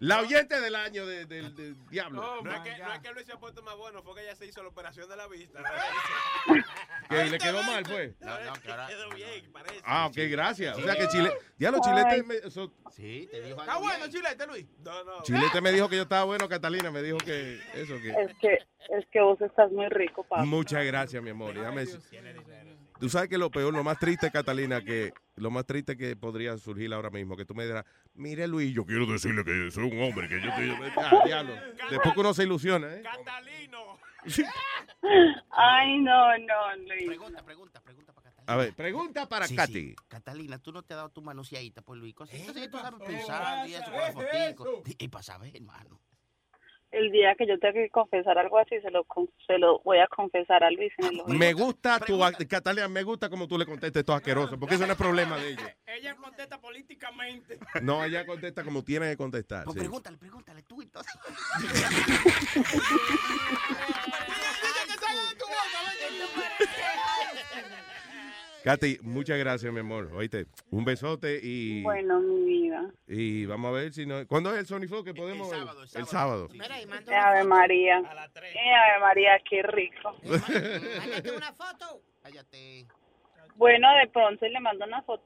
[0.00, 2.40] la oyente del año de- del del diablo.
[2.42, 4.34] no, es que, no es que Luis se ha puesto más bueno, fue que ella
[4.36, 5.60] se hizo la operación de la vista.
[7.08, 8.14] Que le quedó mal, fue.
[8.20, 8.86] No, no, que ahora.
[8.86, 9.80] Quedó bien, parece.
[9.84, 10.76] Ah, ok, gracias.
[10.78, 12.36] O sea que Chile, ya los chiletes, me,
[12.92, 14.10] Sí, te dijo Está bueno, bien.
[14.10, 14.66] chilete, Luis.
[14.84, 15.22] No, no.
[15.22, 18.10] Chilete me dijo que yo estaba bueno, Catalina me dijo que eso que.
[18.10, 20.44] Es que, es que vos estás muy rico, papá.
[20.44, 21.54] Muchas gracias, mi amor.
[21.54, 22.00] Déjame decir-
[23.00, 26.56] Tú sabes que lo peor, lo más triste, Catalina, que lo más triste que podría
[26.58, 30.02] surgir ahora mismo, que tú me dirás, mire Luis, yo quiero decirle que soy un
[30.02, 30.70] hombre, que yo estoy...
[30.96, 31.54] Ah, diablo.
[31.90, 33.02] Después que uno se ilusiona, ¿eh?
[35.50, 37.06] Ay, no, no, Luis.
[37.06, 38.52] Pregunta, pregunta, pregunta para Catalina.
[38.52, 39.72] A ver, pregunta para Sí, Katy.
[39.72, 39.96] sí.
[40.08, 42.14] Catalina, tú no te has dado tu manoseadita por Luis.
[42.14, 44.82] Cositas que tú sabes pensar y eso, con la fotico.
[44.98, 46.00] Y para saber, hermano.
[46.92, 49.98] El día que yo tenga que confesar algo así, se lo, con- se lo voy
[49.98, 51.38] a confesar a Luis en el.
[51.38, 52.18] Me gusta tu...
[52.48, 55.50] Catalina, me gusta como tú le contestes todo asqueroso, porque eso no es problema de
[55.50, 55.76] ella.
[55.86, 57.58] Ella contesta políticamente.
[57.82, 59.64] No, ella contesta como tiene que contestar.
[59.64, 59.80] Pues sí.
[59.80, 61.12] pregúntale, pregúntale tú entonces.
[68.64, 70.10] Katy, muchas gracias, mi amor.
[70.14, 71.82] Oíste, un besote y...
[71.82, 72.90] Bueno, mi vida.
[73.08, 74.26] Y vamos a ver si no...
[74.26, 75.60] ¿Cuándo es el Sony Flow que podemos ver?
[75.94, 76.48] El sábado.
[77.10, 77.98] Ave María.
[78.00, 80.14] Eh, Ave María, qué rico.
[80.98, 82.02] Mándate una foto.
[82.22, 82.86] Cállate.
[83.56, 85.24] Bueno, de pronto le mando una foto.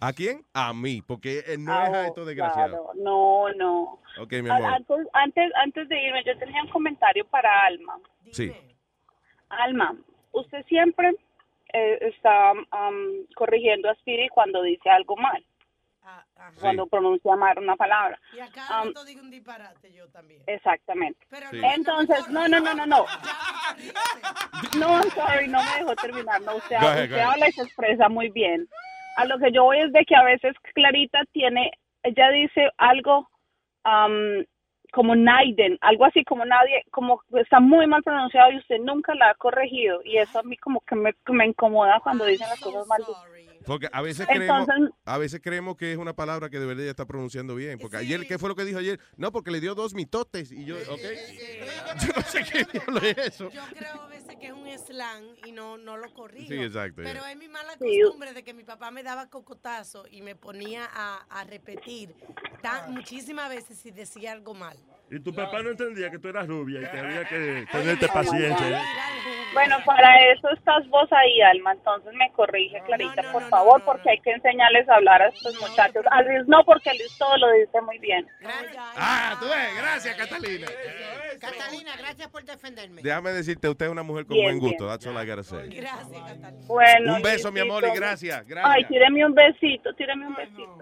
[0.00, 0.44] ¿A quién?
[0.54, 2.70] A mí, porque eh, no Ah, es a estos desgraciados.
[2.70, 2.92] claro.
[2.96, 4.00] No, no.
[4.20, 4.72] Ok, mi A- amor.
[4.74, 7.98] Antes, antes, antes de irme, yo tenía un comentario para Alma.
[8.32, 8.52] Sí.
[9.48, 9.94] Alma,
[10.32, 11.14] usted siempre
[11.74, 15.44] eh, está am, corrigiendo a Speedy cuando dice algo mal,
[16.60, 18.16] cuando pronuncia mal una palabra.
[18.32, 20.40] Y acá Am, rato digo un disparate yo también.
[20.46, 21.26] Exactamente.
[21.28, 21.60] Pero Sí.
[21.74, 23.06] Entonces, no, no, no, no, no.
[24.78, 26.40] No, I'm sorry, no me dejó terminar.
[26.42, 28.68] No, usted, Go ahead, usted habla y se expresa muy bien.
[29.16, 31.72] A lo que yo voy es de que a veces Clarita tiene,
[32.04, 33.28] ella dice algo
[33.82, 34.44] am,
[34.94, 39.30] como Naiden, algo así como nadie, como está muy mal pronunciado y usted nunca la
[39.30, 40.00] ha corregido.
[40.04, 43.02] Y eso a mí como que me, me incomoda cuando dicen las cosas mal.
[43.66, 46.82] Porque a veces Entonces- creemos, a veces creemos que es una palabra que de verdad
[46.82, 47.78] ella está pronunciando bien.
[47.78, 49.00] Porque ayer, ¿qué fue lo que dijo ayer?
[49.16, 51.00] No, porque le dio dos mitotes y yo, ok.
[52.06, 53.50] Yo no sé qué diablo es eso.
[53.50, 56.48] Yo creo que es un slang y no, no lo corrijo.
[56.48, 60.22] Sí, exacto, Pero es mi mala costumbre de que mi papá me daba cocotazo y
[60.22, 62.14] me ponía a, a repetir
[62.62, 64.76] tan, muchísimas veces si decía algo mal.
[65.10, 68.82] Y tu papá no entendía que tú eras rubia y que había que tenerte paciencia.
[69.52, 71.72] Bueno, para eso estás vos ahí, Alma.
[71.72, 76.04] Entonces me corrige, Clarita, por favor, porque hay que enseñarles a hablar a estos muchachos.
[76.10, 78.26] A Luis no, porque Luis todo lo dice muy bien.
[78.96, 80.66] Ah, tú ves, gracias, Catalina.
[81.38, 83.02] Catalina, gracias por defenderme.
[83.02, 84.86] Déjame decirte, usted es una mujer con Bien, buen gusto.
[84.86, 85.68] That's all I gotta say.
[85.68, 86.66] Gracias.
[86.66, 88.74] Bueno, Un beso, mi amor, y gracias, gracias.
[88.76, 90.78] Ay, tíreme un besito, tíreme un besito.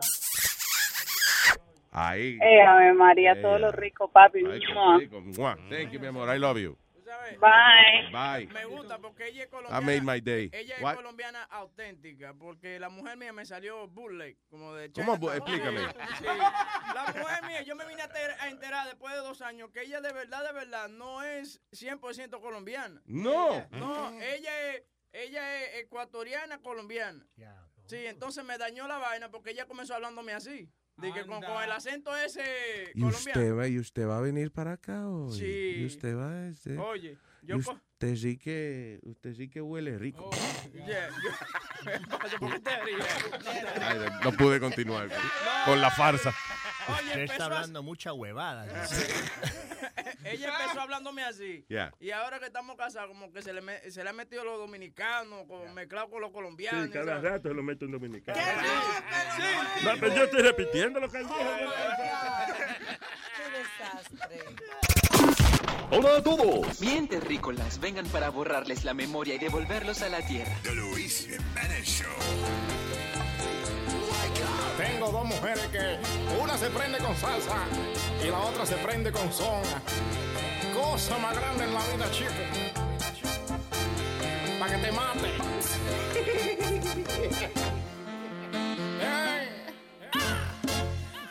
[1.92, 2.38] Ahí.
[2.42, 4.38] Eh, Ave María, Eh, todo lo rico, papi.
[4.38, 4.60] Ay,
[5.00, 5.20] rico.
[5.68, 6.34] Thank you, mi amor.
[6.34, 6.76] I love you.
[7.40, 8.10] Bye.
[8.10, 8.46] Bye.
[8.52, 9.80] Me gusta porque ella es I colombiana.
[9.86, 10.50] made my day.
[10.52, 10.90] Ella What?
[10.92, 15.32] es colombiana auténtica, porque la mujer mía me salió bootleg, como de ¿Cómo?
[15.32, 15.80] Explícame.
[16.18, 16.24] Sí.
[16.24, 19.82] La mujer mía, yo me vine a, ter- a enterar después de dos años que
[19.82, 23.00] ella de verdad, de verdad, no es 100% colombiana.
[23.06, 23.66] No.
[23.70, 24.82] No, ella es,
[25.12, 27.26] ella es ecuatoriana colombiana.
[27.86, 30.70] Sí, entonces me dañó la vaina porque ella comenzó hablándome así.
[30.96, 32.42] Dije, con, con el acento ese
[32.94, 33.18] ¿Y colombiano.
[33.40, 35.36] usted, va, ¿Y usted va a venir para acá hoy?
[35.38, 35.72] Sí.
[35.78, 36.78] ¿Y usted va a este?
[36.78, 37.56] Oye, yo...
[37.56, 40.30] usted sí que, usted sí que huele rico.
[40.74, 43.06] Yeah, yo- ¿Por qué te ríes?
[43.80, 45.08] Ay, no pude continuar
[45.64, 46.32] con la farsa.
[46.88, 48.66] Usted empezó está a- hablando mucha huevada.
[50.24, 51.64] Ella empezó hablándome así.
[51.68, 51.92] Yeah.
[52.00, 54.58] Y ahora que estamos casados, como que se le, me- se le ha metido los
[54.58, 56.86] dominicanos, con, mezclado con los colombianos.
[56.86, 57.22] Sí, cada ¿sabes?
[57.32, 58.40] rato se lo meto en dominicano.
[59.84, 61.38] No, pero yo estoy repitiendo lo que él dijo.
[63.36, 64.44] Qué desastre.
[65.90, 66.80] Hola a todos.
[66.80, 70.56] Bien, terrícolas, vengan para borrarles la memoria y devolverlos a la tierra.
[70.62, 72.08] The Luis Jiménez Show.
[74.76, 75.98] Tengo dos mujeres que
[76.40, 77.56] una se prende con salsa
[78.24, 79.62] y la otra se prende con son.
[80.74, 82.30] Cosa más grande en la vida, chico.
[84.58, 85.32] Para que te mate.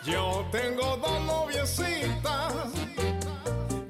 [0.05, 2.53] Yo tengo dos noviecitas,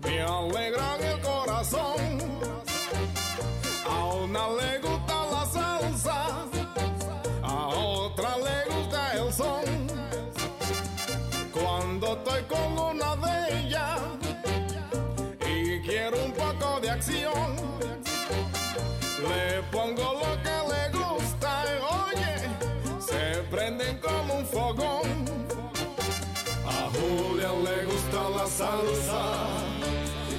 [0.03, 2.11] me alegran el corazón.
[4.31, 4.80] de
[28.61, 29.23] salsa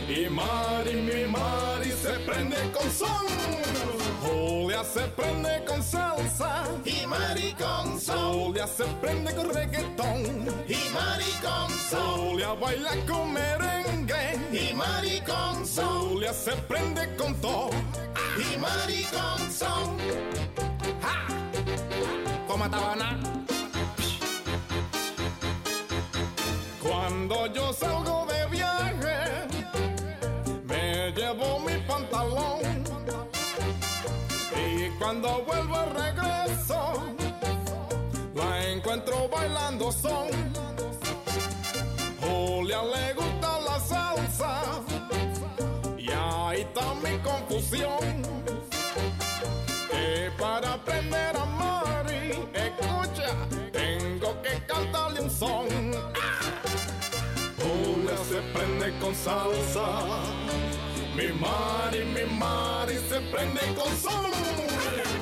[0.09, 3.27] y Mari, mi Mari se prende con son.
[4.23, 8.32] Julia se prende con salsa y Mari con son.
[8.35, 10.20] Julia se prende con reggaetón
[10.69, 12.31] y Mari con son.
[12.31, 16.11] Julia baila con merengue y Mari con son.
[16.11, 17.70] Julia se prende con todo
[18.36, 19.99] y Mari con son.
[21.03, 21.16] ¡Ja!
[22.47, 23.41] Toma tabana.
[27.33, 29.17] Cuando yo salgo de viaje,
[30.65, 32.61] me llevo mi pantalón.
[34.55, 36.93] Y cuando vuelvo regreso,
[38.35, 40.29] la encuentro bailando son.
[42.21, 44.63] Julia le gusta la salsa.
[45.97, 48.23] Y ahí está mi confusión.
[49.91, 53.35] Que para aprender a Mari, escucha,
[53.73, 55.91] tengo que cantarle un son.
[58.52, 59.86] Prende con salsa.
[61.14, 64.31] Mi Mari, mi Mari se prende con son.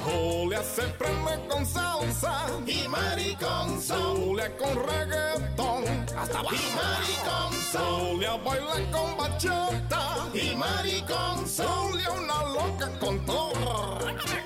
[0.05, 2.47] Julia se prende con salsa.
[2.67, 4.17] Y Mari con son.
[4.17, 5.85] Julia con reggaetón.
[6.17, 6.55] Hasta abajo.
[6.55, 8.01] Y Mari con son.
[8.01, 10.29] Julia baila con bachata.
[10.35, 11.67] Y Mari con son.
[11.67, 13.99] Julia una loca con todo.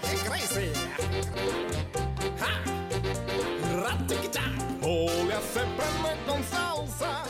[0.03, 0.73] ¡Qué crazy!
[2.39, 2.75] ¡Ja!
[4.81, 7.24] Julia se prende con salsa.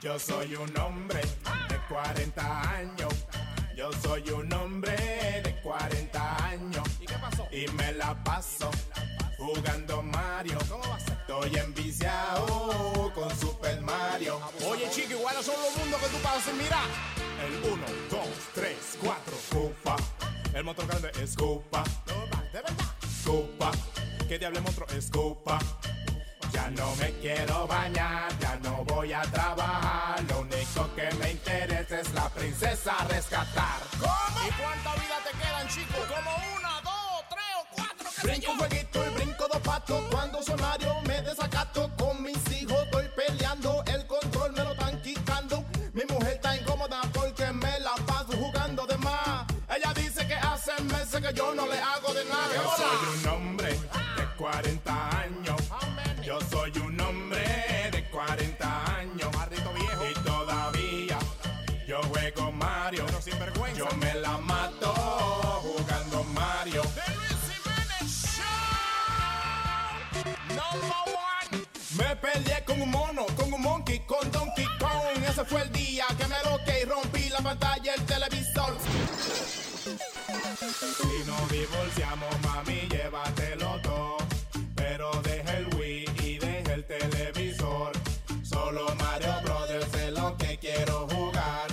[0.00, 1.20] Yo soy un hombre
[1.68, 3.26] de 40 años.
[3.76, 4.92] Yo soy un hombre
[5.42, 6.88] de 40 años.
[7.00, 7.48] ¿Y qué pasó?
[7.50, 8.70] Y me la paso
[9.38, 10.58] jugando Mario.
[10.98, 14.40] Estoy enviciado con Super Mario.
[14.68, 16.54] Oye, chico, iguales son los mundos que tú pasas.
[16.54, 16.80] Mira.
[17.46, 18.20] El 1, 2,
[18.54, 19.96] 3, 4, Cupa.
[20.52, 21.84] El motor grande es Cupa.
[22.52, 22.74] De verdad.
[23.24, 23.70] Cupa.
[24.28, 25.58] ¿Qué diablo monstruo es Cupa?
[26.60, 30.22] Ya no me quiero bañar, ya no voy a trabajar.
[30.28, 33.80] Lo único que me interesa es la princesa a rescatar.
[33.98, 34.46] ¿Cómo?
[34.46, 36.04] ¿Y cuánta vida te quedan, chicos?
[36.06, 38.06] Como una, dos, tres o cuatro.
[38.22, 38.58] Brinco yo.
[38.58, 40.02] jueguito y brinco dos patos.
[40.10, 40.56] Cuando soy
[75.50, 78.76] fue el día que me loqué y rompí la pantalla del televisor.
[80.78, 84.18] Si nos divorciamos, mami, llévatelo todo.
[84.76, 87.92] Pero deja el Wii y deja el televisor.
[88.44, 91.66] Solo Mario Brothers es lo que quiero jugar.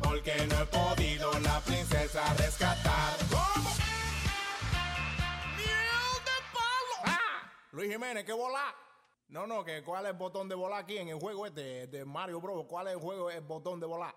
[0.00, 3.16] Porque no he podido la princesa rescatar.
[3.28, 3.70] ¿Cómo?
[5.56, 6.96] Miel de palo.
[7.04, 8.85] Ah, Luis Jiménez, ¿qué volar?
[9.28, 12.04] No, no, que cuál es el botón de volar aquí en el juego este de
[12.04, 12.64] Mario Bros.
[12.68, 14.14] ¿Cuál es el juego, el botón de volar?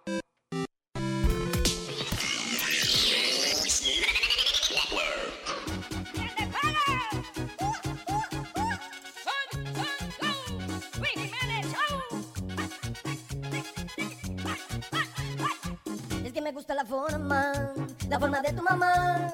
[16.23, 17.73] Es que me gusta la forma,
[18.07, 19.33] la forma de tu mamá.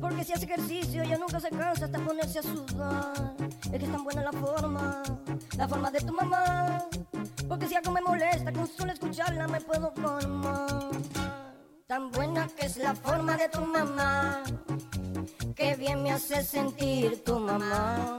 [0.00, 3.34] Porque si hace ejercicio ella nunca se cansa hasta ponerse a sudar.
[3.64, 5.02] Es que es tan buena la forma,
[5.56, 6.84] la forma de tu mamá.
[7.48, 10.90] Porque si algo me molesta, con solo escucharla me puedo formar.
[11.86, 14.42] Tan buena que es la forma de tu mamá.
[15.54, 18.18] Que bien me hace sentir tu mamá.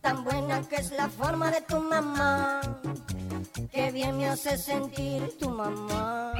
[0.00, 2.60] Tan buena que es la forma de tu mamá.
[3.70, 6.32] Que bien me hace sentir tu mamá.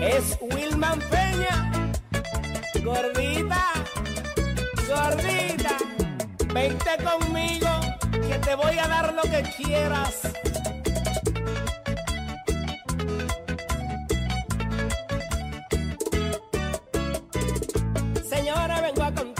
[0.00, 1.70] Es Wilman Peña.
[2.84, 3.64] Gordita,
[4.88, 5.76] gordita,
[6.54, 7.68] vente conmigo
[8.12, 10.20] que te voy a dar lo que quieras.
[18.28, 19.35] Señora, vengo a contarle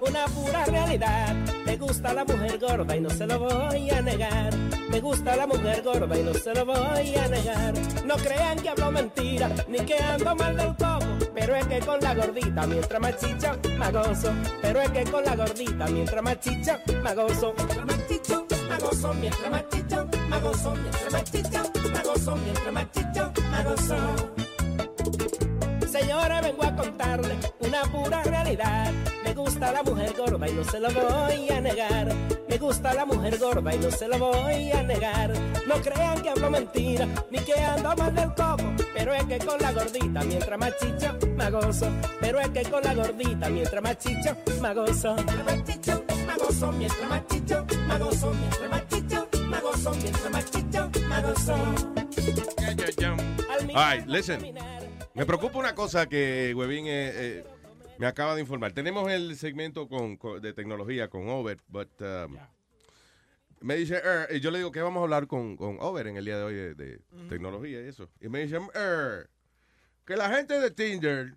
[0.00, 1.34] una pura realidad.
[1.64, 4.54] Me gusta la mujer gorda y no se lo voy a negar.
[4.88, 7.74] Me gusta la mujer gorda y no se lo voy a negar.
[8.04, 11.06] No crean que hablo mentira, ni que ando mal del coco.
[11.34, 14.32] Pero es que con la gordita, mientras más chicha, más gozo.
[14.62, 17.54] Pero es que con la gordita, mientras más chicha, más gozo.
[17.56, 19.14] Mientras más chicha, más gozo.
[19.14, 20.74] Mientras más chicha, más gozo.
[22.36, 24.34] Mientras más gozo.
[25.94, 28.90] Señora, vengo a contarle una pura realidad.
[29.22, 32.12] Me gusta la mujer gorda y no se lo voy a negar.
[32.48, 35.32] Me gusta la mujer gorda y no se lo voy a negar.
[35.68, 38.64] No crean que hablo mentira, ni que ando mal del coco.
[38.92, 41.88] Pero es que con la gordita, mientras más chicha, más gozo.
[42.20, 45.14] Pero es que con la gordita, mientras más chicha, más gozo.
[45.14, 46.72] Mientras más chicha, más gozo.
[46.72, 48.32] Mientras más chicha, más gozo.
[48.32, 49.90] Mientras más chicha, más gozo.
[49.92, 51.54] Mientras más chicha, más gozo.
[53.48, 54.83] Al All right, listen.
[55.14, 57.44] Me preocupa una cosa que Webin eh, eh,
[57.98, 58.72] me acaba de informar.
[58.72, 62.36] Tenemos el segmento con, con- de tecnología con Over, but um,
[63.60, 66.16] me dice, "Er", y yo le digo que vamos a hablar con, con Over en
[66.16, 68.10] el día de hoy de, de tecnología y eso.
[68.20, 69.30] Y me dice, "Er,
[70.04, 71.36] que la gente de Tinder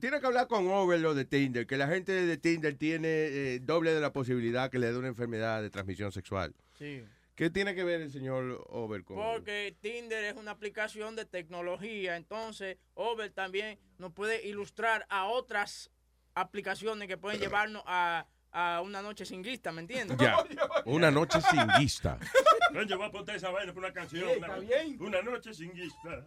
[0.00, 3.60] tiene que hablar con Over lo de Tinder, que la gente de Tinder tiene eh,
[3.62, 6.54] doble de la posibilidad que le dé una enfermedad de transmisión sexual.
[6.78, 7.02] Sí.
[7.34, 12.16] ¿Qué tiene que ver el señor Over con Porque Tinder es una aplicación de tecnología,
[12.16, 15.90] entonces Over también nos puede ilustrar a otras
[16.34, 20.16] aplicaciones que pueden llevarnos a, a una noche sin lista, ¿me entiendes?
[20.18, 20.36] Ya,
[20.84, 22.18] una noche sin guista.
[22.72, 24.28] No, yo voy a apuntar esa vaina por una canción.
[24.28, 24.96] Sí, una, está bien.
[25.00, 26.24] una noche sin guista.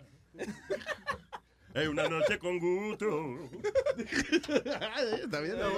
[1.73, 3.49] Es una noche con gusto.
[3.97, 5.69] Está bien, está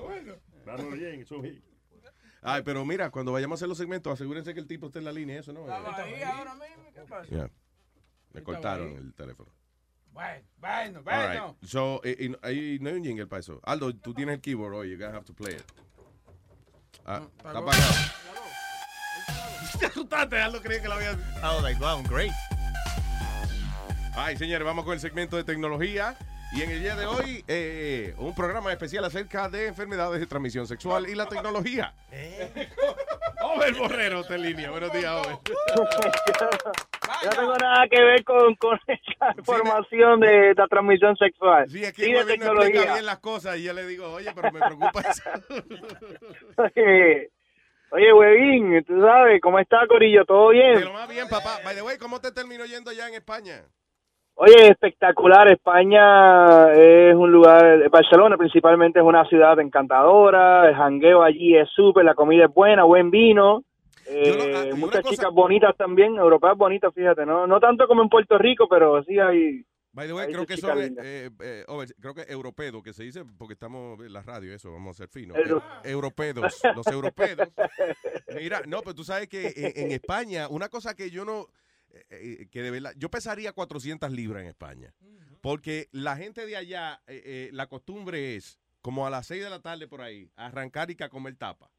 [0.00, 0.34] bueno,
[0.66, 1.62] Vamos bien, eso sí.
[2.42, 5.04] Ay, pero mira, cuando vayamos a hacer los segmentos, asegúrense que el tipo esté en
[5.06, 5.60] la línea, eso, ¿no?
[5.62, 7.26] Estaba ahí ahora mismo, ¿qué pasa?
[7.30, 7.50] Ya.
[8.32, 8.94] Me cortaron ahí.
[8.96, 9.50] el teléfono.
[10.12, 11.56] Bueno, bueno, All bueno.
[11.60, 11.68] right.
[11.68, 13.60] So, eh, y- ahí no hay un jingle para eso.
[13.64, 15.62] Aldo, tú tienes el keyboard hoy, you're gonna have to play it.
[17.04, 17.94] Ah, está apagado.
[19.78, 21.12] Te asustaste, Aldo creía que lo había...
[21.12, 22.32] I was like, wow, great.
[24.16, 26.16] Ay, señores, vamos con el segmento de tecnología.
[26.50, 30.66] Y en el día de hoy, eh, un programa especial acerca de enfermedades de transmisión
[30.66, 31.92] sexual y la tecnología.
[33.42, 34.70] Over Borrero, te línea.
[34.70, 35.36] Buenos días, Over.
[37.22, 41.68] Yo no tengo nada que ver con, con esa información de la transmisión sexual.
[41.68, 42.92] Sí, y que de Webin no explica tecnología.
[42.94, 45.22] bien las cosas y yo le digo, oye, pero me preocupa eso.
[46.74, 47.30] Oye,
[47.90, 50.24] oye, Webin, tú sabes, ¿cómo está, Corillo?
[50.24, 50.74] ¿Todo bien?
[50.74, 51.58] De lo más bien, papá.
[51.64, 53.64] By the way, ¿cómo te terminó yendo ya en España?
[54.40, 55.48] Oye, espectacular.
[55.50, 60.68] España es un lugar, Barcelona principalmente es una ciudad encantadora.
[60.68, 63.64] El jangueo allí es súper, la comida es buena, buen vino.
[64.06, 68.68] eh, muchas chicas bonitas también, europeas bonitas, fíjate, no no tanto como en Puerto Rico,
[68.68, 69.64] pero sí hay.
[69.92, 73.02] By the way, creo que son, eh, eh, eh, Over, creo que europedo, que se
[73.02, 75.36] dice, porque estamos en la radio, eso, vamos a ser finos.
[75.36, 77.48] Euro- Eh, europedos, los europedos.
[78.36, 81.46] Mira, no, pero tú sabes que en, en España, una cosa que yo no,
[81.90, 84.94] eh, eh, que de verdad, yo pesaría 400 libras en España,
[85.40, 89.50] porque la gente de allá, eh, eh, la costumbre es, como a las 6 de
[89.50, 91.70] la tarde por ahí, arrancar y que a comer tapa.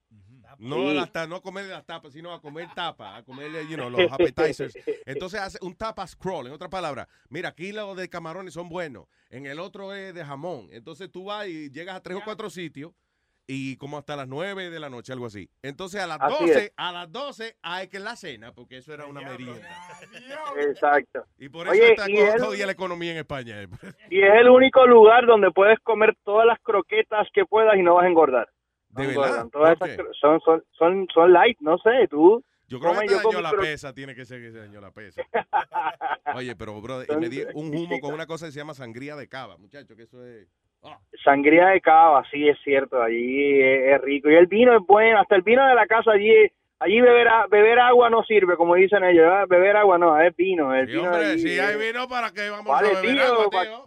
[0.57, 0.95] No, Sí.
[0.95, 3.89] las ta- no a comer las tapas, sino a comer tapa, a comer, you know,
[3.91, 4.73] los appetizers.
[5.05, 7.07] Entonces hace un tapa scroll, en otras palabras.
[7.29, 10.67] Mira, aquí los de camarones son buenos, en el otro es de jamón.
[10.71, 12.91] Entonces tú vas y llegas a tres o cuatro sitios
[13.51, 15.49] y como hasta las nueve de la noche, algo así.
[15.63, 16.73] Entonces a las Así 12, es.
[16.77, 19.67] a las 12 hay que la cena, porque eso era una merienda.
[20.61, 21.25] Exacto.
[21.37, 23.61] Y por eso Oye, está él- jodida la economía en España.
[24.11, 27.95] Y es el único lugar donde puedes comer todas las croquetas que puedas y no
[27.95, 28.49] vas a engordar.
[28.89, 29.47] ¿De No verdad?
[30.19, 32.43] son, son, son, son light, no sé, tú.
[32.67, 35.23] Yo creo que te dañó la pesa, tiene que ser que se dañó la pesa.
[36.35, 39.15] Oye, pero, bro, y me di un humo con una cosa que se llama sangría
[39.15, 40.47] de cava, muchacho, que eso es...
[41.23, 44.29] Sangría de cava, sí, es cierto, allí es, es rico.
[44.29, 46.31] Y el vino es bueno, hasta el vino de la casa allí,
[46.79, 49.47] allí beber, a- beber agua no sirve, como dicen ellos, ¿verdad?
[49.47, 50.73] beber agua no, es vino.
[50.73, 53.23] El Sí, vino hombre, allí si hay vino, ¿para qué vamos Vale, a beber tío,
[53.23, 53.85] agua, pa- tío?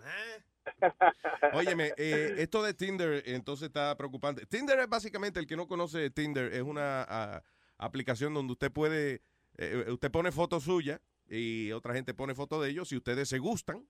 [1.55, 4.47] Óyeme, eh, esto de Tinder entonces está preocupante.
[4.47, 7.43] Tinder es básicamente, el que no conoce Tinder, es una ah,
[7.79, 9.23] aplicación donde usted puede,
[9.59, 12.89] eh, usted pone fotos suyas y otra gente pone fotos de ellos.
[12.89, 13.85] Si ustedes se gustan,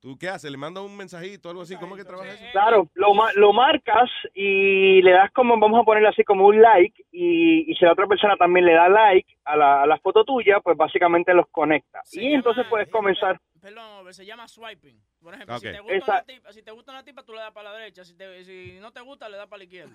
[0.00, 0.50] ¿Tú qué haces?
[0.50, 1.74] ¿Le mandas un mensajito algo así?
[1.76, 2.44] ¿Cómo es que trabaja eso?
[2.52, 6.60] Claro, lo, ma- lo marcas y le das como, vamos a ponerle así como un
[6.62, 9.98] like y, y si la otra persona también le da like a la, a la
[9.98, 12.00] foto tuya, pues básicamente los conecta.
[12.20, 13.40] y entonces puedes comenzar.
[13.60, 15.02] Perdón, se llama swiping.
[15.28, 17.40] Por ejemplo, si, te gusta Esa- una tipa, si te gusta una tipa, tú le
[17.40, 18.02] das para la derecha.
[18.02, 19.92] Si, te- si no te gusta, le das para la izquierda.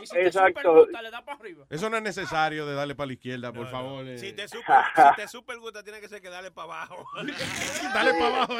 [0.00, 0.48] Y si te Exacto.
[0.62, 1.66] super gusta, le das para arriba.
[1.68, 4.06] Eso no es necesario de darle para la izquierda, por favor.
[4.08, 4.16] eh.
[4.16, 7.04] Si te super, si te super gusta, tiene que ser que darle para abajo.
[7.94, 8.54] Dale para abajo.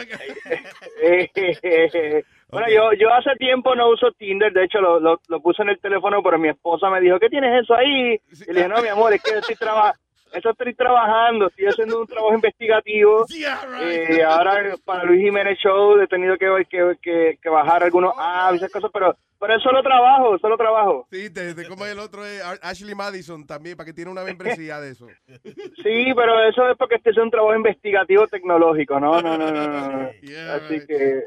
[2.50, 5.70] Bueno, yo, yo hace tiempo no uso Tinder, de hecho lo, lo, lo puse en
[5.70, 8.20] el teléfono, pero mi esposa me dijo, ¿qué tienes eso ahí?
[8.30, 9.98] Y le dije, no, mi amor, es que estoy trabajando.
[10.32, 13.26] Eso estoy trabajando, estoy haciendo un trabajo investigativo.
[13.84, 18.54] Eh, ahora para Luis Jiménez Show he tenido que, que, que, que bajar algunos apps
[18.54, 21.06] y esas cosas, pero, pero es solo trabajo, solo trabajo.
[21.10, 24.80] Sí, te, te- como el otro es Ashley Madison también, para que tiene una membresía
[24.80, 25.06] de eso.
[25.82, 30.08] Sí, pero eso es porque estoy haciendo un trabajo investigativo tecnológico, no, no, no, no.
[30.52, 31.22] Así que...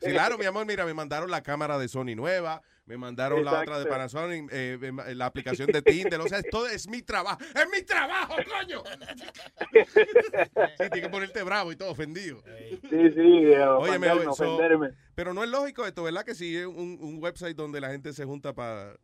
[0.00, 3.60] Sí, claro, mi amor, mira, me mandaron la cámara de Sony nueva, me mandaron la
[3.60, 3.86] otra de.
[3.86, 7.66] Panasonic, eh, me ma- la aplicación de Tinder, o sea, todo es mi trabajo, es
[7.72, 8.82] mi trabajo, coño.
[9.72, 12.42] Sí, tiene que ponerte bravo y todo ofendido.
[12.68, 16.24] Sí, sí, eh, Óyeme, ofenderme, so- pero no es lógico esto, ¿verdad?
[16.24, 18.96] Que si es un, un website donde la gente se junta para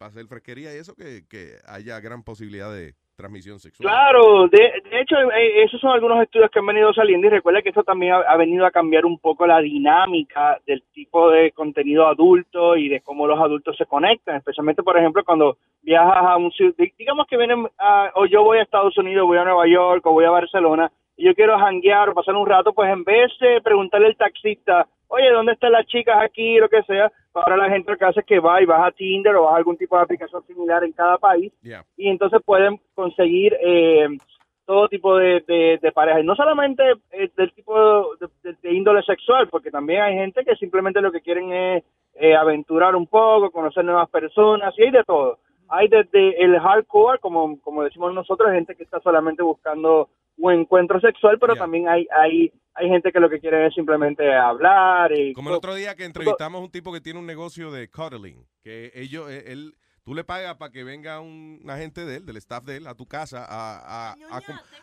[0.00, 3.88] hacer fresquería y eso, que, que haya gran posibilidad de transmisión sexual.
[3.88, 4.58] Claro, de,
[4.90, 7.82] de hecho, eh, esos son algunos estudios que han venido saliendo y recuerda que esto
[7.84, 12.88] también ha, venido a cambiar un poco la dinámica del tipo de contenido adulto y
[12.88, 16.50] de cómo los adultos se conectan, especialmente, por ejemplo, cuando viajas a un
[16.98, 20.12] digamos que vienen, a- o yo voy a Estados Unidos, voy a Nueva York o
[20.12, 23.60] voy a Barcelona y yo quiero janguear o pasar un rato, pues en vez de
[23.60, 26.56] preguntarle al taxista, oye, ¿dónde están las chicas aquí?
[26.58, 28.92] Lo que sea, ahora la gente lo que hace es que va y baja a
[28.92, 31.84] Tinder o baja algún tipo de aplicación similar en cada país Yeah.
[31.96, 34.08] y entonces pueden conseguir eh,
[34.64, 36.22] todo tipo de, de, de parejas.
[36.22, 37.74] Y no solamente eh, del tipo
[38.42, 41.84] de índole sexual, porque también hay gente que simplemente lo que quieren es
[42.14, 45.38] eh, aventurar un poco, conocer nuevas personas, y hay de todo.
[45.68, 50.08] Hay desde el hardcore, como, como decimos nosotros, gente que está solamente buscando
[50.40, 54.32] un encuentro sexual, pero también hay, hay, hay gente que lo que quiere es simplemente
[54.34, 55.12] hablar.
[55.12, 57.88] Y Como el otro día que entrevistamos a un tipo que tiene un negocio de
[57.90, 62.26] cuddling, que ellos, eh, él, tú le pagas para que venga un agente de él,
[62.26, 64.16] del staff de él, a tu casa a, a,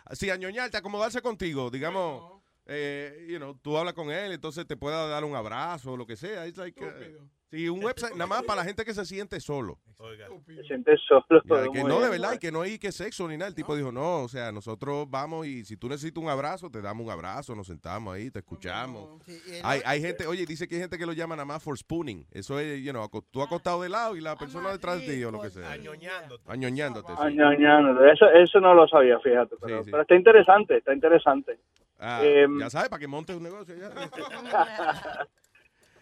[0.06, 2.38] a sí, a ñoñarte, a acomodarse contigo, digamos,
[2.70, 6.06] eh, you know, tú hablas con él, entonces te pueda dar un abrazo o lo
[6.06, 6.46] que sea.
[6.48, 9.80] It's like, uh, sí, un website nada más para la gente que se siente solo.
[10.46, 11.24] se siente solo.
[11.46, 13.48] Ya, que no, de verdad, y que no hay que sexo ni nada.
[13.48, 16.82] El tipo dijo, no, o sea, nosotros vamos y si tú necesitas un abrazo, te
[16.82, 19.22] damos un abrazo, nos sentamos ahí, te escuchamos.
[19.64, 22.28] Hay, hay gente, oye, dice que hay gente que lo llama nada más for spooning.
[22.32, 25.32] Eso es, you know, tú acostado de lado y la persona detrás de ti o
[25.32, 25.72] lo que sea.
[25.72, 26.44] Añoñándote.
[26.48, 27.14] Añoñándote.
[27.16, 28.10] sí.
[28.12, 29.56] Eso, eso no lo sabía, fíjate.
[29.62, 31.60] Pero, pero está interesante, está interesante.
[32.00, 33.90] Ah, Em, ya sabes, para que montes un negocio ya.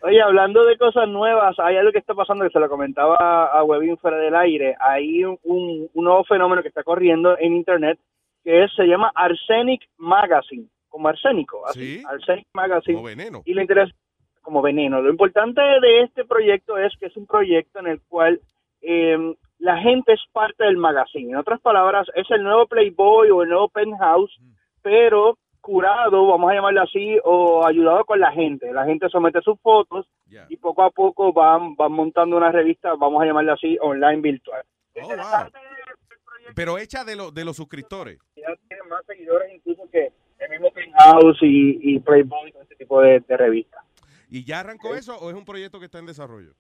[0.02, 3.16] Oye, hablando de cosas nuevas, hay algo que está pasando que se lo comentaba
[3.48, 4.76] a Webin fuera del aire.
[4.80, 7.98] Hay un, un- un nuevo fenómeno que está corriendo en Internet
[8.44, 12.96] que es- se llama Arsenic Magazine, como arsénico, así, Arsenic Magazine.
[12.98, 13.42] Como veneno.
[13.46, 13.92] Y lo interesa
[14.42, 15.02] como veneno.
[15.02, 18.40] Lo importante de este proyecto es que es un proyecto en el cual
[18.82, 19.18] eh,
[19.58, 21.32] la gente es parte del magazine.
[21.32, 24.38] En otras palabras, es el nuevo Playboy o el nuevo Penthouse,
[24.84, 28.72] pero curado, vamos a llamarlo así, o ayudado con la gente.
[28.72, 30.06] La gente somete sus fotos
[30.48, 34.64] y poco a poco van, van montando una revista, vamos a llamarla así, online virtual.
[35.02, 35.50] Oh, wow.
[36.56, 38.20] Pero hecha de, lo- de los suscriptores.
[38.36, 43.20] Ya tiene más seguidores incluso que el mismo Penthouse y, y Playboy, este tipo de,
[43.22, 43.84] de revistas.
[44.30, 46.54] ¿Y ya arrancó eso o es un proyecto que está en desarrollo?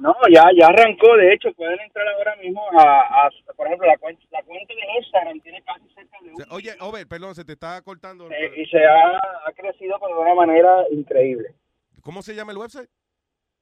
[0.00, 1.16] No, ya, ya arrancó.
[1.16, 4.98] De hecho, pueden entrar ahora mismo a, a- por ejemplo, la cuenta, la cuenta de
[4.98, 8.30] Instagram tiene casi cerca de O sea, Oye, Over, perdón, se te está cortando.
[8.30, 11.54] Eh, y se ha, ha crecido pero de una manera increíble.
[12.02, 12.88] ¿Cómo se llama el website?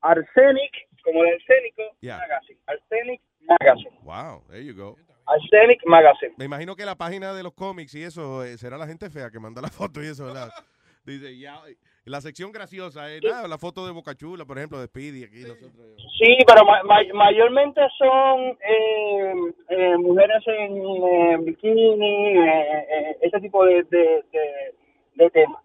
[0.03, 0.73] Arsenic,
[1.03, 2.19] como el arsénico, Yeah.
[2.19, 2.61] Magazine.
[2.67, 3.99] Arsenic Magazine.
[4.03, 4.97] Wow, there you go.
[5.27, 6.35] Arsenic Magazine.
[6.37, 9.31] Me imagino que la página de los cómics y eso eh, será la gente fea
[9.31, 10.51] que manda la foto y eso, ¿verdad?
[11.05, 11.61] Dice, ya,
[12.07, 15.43] la sección graciosa es nada, la foto de Boca Chula, por ejemplo, de Speedy aquí
[15.43, 15.73] nosotros.
[16.19, 19.35] Sí, pero ma- ma- mayormente son eh,
[19.69, 24.75] eh, mujeres en eh, bikini, eh, eh, ese tipo de, de, de,
[25.17, 25.63] de temas.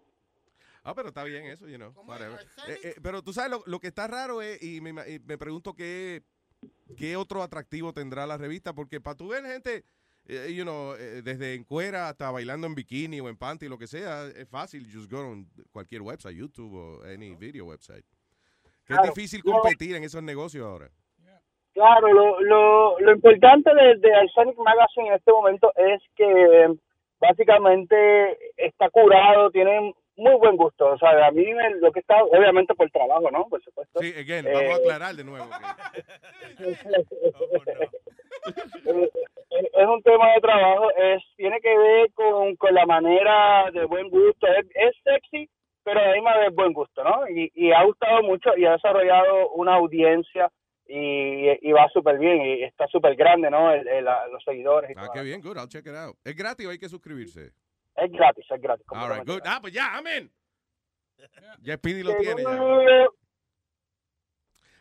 [0.83, 1.93] Ah, pero está bien eso, you know.
[2.67, 5.37] Eh, eh, pero tú sabes, lo, lo que está raro es, y me, y me
[5.37, 6.23] pregunto qué,
[6.97, 9.83] qué otro atractivo tendrá la revista, porque para tú ver gente,
[10.27, 13.77] eh, you know, eh, desde en cuera hasta bailando en bikini o en panty, lo
[13.77, 18.05] que sea, es fácil, just go on cualquier website, YouTube o any video website.
[18.85, 19.03] Claro.
[19.03, 20.89] es difícil competir en esos negocios ahora.
[21.73, 26.67] Claro, lo, lo, lo importante de, de Arsenic Magazine en este momento es que
[27.19, 30.87] básicamente está curado, tienen muy buen gusto.
[30.87, 33.47] O sea, a mí me- lo que está, obviamente por trabajo, ¿no?
[33.47, 33.99] Por supuesto.
[34.01, 35.49] Sí, again, Eh, vamos a aclarar de nuevo.
[36.59, 36.77] es
[38.45, 44.09] es un tema de trabajo, es tiene que ver con, con la manera de buen
[44.09, 45.49] gusto, es, es sexy,
[45.83, 47.27] pero además de buen gusto, ¿no?
[47.29, 50.51] Y, y ha gustado mucho y ha desarrollado una audiencia
[50.87, 53.71] y, y va súper bien y está súper grande, ¿no?
[53.71, 54.89] El- el- la- los seguidores.
[54.91, 55.13] y Ah, todo.
[55.13, 56.15] qué bien, good, I'll check it out.
[56.23, 57.51] ¿Es gratis o hay que suscribirse?
[57.95, 58.85] Es gratis, es gratis.
[58.89, 59.41] All right, good.
[59.45, 60.29] Ah, pues ya, amén.
[61.61, 62.41] Ya Speedy lo tiene.
[62.43, 63.05] ya.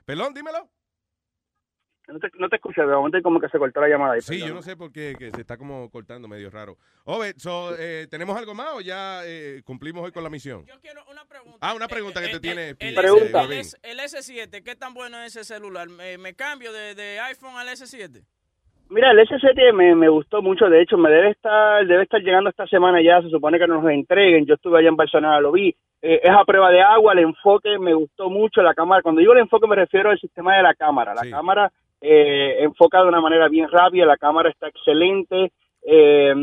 [0.07, 0.69] Pelón, dímelo.
[2.12, 4.15] No te, no te escuché, de momento como que se cortó la llamada.
[4.15, 6.77] ahí, Sí, yo no sé por qué que se está como cortando medio raro.
[7.05, 10.65] Ove, so, eh, ¿tenemos algo más o ya eh, cumplimos hoy con la misión?
[10.66, 11.59] Yo quiero una pregunta.
[11.61, 13.59] Ah, una pregunta que te tiene Speedy, El, eh, S, el, Robin.
[13.59, 15.89] S, el S7, ¿qué tan bueno es ese celular?
[15.89, 18.23] ¿Me, me cambio de, de iPhone al S7?
[18.89, 22.51] Mira, el S7 me, me gustó mucho, de hecho, me debe estar debe estar llegando
[22.51, 25.53] esta semana ya, se supone que nos lo entreguen, yo estuve allá en Barcelona, lo
[25.53, 25.73] vi,
[26.03, 29.32] Eh, es a prueba de agua, el enfoque me gustó mucho, la cámara, cuando digo
[29.32, 31.70] el enfoque me refiero al sistema de la cámara, la cámara
[32.01, 35.52] eh, enfoca de una manera bien rápida, la cámara está excelente,
[35.82, 36.35] eh,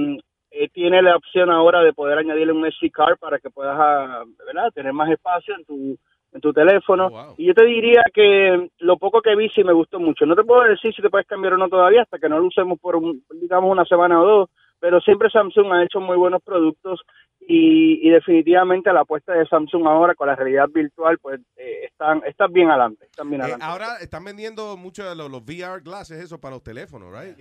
[0.51, 4.23] eh, tiene la opción ahora de poder añadirle un SD card para que puedas ah,
[4.45, 4.71] ¿verdad?
[4.73, 5.97] tener más espacio en tu
[6.33, 7.09] en tu teléfono.
[7.37, 10.25] Y yo te diría que lo poco que vi sí me gustó mucho.
[10.25, 12.47] No te puedo decir si te puedes cambiar o no todavía hasta que no lo
[12.47, 16.41] usemos por un- digamos una semana o dos pero siempre Samsung ha hecho muy buenos
[16.43, 17.01] productos
[17.39, 22.21] y, y definitivamente la apuesta de Samsung ahora con la realidad virtual pues eh, están
[22.25, 25.81] están bien adelante están bien Eh, adelante ahora están vendiendo mucho de los, los VR
[25.81, 27.37] glasses, eso para los teléfonos, right?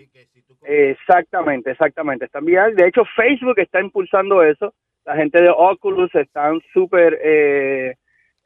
[0.63, 2.25] Exactamente, exactamente.
[2.27, 2.75] Están bien.
[2.75, 4.75] De hecho, Facebook está impulsando eso.
[5.05, 7.95] La gente de Oculus están súper eh,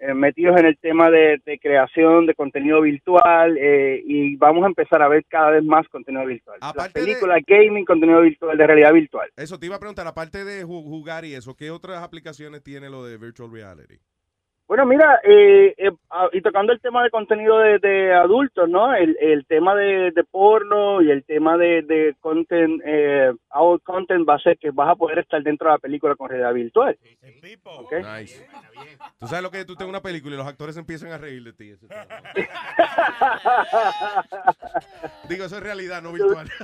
[0.00, 4.68] eh, metidos en el tema de, de creación de contenido virtual eh, y vamos a
[4.68, 6.58] empezar a ver cada vez más contenido virtual.
[6.60, 9.28] Las Aparte de- películas, gaming, contenido virtual, de realidad virtual.
[9.36, 12.88] Eso te iba a preguntar, aparte de ju- jugar y eso, ¿qué otras aplicaciones tiene
[12.90, 13.96] lo de virtual reality?
[14.70, 15.90] Bueno, mira, eh, eh,
[16.30, 18.94] y tocando el tema de contenido de, de adultos, ¿no?
[18.94, 24.24] El, el tema de, de porno y el tema de, de content, eh, our content
[24.28, 26.96] va a ser que vas a poder estar dentro de la película con realidad virtual.
[27.80, 27.94] ¿Ok?
[27.94, 28.46] Nice.
[29.18, 31.42] Tú sabes lo que es, tú tengas una película y los actores empiezan a reír
[31.42, 31.70] de ti.
[31.70, 31.88] Eso
[35.28, 36.46] Digo, eso es realidad, no virtual.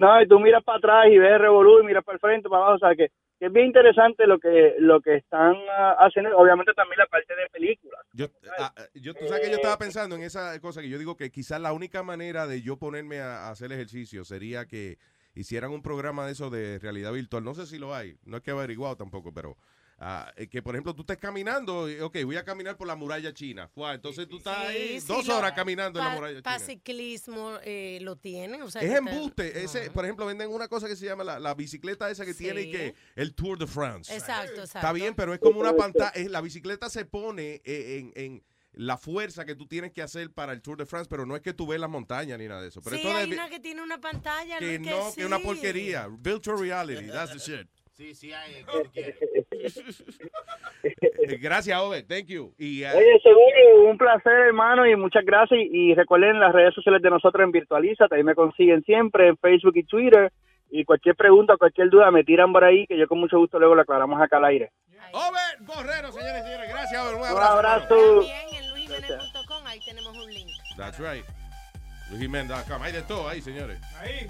[0.00, 2.64] No, y tú miras para atrás y ves Revolú y miras para el frente, para
[2.64, 3.12] abajo, o sea que,
[3.42, 7.34] que es bien interesante lo que lo que están ah, haciendo, obviamente también la parte
[7.34, 8.00] de películas.
[8.12, 11.16] Yo, ah, yo, tú sabes que yo estaba pensando en esa cosa que yo digo
[11.16, 14.96] que quizás la única manera de yo ponerme a, a hacer ejercicio sería que
[15.34, 17.42] hicieran un programa de eso de realidad virtual.
[17.42, 19.56] No sé si lo hay, no es que he averiguado tampoco, pero
[20.02, 22.96] ah, eh, que por ejemplo tú estés caminando, y, ok, voy a caminar por la
[22.96, 23.68] muralla china.
[23.68, 26.56] Fua, entonces tú estás ahí Sí, dos sí, lo- horas caminando en la muralla pa'
[26.56, 26.66] china.
[26.66, 28.62] ciclismo eh, lo tienen.
[28.62, 29.64] O sea, Es que embuste.
[29.64, 32.62] Ese, por ejemplo, venden una cosa que se llama la, la bicicleta esa que tiene
[32.64, 32.70] Sí.
[32.72, 34.12] que el Tour de France.
[34.14, 34.78] Exacto, exacto.
[34.78, 36.12] Está bien, pero es como una pantalla.
[36.28, 40.52] La bicicleta se pone eh, en, en la fuerza que tú tienes que hacer para
[40.52, 42.68] el Tour de France, pero no es que tú ves la montaña ni nada de
[42.68, 42.80] eso.
[42.80, 44.58] Pero Sí, esto hay una que tiene una pantalla.
[44.58, 45.42] que no, que es una sí.
[45.44, 46.08] porquería.
[46.10, 47.68] Virtual reality, that's the shit.
[48.02, 48.64] Sí, sí, hay.
[51.40, 52.02] Gracias, Ove.
[52.02, 52.52] Thank you.
[52.58, 55.60] Y, eh, Oye, seguro, un placer, hermano, y muchas gracias.
[55.70, 59.76] Y, recuerden las redes sociales de nosotros en Virtualiza, ahí me consiguen siempre en Facebook
[59.76, 60.32] y Twitter.
[60.68, 63.76] Y cualquier pregunta, cualquier duda, me tiran por ahí, que yo con mucho gusto luego
[63.76, 64.72] la aclaramos acá al aire.
[65.12, 66.70] Ove Borrero, señores y señores.
[66.70, 67.14] Gracias, Ove.
[67.14, 67.52] Un Un abrazo.
[67.52, 67.94] abrazo.
[67.94, 68.22] hermano.
[68.22, 70.50] También en luisjimenez.com, ahí tenemos un link.
[70.76, 71.24] That's right.
[72.10, 72.82] LuisJiménez.com.
[72.82, 73.78] Hay de todo ahí, señores.
[74.00, 74.26] Ahí.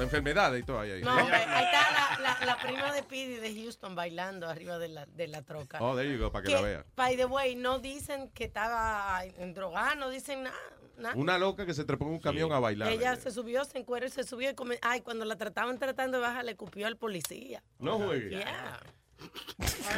[0.00, 0.90] De enfermedades y todo ahí.
[0.92, 1.02] ahí.
[1.02, 4.88] No, hombre, ahí está la, la, la prima de Pidi de Houston bailando arriba de
[4.88, 5.78] la, de la troca.
[5.80, 6.86] Oh, there you go, para que la vea.
[6.96, 11.14] By the way, no dicen que estaba en drogada, no dicen nada.
[11.16, 12.90] Una loca que se trepó en un camión a bailar.
[12.90, 16.18] Ella se subió, se encueró y se subió y come- Ay, cuando la trataban tratando
[16.18, 17.62] de bajar, le cupió al policía.
[17.78, 18.30] No juegue.
[18.30, 18.80] Yeah.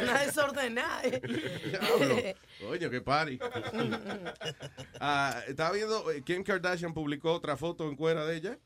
[0.01, 1.01] Una desordenada.
[2.61, 3.39] Coño, qué party.
[4.99, 8.57] Ah, estaba viendo, eh, Kim Kardashian publicó otra foto en cuera de ella.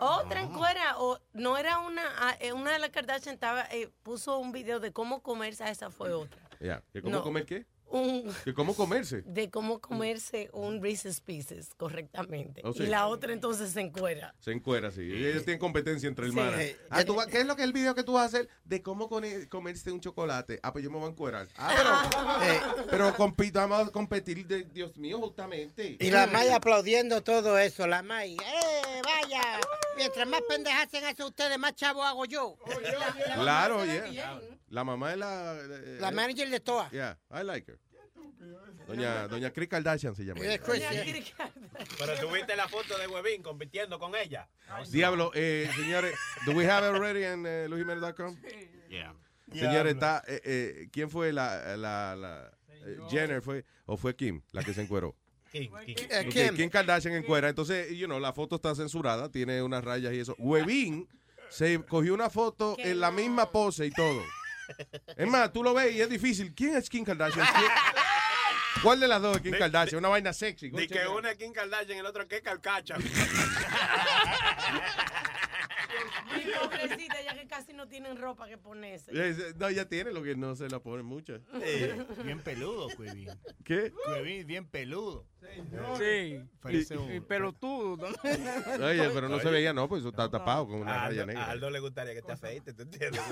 [0.00, 3.88] Otra en cuera, o no era una, ah, eh, una de las Kardashian estaba, eh,
[4.02, 6.40] puso un video de cómo comerse, ah, esa fue otra.
[6.60, 7.22] Ya, ¿que cómo No.
[7.22, 7.66] comer qué?
[7.88, 9.22] Un, ¿Que cómo comerse?
[9.22, 12.60] de cómo comerse un Reese's Pieces correctamente.
[12.64, 12.82] Oh, sí.
[12.82, 14.34] Y la otra entonces se encuera.
[14.40, 15.02] Se encuera, sí.
[15.02, 16.30] Ellos tienen competencia entre Sí.
[16.36, 16.60] hermanas.
[16.60, 18.26] Eh, Ah, ¿tú vas- ¿Qué es lo que es el video que tú vas a
[18.26, 20.58] hacer de cómo comerse un chocolate?
[20.64, 21.46] Ah, pues yo me voy a encuerar.
[21.56, 21.90] Ah, pero,
[22.42, 22.60] eh,
[22.90, 25.96] pero compi- vamos a competir, de, Dios mío, justamente.
[26.00, 28.32] Y la May aplaudiendo todo eso, la May.
[28.34, 29.60] ¡Eh, vaya!
[29.96, 32.56] Mientras más pendejas hacen eso ustedes, más chavo hago yo.
[33.34, 34.40] Claro, yeah.
[34.68, 35.54] La mamá es la...
[35.58, 36.90] eh, La manager de todas.
[36.90, 37.78] Yeah, I like her.
[38.86, 40.40] Doña, doña Chris Kardashian se llama.
[40.44, 40.60] Ella.
[41.98, 44.48] Pero tuviste la foto de Huevín compitiendo con ella.
[44.90, 48.36] Diablo, eh, señores, do we have it already en luisjimenez.com?
[48.88, 49.14] Yeah.
[49.52, 52.52] Señores, está, eh, eh, ¿quién fue la, la, la
[52.84, 55.16] eh, Jenner fue o fue Kim la que se encueró?
[55.52, 55.96] Kim, Kim.
[56.10, 56.56] Eh, Ok, Kim.
[56.56, 57.48] Kim Kardashian en cuera.
[57.48, 60.34] Entonces, you know, la foto está censurada, tiene unas rayas y eso.
[60.38, 61.08] Webin
[61.48, 64.22] se cogió una foto en la misma pose y todo.
[65.16, 66.52] Es más, tú lo ves y es difícil.
[66.54, 67.46] ¿Quién es Kim Kardashian?
[67.56, 67.70] ¿Quién-
[68.82, 69.98] ¿Cuál de las dos es Kim Kardashian?
[70.00, 70.68] Una vaina sexy.
[70.70, 72.96] Di que uno es Kim Kardashian y el otro es que Calcacha.
[76.62, 79.10] Pobrecita, ya que casi no tienen ropa que ponerse.
[79.14, 81.34] Eh, No, ya tiene lo que no se la pone mucha.
[82.24, 83.28] Bien peludo, Cuevín.
[83.64, 83.92] ¿Qué?
[84.04, 85.26] Cuevín, bien peludo.
[85.98, 86.40] Sí.
[86.60, 88.46] Parece Y- un- y pelotudo también.
[88.82, 91.44] Oye, pero no se veía, no, pues eso está tapado con una raya Aldo, negra.
[91.44, 93.20] a Aldo le gustaría que te afeites, ¿tú entiendes?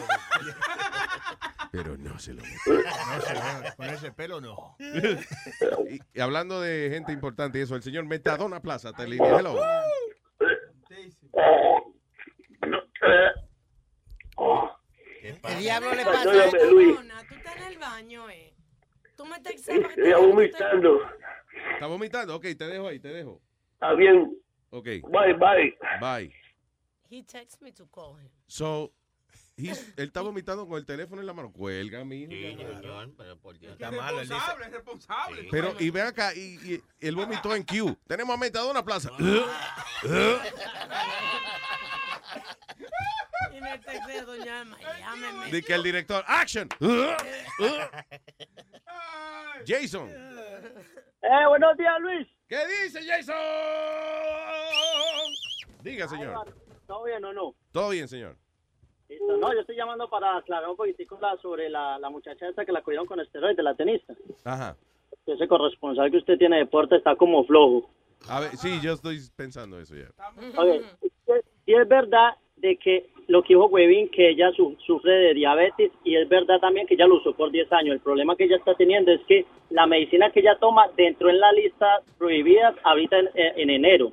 [1.72, 4.76] Pero no se lo No se va, con ese pelo no.
[4.78, 9.40] y, y hablando de gente importante y eso, el señor Metadona Plaza, te línea.
[9.40, 9.58] Hello.
[15.20, 16.24] ¿Qué diablo le pasa?
[16.24, 16.96] Perdóname, Luis.
[17.28, 18.54] Tú estás en el baño, eh.
[19.16, 21.00] Tú me estás Estoy vomitando.
[21.74, 22.36] ¿Está vomitando?
[22.36, 23.40] Ok, te dejo ahí, te dejo.
[23.74, 24.36] Está bien.
[24.70, 24.84] Ok.
[24.84, 25.78] Bye, bye.
[26.00, 26.32] Bye.
[27.10, 28.28] He texted me to call him.
[28.46, 28.92] So,
[29.56, 31.52] he's- él está vomitando con el teléfono en la mano.
[31.52, 32.32] Cuelga, mijo.
[33.16, 33.74] pero por Dios.
[33.74, 34.34] Está malo, dice.
[34.34, 35.48] Responsable, responsable.
[35.50, 37.96] Pero, y ven acá, y, y él vomitó en Q.
[38.06, 39.10] Tenemos a Metadona Plaza.
[43.56, 45.50] Y me texté doña Alma, llámeme.
[45.50, 46.68] De que el director, action.
[49.66, 50.08] Jason.
[50.10, 52.28] Eh, buenos días, Luis.
[52.48, 53.34] ¿Qué dice Jason?
[55.82, 56.54] Diga, señor.
[56.86, 57.54] ¿Todo bien o no?
[57.72, 58.36] Todo bien, señor.
[59.08, 59.36] Listo.
[59.38, 62.72] No, yo estoy llamando para aclarar un poquitico la- sobre la, la muchacha esta que
[62.72, 64.14] la cogieron con esteroides, la tenista.
[64.44, 64.76] Ajá.
[65.26, 67.88] Ese corresponsal que usted tiene de deporte está como flojo.
[68.28, 70.08] A ver, sí, yo estoy pensando eso ya.
[71.64, 75.90] Si es verdad de que lo que dijo Webin, que ella su- sufre de diabetes,
[76.04, 77.94] y es verdad también que ella lo usó por 10 años.
[77.94, 81.40] El problema que ella está teniendo es que la medicina que ella toma dentro en
[81.40, 84.12] la lista prohibidas ahorita en, en enero.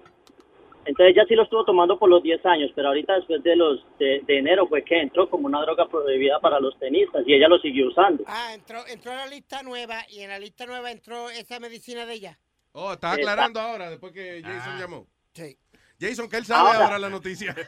[0.85, 3.85] Entonces ella sí lo estuvo tomando por los 10 años, pero ahorita después de los
[3.99, 7.47] de, de enero fue que entró como una droga prohibida para los tenistas y ella
[7.49, 8.23] lo siguió usando.
[8.25, 12.05] Ah, entró, entró a la lista nueva y en la lista nueva entró esa medicina
[12.07, 12.39] de ella.
[12.71, 15.05] Oh, está aclarando ahora, después que Jason llamó.
[15.33, 15.55] Sí.
[16.01, 16.85] Jason, que él sabe Ahora.
[16.85, 17.55] ahora la noticia.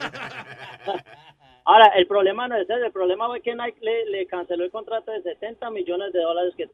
[1.66, 4.72] Ahora, el problema no es ese, el problema fue que Nike le, le canceló el
[4.72, 6.70] contrato de 70 millones de dólares que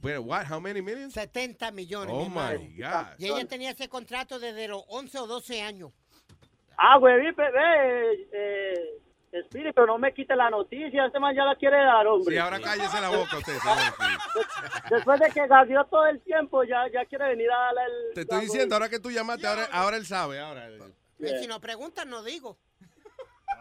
[0.00, 0.44] Pero, what?
[0.48, 1.14] How many millions?
[1.14, 2.14] 70 millones.
[2.14, 3.18] Oh, mi my God.
[3.18, 5.90] Y ella tenía ese contrato desde los 11 o 12 años.
[6.76, 9.00] Ah, güey, ve, ve, eh,
[9.32, 12.34] Spirit, pero no me quite la noticia, este man ya la quiere dar, hombre.
[12.34, 13.54] Sí, ahora cállese la boca usted.
[14.90, 18.14] Después de que gaseó todo el tiempo, ya, ya quiere venir a darle el...
[18.14, 20.38] Te estoy diciendo, ahora que tú llamaste, ahora, ahora él sabe.
[20.38, 20.68] Ahora.
[20.68, 22.58] Eh, Si no preguntan, no digo.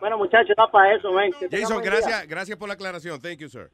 [0.02, 1.32] Bueno, muchachos, está para eso, ven.
[1.50, 3.22] Jason, gracias, gracias por la aclaración.
[3.22, 3.72] Thank you, sir.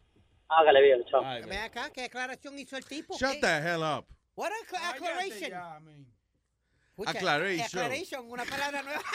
[0.50, 1.22] Hágale bien, chao.
[1.24, 3.18] Ven acá, ¿qué declaración hizo el tipo?
[3.18, 3.40] Shut ¿Qué?
[3.42, 4.06] the hell up.
[4.36, 4.56] What a.
[6.98, 7.66] Escucha, Aclaration.
[7.84, 9.02] Aclaration, una palabra nueva.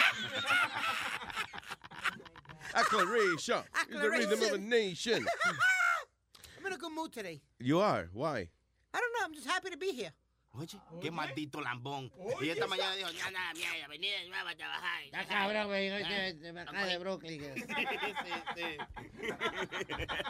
[2.74, 3.62] Aclaration.
[3.90, 5.26] is the rhythm of a nation.
[6.58, 7.40] I'm in a good mood today.
[7.58, 8.08] You are.
[8.12, 8.48] Why?
[8.94, 10.12] I don't know, I'm just happy to be here.
[10.54, 10.66] Oye,
[11.00, 12.12] qué maldito lambón.
[12.42, 15.00] Y esta mañana dijo, ya nada, mierda, venía de nuevo a trabajar.
[15.10, 17.42] Ya cabrón, no te- te me acabas de Brooklyn.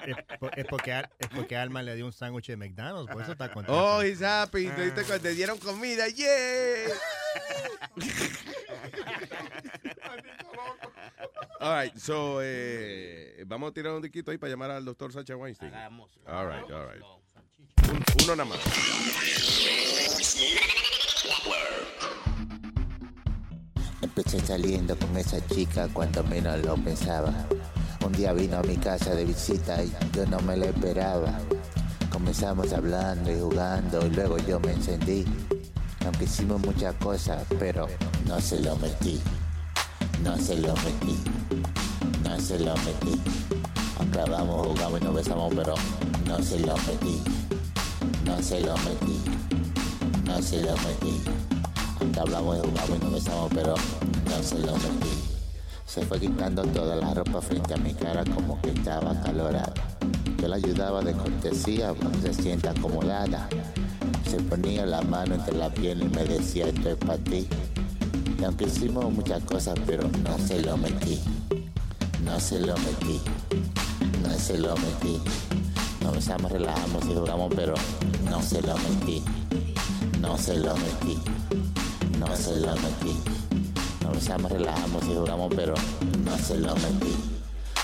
[0.07, 3.33] Es, por- es porque, es porque Alma le dio un sándwich de McDonald's, por eso
[3.33, 3.77] está contento.
[3.77, 4.69] Oh, he's happy.
[4.69, 6.07] Te dieron comida.
[6.09, 6.95] Yeah.
[11.61, 15.37] All right, so, eh, vamos a tirar un diquito ahí para llamar al doctor Sacha
[15.37, 15.73] Weinstein.
[16.27, 17.03] All right, all right.
[17.89, 18.59] Un- uno nada más.
[24.01, 27.33] Empecé saliendo con esa chica cuando menos lo pensaba.
[28.05, 31.39] Un día vino a mi casa de visita y yo no me lo esperaba.
[32.11, 35.25] Comenzamos hablando y jugando y luego yo me encendí.
[36.05, 37.87] Aunque hicimos muchas cosas, pero
[38.27, 39.21] no se lo metí.
[40.23, 41.19] No se lo metí.
[42.23, 43.21] No se lo metí.
[43.99, 45.75] Aunque hablamos, jugamos y nos besamos, pero
[46.27, 47.21] no se lo metí.
[48.25, 49.21] No se lo metí.
[50.25, 51.21] No se lo metí.
[52.01, 55.23] Aunque hablamos jugamos y nos besamos, pero no se lo metí.
[55.85, 59.75] Se fue quitando toda la ropa frente a mi cara como que estaba calorada.
[60.39, 63.49] Yo la ayudaba de cortesía, pues se sienta acomodada.
[64.31, 67.47] Se ponía la mano entre la piel y me decía, esto es para ti.
[68.45, 71.21] Aunque hicimos muchas cosas, pero no se lo metí.
[72.25, 73.21] No se lo metí.
[74.21, 75.21] No se lo metí.
[76.03, 77.75] Nos besamos, relajamos y jugamos, pero
[78.29, 79.23] no se lo metí.
[80.21, 81.19] No se lo metí.
[82.19, 83.17] No se lo metí.
[84.03, 85.75] Nos besamos, relajamos y jugamos, pero
[86.25, 87.15] no se lo metí.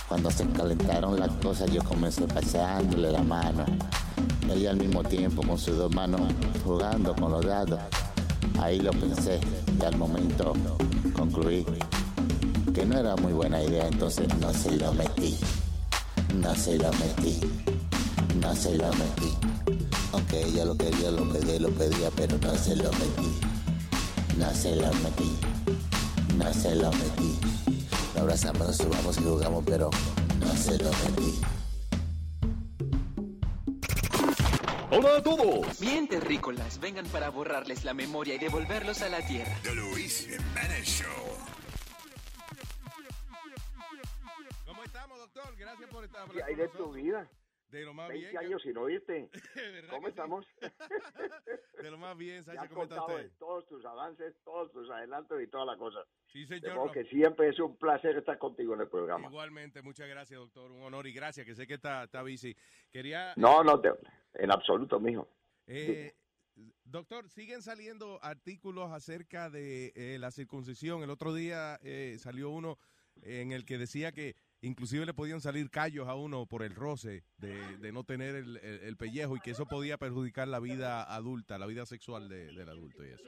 [0.09, 3.65] Cuando se calentaron las cosas, yo comencé pasándole la mano.
[4.53, 6.21] Ella al mismo tiempo con sus dos manos
[6.65, 7.79] jugando con los dados.
[8.59, 9.39] Ahí lo pensé
[9.81, 10.53] y al momento
[11.15, 11.65] concluí
[12.75, 15.37] que no era muy buena idea, entonces no se lo metí.
[16.35, 17.41] No se lo metí.
[18.41, 19.35] No se lo metí.
[20.13, 23.39] Aunque ella lo quería, lo pedía, lo pedía, pero no se lo metí.
[24.39, 25.37] No se lo metí.
[26.37, 27.39] No se lo metí.
[28.15, 29.91] Lo abrazamos, nos subamos y jugamos, pero
[30.41, 31.58] no se lo metí.
[34.99, 35.79] Hola a todos.
[35.79, 39.57] Bien, terrícolas, vengan para borrarles la memoria y devolverlos a la tierra.
[39.63, 41.09] The Luis Jiménez Show.
[44.67, 45.55] ¿Cómo estamos, doctor?
[45.57, 47.29] Gracias por estar ¿Qué hay de tu vida?
[47.71, 48.39] De lo más 20 bien.
[48.45, 49.29] años sin oírte.
[49.91, 50.47] ¿Cómo estamos?
[51.83, 53.31] De lo más bien, Sánchez, ¿cómo está usted?
[53.39, 55.99] todos tus avances, todos tus adelantos y toda la cosa.
[56.33, 56.91] Sí, señor.
[56.93, 59.29] que siempre es un placer estar contigo en el programa.
[59.29, 60.71] Igualmente, muchas gracias, doctor.
[60.71, 62.57] Un honor y gracias, que sé que está, está busy.
[62.91, 63.35] Quería...
[63.37, 63.93] No, no, te-
[64.35, 65.29] en absoluto, mijo.
[65.67, 66.15] Eh,
[66.85, 71.03] doctor, siguen saliendo artículos acerca de eh, la circuncisión.
[71.03, 72.79] El otro día eh, salió uno
[73.23, 77.25] en el que decía que inclusive le podían salir callos a uno por el roce
[77.39, 81.03] de, de no tener el, el- el pellejo y que eso podía perjudicar la vida
[81.03, 83.25] adulta, la vida sexual de- del adulto y eso.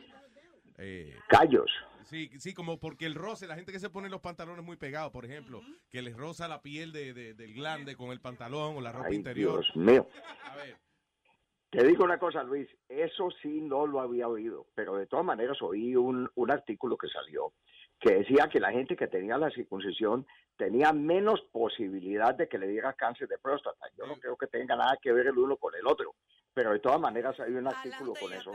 [0.83, 1.71] Eh, Callos.
[2.05, 5.13] Sí, sí, como porque el roce, la gente que se pone los pantalones muy pegados,
[5.13, 8.81] por ejemplo, que les roza la piel de, de- del glande con el pantalón o
[8.81, 9.63] la ropa Ay, interior.
[9.63, 10.09] Dios mío.
[10.45, 10.77] A ver.
[11.71, 15.57] Te digo una cosa, Luis, eso sí no lo había oído, pero de todas maneras
[15.63, 17.53] oí un, un artículo que salió
[18.01, 22.67] que decía que la gente que tenía la circuncisión tenía menos posibilidad de que le
[22.67, 23.87] diera cáncer de próstata.
[23.97, 26.15] Yo no creo que tenga nada que ver el uno con el otro,
[26.55, 28.53] pero de todas maneras hay un artículo con eso.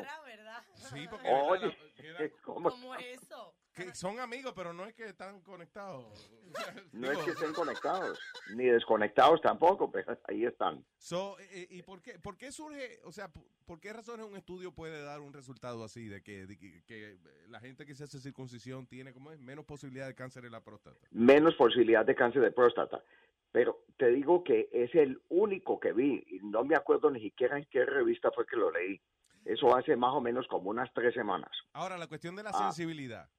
[0.73, 1.77] Sí, porque Oye,
[2.43, 2.71] ¿cómo?
[2.71, 3.53] ¿Cómo es eso?
[3.75, 6.31] Que son amigos, pero no es que están conectados.
[6.93, 8.17] No es que estén conectados,
[8.55, 10.85] ni desconectados tampoco, pero ahí están.
[10.97, 14.37] So, eh, ¿Y por qué, por qué surge, o sea, por, por qué razones un
[14.37, 17.17] estudio puede dar un resultado así de que, de que, que
[17.49, 20.63] la gente que se hace circuncisión tiene como es menos posibilidad de cáncer en la
[20.63, 20.97] próstata?
[21.11, 23.03] menos posibilidad de cáncer de próstata.
[23.51, 27.57] Pero te digo que es el único que vi, y no me acuerdo ni siquiera
[27.57, 29.01] en qué revista fue que lo leí.
[29.43, 31.51] Eso hace más o menos como unas tres semanas.
[31.73, 32.71] Ahora, la cuestión de la Ah.
[32.71, 33.29] sensibilidad.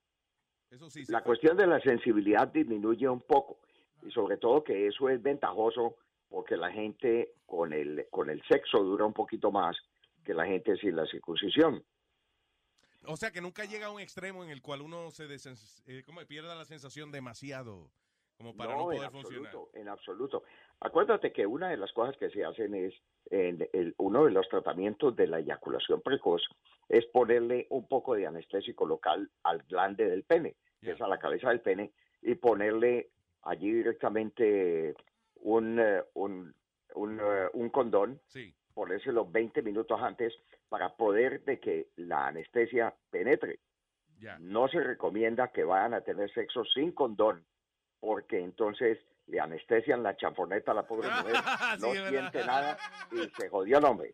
[0.70, 1.04] Eso sí.
[1.04, 3.58] se La fue- cuestión de la sensibilidad disminuye un poco
[4.02, 5.96] y sobre todo que eso es ventajoso
[6.28, 9.76] porque la gente con el con el sexo dura un poquito más
[10.24, 11.84] que la gente sin la circuncisión.
[13.04, 15.56] O sea, que nunca llega a un extremo en el cual uno se desen-
[15.86, 17.88] eh, como pierda la sensación demasiado
[18.38, 19.46] como para no, no, en poder funcionar.
[19.46, 20.42] absoluto, en absoluto.
[20.80, 22.94] Acuérdate que una de las cosas que se hacen es,
[23.30, 26.42] en el, uno de los tratamientos de la eyaculación precoz
[26.88, 31.18] es ponerle un poco de anestésico local al glande del pene, que es a la
[31.18, 31.92] cabeza del pene,
[32.22, 33.08] y ponerle
[33.42, 34.94] allí directamente
[35.36, 36.54] un, eh, un,
[36.94, 38.54] un, eh, un condón, Sí.
[38.74, 40.34] ponérselo 20 minutos antes
[40.68, 43.60] para poder de que la anestesia penetre.
[44.40, 47.44] No se recomienda que vayan a tener sexo sin condón,
[48.00, 51.34] porque entonces le anestesian la champoneta a la pobre mujer,
[51.80, 52.78] no Sí, siente nada
[53.12, 54.12] y se jodió el hombre.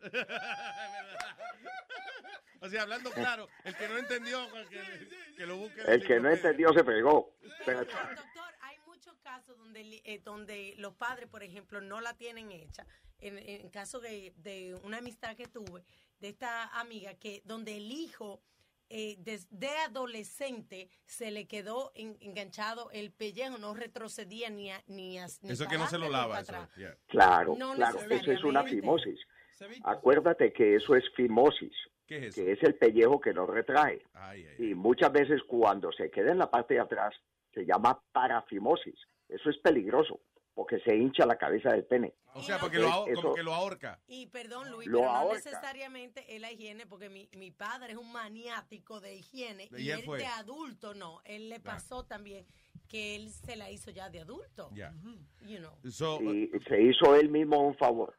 [2.60, 4.38] O sea, hablando claro, el que no entendió,
[4.70, 5.80] que, que lo busque.
[5.86, 7.34] El que no entendió se pegó.
[7.66, 12.52] Pero- Doctor, hay muchos casos donde, eh, donde los padres, por ejemplo, no la tienen
[12.52, 12.86] hecha.
[13.18, 15.82] En, en caso de, de una amistad que tuve,
[16.20, 18.40] de esta amiga, que donde el hijo
[18.94, 25.18] eh, desde adolescente se le quedó en- enganchado el pellejo, no retrocedía ni, a- ni,
[25.18, 26.40] a- ni Eso que no se lo lava.
[26.40, 26.94] Eso, yeah.
[27.08, 29.18] Claro, No claro, eso es una fimosis.
[29.84, 31.72] Acuérdate que eso es fimosis,
[32.06, 34.02] ¿Qué es que es el pellejo que no retrae.
[34.12, 37.14] Ay, ay, Y muchas veces cuando se queda en la parte de atrás
[37.54, 38.98] se llama parafimosis.
[39.28, 40.20] Eso es peligroso
[40.54, 42.14] porque se hincha la cabeza del pene.
[42.34, 44.00] O sea, porque lo, Eso- como que lo ahorca.
[44.06, 45.36] Y perdón, Luis, Lo pero no ahorca.
[45.36, 49.90] necesariamente es la higiene, porque mi, mi padre es un maniático de higiene Y y,
[49.90, 50.18] él fue.
[50.18, 51.20] de adulto no.
[51.24, 52.46] Él le pasó también
[52.88, 54.70] que él se la hizo ya de adulto.
[54.74, 54.92] Ya.
[55.46, 55.74] You know.
[55.90, 58.18] So, Y se hizo él mismo un favor.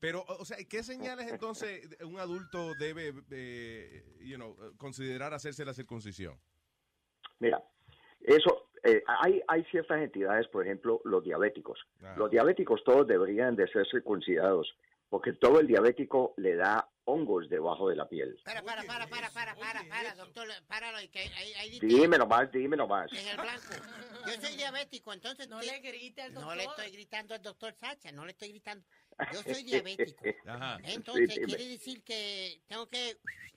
[0.00, 5.74] Pero, o sea, ¿qué señales entonces un adulto debe, eh, you know, considerar hacerse la
[5.74, 6.40] circuncisión?
[7.38, 7.62] Mira,
[8.20, 11.78] eso, eh, hay, hay ciertas entidades, por ejemplo, los diabéticos.
[12.02, 12.14] Ah.
[12.16, 14.74] Los diabéticos todos deberían de ser circuncidados,
[15.08, 18.38] porque todo el diabético le da hongos debajo de la piel.
[18.44, 22.52] Para, para, para, para, para, para, para, doctor, páralo, que ahí, ahí dice- Dímelo más,
[22.52, 23.10] dímelo más.
[23.12, 23.72] en el blanco.
[24.26, 25.48] Yo soy diabético, entonces...
[25.48, 26.56] No te- le grite al No doctor.
[26.56, 28.84] le estoy gritando al doctor Sacha, no le estoy gritando.
[29.32, 30.22] Yo soy diabético.
[30.46, 30.78] Ajá.
[30.84, 31.46] Entonces, Sí, dime.
[31.46, 33.16] quiere decir que tengo que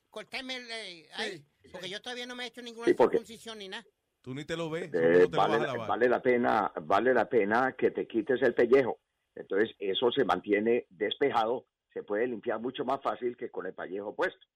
[0.09, 0.71] cortarme el...
[0.71, 3.85] eh, ahí, porque yo todavía no me he hecho ninguna Sí, circuncisión ni nada.
[4.23, 4.85] Tú ni te lo ves.
[4.85, 5.87] Eh, te lo vale, a lavar.
[5.89, 8.99] vale la pena, vale la pena que te quites el pellejo.
[9.35, 14.15] Entonces eso se mantiene despejado, se puede limpiar mucho más fácil que con el pellejo
[14.15, 14.47] puesto.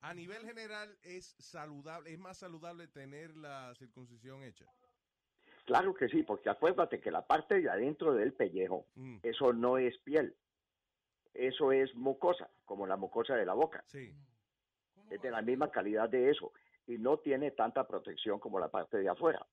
[0.00, 4.66] A nivel general, es saludable, es más saludable tener la circuncisión hecha.
[5.64, 9.18] Claro que sí, porque acuérdate que la parte de adentro del pellejo, Mm.
[9.22, 10.36] eso no es piel,
[11.32, 13.82] eso es mucosa, como la mucosa de la boca.
[13.86, 14.12] Sí.
[15.10, 16.52] Es de la misma calidad de eso
[16.86, 19.46] y no tiene tanta protección como la parte de afuera.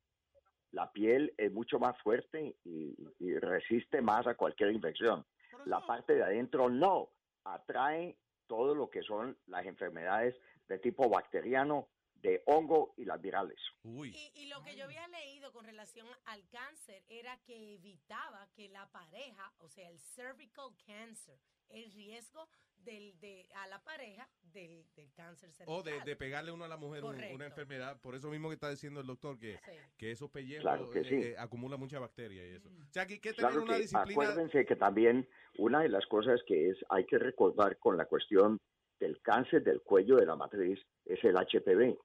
[0.72, 5.26] La piel es mucho más fuerte y, y resiste más a cualquier infección.
[5.66, 7.10] La parte de adentro no,
[7.44, 8.18] atrae
[8.48, 10.36] todo lo que son las enfermedades
[10.68, 11.90] de tipo bacteriano,
[12.22, 13.60] de hongo y las virales.
[13.84, 18.70] Y, y lo que yo había leído con relación al cáncer era que evitaba que
[18.70, 21.40] la pareja, o sea, el cervical cancer,
[21.70, 25.80] el riesgo del, de, a la pareja del, del cáncer cervical.
[25.80, 28.00] O de, de pegarle uno a la mujer un- una enfermedad.
[28.02, 29.60] Por eso mismo que está diciendo el doctor, que,
[29.98, 31.16] que esos pellejos Claro que sí.
[31.16, 32.70] eh, eh, acumulan mucha bacteria y eso.
[32.70, 34.12] O sea, que hay que tener Claro una que disciplina.
[34.12, 35.28] acuérdense que también
[35.58, 38.58] una de las cosas que es hay que recordar con la cuestión
[39.00, 41.98] del cáncer del cuello de la matriz es el HPV,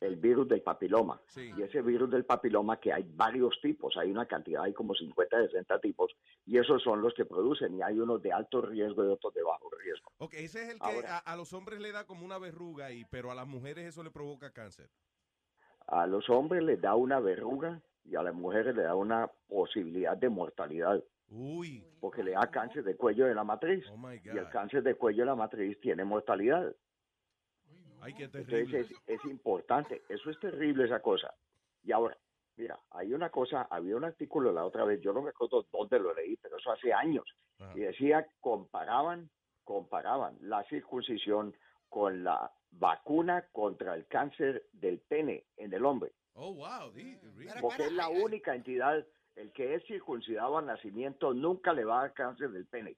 [0.00, 1.20] el virus del papiloma.
[1.36, 5.46] Y ese virus del papiloma que hay varios tipos, hay una cantidad, hay como 50,
[5.46, 6.12] 60 tipos,
[6.46, 9.42] y esos son los que producen, y hay unos de alto riesgo y otros de
[9.42, 10.12] bajo riesgo.
[10.18, 13.04] Ok, ese es el que a, a los hombres le da como una verruga, y,
[13.04, 14.88] pero a las mujeres eso le provoca cáncer.
[15.86, 20.16] A los hombres les da una verruga y a las mujeres le da una posibilidad
[20.16, 21.02] de mortalidad.
[21.30, 21.84] Uy.
[22.00, 23.84] Porque le da cáncer de cuello de la matriz.
[24.24, 26.74] y el cáncer de cuello de la matriz tiene mortalidad.
[28.00, 31.34] Ay, qué Entonces es, es importante, eso es terrible esa cosa.
[31.82, 32.16] Y ahora,
[32.56, 35.98] mira, hay una cosa, había un artículo la otra vez, yo no me acuerdo dónde
[35.98, 37.24] lo leí, pero eso hace años,
[37.74, 39.30] y decía, comparaban,
[39.64, 41.54] comparaban la circuncisión
[41.88, 46.92] con la vacuna contra el cáncer del pene en el hombre, Oh, wow.
[47.60, 49.04] porque es la única entidad,
[49.34, 52.96] el que es circuncidado al nacimiento nunca le va a dar cáncer del pene.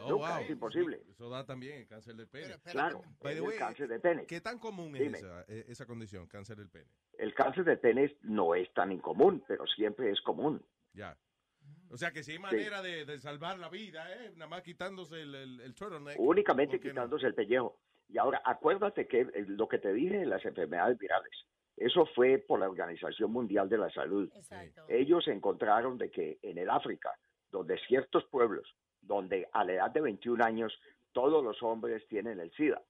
[0.00, 0.44] Oh, Nunca, wow.
[0.44, 1.02] es imposible.
[1.10, 2.54] Eso da también el cáncer del pene.
[2.70, 4.26] Claro, By the el cáncer de pene.
[4.26, 5.18] ¿Qué tan común es Dime.
[5.18, 6.86] esa, esa condición, cáncer del pene?
[7.18, 10.64] El cáncer de pene no es tan incomún, pero siempre es común.
[10.92, 11.16] Ya.
[11.90, 14.30] O sea que si hay manera de, de salvar la vida, ¿eh?
[14.36, 16.18] Nada más quitándose el, el, el turtleneck.
[16.18, 17.78] únicamente quitándose el pellejo.
[18.08, 21.32] Y ahora, acuérdate que eh, lo que te dije de las enfermedades virales,
[21.76, 24.30] eso fue por la Organización Mundial de la Salud.
[24.88, 27.10] Ellos encontraron de que en el África,
[27.50, 28.66] donde ciertos pueblos,
[29.08, 30.72] donde a la edad de 21 años
[31.12, 32.80] todos los hombres tienen el SIDA.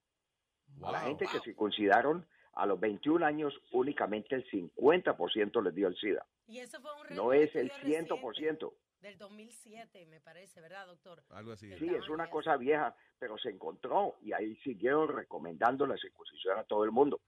[0.82, 5.96] A la gente que circuncidaron a los 21 años únicamente el 50% les dio el
[5.96, 6.26] SIDA.
[6.46, 8.72] Y eso fue un No es el 100%.
[9.00, 11.22] del 2007, me parece, ¿verdad, doctor?
[11.30, 11.72] Algo así.
[11.78, 16.64] Sí, es una cosa vieja, pero se encontró y ahí siguieron recomendando la circuncisión a
[16.64, 17.20] todo el mundo.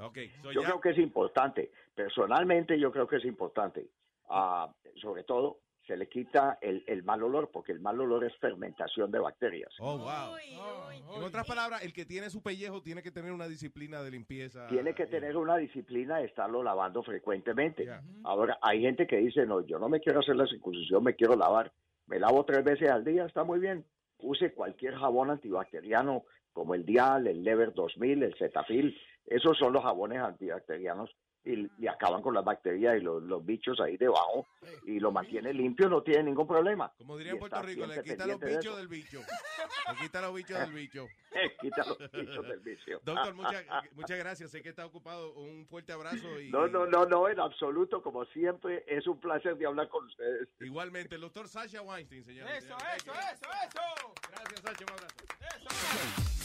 [0.00, 3.90] Ok, so Yo ya- creo que es importante, personalmente yo creo que es importante.
[4.28, 4.72] Ah,
[5.02, 5.58] sobre todo,
[5.90, 9.74] se le quita el, el mal olor, porque el mal olor es fermentación de bacterias.
[9.80, 10.36] Oh, wow.
[11.16, 14.68] En otras palabras, el que tiene su pellejo tiene que tener una disciplina de limpieza.
[14.68, 17.90] Tiene que tener una disciplina de estarlo lavando frecuentemente.
[18.22, 21.34] Ahora, hay gente que dice, no, yo no me quiero hacer la circuncisión, me quiero
[21.34, 21.72] lavar.
[22.06, 23.84] Me lavo tres veces al día, está muy bien.
[24.18, 26.22] Use cualquier jabón antibacteriano
[26.52, 28.96] como el Dial, el Lever 2000, el Cetaphil.
[29.26, 31.10] Esos son los jabones antibacterianos
[31.44, 34.46] y, y acaban con las bacterias y los, los bichos ahí debajo
[34.84, 36.92] y lo mantiene limpio, no tiene ningún problema.
[36.98, 38.76] Como diría en Puerto Rico, le quita los de bichos eso.
[38.76, 39.20] del bicho.
[39.90, 41.08] Le quita los bichos del bicho.
[41.60, 43.00] quita los bichos del vicio.
[43.04, 43.64] Doctor, muchas,
[43.94, 44.50] muchas gracias.
[44.50, 45.32] Sé que está ocupado.
[45.32, 46.40] Un fuerte abrazo.
[46.40, 50.06] Y, No, no, no, no, en absoluto, como siempre, es un placer de hablar con
[50.06, 50.48] ustedes.
[50.60, 52.48] Igualmente, el doctor Sasha Weinstein, señor.
[52.50, 54.14] Eso, eso, eso, eso.
[54.30, 54.84] Gracias, Sacha.
[54.84, 56.39] Un abrazo.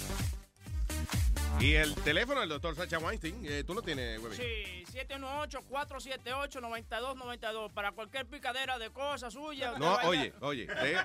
[1.59, 4.33] Y el teléfono del doctor Sacha Weinstein, eh, tú lo tienes, güey.
[4.35, 9.79] Sí, 718-478-9292 para cualquier picadera de cosas suyas.
[9.79, 10.97] No, oye, oye, de-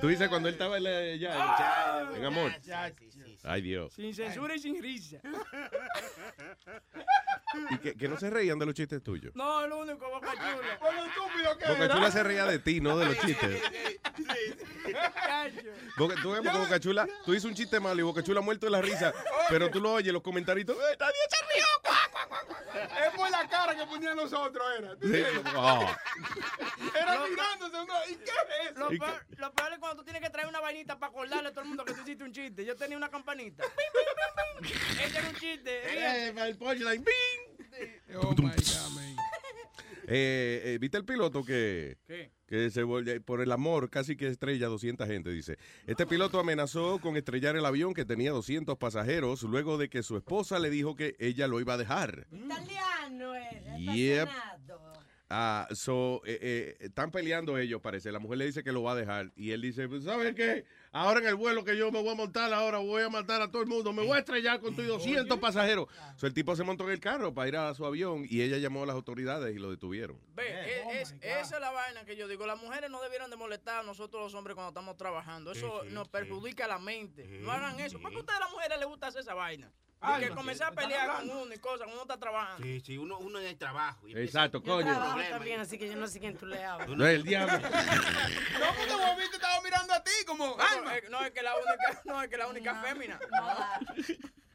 [0.00, 2.52] Tú dices cuando él estaba en la- ya, en amor.
[3.44, 3.92] Ay, Dios.
[3.94, 5.18] Sin censura y sin risa.
[7.70, 9.34] Y que, que no se reían de los chistes tuyos.
[9.34, 10.78] No, el único Boca Chula.
[10.80, 11.94] Lo estúpido que Boca era.
[11.94, 13.62] Chula se reía de ti, no de los chistes.
[15.96, 18.72] Boca, tú ves, Boca Chula, tú dices un chiste malo y Boca Chula muerto de
[18.72, 19.12] la risa,
[19.48, 21.66] pero tú lo oyes, los comentarios, ¡eh, nadie se rió!
[23.06, 24.16] Es por la cara que ponían
[24.78, 24.96] era.
[24.96, 25.52] ¿Tú Sí, entiendes?
[25.56, 25.86] oh.
[26.94, 27.94] Era mirándose uno.
[28.10, 28.78] ¿Y qué es eso?
[28.80, 31.52] Lo peor, lo peor es cuando tú tienes que traer una vainita para acordarle a
[31.52, 32.64] todo el mundo que tú hiciste un chiste.
[32.64, 33.64] Yo tenía una campanita.
[34.62, 36.28] Ese era un chiste.
[36.28, 38.16] Eh, para el punchline, ¡bing!
[38.16, 39.16] Oh my God, man.
[40.08, 42.32] Eh, eh, ¿Viste el piloto que, ¿Qué?
[42.52, 42.84] Que se
[43.24, 45.30] por el amor casi que estrella 200 gente?
[45.30, 45.56] Dice,
[45.86, 50.18] este piloto amenazó con estrellar el avión que tenía 200 pasajeros luego de que su
[50.18, 52.26] esposa le dijo que ella lo iba a dejar.
[52.30, 53.78] Italiano era.
[53.78, 54.28] Yep.
[55.30, 58.12] Ah, so, eh, eh, están peleando ellos, parece.
[58.12, 59.32] La mujer le dice que lo va a dejar.
[59.34, 60.66] Y él dice, pues, ¿sabes qué?
[60.94, 63.50] Ahora en el vuelo que yo me voy a montar, ahora voy a matar a
[63.50, 63.94] todo el mundo.
[63.94, 65.88] Me voy a estrellar con tus 200 pasajeros.
[66.16, 68.58] So, el tipo se montó en el carro para ir a su avión y ella
[68.58, 70.18] llamó a las autoridades y lo detuvieron.
[70.34, 72.46] Ve, e- es- esa es la vaina que yo digo.
[72.46, 75.52] Las mujeres no debieran de molestar a nosotros los hombres cuando estamos trabajando.
[75.52, 76.10] Eso Sí, sí, nos sí.
[76.12, 77.24] perjudica la mente.
[77.40, 77.98] No hagan eso.
[77.98, 79.72] ¿Por qué a ustedes las mujeres les gusta hacer esa vaina?
[80.02, 82.66] Ay, que no, comenzar a ¿qué están pelear con uno y cosas uno está trabajando.
[82.66, 84.08] Sí, sí, uno, uno en el trabajo.
[84.08, 84.86] y Exacto, Yo coño.
[84.86, 86.88] trabajo Problema, también, así que yo no sé quién tú le hablas.
[86.88, 87.52] No es el diablo.
[87.58, 90.56] No, porque huevito estaba mirando a ti como.
[90.56, 90.96] No, Alma.
[90.96, 93.18] es- no, es que la única, no, es que la única fémina.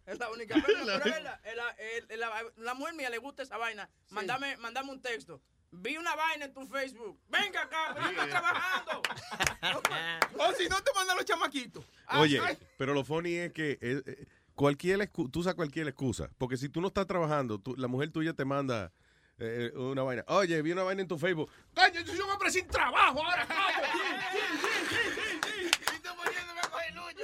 [0.05, 0.99] Es la única fémina.
[1.03, 3.89] Pero la, es la- la mujer mía le gusta esa vaina.
[4.11, 5.41] Mándame, mándame un texto.
[5.69, 7.19] Vi una vaina en tu Facebook.
[7.27, 9.01] Venga acá, pero yo estoy trabajando.
[10.39, 11.83] O si no, te mandan los chamaquitos.
[12.13, 12.39] Oye,
[12.77, 14.25] pero lo funny es que eh, eh,
[14.57, 16.29] cualquier excu- tú usas cualquier excusa.
[16.37, 18.91] Porque si tú no estás trabajando, tú- la mujer tuya te manda
[19.39, 20.23] eh, una vaina.
[20.27, 21.49] Oye, vi una vaina en tu Facebook.
[21.75, 23.57] Coño, yo soy un hombre sin trabajo ahora, coño.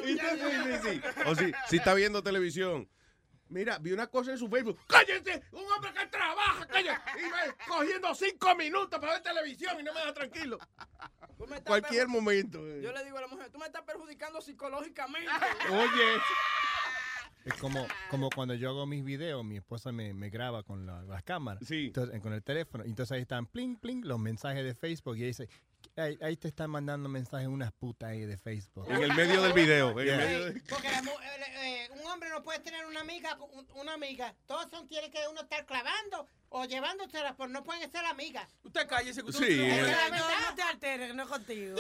[0.06, 1.02] Y sí, sí, sí.
[1.26, 2.90] O si, si está viendo televisión.
[3.48, 4.78] Mira, vi una cosa en su Facebook.
[4.88, 5.44] ¡Cállate!
[5.52, 6.92] Un hombre que trabaja, coño.
[7.18, 10.58] Y ve cogiendo cinco minutos para ver televisión y no me deja tranquilo.
[11.48, 12.60] Me Cualquier momento.
[12.68, 12.82] eh.
[12.84, 15.32] Yo le digo a la mujer, tú me estás perjudicando psicológicamente.
[15.72, 16.22] Oye.
[17.46, 21.02] Es como, como cuando yo hago mis videos, mi esposa me, me graba con la-
[21.04, 21.70] las cámaras.
[21.70, 22.84] Entonces, con el teléfono.
[22.86, 25.18] Entonces ahí están, pling, pling, los mensajes de Facebook.
[25.18, 25.50] Y ahí dice,
[25.98, 28.86] ahí, ahí te están mandando mensajes unas putas ahí de Facebook.
[28.90, 29.92] En el medio del video.
[29.92, 30.18] En el Yeah.
[30.18, 30.92] medio de- Porque eh,
[31.64, 34.34] eh, un hombre no puede tener una amiga, un- una amiga.
[34.48, 38.48] Todos son, tiene que uno estar clavando o llevándosela, pero no pueden ser amigas.
[38.64, 39.24] Usted cállese.
[39.24, 39.80] que Sí, usted- eh.
[39.82, 40.30] Esa es la verdad.
[40.50, 41.76] No te alteres, que no es contigo.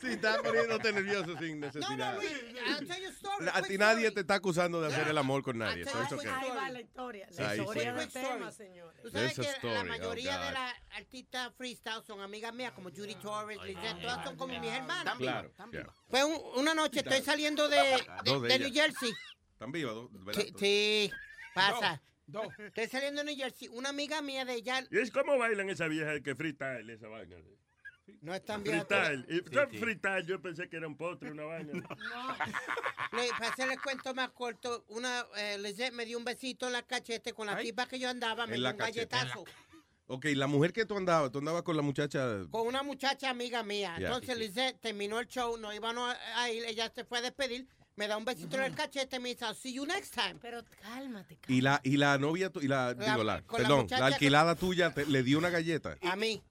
[0.00, 2.14] Sí, está poniéndote nervioso sin No, necesidad.
[2.14, 2.32] no, Luis,
[2.66, 3.48] I'll tell you a story.
[3.48, 4.14] A quick ti nadie story.
[4.14, 5.82] te está acusando de hacer el amor con nadie.
[5.82, 6.48] I'll so tell it's you a okay.
[6.50, 7.28] Ahí va la historia.
[7.30, 7.60] Sí, La sí.
[7.60, 9.02] historia del tema, señores.
[9.02, 12.88] Tú sabes Esa que la mayoría oh, de las artistas freestyle son amigas mías, como
[12.90, 15.16] Judy Torres, Lizette, todas son como mis hermanas.
[15.18, 15.52] Claro.
[16.08, 17.76] Pues un- una noche estoy saliendo de,
[18.24, 18.72] de, New.
[18.72, 19.12] Jersey.
[19.60, 19.94] ¿Están vivas?
[20.32, 21.10] Sí, sí,
[21.54, 22.00] pasa.
[22.26, 22.46] Dos.
[22.58, 23.68] Estoy saliendo de New Jersey.
[23.68, 27.36] Una amiga mía de ella ¿Y es como bailan esa vieja que freestyle, esa vaina?
[28.22, 28.86] no es tan vieja.
[28.86, 29.26] Freestyle.
[29.28, 29.42] Y Sí,
[29.72, 29.78] sí.
[29.78, 31.72] freestyle, yo pensé que era un postre, una vaina.
[31.74, 36.82] Le, para hacerles cuento más corto, una eh, Lizette me dio un besito en la
[36.82, 39.14] cachete con la tipa que yo andaba, me En dio la un cachete.
[39.14, 39.44] galletazo
[40.06, 42.46] Ok, la mujer que tú andabas, tú andabas con la muchacha.
[42.50, 43.94] con una muchacha amiga mía.
[44.00, 44.06] Ya.
[44.06, 48.08] Entonces Lizette terminó el show, no íbamos a ir, ella se fue a despedir, me
[48.08, 50.36] da un besito en el cachete y me dice, "I'll see you next time.
[50.40, 54.00] Pero cálmate, Y la, y la novia, tu- y la, La- digo, la, perdón, muchacha
[54.00, 55.96] la que- alquilada tuya te- le dio una galleta.
[56.02, 56.42] A mí.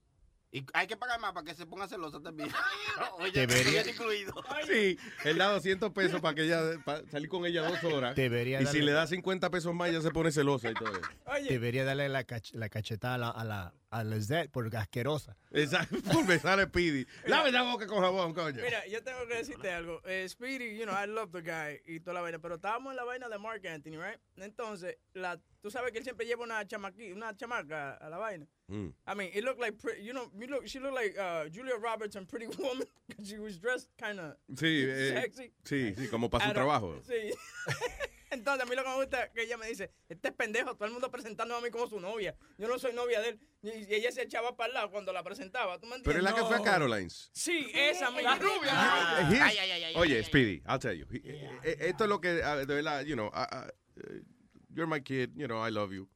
[0.51, 2.49] Y hay que pagar más para que se ponga celosa también.
[3.19, 4.33] Oye, Debería- eso incluido.
[4.67, 8.15] Sí, él da 200 pesos para que ella, para salir con ella dos horas.
[8.15, 10.91] Debería y si le da 50 pesos más, ella se pone celosa y todo.
[11.25, 15.35] Oye, Debería darle la, cach- la cachetada a la, a la a Lizette por asquerosa.
[15.51, 17.05] Exacto, por besar a Speedy.
[17.25, 18.61] Lave la boca con jabón, coño.
[18.61, 20.01] Mira, yo tengo que decirte algo.
[20.05, 22.97] Eh, Speedy, you know, I love the guy y toda la vaina, pero estábamos en
[22.97, 24.19] la vaina de Mark Anthony, right?
[24.37, 28.45] Entonces, la, tú sabes que él siempre lleva una chamaqui, una chamaca a la vaina.
[28.67, 28.93] Mm.
[29.07, 31.75] I mean, it looked like, pretty, you know, you look, she looked like uh, Julia
[31.77, 32.85] Roberts and Pretty Woman.
[33.23, 35.51] she was dressed kind of Sí, eh, sexy.
[35.63, 37.01] sí, sí, como para su trabajo.
[37.07, 37.33] Sí.
[38.31, 40.75] Entonces, a mí lo que me gusta es que ella me dice, este es pendejo,
[40.75, 42.35] todo el mundo presentando a mí como su novia.
[42.57, 43.39] Yo no soy novia de él.
[43.61, 45.79] Y, ella se echaba para el lado cuando la presentaba.
[45.79, 47.29] ¿Tú me Pero es la que fue a Caroline's.
[47.33, 48.35] Sí, esa misma.
[48.35, 48.71] La rubia.
[48.71, 51.05] Eh, here's- Ay, ay, ay, ay, Oye, ay, Speedy, I'll tell you.
[51.11, 51.21] He-
[51.63, 54.21] eh, Esto es lo que, ah, de verdad, you know, ah, ah, eh,
[54.69, 56.07] you're my kid, you know, I love you.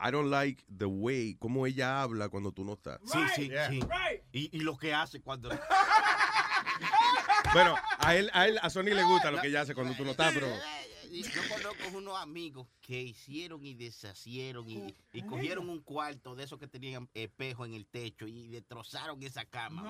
[0.00, 3.00] I don't like the way, como ella habla cuando tú no estás.
[3.04, 3.80] Sí, sí, sí.
[4.30, 5.50] Y, y lo que hace cuando...
[7.52, 10.04] Bueno, a él, a él, a Sony le gusta lo que ella hace cuando tú
[10.04, 10.46] no estás, pero...
[11.10, 16.58] Yo conozco unos amigos que hicieron y deshacieron y, y cogieron un cuarto de esos
[16.58, 19.84] que tenían espejo en el techo y destrozaron esa cama.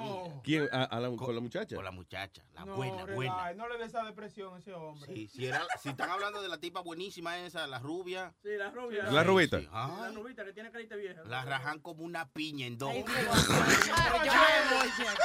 [0.45, 0.69] ¿Quién?
[0.73, 1.75] ¿A, a la, con la muchacha?
[1.77, 3.35] Con la muchacha, la No, buena, buena.
[3.37, 5.13] relax, no le dé esa depresión a ese hombre.
[5.15, 8.35] Sí, si, era- si están hablando de la tipa buenísima esa, la rubia.
[8.43, 9.05] Sí, la rubia.
[9.11, 9.59] La rubita.
[9.61, 11.23] Sí, ay, La rubita que tiene carita vieja.
[11.25, 12.95] la rajan como una piña en dos.
[12.95, 15.19] Yo me voy de aquí.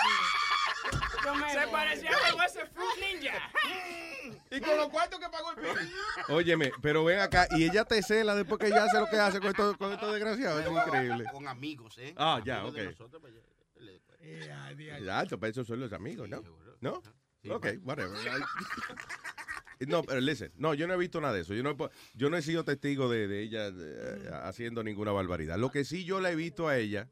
[1.52, 3.52] Se parecía con ese Fruit Ninja.
[4.52, 5.92] Y con los cuartos que pagó el pibe.
[6.30, 9.40] Óyeme, pero ven acá, y ella te cela después que ella hace lo que hace
[9.40, 11.26] con estos con estos desgraciados, es increíble.
[11.32, 12.14] Con amigos, ¿eh?
[12.18, 12.90] Ah, ya, Amigos de ok.
[12.92, 13.34] nosotros, pues,
[14.46, 16.42] ya, le- Ya, para eso son los amigos, ¿no?
[16.82, 17.02] ¿No?
[17.50, 18.18] Ok, whatever.
[19.88, 21.54] No, pero listen, no, yo no he visto nada de eso.
[21.54, 25.58] Yo no, he yo no he sido testigo de, de ella eh, haciendo ninguna barbaridad.
[25.58, 27.10] Lo que sí yo la he visto a ella,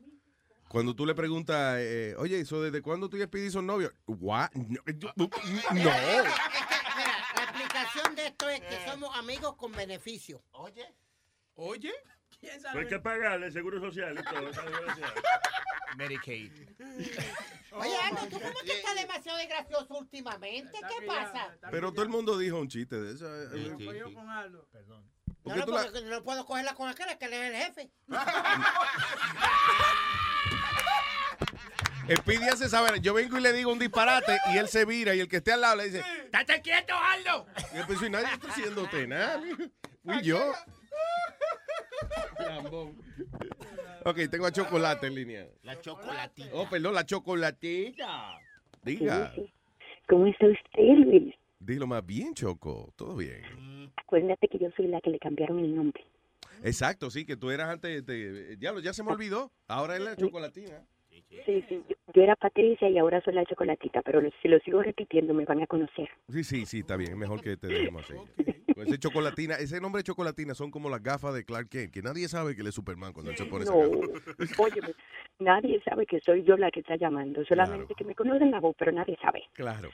[0.72, 3.92] cuando tú le preguntas, eh, oye, ¿eso desde cuándo tú y Speedy son novios?
[4.08, 4.52] What?
[4.54, 4.80] No.
[4.98, 5.30] yo- no.
[5.74, 10.42] Mira, la explicación de esto es que somos amigos con beneficio.
[10.52, 10.86] Oye.
[11.56, 11.94] Oye.
[12.40, 14.50] ¿Quién Pero hay que pagarle seguro social y todo.
[15.98, 16.52] Medicaid.
[17.74, 20.72] Oye, Aldo, ¿tú cómo que estás demasiado gracioso últimamente?
[20.88, 21.50] ¿Qué pasa?
[21.70, 23.28] Pero todo el mundo dijo un chiste de eso.
[23.28, 23.98] eh, eh.
[24.00, 24.66] Yo con Aldo.
[24.72, 25.04] Perdón.
[25.28, 27.42] No, ¿Por qué no, la- porque no puedo cogerla con aquel, es que él es
[27.42, 27.92] el jefe.
[32.16, 35.20] Speedy hace saber, yo vengo y le digo un disparate y él se vira y
[35.20, 37.46] el que esté al lado le dice, ¡Estate quieto, Aldo!
[37.74, 39.42] y yo pienso, y nadie está haciéndote nada.
[40.04, 40.54] Fui yo.
[44.04, 45.48] Ok, tengo a Chocolate en línea.
[45.64, 46.50] La chocolatita.
[46.54, 48.40] Oh, perdón, la chocolatita.
[48.84, 49.34] Diga.
[50.08, 51.36] ¿Cómo está usted, Luis?
[51.60, 52.92] Dilo más bien, Choco.
[52.96, 53.92] Todo bien.
[53.98, 56.04] Acuérdate que yo soy la que le cambiaron el nombre.
[56.64, 58.58] Exacto, sí, que tú eras antes de...
[58.60, 59.52] Ya, ya se me olvidó.
[59.68, 60.84] Ahora es la chocolatina.
[61.46, 64.84] Sí, sí, yo, yo era Patricia y ahora soy la chocolatita, pero si lo sigo
[64.84, 66.10] repitiendo me van a conocer.
[66.28, 67.18] Sí, sí, sí, está bien.
[67.18, 68.16] Mejor que te dejemos así.
[68.74, 72.02] Con ese chocolatina, ese nombre de chocolatina son como las gafas de Clark Kent, que
[72.02, 73.76] nadie sabe que él es Superman cuando él se pone No,
[74.58, 74.94] óyeme,
[75.40, 78.76] nadie sabe que soy yo la que está llamando, solamente que me conocen la voz,
[78.78, 79.44] pero nadie sabe.
[79.54, 79.90] Claro.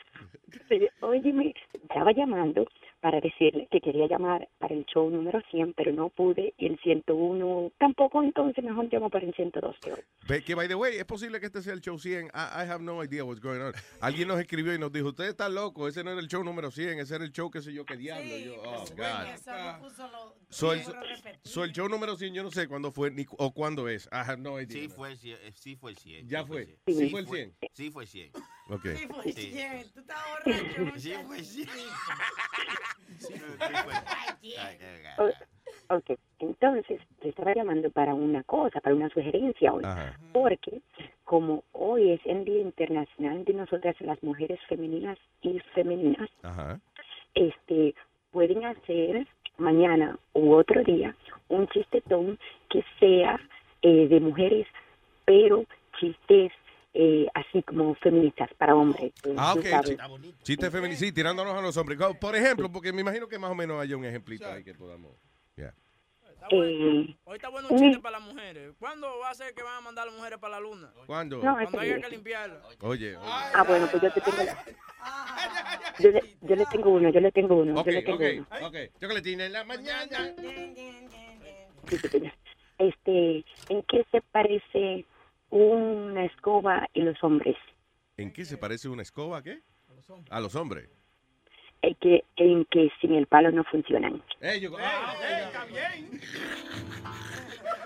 [0.70, 2.68] Sí, óyeme, estaba llamando
[2.99, 6.80] para decirle que quería llamar para el show número 100, pero no pude, y el
[6.80, 9.99] 101 tampoco, entonces mejor llamo para el 102 de hoy.
[10.28, 12.26] Ve que, by the way, es posible que este sea el show 100.
[12.28, 13.74] I, I have no idea what's going on.
[14.02, 16.72] Alguien nos escribió y nos dijo, usted está loco, ese no era el show número
[16.72, 18.26] 100, ese era el show, qué sé yo, qué diablo.
[18.38, 19.34] Y yo, oh, God.
[19.34, 20.36] Eso no puso lo-
[21.44, 24.06] So, el, show número 100, yo no sé cuándo fue ni, o cuándo es.
[24.07, 24.82] I have no idea.
[24.82, 25.38] Sí fue el 100.
[25.44, 26.28] eh, Sí fue el 100.
[26.28, 26.61] Ya sí fue.
[26.61, 26.98] el 100.
[26.98, 27.53] Sí fue el 100.
[27.74, 28.32] Sí fue el 100.
[28.69, 28.81] Ok.
[28.95, 29.57] Sí, fue Sí.
[29.94, 30.99] Tú estás borracho.
[30.99, 31.68] Sí fue 100.
[33.19, 33.34] Sí
[35.18, 40.18] O- ok, entonces te estaba llamando para una cosa, para una sugerencia hoy, Ajá.
[40.34, 40.81] porque
[41.23, 46.80] como hoy es el Día Internacional de nosotras las mujeres femeninas y femeninas, Ajá.
[47.35, 47.95] este
[48.31, 49.26] pueden hacer
[49.57, 51.15] mañana u otro día
[51.48, 52.38] un chistetón
[52.69, 53.39] que sea
[53.81, 54.68] eh, de mujeres,
[55.26, 55.64] pero
[55.99, 56.52] chistes
[56.99, 59.14] eh, así como feministas para hombres.
[59.24, 59.65] eh, Ah, ok.
[60.41, 61.99] Chiste femenino, sí, tirándonos a los hombres.
[62.19, 65.11] Por ejemplo, porque me imagino que más o menos haya un ejemplito ahí que podamos.
[65.56, 65.74] ya.
[66.49, 68.74] Eh, Hoy está bueno un chiste para las mujeres.
[68.80, 70.90] ¿Cuándo va a ser que van a mandar a las mujeres para la luna?
[71.06, 71.44] ¿Cuándo?
[71.44, 72.61] No, Cuando haya que limpiarla.
[72.82, 73.18] Oye, oye.
[73.22, 74.38] Ah, bueno, pues yo te tengo.
[75.99, 78.48] Yo le, yo le tengo uno, yo le tengo uno, Ok, yo le tengo ok,
[78.60, 78.68] uno.
[78.68, 78.76] ok.
[78.99, 80.34] Chocolatina en la mañana.
[81.88, 82.32] Sí, sí, sí.
[82.78, 85.06] Este, ¿en qué se parece
[85.49, 87.56] una escoba y los hombres?
[88.18, 89.38] ¿En qué se parece una escoba?
[89.40, 89.61] ¿a ¿Qué?
[90.30, 90.90] A los hombres.
[91.82, 94.22] En que, en que sin el palo no funcionan.
[94.41, 95.14] Eh, yo- ah,
[95.45, 96.19] está bien.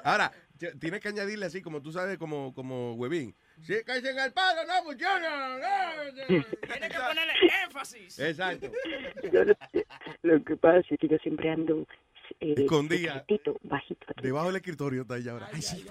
[0.03, 0.31] Ahora,
[0.79, 3.35] tienes que añadirle así, como tú sabes, como, como huevín.
[3.61, 5.57] Si caes en el palo, no funciona.
[5.57, 6.25] no.
[6.27, 7.33] Tiene que ponerle
[7.65, 8.17] énfasis.
[8.19, 8.71] Exacto.
[9.31, 9.53] Yo lo,
[10.23, 11.85] lo que pasa es que yo siempre ando
[12.41, 13.13] eh, Escondida.
[13.19, 15.47] secretito, bajito, aquí, Debajo del escritorio está ella ahora.
[15.53, 15.85] Ay, sí.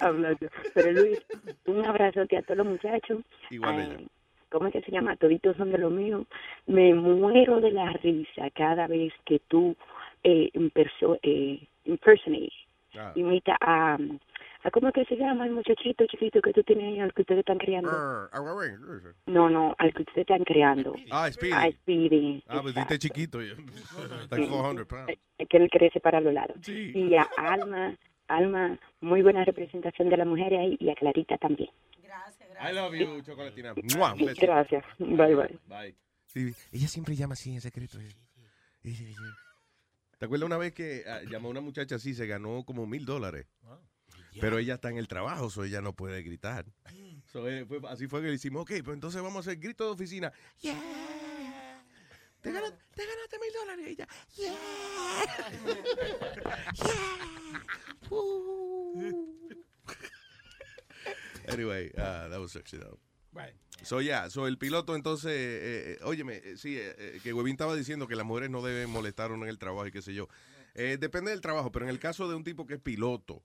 [0.00, 0.46] hablando.
[0.74, 1.18] Pero Luis,
[1.66, 3.20] un abrazote a todos los muchachos.
[3.50, 4.08] Igual Ay, ella.
[4.50, 5.16] ¿Cómo es que se llama?
[5.16, 6.26] Toditos son de lo mío.
[6.66, 9.74] Me muero de la risa cada vez que tú
[10.24, 12.52] eh, imperso- eh, impersonate
[12.94, 13.10] Ah.
[13.14, 13.96] imita a,
[14.64, 17.40] ¿A ¿Cómo que se llama el muchachito chiquito que tú tienes ahí, al que ustedes
[17.40, 17.90] están criando?
[17.90, 19.12] Ah, ah, ah, ah, ah.
[19.26, 20.94] No, no, al que ustedes están criando.
[21.10, 21.52] Ah, Speedy.
[21.52, 22.44] Ah, Speedy.
[22.46, 23.40] Ah, pues diste chiquito.
[23.40, 25.12] Like 400 pounds.
[25.38, 26.56] Es que él crece para los lados.
[26.62, 26.92] Sí.
[26.94, 27.96] Y a Alma,
[28.28, 31.70] Alma, muy buena representación de las mujeres ahí, y a Clarita también.
[32.60, 33.74] I love you, Chocolatina.
[33.96, 34.40] Mua, un beso.
[34.40, 34.84] Gracias.
[34.98, 35.58] Bye, bye.
[35.66, 35.96] Bye.
[36.26, 37.98] Sí, ella siempre llama así en secreto.
[37.98, 39.14] Sí, sí, sí.
[40.18, 43.04] ¿Te acuerdas una vez que ah, llamó a una muchacha así, se ganó como mil
[43.04, 43.46] dólares?
[44.40, 46.64] Pero ella está en el trabajo, so ella no puede gritar.
[47.32, 49.84] So, eh, fue- así fue que le hicimos, ok, pues entonces vamos a hacer grito
[49.84, 50.32] de oficina.
[50.60, 50.74] Yeah.
[52.40, 53.86] Te, gana- te ganaste mil dólares.
[53.88, 54.56] Y ella, yeah.
[58.10, 59.28] Uh.
[61.48, 62.98] Anyway, uh, that was sexy though.
[63.32, 63.54] Right.
[63.82, 67.52] So, yeah, so el piloto entonces, eh, eh, óyeme, eh, sí, eh, eh, que Webin
[67.54, 70.14] estaba diciendo que las mujeres no deben molestar uno en el trabajo y qué sé
[70.14, 70.28] yo.
[70.74, 73.42] Eh, depende del trabajo, pero en el caso de un tipo que es piloto,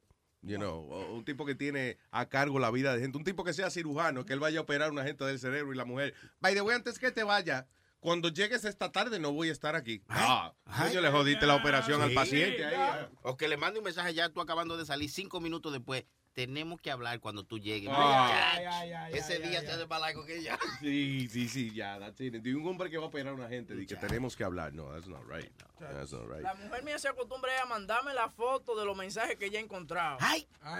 [0.47, 0.81] you know,
[1.13, 4.25] un tipo que tiene a cargo la vida de gente, un tipo que sea cirujano,
[4.25, 6.61] que él vaya a operar a una gente del cerebro y la mujer, by the
[6.61, 7.67] way, antes que te vaya,
[7.99, 10.03] cuando llegues esta tarde no voy a estar aquí.
[10.07, 12.75] Ah, coño, le jodiste la operación al paciente ahí.
[12.77, 13.09] ah.
[13.23, 16.05] O que le mande un mensaje ya tú acabando de salir cinco minutos después.
[16.37, 17.89] Tenemos que hablar cuando tú llegues.
[17.91, 20.59] Ay, Ese día se hace más largo que ya.
[20.81, 22.31] Sí, sí, sí, ya, that's it.
[22.35, 24.71] De un hombre que va a operar a una gente y que tenemos que hablar.
[24.71, 25.51] No, that's not right.
[25.79, 26.43] No, that's not right.
[26.43, 29.63] La mujer mía se acostumbra a mandarme la foto de los mensajes que ella ha
[29.63, 30.17] encontrado.
[30.21, 30.47] ¡Ay!
[30.61, 30.79] No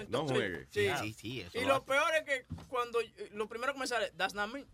[0.00, 0.66] entonces, juegue.
[0.70, 2.98] Sí, Sí, sí, eso Y lo peor es que cuando
[3.34, 4.64] lo primero que me sale, that's not me.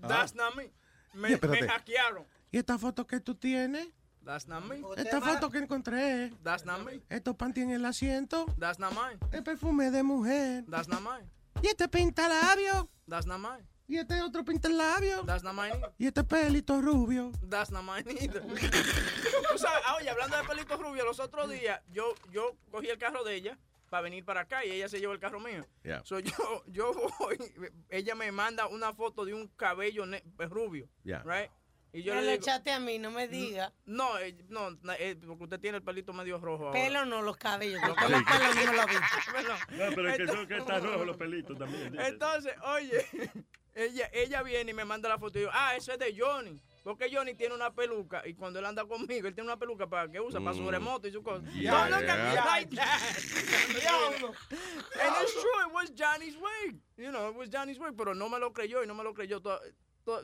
[0.00, 0.72] That's not me.
[1.12, 1.62] Me, Oye, espérate.
[1.62, 2.26] me hackearon.
[2.50, 3.86] ¿Y esta foto que tú tienes?
[4.24, 4.82] That's not me.
[4.96, 6.32] Esta foto que encontré.
[6.42, 7.00] That's not me.
[7.08, 8.46] Estos panty en el asiento.
[8.58, 9.18] That's not mine.
[9.32, 10.64] El perfume de mujer.
[10.68, 11.28] That's not mine.
[11.62, 12.88] Y este pinta labio.
[13.08, 13.64] That's not mine.
[13.86, 15.24] Y este otro pinta labio.
[15.24, 15.78] That's not mine.
[15.98, 17.32] Y este pelito rubio.
[17.48, 18.40] That's not mine either.
[19.52, 22.98] Tú sabes, ah, oye, hablando de pelitos rubios, los otros días yo, yo cogí el
[22.98, 23.58] carro de ella
[23.90, 25.66] para venir para acá y ella se llevó el carro mío.
[25.84, 26.02] Yeah.
[26.04, 27.36] So, yo, yo voy,
[27.90, 30.04] ella me manda una foto de un cabello
[30.38, 31.22] rubio, Yeah.
[31.24, 31.50] right?
[31.94, 33.72] Y yo Pero le digo, echaste a mí, no me diga.
[33.86, 34.68] no, eh, no,
[34.98, 36.72] eh, porque usted tiene el pelito medio rojo ahora.
[36.82, 37.80] Pelo no, los cabellos.
[37.86, 38.94] Los Los pelos no lo vi.
[39.78, 41.96] No, pero es que son que están rojos los pelitos también.
[42.00, 43.06] Entonces, oye,
[43.74, 46.60] ella, ella viene y me manda la foto y yo, ah, eso es de Johnny.
[46.82, 50.10] Porque Johnny tiene una peluca y cuando él anda conmigo, él tiene una peluca para
[50.10, 50.68] que usa, para su Mm.
[50.68, 51.42] remoto y su cosa.
[51.52, 52.44] Yeah, Don't look at me yeah.
[52.44, 53.00] like that.
[55.00, 56.76] And it's true, it was Johnny's wig.
[56.96, 59.14] You know, it was Johnny's wig, pero no me lo creyó y no me lo
[59.14, 59.40] creyó.
[59.40, 59.60] To- to-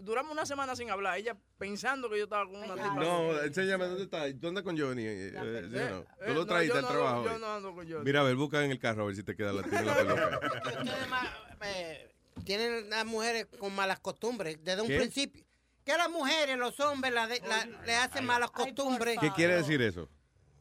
[0.03, 2.95] Duramos una semana sin hablar, ella pensando que yo estaba con una tipa.
[2.97, 4.31] No, enséñame dónde está.
[4.35, 5.05] ¿Dónde con Johnny?
[5.07, 7.25] Eh, eh, you know, Eh, Tú lo no, traíste yo al no- trabajo.
[7.25, 8.05] yo no ando con Johnny.
[8.05, 9.93] Mira, a ver, busca en el carro a ver si te queda la, tiene la.
[9.93, 11.35] Ustedes ma-
[11.65, 12.13] eh,
[12.45, 14.99] tienen las mujeres con malas costumbres desde un ¿Qué?
[14.99, 15.45] principio.
[15.83, 19.17] Que las mujeres, los hombres, la de- la- le hacen malas costumbres.
[19.19, 20.11] ¿Qué quiere decir eso?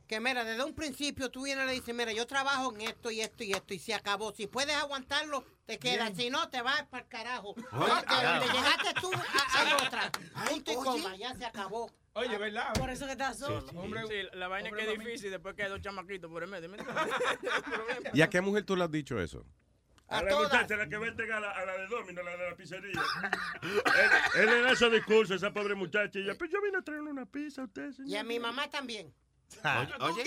[0.10, 3.12] Que mira, desde un principio tú vienes y le dices, mira, yo trabajo en esto
[3.12, 4.34] y esto y esto y se acabó.
[4.34, 6.18] Si puedes aguantarlo, te quedas.
[6.18, 7.50] Si no, te vas para el carajo.
[7.52, 10.12] Oye, De donde llegaste tú, a- hay otra.
[10.50, 11.92] Punto y coma, ya se acabó.
[12.14, 12.74] Oye, ¿verdad?
[12.74, 13.62] Por eso que estás solo.
[13.70, 16.72] Sí, la vaina es que es difícil después que hay dos chamaquitos por el medio.
[18.14, 19.46] ¿Y a qué mujer tú le has dicho eso?
[20.08, 22.56] A la muchacha, la que vete a la, a la de Domino, la de la
[22.56, 23.00] pizzería.
[23.62, 23.82] él,
[24.42, 26.82] él le da esos discursos a esa pobre muchacha y ella, pues yo vine a
[26.82, 28.10] traerle una pizza a usted, señor.
[28.10, 29.14] Y a mi mamá también.
[30.00, 30.24] Oye,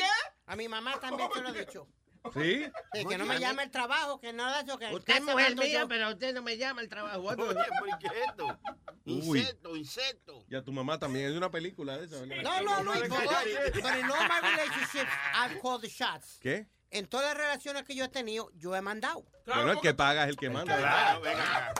[0.47, 1.87] A mi mamá también se lo he dicho.
[2.35, 2.65] ¿Sí?
[2.95, 5.81] Sí, que no me llame el trabajo, que no eso, que Usted es mujer mía,
[5.81, 5.89] yo.
[5.89, 7.19] pero usted no me llama al trabajo.
[7.21, 8.59] Oye, ¿por qué esto?
[9.05, 9.41] Uy.
[9.41, 10.45] Insecto, insecto.
[10.49, 11.31] Y a tu mamá también.
[11.31, 12.43] Es una película de esa, ¿verdad?
[12.43, 16.39] No, no, no, por hoy, but in all my relationships, I've called the shots.
[16.41, 16.69] ¿Qué?
[16.91, 19.25] En todas las relaciones que yo he tenido, yo he mandado.
[19.47, 20.77] Bueno, el que paga es el que manda.
[20.79, 21.75] Claro, venga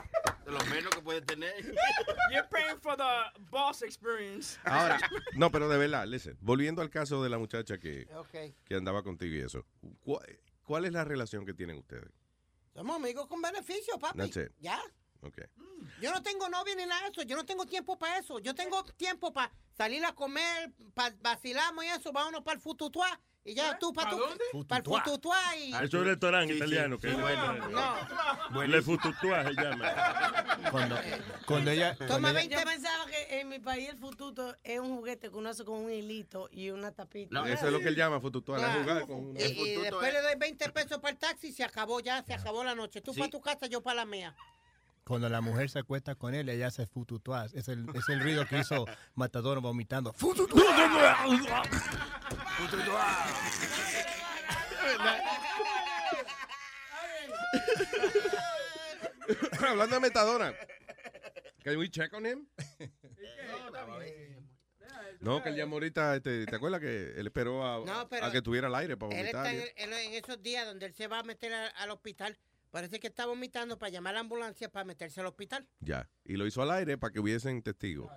[0.53, 1.55] lo menos que puede tener.
[2.31, 4.59] You're paying for the boss experience.
[4.65, 4.99] Ahora,
[5.35, 8.07] no, pero de verdad, listen, volviendo al caso de la muchacha que,
[8.65, 9.65] que andaba contigo y eso,
[10.01, 12.11] ¿cuál, cuál es la relación que tienen ustedes?
[12.75, 14.19] Somos amigos con beneficio, papi.
[14.19, 14.53] That's it.
[14.61, 14.81] Ya.
[15.23, 15.39] Ok.
[16.01, 17.23] Yo no tengo novia ni nada de eso.
[17.23, 18.39] Yo no tengo tiempo para eso.
[18.39, 22.13] Yo tengo tiempo para salir a comer, para vacilamos y eso.
[22.13, 23.21] Vámonos para el fututuá.
[23.45, 24.19] Y ya tú para tu.
[24.69, 25.75] Para el fututuá y.
[25.75, 26.65] Es un restaurante Sí, sí.
[26.65, 27.69] italiano que Sí, bueno.
[27.71, 28.63] No.
[28.65, 29.93] Le Fututuá se llama.
[30.71, 30.97] Cuando,
[31.47, 34.79] cuando ella, cuando Toma ella- 20 Yo pensaba que en mi país el fututo es
[34.79, 37.31] un juguete que uno hace con un hilito y una tapita.
[37.35, 38.73] No, Eso es lo que él llama fututual, Ah.
[38.75, 39.41] es jugar con una...
[39.41, 42.23] Y, y después es- le doy 20 pesos para el taxi y se acabó ya,
[42.23, 43.01] se acabó la noche.
[43.01, 43.19] Tú Sí.
[43.19, 44.37] para tu casa, yo para la mía.
[45.05, 47.53] Cuando la mujer se acuesta con él, ella hace fututuás.
[47.55, 50.13] Es el, es el ruido que hizo Matador vomitando.
[59.61, 60.55] Hablando de Metadona.
[61.65, 62.47] Can we check on him?
[65.21, 68.43] No, que él llamó ahorita, este, ¿te acuerdas que él esperó a, No, a que
[68.43, 69.47] tuviera el aire para Él vomitar?
[69.47, 71.91] está y- en, en- en esos días donde él se va a meter a- al
[71.93, 72.37] hospital.
[72.73, 75.69] Parece que está vomitando para llamar a la ambulancia para meterse al hospital.
[75.81, 78.11] Ya, y lo hizo al aire para que hubiesen testigos.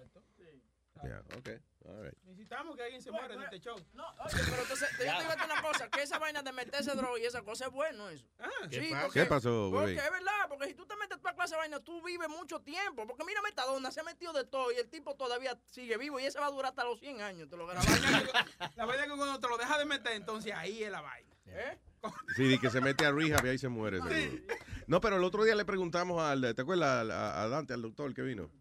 [1.04, 1.50] Ya, ok,
[1.90, 2.18] all right.
[2.24, 3.76] Necesitamos que alguien se muera en este show.
[3.94, 7.20] No, oye, pero entonces, yo te digo una cosa, que esa vaina de meterse droga
[7.20, 8.26] y esa cosa es bueno eso.
[8.70, 11.56] ¿Qué sí, porque, ¿Qué pasó, Porque es verdad, porque si tú te metes toda clase
[11.56, 13.06] de vaina, tú vives mucho tiempo.
[13.06, 16.26] Porque mira Metadona, se ha metido de todo y el tipo todavía sigue vivo y
[16.26, 17.50] ese va a durar hasta los 100 años.
[17.50, 20.90] Te lo La vaina, vaina que cuando te lo dejas de meter, entonces ahí es
[20.90, 21.35] la vaina.
[21.48, 21.78] ¿Eh?
[22.36, 23.98] Sí, que se mete a rehab y ahí se muere.
[23.98, 24.44] seguro.
[24.88, 27.10] No, pero el otro día le preguntamos al, ¿te acuerdas?
[27.10, 28.52] A, a Dante, al doctor que vino.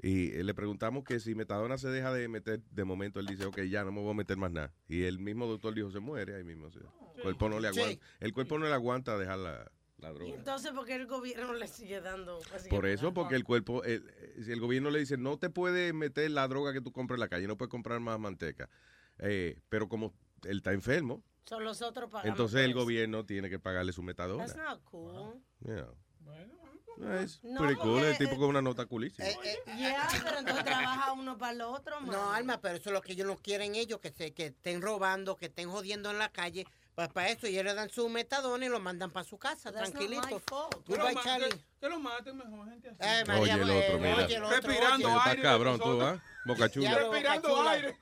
[0.00, 3.46] Y eh, le preguntamos que si Metadona se deja de meter de momento, él dice,
[3.46, 4.72] ok, ya no me voy a meter más nada.
[4.86, 6.70] Y el mismo doctor dijo, se muere ahí mismo.
[6.70, 6.78] sí.
[7.16, 7.80] El cuerpo no le Sí.
[7.80, 10.34] aguanta, el cuerpo no le aguanta dejar la, la Y droga.
[10.36, 12.38] entonces, ¿por qué el gobierno le sigue dando?
[12.70, 15.92] Por eso, porque el cuerpo, el- eh, si el gobierno le dice, no te puede
[15.92, 18.68] meter la droga que tú compras en la calle, no puedes comprar más manteca.
[19.18, 20.14] Eh, pero como
[20.44, 22.30] él está enfermo, Son los otros pagando.
[22.30, 24.44] entonces el gobierno tiene que pagarle su metadona.
[24.46, 25.42] That's not cool.
[25.64, 25.88] Yeah.
[27.22, 29.28] Es No, pretty cool, el tipo eh, con una nota culísima.
[29.78, 32.10] Ya, pero entonces trabaja uno para el otro, man.
[32.10, 34.82] No, Alma, pero eso es lo que ellos no quieren ellos, que se que estén
[34.82, 36.66] robando, que estén jodiendo en la calle.
[36.96, 39.92] Pues para eso ellos le dan su metadona y lo mandan para su casa, That's
[39.92, 40.42] tranquilito.
[40.88, 41.48] Goodbye, ma- Charlie.
[41.50, 42.98] que- que lo maten mejor, gente así.
[43.00, 44.16] Eh, Oye, el otro, mira.
[44.16, 45.16] oye, el otro, Respirando oye.
[45.18, 45.42] Está aire.
[45.42, 46.02] cabrón de tú.
[46.02, 46.22] ¿ah?
[46.46, 46.98] Boca chula.
[46.98, 47.96] Respirando aire.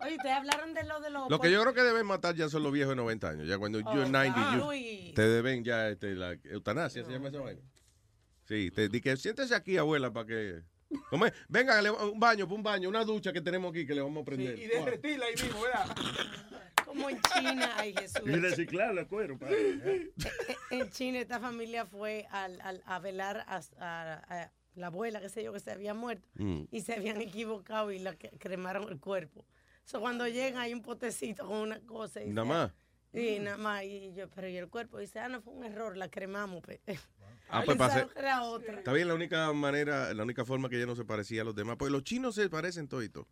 [0.00, 1.28] Oye, ustedes hablaron de lo de los...
[1.30, 3.48] Lo que yo creo que deben matar ya son los viejos de 90 años.
[3.48, 5.14] Ya cuando you're 90, ah, you- Luis.
[5.14, 7.60] te deben ya este, la eutanasia, ¿se llama esa vaina?
[8.46, 10.62] Sí, te di que siéntese aquí, abuela, para que...
[11.48, 14.24] Venga, un baño, un baño, una ducha que tenemos aquí que le vamos a Sí,
[14.24, 14.58] prender.
[14.58, 15.86] y derretirla ahí mismo, ¿verdad?
[16.84, 18.22] Como en China, ay Jesús.
[18.26, 19.38] Y reciclar el cuero.
[19.38, 19.78] padre.
[19.84, 20.10] Eh,
[20.72, 25.28] En China esta familia fue al, al- a velar a, a- a la abuela, qué
[25.28, 26.26] sé yo, que se había muerto.
[26.34, 26.62] Mm.
[26.72, 29.46] Y se habían equivocado y la cremaron el cuerpo.
[29.90, 32.22] So, cuando llegan hay un potecito con una cosa.
[32.22, 32.72] Y Nada más.
[33.12, 33.82] Y nada más.
[33.82, 36.62] Y yo, pero y el cuerpo dice, ah, no fue un error, la cremamos.
[36.62, 36.80] pe".
[37.48, 38.78] Ah, pues Pensaron hacer- que era otra.
[38.78, 41.56] Está bien, la única manera, la única forma que ella no se parecía a los
[41.56, 41.74] demás.
[41.76, 43.26] Pues los chinos se parecen todito.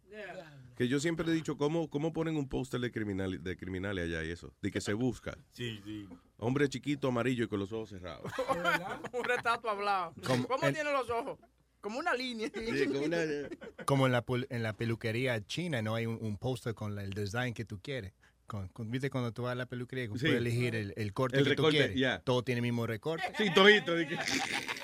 [0.75, 4.25] Que yo siempre he dicho, ¿cómo, cómo ponen un póster de, criminal, de criminales allá
[4.25, 4.53] y eso?
[4.61, 5.39] De que se busca.
[5.53, 6.09] Sí, sí.
[6.39, 8.33] Hombre chiquito, amarillo y con los ojos cerrados.
[9.13, 10.13] un retrato hablado.
[10.27, 11.39] ¿Cómo el- tiene los ojos?
[11.81, 12.51] Como una línea.
[13.85, 17.11] Como en la, en la peluquería china, no hay un, un póster con la- el
[17.11, 18.13] design que tú quieres.
[18.47, 20.07] Con, con- ¿Viste cuando tú vas a la peluquería?
[20.07, 20.11] Sí.
[20.21, 21.97] Puedes elegir el, el corte El que recorte, tú quieres.
[21.99, 22.21] ya.
[22.21, 23.27] Todo tiene el mismo recorte.
[23.37, 23.45] Sí,
[24.09, 24.19] que-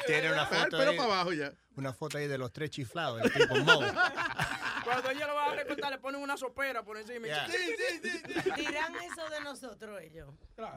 [0.07, 1.53] Tiene una Ah, foto pero ahí- para abajo ya.
[1.77, 3.81] Una foto ahí de los tres chiflados, el tipo Mo.
[4.85, 7.27] Cuando ella lo va a recortar, le ponen una sopera por encima.
[7.27, 7.49] Yeah.
[7.49, 8.51] Sí, sí, sí, sí.
[8.57, 10.29] Dirán eso de nosotros ellos.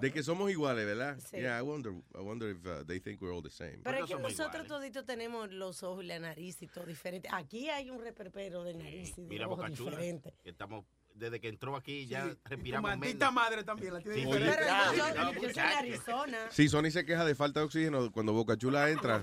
[0.01, 1.17] De que somos iguales, ¿verdad?
[1.19, 1.37] Sí.
[1.37, 3.79] Yeah, I wonder, I wonder if uh, they think we're all the same.
[3.83, 7.27] Pero es que nosotros toditos tenemos los ojos y la nariz y todo diferente.
[7.31, 10.33] Aquí hay un reperpero de nariz y de Mira, ojos Boca Chula, diferente.
[10.43, 10.85] estamos,
[11.17, 13.33] desde que entró aquí ya Sí, respiramos maldita menos.
[13.33, 14.55] madre también la tiene Sí, diferente.
[14.55, 15.63] Pero Ya, yo, no, yo soy.
[15.63, 16.37] Arizona.
[16.49, 19.21] Sí, Sony se queja de falta de oxígeno cuando Boca Chula entra.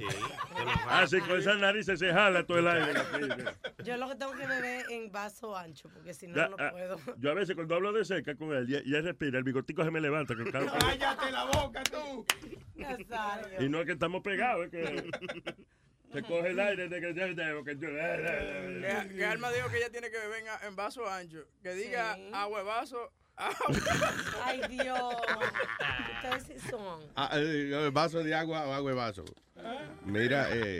[0.88, 2.92] Ah, sí, con esa nariz se jala todo el aire.
[3.84, 6.70] Yo lo que tengo que beber en vaso ancho, porque si no, Ya, no ah,
[6.70, 6.98] puedo.
[7.18, 9.84] Yo a veces cuando hablo de cerca con él, y, y él respira, el bigotico
[9.84, 10.34] se me levanta.
[10.34, 12.26] que Cállate la boca, tú.
[12.76, 13.62] Nazario.
[13.64, 15.10] y no es que estamos pegados, es que
[16.14, 17.88] se coge el aire de que ya tengo que yo.
[17.88, 21.44] Que, que Alma dijo que ella tiene que beber en, en vaso ancho.
[21.62, 22.30] Que diga Sí.
[22.32, 23.12] agua vaso.
[24.44, 25.14] Ay, Dios.
[26.22, 27.02] Ustedes sí son.
[27.16, 29.24] Ah, eh, vaso de agua o agua de vaso.
[30.04, 30.78] Mira, eh,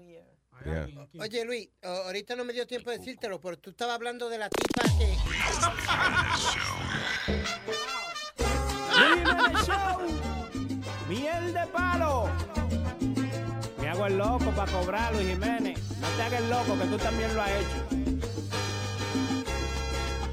[0.64, 0.88] Yeah.
[1.20, 4.48] Oye, Luis, ahorita no me dio tiempo de decírtelo, pero tú estabas hablando de la
[4.48, 5.14] tipa que...
[8.96, 10.00] Luis Jiménez Show.
[11.08, 12.30] Miel de palo.
[13.78, 15.78] Me hago el loco para cobrar, Luis Jiménez.
[16.00, 17.86] No te hagas el loco, que tú también lo has hecho.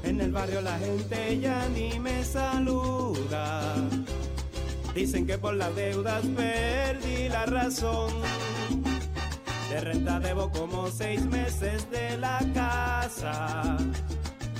[0.04, 3.74] En el barrio la gente ya ni me saluda.
[4.94, 8.12] Dicen que por las deudas perdí la razón.
[9.72, 13.78] De renta debo como seis meses de la casa.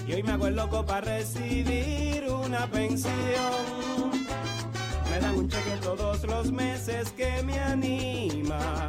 [0.08, 3.12] Y hoy me hago el loco para recibir una pensión.
[5.10, 8.88] Me dan un cheque todos los meses que me anima.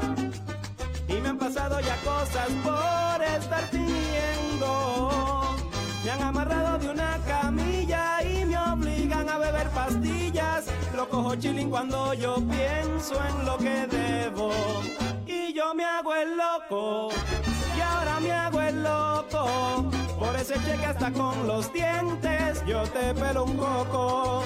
[1.09, 5.57] Y me han pasado ya cosas por estar fingiendo.
[6.05, 10.67] Me han amarrado de una camilla y me obligan a beber pastillas.
[10.95, 14.53] Lo cojo chilling cuando yo pienso en lo que debo.
[15.53, 17.09] Yo me hago el loco.
[17.77, 19.91] Y ahora me hago el loco.
[20.17, 24.43] Por ese cheque hasta con los dientes yo te pelo un poco.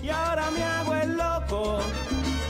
[0.00, 1.78] Y ahora me hago el loco.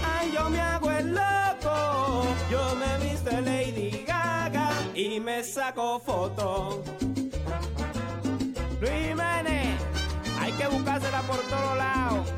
[0.05, 2.27] Ay, yo me hago el loco.
[2.51, 6.83] Yo me viste Lady Gaga y me saco foto.
[8.79, 9.81] Luis Jiménez,
[10.39, 12.29] hay que buscársela por todos lados.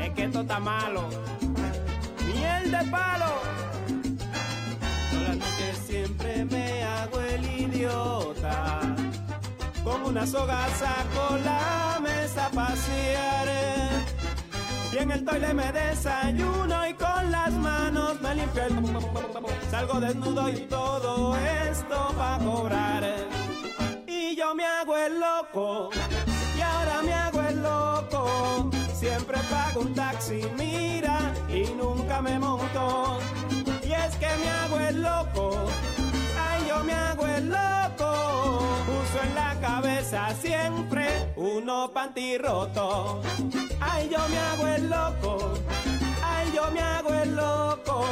[0.00, 1.02] Es que esto está malo.
[2.26, 3.26] Miel de palo.
[9.84, 13.48] Con una soga saco la mesa a pasear.
[14.92, 18.62] Y en el toile me desayuno y con las manos me limpio.
[19.70, 23.04] Salgo desnudo y todo esto va a cobrar.
[24.06, 25.90] Y yo me hago el loco.
[26.56, 28.70] Y ahora me hago el loco.
[28.94, 33.18] Siempre pago un taxi, mira, y nunca me monto.
[33.84, 35.66] Y es que me hago el loco.
[36.76, 38.58] Yo me hago el loco.
[39.00, 43.22] Uso en la cabeza siempre uno panty roto.
[43.80, 45.54] Ay, yo me hago el loco.
[46.22, 48.04] Ay, yo me hago el loco.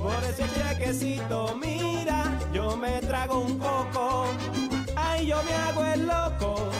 [0.00, 4.26] Por ese chequecito, mira, yo me trago un coco.
[4.94, 6.70] Ay, yo me hago el loco.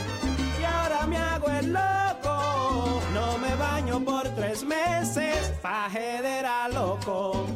[0.60, 3.00] Y ahora me hago el loco.
[3.12, 5.52] No me baño por tres meses.
[5.60, 7.46] Fajedera loco.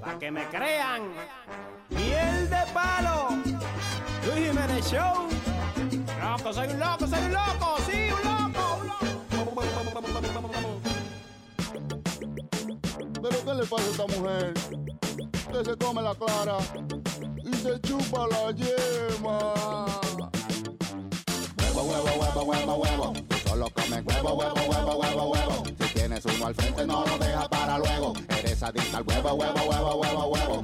[0.00, 1.02] Pa' que me crean.
[1.94, 3.28] Miel de palo.
[4.26, 5.28] Luis Jiménez Show.
[6.20, 7.76] Loco, soy un loco, soy un loco.
[7.90, 8.42] Sí, un loco.
[13.22, 14.54] ¿Pero qué le pasa a esta mujer?
[15.52, 16.58] Que se come la clara
[17.44, 19.54] y se chupa la yema.
[21.58, 23.12] Huevo, huevo, huevo, huevo, huevo.
[23.28, 25.62] Tú solo comes huevo, huevo, huevo, huevo, huevo.
[25.66, 28.12] Si tienes uno al frente, no lo dejas para luego.
[28.28, 30.62] Eres adicta al huevo, huevo, huevo, huevo, huevo.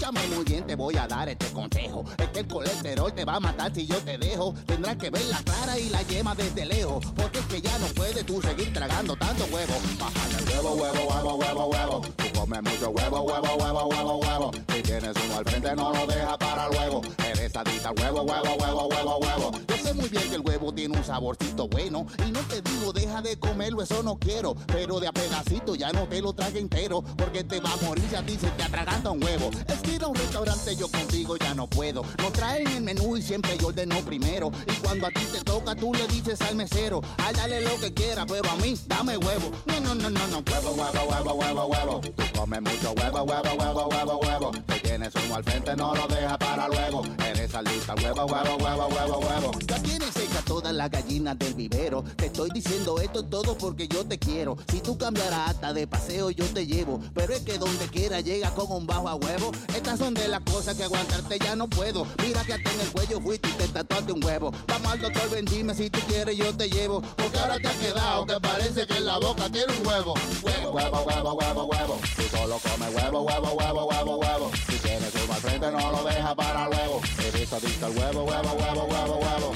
[0.00, 2.06] Escúchame muy bien, te voy a dar este consejo.
[2.16, 4.54] Es que el colesterol te va a matar si yo te dejo.
[4.64, 7.04] Tendrás que ver la clara y la yema desde lejos.
[7.14, 9.74] Porque es que ya no puedes tú seguir tragando tanto huevo.
[9.98, 12.00] Bájale huevo, huevo, huevo, huevo, huevo.
[12.16, 14.50] Tú comes mucho huevo, huevo, huevo, huevo, huevo.
[14.74, 17.02] Si tienes uno al frente, no lo dejas para luego.
[17.28, 19.52] Eres adicta huevo, huevo, huevo, huevo, huevo.
[19.68, 22.06] Yo sé muy bien que el huevo tiene un saborcito bueno.
[22.26, 24.54] Y no te digo, deja de comerlo, eso no quiero.
[24.66, 27.02] Pero de a pedacito ya no te lo trague entero.
[27.18, 29.50] Porque te va a morir si a ti se te atraganta un huevo.
[29.90, 32.02] Ir a un restaurante yo contigo ya no puedo.
[32.18, 34.50] No traen el menú y siempre yo ordeno primero.
[34.66, 37.92] Y cuando a ti te toca, tú le dices al mesero, ay, dale lo que
[37.92, 39.50] quiera, pero a mí, dame huevo.
[39.66, 42.00] No, no, no, no, no, huevo, huevo, huevo, huevo, huevo.
[42.00, 44.52] Tú comes mucho huevo, huevo, huevo, huevo, huevo.
[44.68, 47.02] Si tienes uno al frente, no lo dejas para luego.
[47.26, 49.52] Eres alita, huevo, huevo, huevo, huevo, huevo.
[49.66, 52.02] Ya tienes seca todas las gallinas del vivero.
[52.16, 54.56] Te estoy diciendo esto todo porque yo te quiero.
[54.70, 57.00] Si tú cambiarás hasta de paseo, yo te llevo.
[57.14, 59.52] Pero es que donde quiera llega con un bajo a huevo.
[59.80, 62.06] Estas son de las cosas que aguantarte ya no puedo.
[62.22, 64.52] Mira que hasta en el cuello fuiste y te tatuaste un huevo.
[64.68, 67.00] Vamos al doctor, ven, dime si tú quieres, yo te llevo.
[67.16, 70.14] Porque ahora te has quedado que parece que en la boca tiene un huevo.
[70.42, 72.00] Huevo, huevo, huevo, huevo, huevo.
[72.14, 74.50] Tú solo comes huevo, huevo, huevo, huevo, huevo.
[74.68, 77.00] Si tienes uno al frente, no lo dejas para luego.
[77.26, 79.54] Eres adicto al huevo, huevo, huevo, huevo, huevo.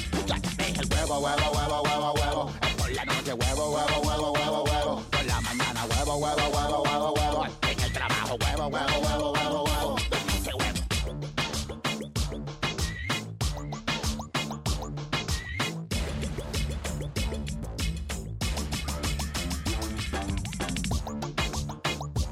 [0.59, 2.51] Es el huevo, huevo, huevo, huevo, huevo.
[2.79, 5.03] Por la noche, huevo, huevo, huevo, huevo, huevo.
[5.11, 7.47] Por la mañana, huevo, huevo, huevo, huevo, huevo.
[7.69, 9.74] En el trabajo, huevo, huevo, huevo, huevo, huevo.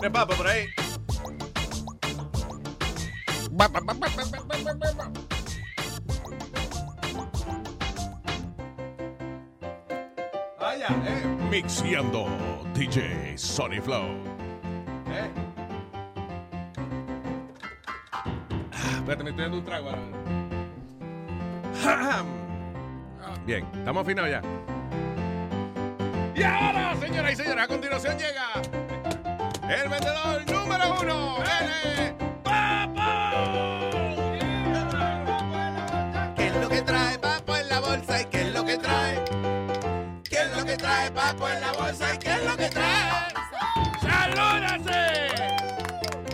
[0.02, 0.66] De papa por ahí.
[10.58, 11.24] Vaya, eh.
[11.48, 12.26] Mixiando
[12.74, 14.08] DJ Sonny Flow.
[15.06, 15.30] Eh.
[18.10, 18.24] Ah,
[18.96, 20.02] espérate, me estoy dando un trago ahora.
[23.46, 24.42] Bien, estamos afinados ya.
[26.34, 28.81] Y ahora, señoras y señores, a continuación llega
[29.72, 32.14] el vendedor número uno, el
[36.36, 39.24] ¿Qué es lo que trae Papo en la bolsa y qué es lo que trae?
[40.28, 43.10] ¿Qué es lo que trae Papo en la bolsa y qué es lo que trae?
[44.02, 45.28] ¡Salúdase!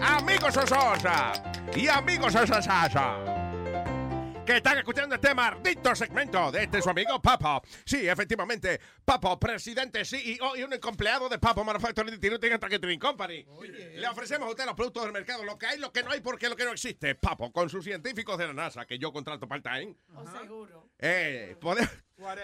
[0.03, 1.33] Amigos Sososa
[1.77, 3.48] y amigos Sosasasa.
[4.49, 7.61] Que están escuchando este maldito segmento de este su amigo Papo.
[7.85, 13.45] Sí, efectivamente, Papo, presidente, CEO y un empleado de Papo Manufacturing Distributing and Packaging Company.
[13.95, 16.21] Le ofrecemos a usted los productos del mercado, lo que hay, lo que no hay,
[16.23, 17.15] porque lo que no existe.
[17.15, 19.95] Papo, con sus científicos de la NASA, que yo contrato part-time.
[20.41, 20.89] seguro.
[20.99, 21.87] Eh, pode-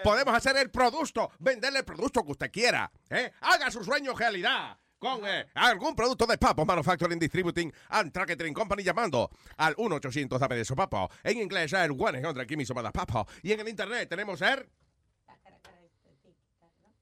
[0.03, 2.91] podemos hacer el producto, venderle el producto que usted quiera.
[3.09, 3.31] ¿eh?
[3.41, 4.77] Haga su sueño realidad.
[5.05, 10.55] Con eh, algún producto de Papo Manufacturing Distributing and Tracking Company llamando al 1-800 dame
[10.55, 11.11] de eso Papo.
[11.23, 13.27] En inglés el 100 Give me some of that Papo.
[13.43, 14.67] Y en el internet tenemos el...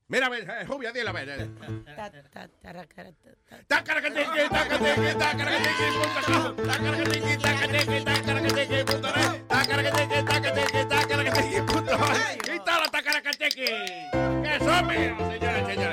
[0.09, 1.29] Mira, eh, dile a ver.
[1.29, 1.49] eh.
[1.55, 1.93] Punto
[6.25, 6.55] com.
[6.55, 6.91] Punto
[9.81, 11.65] net.
[11.65, 12.53] Punto net.
[12.53, 12.91] Y todos los.
[14.43, 15.39] Que son míos, y
[15.73, 15.92] señores.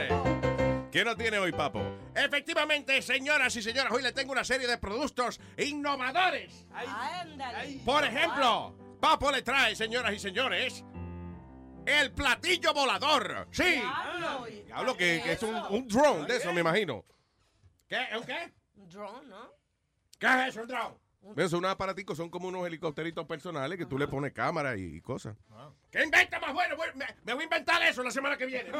[0.91, 1.81] ¿Qué no tiene hoy, papo?
[2.15, 6.67] Efectivamente, señoras y señores, hoy le tengo una serie de productos innovadores.
[6.73, 7.81] Ándale.
[7.85, 10.85] Por ejemplo, Papo le trae, señoras y señores,
[11.86, 13.49] el platillo volador.
[13.52, 13.83] Sí.
[14.73, 17.05] Hablo que, que es un, un drone de eso, me imagino.
[17.89, 18.02] ¿Qué?
[18.10, 18.52] ¿Es un qué?
[18.77, 19.52] Un drone, ¿no?
[20.19, 20.97] ¿Qué es eso, un drone?
[21.36, 25.00] Esos unos aparaticos son como unos helicópteritos personales que tú le pones cámara y, y
[25.00, 25.36] cosas.
[25.90, 26.76] ¿Qué inventa más bueno?
[26.94, 28.70] Me, me voy a inventar eso la semana que viene.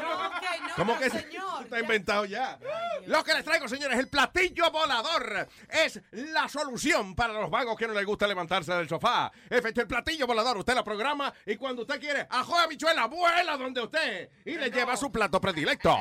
[0.75, 1.63] ¿Cómo que señor?
[1.63, 2.59] está inventado ya?
[3.05, 7.87] Lo que les traigo, señores, el platillo volador es la solución para los vagos que
[7.87, 9.31] no les gusta levantarse del sofá.
[9.49, 13.81] Efecto, el platillo volador, usted lo programa y cuando usted quiere, ajo habichuela, vuela donde
[13.81, 15.95] usted y le lleva su plato predilecto.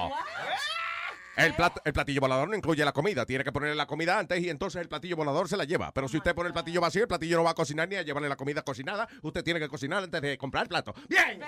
[1.36, 3.24] El, plat- el platillo volador no incluye la comida.
[3.24, 5.92] Tiene que ponerle la comida antes y entonces el platillo volador se la lleva.
[5.92, 8.02] Pero si usted pone el platillo vacío, el platillo no va a cocinar ni a
[8.02, 9.08] llevarle la comida cocinada.
[9.22, 10.94] Usted tiene que cocinar antes de comprar el plato.
[11.08, 11.40] ¡Bien!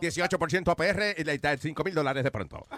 [0.00, 2.66] 18% APR y le da 5 mil dólares de pronto.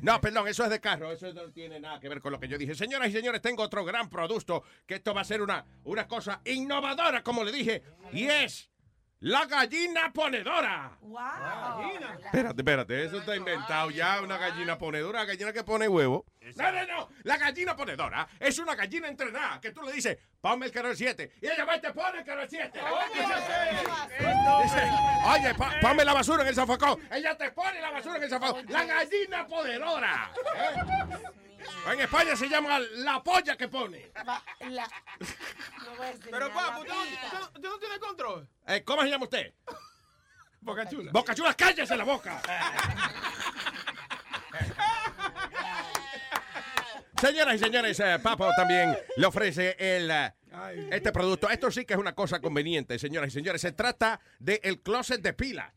[0.00, 2.46] No, perdón, eso es de carro, eso no tiene nada que ver con lo que
[2.46, 2.72] yo dije.
[2.76, 6.40] Señoras y señores, tengo otro gran producto, que esto va a ser una, una cosa
[6.44, 7.82] innovadora, como le dije,
[8.12, 8.70] y es
[9.20, 10.92] la gallina ponedora.
[12.24, 16.24] Espérate, espérate, eso está inventado ya, una gallina ponedora, una gallina que pone huevo.
[16.56, 20.66] No, no, no, la gallina ponedora es una gallina entrenada, que tú le dices, ponme
[20.66, 22.80] el canal 7, y ella va y te pone el canal 7.
[24.62, 24.90] Dice,
[25.26, 27.00] oye, pa- ponme la basura en el zafacón.
[27.10, 28.66] Ella te pone la basura en el zafacón.
[28.68, 30.30] La gallina ponedora.
[30.56, 31.47] ¿eh?
[31.92, 34.10] En España se llama la polla que pone.
[36.30, 38.48] Pero, papu, ¿tú, tú- tú no tienes control?
[38.66, 39.52] Eh, ¿Cómo se llama usted?
[40.60, 41.10] Boca chula.
[41.12, 42.42] Boca chula, cállese la boca.
[47.20, 50.32] Señoras y señores, eh, Papo también le ofrece el, eh,
[50.92, 51.50] este producto.
[51.50, 53.60] Esto sí que es una cosa conveniente, señoras y señores.
[53.60, 55.74] Se trata del el closet de pila.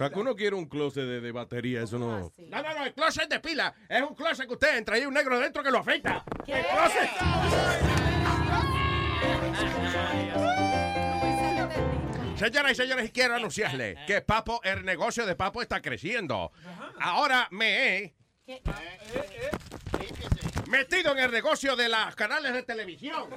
[0.00, 1.82] ¿Para que uno quiere un closet de, de batería?
[1.82, 2.32] Eso no...
[2.38, 3.74] No, no, no, el closet de pila.
[3.86, 6.24] Es un closet que usted entra y hay un negro dentro que lo afecta.
[6.46, 7.10] El closet.
[12.38, 16.50] Señoras y señores, y quiero anunciarle que Papo, el negocio de Papo está creciendo.
[16.98, 18.14] Ahora me he
[20.70, 23.28] metido en el negocio de los canales de televisión.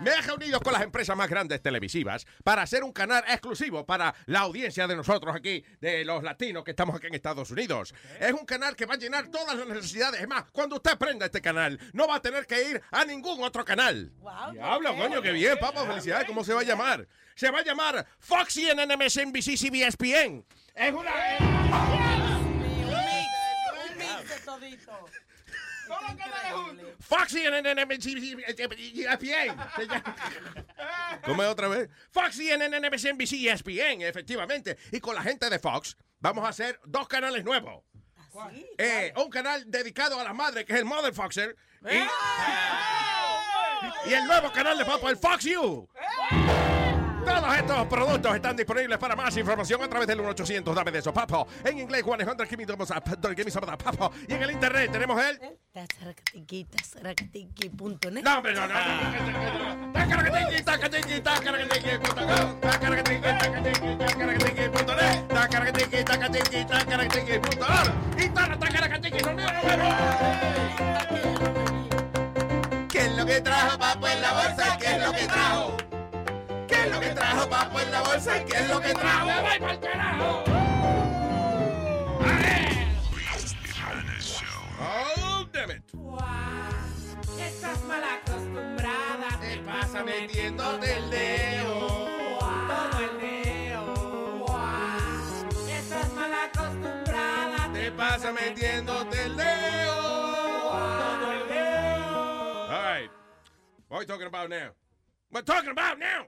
[0.00, 4.14] Me he reunido con las empresas más grandes televisivas para hacer un canal exclusivo para
[4.26, 7.94] la audiencia de nosotros aquí, de los latinos que estamos aquí en Estados Unidos.
[8.18, 10.20] Es un canal que va a llenar todas las necesidades.
[10.20, 13.42] Es más, cuando usted prenda este canal, no va a tener que ir a ningún
[13.42, 14.12] otro canal.
[14.52, 16.26] Diablo, coño, qué bien, Papo, felicidades.
[16.26, 17.06] ¿Cómo se va a llamar?
[17.36, 20.44] Se va a llamar Fox CNN, MSNBC, CBS, ESPN.
[20.74, 21.12] Es una...
[23.88, 25.06] Un mix de todito.
[27.00, 29.56] Fox CNN, MSNBC, ESPN.
[29.76, 30.16] Se llama-
[31.24, 31.88] ¿Cómo es otra vez?
[32.10, 34.76] Fox CNN, MSNBC, ESPN, efectivamente.
[34.92, 37.84] Y con la gente de Fox vamos a hacer dos canales nuevos.
[38.78, 41.56] Eh, un canal dedicado a la madre, que es el Mother Foxer.
[41.90, 41.96] Y,
[44.10, 45.88] y el nuevo canal de Papo, el Fox You.
[47.26, 51.12] Todos estos productos están disponibles para más información a través del 1-800 Dame de eso,
[51.12, 51.48] Papo.
[51.64, 54.12] En inglés, 100 Give me some of that, Papo.
[54.28, 55.58] Y en el internet tenemos el...
[55.72, 58.22] Tasaracatiquita, saracatiqui.net.
[58.22, 59.92] No, hombre, no, no.
[59.92, 62.60] Tacaracatiqui, tacatiqui, tacaracatiqui, punto com.
[62.60, 65.28] Tacaracatiqui, tacatiqui, tacaracatiqui, punto net.
[65.28, 67.92] Tacaracatiqui, tacatiqui, tacaracatiqui, punto org.
[68.22, 69.52] Y tacaracatiquis son míos,
[72.88, 74.78] ¿Qué es lo que trajo Papo en la bolsa?
[74.78, 75.75] ¿Qué es lo que trajo?
[78.26, 78.44] Bolsa?
[78.44, 79.26] ¿Qué es lo que trajo?
[79.26, 80.44] ¡Me voy pa'l carajo!
[84.78, 85.82] Oh, damn it.
[87.40, 91.88] Estás mal acostumbrada, te pasa metiéndote el dedo.
[92.68, 94.46] Todo el dedo.
[95.68, 100.02] Estás mal acostumbrada, Te pasa metiéndote el dedo.
[100.72, 102.62] todo el dedo.
[102.64, 103.10] All right.
[103.88, 104.70] What are we talking about now?
[105.30, 106.26] What talking about now?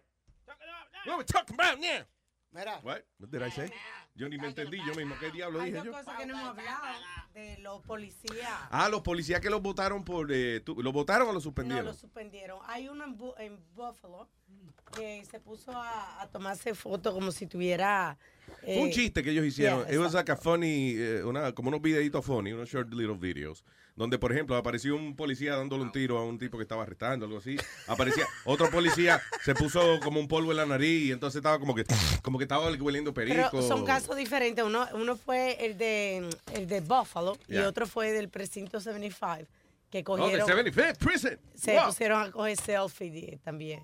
[1.06, 2.04] What we talking about now?
[2.52, 2.80] Mira.
[2.82, 3.04] What?
[3.18, 3.70] What did I say?
[4.14, 5.14] Yo ni me entendí yo mismo.
[5.20, 5.92] ¿Qué diablo Hay dije dos yo?
[5.92, 6.86] cosas que no hemos hablado
[7.34, 8.48] de los policías.
[8.70, 10.28] Ah, los policías que los votaron por...
[10.32, 11.84] Eh, tú- ¿Los votaron o los No, suspendieron?
[11.86, 12.58] lo suspendieron.
[12.66, 14.28] Hay uno en, Bu- en Buffalo
[14.96, 18.18] que se puso a, a tomarse fotos como si tuviera...
[18.62, 19.84] Fue un eh, chiste que ellos hicieron.
[19.84, 23.14] yeah, It was like a funny, eh, una, como unos videitos funny, unos short little
[23.18, 23.62] videos.
[23.98, 27.26] Donde, por ejemplo, apareció un policía dándole un tiro a un tipo que estaba arrestando,
[27.26, 27.56] algo así.
[27.88, 31.74] Aparecía otro policía, se puso como un polvo en la nariz y entonces estaba como
[31.74, 31.84] que,
[32.22, 33.48] como que estaba hueliendo perico.
[33.50, 34.64] Pero son casos diferentes.
[34.64, 39.48] Uno, uno fue el de, el de Buffalo y otro fue del precinto 75,
[39.90, 40.48] que Oh, the cogieron...
[40.48, 41.38] 75th prison.
[41.54, 41.86] Se Wow.
[41.86, 43.82] pusieron a coger selfie también.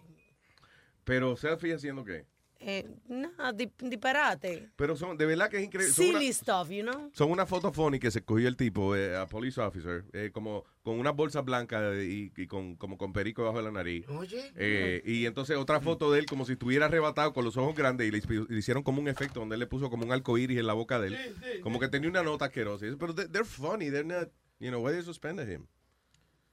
[1.02, 2.24] Pero selfie haciendo qué?
[2.60, 4.70] Eh, no, di- disparate.
[4.76, 5.92] Pero son, de verdad que es increíble.
[5.92, 7.10] Son una- Silly stuff, you know?
[7.12, 10.64] Son una foto funny que se cogió el tipo, eh, a police officer, eh, como
[10.82, 14.06] con unas bolsas blancas y, y con, como con perico debajo de la nariz.
[14.08, 14.52] Oye.
[14.56, 18.06] Eh, y entonces otra foto de él como si estuviera arrebatado con los ojos grandes
[18.08, 20.58] y le, le hicieron como un efecto donde él le puso como un arco iris
[20.58, 21.60] en la boca de él.
[21.62, 22.86] como que tenía una nota asquerosa.
[22.98, 25.66] Pero they- they're funny, they're not, you know, why they suspended him?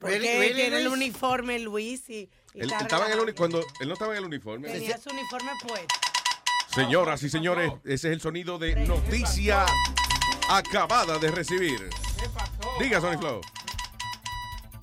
[0.02, 3.94] Porque tiene el uniforme Luis y, y Él, estaba en el uni- cuando él no
[3.94, 4.68] estaba en el uniforme.
[4.68, 5.94] Tenía su uniforme puesto.
[6.74, 9.64] Señoras y señores, ese es el sonido de noticia
[10.48, 11.88] acabada de recibir.
[12.80, 13.40] Diga, Sony Flow.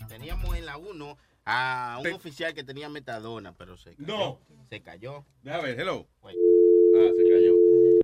[0.08, 4.06] Teníamos en la 1 a un oficial que tenía metadona, pero se cayó.
[4.08, 4.40] No.
[4.70, 5.26] Se cayó.
[5.42, 6.08] Déjame ver, hello.
[6.22, 6.38] Wait.
[6.96, 7.54] Ah, se cayó.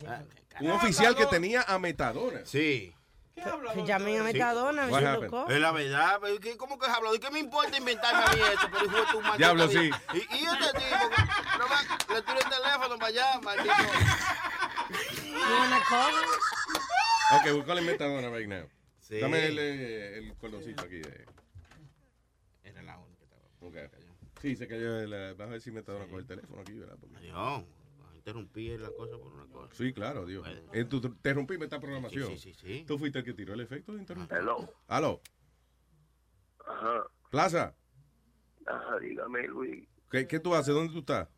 [0.07, 0.23] Ah,
[0.61, 2.41] Un oficial que tenía a metadona.
[2.45, 2.94] Sí.
[3.35, 5.23] Que llamen a Metadona, happened?
[5.23, 5.49] loco.
[5.49, 7.13] Es la verdad, pero ¿qué- ¿cómo que es hablado?
[7.15, 8.67] ¿Y qué me importa inventarme a mí eso?
[8.71, 9.89] Pero hijo de tu maldita Diablo, sí.
[10.13, 13.73] Y, y este tipo, que no va- le tiro el teléfono para allá, maldito.
[17.31, 18.69] Ok, we're calling metadona right now.
[18.99, 19.19] Sí.
[19.19, 20.99] Dame el, eh, el cordoncito aquí.
[20.99, 21.25] De...
[22.63, 23.25] Era la única.
[23.59, 23.89] Okay.
[24.41, 24.99] Sí, se cayó.
[24.99, 26.95] El, eh, vamos a ver si metadona con el teléfono aquí, ¿verdad?
[26.99, 27.63] Porque- Dios,
[28.29, 29.73] interrumpí la cosa por una cosa.
[29.75, 30.47] Sí, claro, Dios.
[30.73, 31.15] Eh, tú tú
[31.65, 32.27] esta programación.
[32.29, 32.85] Sí, sí, sí, sí.
[32.87, 34.37] Tú fuiste el que tiró el efecto de interrumpir.
[34.39, 34.67] Hello.
[34.87, 35.21] Aló.
[36.65, 37.75] Ajá, Plaza.
[38.65, 39.87] ajá, dígame, Luis.
[40.09, 40.73] ¿Qué, ¿Qué tú haces?
[40.73, 41.29] ¿Dónde tú estás?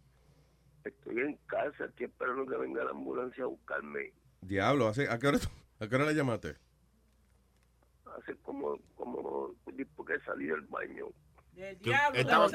[0.86, 4.14] Estoy en casa, aquí esperando que venga la ambulancia a buscarme.
[4.40, 5.40] Diablo, ¿hace- ¿a qué hora,
[5.80, 6.56] a qué hora la llamaste?
[8.18, 9.54] Hace como, como,
[9.98, 11.08] porque salí del baño.
[11.82, 12.48] Yo estaba,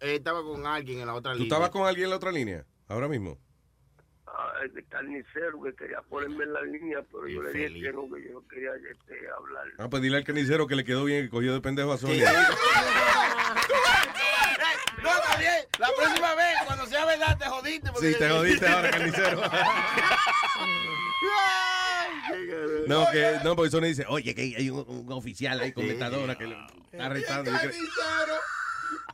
[0.00, 1.48] eh, estaba con alguien en la otra ¿Tú línea.
[1.48, 2.64] estabas con alguien en la otra línea?
[2.88, 3.38] Ahora mismo.
[4.26, 7.92] Ah, el de carnicero que quería ponerme en la línea, pero yo le dije que
[7.92, 9.64] no, que yo no quería este, hablar.
[9.78, 12.30] Ah, pues dile al carnicero que le quedó bien que cogió de pendejo a Sonia.
[15.02, 15.52] No, está bien.
[15.78, 17.92] La próxima vez, cuando sea verdad, te jodiste.
[17.92, 19.42] porque- Sí, te jodiste ahora, carnicero.
[22.88, 26.36] No, que, no, porque Sonia dice, oye, que hay un, un oficial ahí con metadona
[26.36, 26.56] que lo
[26.90, 27.50] está arrestando.
[27.52, 27.70] Yo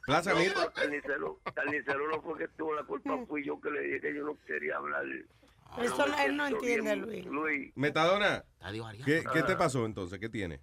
[0.04, 0.54] Plaza, No, mira.
[0.54, 4.14] pues, carnicero, carnicero no fue que tuvo la culpa, fui yo que le dije que
[4.14, 5.04] yo no quería hablar.
[5.80, 7.24] Eso no- él no entiende, Luis.
[7.26, 8.44] Luis, Metadona,
[9.04, 9.58] ¿qué, ¿qué te Ajá.
[9.58, 10.18] pasó entonces?
[10.18, 10.60] ¿Qué tiene?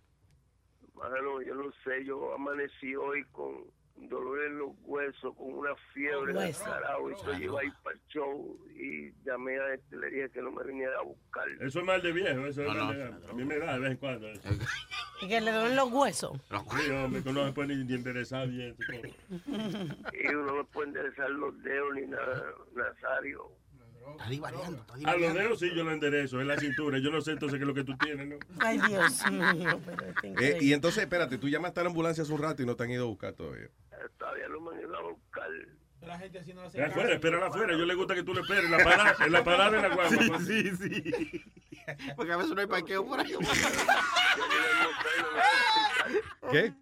[0.93, 3.63] mano, yo no sé, yo amanecí hoy con
[4.07, 6.63] dolor en los huesos, con una fiebre de Hueso.
[6.63, 10.29] carajo, y yo iba a ir para el show y llamé a este, le dije
[10.29, 11.49] que no me viniera a buscar.
[11.59, 13.73] Eso es mal de viejo, eso es No, mal no, de A mí me da
[13.73, 14.27] de vez en cuando.
[15.21, 16.39] Y que le duelen los huesos.
[16.49, 18.75] Sí, hombre, que no se puede ni, enderezar bien.
[20.13, 23.51] Y uno no puede enderezar los dedos ni nada, Nazario.
[24.11, 26.99] Está divariando, está A los dedos sí yo lo enderezo, es la cintura.
[26.99, 28.37] Yo no sé entonces qué es lo que tú tienes, ¿no?
[28.59, 32.33] Ay, Dios mío, pero es Eh, y entonces, espérate, tú llamaste a la ambulancia hace
[32.33, 33.69] un rato y no te han ido a buscar todavía.
[34.17, 35.49] Todavía no me han ido a buscar.
[36.01, 37.77] La gente así no hace Es afuera, espérala afuera.
[37.77, 39.95] Yo le gusta que tú le esperes en la parada, en la parada de la
[39.95, 40.39] guagua.
[40.39, 41.43] Sí, sí.
[42.15, 43.33] Porque a veces no hay parqueo por ahí.
[46.51, 46.73] ¿Qué?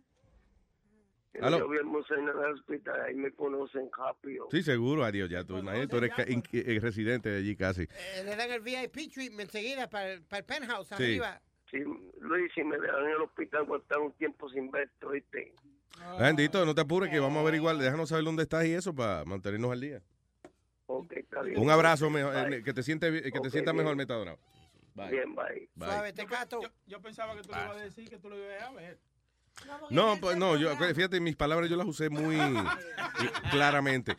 [1.42, 1.60] Aló.
[1.60, 4.48] Yo vi hermosa en el hospital, ahí me conocen rápido.
[4.50, 7.84] Sí, seguro, adiós, ya tú, imagínate, tú eres in- eh, residente de allí casi.
[7.84, 10.94] Eh, le dan el VIP treatment enseguida para el, para el penthouse Sí.
[10.96, 11.40] arriba.
[11.70, 11.84] Sí,
[12.22, 15.06] Luis, si me dejan en el hospital, voy a estar un tiempo sin verte,
[15.96, 16.24] ¿oíste?
[16.24, 19.26] Bendito, no te apures que vamos a averiguar, déjanos saber dónde estás y eso para
[19.26, 20.02] mantenernos al día.
[20.88, 21.60] Ok, está bien.
[21.60, 23.84] Un abrazo, mejor, eh, que te siente, que te Ok, sientas bien.
[23.84, 24.38] mejor, Metadona.
[24.96, 25.12] Bye.
[25.12, 25.70] Bien, bye.
[25.76, 25.88] Bye.
[25.90, 26.62] Suave, te cato.
[26.62, 29.00] Yo, yo pensaba que tú le ibas a decir que tú lo ibas a ver.
[29.90, 32.38] No, pues no, yo, fíjate, mis palabras yo las usé muy
[33.52, 34.18] claramente.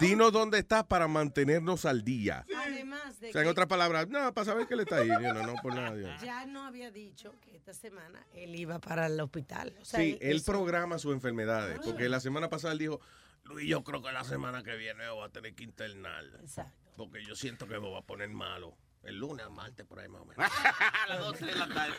[0.00, 2.44] Dinos dónde estás para mantenernos al día.
[2.56, 5.08] Además de O sea, en que otras palabras, no, para saber que le está ahí,
[5.08, 5.94] no, no por nada.
[5.94, 6.20] Dios.
[6.22, 9.74] ya no había dicho que esta semana él iba para el hospital.
[9.80, 13.00] O sea, Sí, él eso- programa sus enfermedades, porque la semana pasada él dijo,
[13.44, 16.24] Luis, yo creo que la semana que viene me voy a tener que internar.
[16.40, 16.72] Exacto.
[16.96, 18.76] Porque yo siento que me voy a poner malo.
[19.04, 20.38] El lunes, martes, por ahí más o menos.
[21.04, 21.94] A las 12 de la tarde.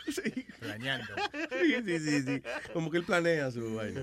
[0.58, 1.14] Planeando.
[1.50, 2.42] Sí, sí, sí, sí.
[2.72, 4.00] Como que él planea su vaina.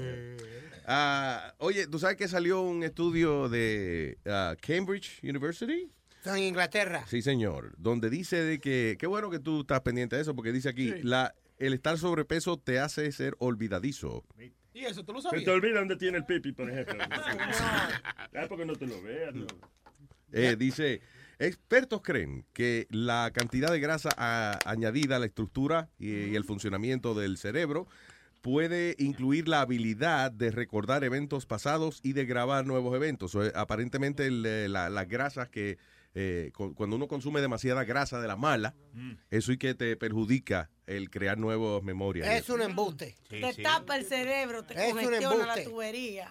[0.85, 5.91] Ah, oye, ¿tú sabes que salió un estudio de ah, Cambridge University?
[6.25, 7.05] En Inglaterra.
[7.07, 7.73] Sí, señor.
[7.77, 10.93] Donde dice de que, qué bueno que tú estás pendiente de eso, porque dice aquí,
[11.03, 14.23] la, el estar sobrepeso te hace ser olvidadizo.
[14.73, 15.45] ¿Y eso tú lo Se sabías?
[15.45, 16.95] te olvida dónde tiene el pipi, por ejemplo.
[18.35, 19.33] Ah, porque no te lo veas.
[19.35, 19.45] no.
[20.31, 21.01] Eh, dice,
[21.47, 26.43] expertos creen que la cantidad de grasa a- añadida a la estructura y, y el
[26.45, 27.87] funcionamiento del cerebro
[28.41, 33.33] puede incluir la habilidad de recordar eventos pasados y de grabar nuevos eventos.
[33.35, 35.77] O, eh, aparentemente el, eh, la- las grasas que
[36.15, 38.75] eh, cu- cuando uno consume demasiada grasa de la mala,
[39.31, 42.27] eso y que te perjudica el crear nuevas memorias.
[42.27, 43.15] Es un embuste.
[43.27, 45.63] te tapa el cerebro, te Es un congestiona la embuste.
[45.63, 46.29] tubería.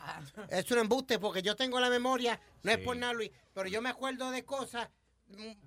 [0.50, 3.82] Es un embuste porque yo tengo la memoria, no es por nada, Luis, pero yo
[3.82, 5.01] me acuerdo de cosas, mm,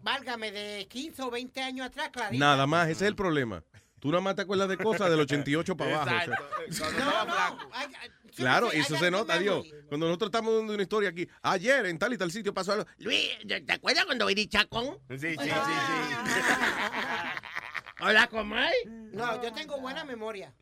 [0.03, 2.43] válgame, de 15 o 20 años atrás, clarito.
[2.43, 3.63] Nada más, ese es el problema.
[3.99, 6.31] Tú nada más te acuerdas de cosas del 88 para abajo.
[6.69, 6.89] o sea.
[6.91, 9.65] No, no, ay, ay, Claro, sí, eso se nota, Dios.
[9.87, 12.85] Cuando nosotros estamos dando una historia aquí, ayer en tal y tal sitio pasó algo.
[12.99, 14.99] Luis, ¿te acuerdas cuando vine Chacón?
[15.09, 15.49] Sí, sí, sí,
[18.01, 18.73] Hola, Comay.
[19.13, 20.53] No, yo tengo buena memoria.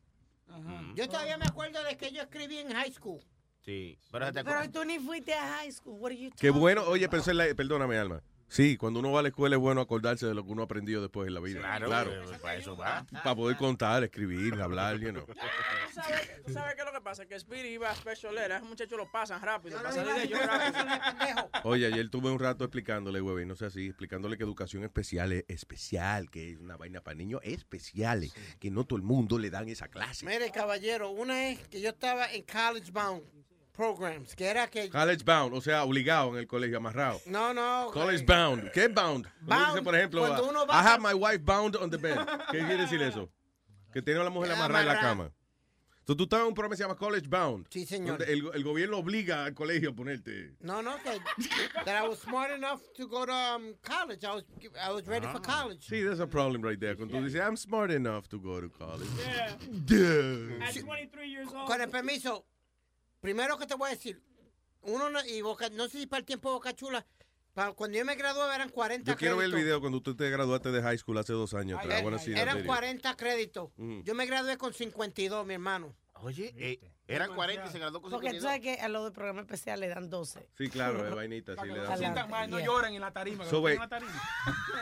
[0.94, 3.20] Yo todavía me acuerdo de que yo escribí en high school.
[3.66, 5.96] Sí, pero te Pero tú ni fuiste a high school.
[6.00, 8.22] What are you Qué bueno, oye, pero es la- perdóname, Alma.
[8.54, 10.66] Sí, cuando uno va a la escuela es bueno acordarse de lo que uno ha
[10.66, 11.60] aprendido después en la vida.
[11.84, 13.04] Claro, eh, para eso va.
[13.12, 15.26] Para poder contar, escribir, hablar, you know.
[15.26, 17.26] ¿Tú sabes, qué es lo que pasa?
[17.26, 18.38] Que Speedy iba a Special.
[18.38, 19.78] Esos muchachos lo pasan rápido.
[19.78, 21.50] no pasan de ellos rápido.
[21.64, 25.46] Oye, ayer tuve un rato explicándole, güey, no sé así, explicándole que educación especial es
[25.48, 29.68] especial, que es una vaina para niños especiales, que no todo el mundo le dan
[29.68, 30.28] esa clase.
[30.28, 33.24] Mire, caballero, una es que yo estaba en college bound
[33.74, 34.90] programs, que era que...
[34.90, 37.20] College bound, o sea, obligado en el colegio, amarrado.
[37.26, 37.90] No, no.
[37.92, 38.72] College bound.
[38.72, 39.28] ¿Qué es bound?
[39.42, 41.98] Bound, dice, por ejemplo, cuando uno va I a- have my wife bound on the
[41.98, 42.18] bed.
[42.52, 43.30] ¿Qué quiere decir eso?
[43.92, 45.32] Que tiene a la mujer amarrada en la cama.
[46.00, 47.66] Entonces tú estás en un programa que se llama College Bound.
[47.70, 48.18] Sí, señor.
[48.18, 50.54] donde El, el gobierno obliga al colegio a ponerte.
[50.60, 51.18] No, no, que
[51.86, 54.26] that I was smart enough to go to um, college.
[54.26, 54.44] I was,
[54.86, 55.88] I was ready for college.
[55.88, 56.96] Sí, there's a problem right there.
[56.98, 59.08] Cuando tú dices, I'm smart enough to go to college.
[59.18, 59.56] Yeah.
[59.88, 60.68] Yeah.
[60.68, 61.68] At 23 years old.
[61.70, 62.44] Con el permiso,
[63.24, 64.22] primero que te voy a decir,
[64.82, 67.06] uno no, y Boca, no sé si para el tiempo de Boca Chula,
[67.54, 69.66] para cuando yo me gradué eran 40 Yo quiero ver el créditos.
[69.66, 71.80] video cuando tú te graduaste de high school hace dos años.
[71.80, 72.04] atrás.
[72.04, 72.68] That Eran video.
[72.68, 73.70] 40 créditos.
[73.78, 74.04] Ujú.
[74.04, 75.96] Yo me gradué con 52, mi hermano.
[76.16, 78.44] Oye, eh, eran 40 y se graduó con Porque tú 52.
[78.44, 80.50] sabes que a los de programa especial le dan 12.
[80.58, 81.56] Sí, claro, es vainita.
[81.62, 82.66] Sí, le No dan sientan mal, no Yeah.
[82.68, 83.44] lloran en la tarima.
[83.46, 83.76] que So, no wait.
[83.76, 84.22] en la tarima.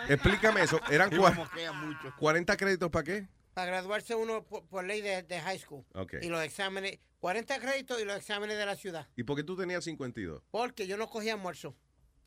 [0.09, 0.79] Explícame eso.
[0.89, 2.13] ¿Eran Sí, cua- me moquea mucho.
[2.17, 3.27] 40 créditos para qué?
[3.53, 5.85] Para graduarse uno por, por ley de, de high school.
[5.93, 6.15] Ok.
[6.21, 9.07] Y los exámenes, 40 créditos y los exámenes de la ciudad.
[9.15, 10.43] ¿Y por qué tú tenías 52?
[10.51, 11.75] Porque yo no cogía almuerzo.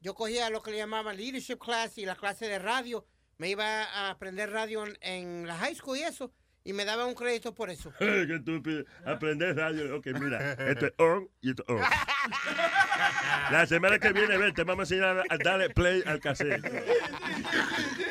[0.01, 3.07] Yo cogía lo que le llamaban leadership class y la clase de radio.
[3.39, 6.33] Me iba a aprender radio en, en la high school y eso.
[6.67, 7.93] Y me daban un crédito por eso.
[7.99, 8.85] Qué estúpido.
[9.05, 9.97] Aprender radio.
[9.97, 11.83] Ok, mira, esto es on y esto es off.
[13.51, 16.63] La semana que viene, ven, te vamos a enseñar a darle play al cassette.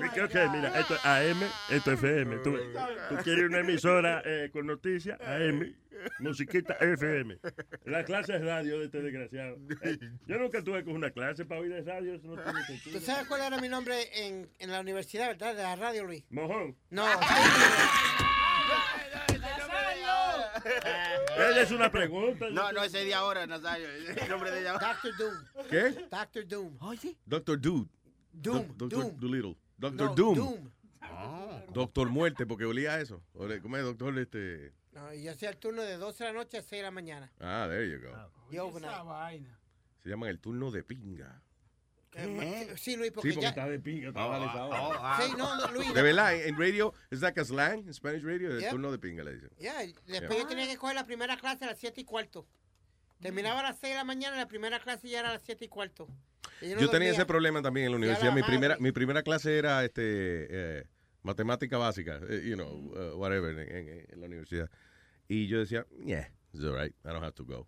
[0.00, 2.36] Porque, ok, mira, esto es AM, esto es FM.
[2.38, 2.56] Tú,
[3.08, 5.74] tú quieres una emisora eh, con noticias, AM,
[6.18, 7.38] musiquita FM.
[7.84, 9.56] La clase de radio de este desgraciado.
[9.82, 12.98] Eh, yo nunca tuve con una clase para oír de radio, eso no tiene sentido.
[12.98, 15.54] ¿Tú sabes cuál era mi nombre en, en la universidad, verdad?
[15.54, 16.24] De la radio, Luis.
[16.30, 16.76] Mojón.
[16.90, 17.04] No.
[21.36, 22.46] Ella es una pregunta.
[22.50, 23.88] No, no, ese de ahora, Nazario.
[23.88, 24.72] El nombre de ella.
[24.72, 25.66] Doctor Doom.
[25.70, 26.06] ¿Qué?
[26.10, 26.76] Doctor Doom.
[26.80, 27.16] Oye.
[27.24, 27.88] Doctor Dude.
[28.42, 29.16] Doom, Doctor Doom.
[29.20, 29.56] Doolittle.
[29.78, 30.34] Doctor No, Doom.
[30.36, 30.70] Doom.
[31.72, 33.22] Doctor Muerte, porque olía a eso.
[33.62, 34.18] ¿Cómo es, doctor?
[34.18, 34.72] Este...
[34.92, 36.90] No, y yo hacía el turno de 12 de la noche a 6 de la
[36.90, 37.30] mañana.
[37.40, 38.16] Ah, there you go.
[38.50, 39.04] Y overnight.
[39.04, 39.58] vaina.
[40.02, 41.42] Se llaman el turno de pinga.
[42.14, 43.48] Eh, Sí, Luis, porque Sí, porque ya...
[43.50, 44.68] está de pinga, está Oh, balizado.
[44.70, 45.20] oh, ah.
[45.22, 45.92] Sí, no, no, Luis.
[45.92, 48.70] De verdad, en radio, es like a slang, en Spanish radio, el Yeah.
[48.70, 49.50] turno de pinga le dicen.
[49.58, 52.46] Ya, y después yo tenía que coger la primera clase a las 7 y cuarto.
[53.20, 55.64] Terminaba a las 6 de la mañana, la primera clase ya era a las 7
[55.66, 56.08] y cuarto.
[56.62, 58.28] No Yo tenía ese problema también en la universidad.
[58.30, 58.52] la Mi madre.
[58.52, 60.00] primera, mi primera clase era este
[60.50, 60.84] eh,
[61.22, 64.70] matemática básica, eh, you know, uh, whatever, en, en- en la universidad.
[65.28, 67.66] Y yo decía, yeah, it's all right, I don't have to go.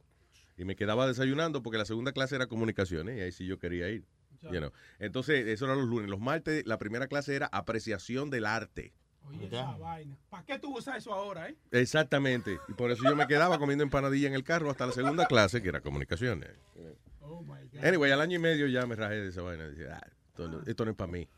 [0.57, 3.89] Y me quedaba desayunando porque la segunda clase era comunicaciones y ahí sí yo quería
[3.91, 4.05] ir.
[4.43, 4.71] you know.
[5.01, 6.09] Entonces, eso era los lunes.
[6.09, 8.93] Los martes, la primera clase era apreciación del arte.
[9.25, 10.17] Oye, esa vaina.
[10.31, 11.57] ¿Para qué tú usas eso ahora, eh?
[11.73, 12.59] Exactamente.
[12.69, 15.61] Y por eso yo me quedaba comiendo empanadilla en el carro hasta la segunda clase,
[15.61, 16.51] que era comunicaciones.
[17.31, 17.85] Oh my God.
[17.85, 19.65] Anyway, al año y medio ya me rajé de esa vaina.
[19.69, 21.29] Decía, "Ah, esto, no, esto no es para mí.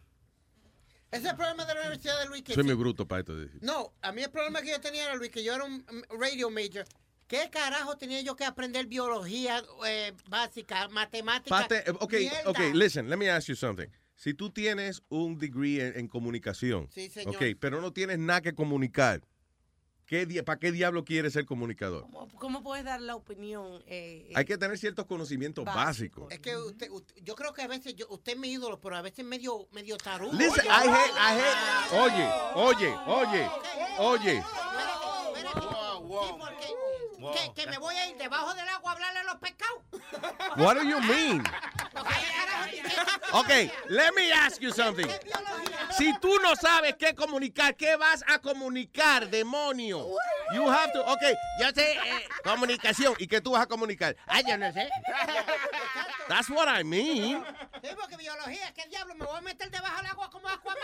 [1.10, 2.43] Ese es el problema de la Universidad de Luis.
[2.43, 3.35] Que Soy sí- muy bruto para esto.
[3.60, 5.85] No, a mí el problema que yo tenía era, Luis, que yo era un
[6.20, 6.85] radio major.
[7.27, 11.51] ¿Qué carajo tenía yo que aprender biología eh, básica, matemática?
[11.57, 12.51] Parte- eh, ok, Mierda.
[12.51, 13.86] ok, listen, let me ask you something.
[14.15, 17.35] Si tú tienes un degree en, en comunicación, Sí, señor.
[17.36, 19.23] ok, pero no tienes nada que comunicar,
[20.11, 22.03] ¿qué di- ¿para qué diablo quieres ser comunicador?
[22.03, 23.81] ¿Cómo, cómo puedes dar la opinión?
[23.87, 26.23] eh, eh, Hay que tener ciertos conocimientos Básico.
[26.23, 26.33] básicos.
[26.33, 28.97] Es que usted, usted- yo creo que a veces, yo- usted es mi ídolo, pero
[28.97, 30.33] a veces medio, medio tarugo.
[30.33, 32.01] Listen, I hate, I hate.
[32.01, 33.51] Oye, oye, oye,
[33.99, 34.43] oye.
[37.35, 39.83] Que, que me voy a ir debajo del agua a hablarle a los pescados.
[40.57, 41.45] What do you mean?
[43.33, 43.49] Ok,
[43.89, 45.07] let me ask you something.
[45.97, 50.09] Si tú no sabes qué comunicar, ¿qué vas a comunicar, demonio?
[50.53, 51.23] You have to, ok,
[51.61, 53.15] yo sé eh, comunicación.
[53.19, 54.17] ¿Y qué tú vas a comunicar?
[54.27, 54.89] Ah, yo no sé.
[56.29, 57.45] That's what I mean.
[57.83, 59.15] Sí, porque biología, ¿qué diablo?
[59.15, 60.79] Me voy a meter debajo del agua como Aquaman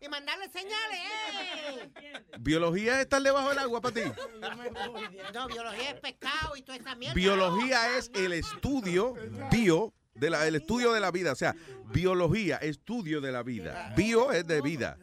[0.00, 0.98] y mandarle señales.
[0.98, 1.92] ¡eh!
[2.38, 4.02] ¿Biología es estar debajo del agua para ti?
[5.34, 7.14] No, biología es pescado y toda esa mierda.
[7.14, 9.14] Biología es el estudio,
[9.50, 11.32] bio, de la, el estudio de la vida.
[11.32, 11.54] O sea,
[11.92, 13.92] biología, estudio de la vida.
[13.96, 14.98] Bio es de vida.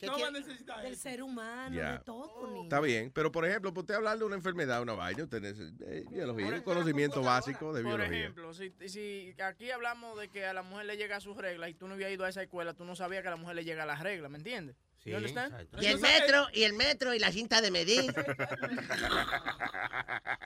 [0.00, 2.62] Del ser humano, de todo, niño.
[2.62, 6.04] Está bien, pero por ejemplo, usted hablar de una enfermedad, una vaina, usted necesita eh,
[6.08, 8.18] biología, un conocimiento básico de Por biología.
[8.20, 11.74] ejemplo, si, si aquí hablamos de que a la mujer le llega sus reglas y
[11.74, 13.64] tú no habías ido a esa escuela, tú no sabías que a la mujer le
[13.64, 14.76] llega las reglas, ¿me entiendes?
[15.08, 15.54] Sí, You understand?
[15.80, 18.12] Y el metro, y el metro, y la cinta de medir.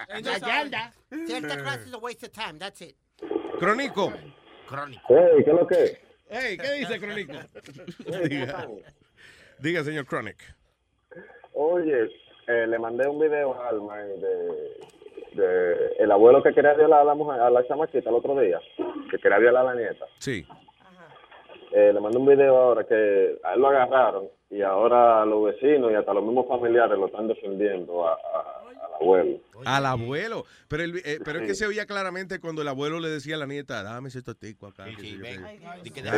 [0.08, 0.92] la yarda.
[1.26, 2.96] Cierta clase es a waste of time, that's it.
[3.58, 4.12] Crónico.
[4.68, 5.02] Crónico.
[5.08, 6.00] Hey, ¿qué es lo que?
[6.28, 7.38] Hey, ¿qué dice Crónico?
[8.28, 8.68] Diga.
[9.58, 10.38] Diga, señor Chronic.
[11.54, 12.08] Oye,
[12.46, 14.14] eh, le mandé un video a Alma eh,
[15.34, 18.40] de, de el abuelo que quería violar a la mujer, a la chamaquita el otro
[18.40, 18.60] día,
[19.10, 20.06] que quería violar a la nieta.
[20.18, 20.46] Sí.
[21.74, 25.90] Eh, le mandé un video ahora que a él lo agarraron y ahora los vecinos
[25.90, 29.38] y hasta los mismos familiares lo están defendiendo a- a- al abuelo.
[29.64, 30.44] Al abuelo.
[30.68, 31.60] Pero, el- eh, pero es que Sí.
[31.60, 34.84] se oía claramente cuando el abuelo le decía a la nieta, dame ese tostico acá.
[34.84, 34.96] ven.
[34.96, 35.02] qué".
[35.82, 36.08] Di que, Sí.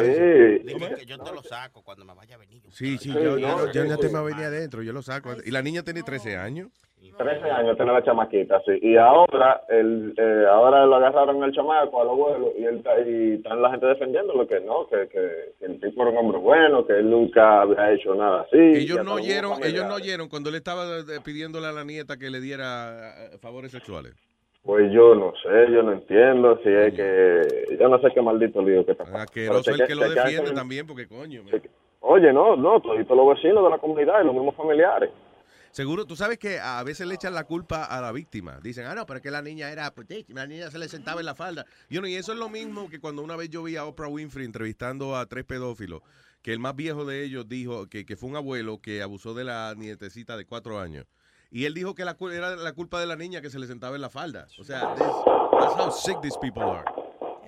[0.67, 2.61] que- que yo te lo saco cuando me vaya a venir.
[2.71, 4.01] Sí, sí, Sí, yo, yo, no, yo sí, ya sí.
[4.01, 5.31] te me venía adentro, yo lo saco.
[5.45, 6.69] Y la niña tiene 13 años.
[7.13, 8.79] 13 años tiene la chamaquita, sí.
[8.83, 13.63] Y ahora, el, eh, ahora lo agarraron al chamaco, al abuelo, y, él, y están
[13.63, 16.95] la gente defendiéndolo que no, que, que, que el tipo era un hombre bueno, que
[16.95, 18.59] él nunca había hecho nada así.
[18.59, 22.17] Ellos no los oyeron, ellos no oyeron cuando le estaba eh, pidiéndole a la nieta
[22.17, 24.15] que le diera eh, favores sexuales.
[24.63, 27.77] Pues yo no sé, yo no entiendo si es que...
[27.79, 29.23] Yo no sé qué maldito lío que está pasando.
[29.23, 31.43] Asqueroso Pero el que lo defiende también, porque coño.
[32.01, 35.11] Oye, no, no, todos los vecinos de la comunidad y los mismos familiares.
[35.75, 38.61] Seguro, tú sabes que a veces le echan la culpa a la víctima.
[38.63, 41.19] Dicen, ah, no, pero es que la niña era putísima, la niña se le sentaba
[41.19, 41.67] en la falda.
[41.89, 44.47] Y, y eso es lo mismo que cuando una vez yo vi a Oprah Winfrey
[44.47, 46.03] entrevistando a tres pedófilos,
[46.43, 49.43] que el más viejo de ellos dijo que, que fue un abuelo que abusó de
[49.43, 51.07] la nietecita de cuatro años.
[51.51, 53.97] Y él dijo que la, era la culpa de la niña que se le sentaba
[53.97, 54.47] en la falda.
[54.61, 55.05] O sea, this-
[55.59, 56.85] that's how sick these people are.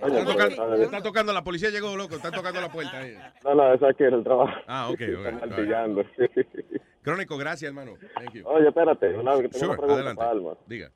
[0.03, 0.83] Oye, Están tocando, oye.
[0.83, 2.99] están tocando, la policía llegó, loco, están tocando la puerta.
[2.99, 3.17] ahí.
[3.45, 4.53] No, no, eso aquí es el trabajo.
[4.67, 6.83] Ah, ok, ok, Están right.
[7.07, 7.93] Crónico, gracias, hermano.
[8.17, 8.49] Thank you.
[8.49, 10.19] Oye, espérate, una vez que tengo Sure, una pregunta adelante.
[10.19, 10.57] para Alma.
[10.67, 10.91] Diga.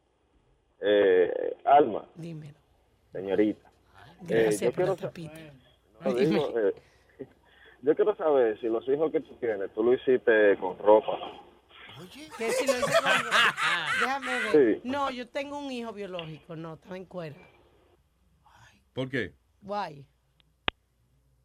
[0.80, 2.58] Eh, Alma, Dímelo.
[3.12, 3.70] señorita.
[4.22, 5.40] Gracias eh, yo por la quiero sa- tapita.
[6.00, 6.26] no, Dime.
[6.26, 6.74] digo, eh,
[7.82, 11.16] yo quiero saber si los hijos que tú tienes, tú lo hiciste con ropa.
[12.36, 13.30] Que si lo hice con-
[14.00, 14.74] Déjame ver.
[14.74, 14.80] Sí.
[14.82, 17.36] No, yo tengo un hijo biológico, no, estaba en cuera.
[18.94, 19.32] ¿Por qué?
[19.62, 20.04] Guay.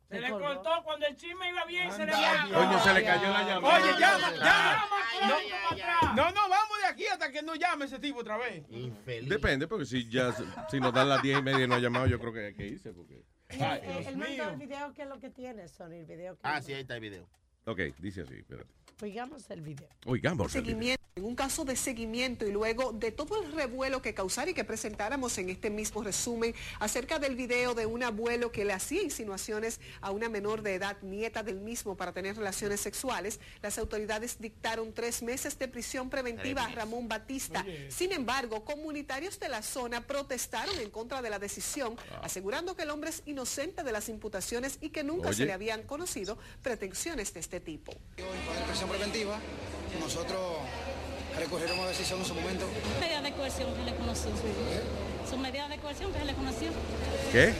[0.09, 3.43] Se le cortó cuando el chisme iba bien, se le Coño, se le cayó la
[3.43, 3.77] llamada.
[3.77, 4.87] Oye, llama, llama.
[6.15, 8.63] No, no, no, vamos de aquí hasta que no llame ese tipo otra vez.
[9.27, 10.33] Depende, porque si ya
[10.69, 12.53] si nos dan las diez y media y no ha llamado, yo creo que hay
[12.53, 12.91] que irse.
[12.93, 13.23] Porque...
[13.49, 13.61] Él,
[14.07, 15.93] él- mandó el video, ¿qué es lo que tiene, Sony?
[15.93, 17.27] El video que Ah, sí, ahí está el video.
[17.65, 18.69] Ok, dice así, espérate.
[19.01, 19.89] Oigamos el video.
[20.05, 20.55] Oigamos.
[20.55, 20.73] el video.
[20.73, 24.53] seguimiento, en un caso de seguimiento y luego de todo el revuelo que causara y
[24.53, 29.01] que presentáramos en este mismo resumen acerca del video de un abuelo que le hacía
[29.01, 34.39] insinuaciones a una menor de edad, nieta del mismo, para tener relaciones sexuales, las autoridades
[34.39, 37.65] dictaron tres meses de prisión preventiva a Ramón Batista.
[37.89, 42.89] Sin embargo, comunitarios de la zona protestaron en contra de la decisión, asegurando que el
[42.91, 45.37] hombre es inocente de las imputaciones y que nunca Oye.
[45.37, 47.93] se le habían conocido pretensiones de este tipo.
[48.15, 49.39] Poner presión preventiva,
[49.99, 50.41] nosotros
[51.37, 52.65] recurriremos a decisión en su momento.
[52.99, 54.31] Medidas de coerción que le conoció.
[55.29, 56.69] Son medidas de coerción que se le conoció.
[57.31, 57.53] ¿Qué?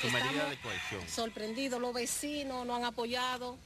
[0.00, 1.08] Su medida de cohesión.
[1.08, 3.56] Sorprendido, los vecinos nos han apoyado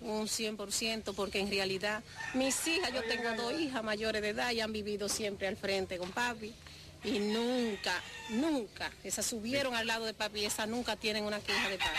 [0.00, 4.60] un 100% porque en realidad mis hijas, yo tengo dos hijas mayores de edad y
[4.60, 6.54] han vivido siempre al frente con papi
[7.04, 11.68] y nunca, nunca, esas subieron al lado de papi y esas nunca tienen una queja
[11.68, 11.98] de papi.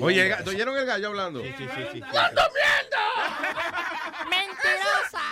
[0.00, 1.42] Oye, ¿te oyeron el gallo hablando?
[1.42, 2.00] Sí, sí, sí.
[4.28, 5.24] ¡Mentirosa!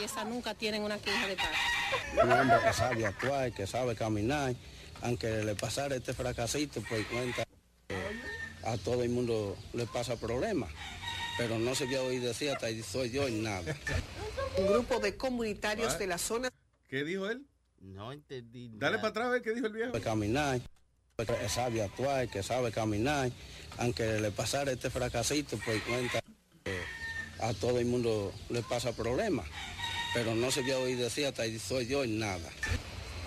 [0.00, 1.50] casa nunca tienen una queja de paz.
[2.22, 4.54] Un hombre que sabe actuar, que sabe caminar,
[5.02, 7.44] aunque le pasara este fracasito, pues cuenta
[7.88, 7.96] que
[8.64, 10.70] a todo el mundo le pasa problemas.
[11.38, 13.74] Pero no se vio oír decir hasta ahí soy yo y nada.
[14.58, 16.50] Un grupo de comunitarios de la zona
[16.88, 17.46] ¿Qué dijo él?
[17.80, 18.70] No entendí.
[18.74, 19.92] Dale para atrás a ver qué dijo el viejo.
[20.00, 20.60] Caminar,
[21.16, 23.30] que sabe actuar, que sabe caminar,
[23.78, 26.20] aunque le pasara este fracasito, pues cuenta
[26.64, 26.80] que
[27.40, 29.46] a todo el mundo le pasa problemas.
[30.14, 32.48] Pero no se vio oír decir hasta ahí soy yo y nada.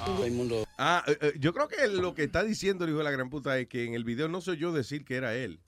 [0.05, 2.97] Todo el mundo Ah, eh, eh, yo creo que lo que está diciendo el hijo
[2.97, 5.35] de la gran puta es que en el video no soy yo decir que era
[5.35, 5.59] él.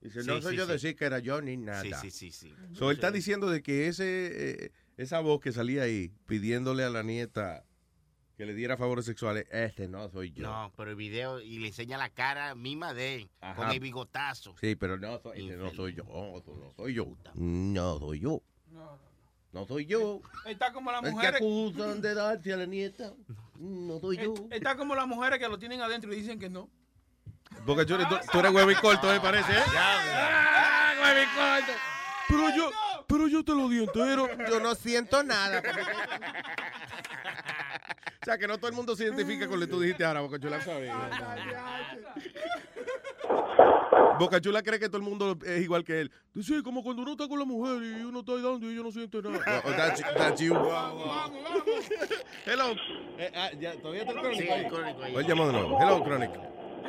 [0.00, 0.72] Dice, no soy sí, yo sí.
[0.72, 1.82] decir que era yo ni nada.
[2.00, 2.54] Sí, sí, sí, sí.
[2.72, 6.90] So, él está diciendo de que ese, eh, esa voz que salía ahí pidiéndole a
[6.90, 7.64] la nieta
[8.42, 10.42] que le diera favores sexuales, este no soy yo.
[10.42, 13.54] No, pero el video y le enseña la cara misma de él, Ajá.
[13.54, 14.56] con el bigotazo.
[14.60, 16.02] Sí, pero no, soy, este no soy yo.
[16.02, 17.06] No, no soy yo.
[17.36, 18.42] No soy yo.
[19.52, 20.20] No soy yo.
[20.44, 21.36] Está como las Es que mujeres.
[21.36, 23.12] acusan de darse a la nieta.
[23.60, 24.34] No soy yo.
[24.50, 26.68] Está como las mujeres que lo tienen adentro y dicen que no.
[27.64, 29.62] Porque tú eres, tú, tú eres huevo y corto, me parece, ¿eh?
[29.68, 31.72] Ah, huevo y corto.
[32.28, 32.70] Pero yo,
[33.06, 34.26] pero yo te lo di entero.
[34.50, 35.62] Yo no siento nada.
[38.22, 40.20] O sea, que no todo el mundo se identifica con lo que tú dijiste ahora,
[40.20, 40.88] Boca Chula, ¿sabes?
[44.16, 46.12] Boca Chula cree que todo el mundo es igual que él.
[46.40, 48.82] Sí, como cuando uno está con la mujer y uno está ahí dando y ella
[48.84, 49.62] no siente nada.
[49.64, 50.54] Oh, that's, that's you.
[52.46, 52.74] Hello.
[53.18, 54.40] Eh, ah, ya, ¿Todavía está el crónico?
[54.40, 55.14] Sí, el crónico ahí.
[55.26, 55.78] Llamo de nuevo.
[55.80, 56.30] Hello, Chronic.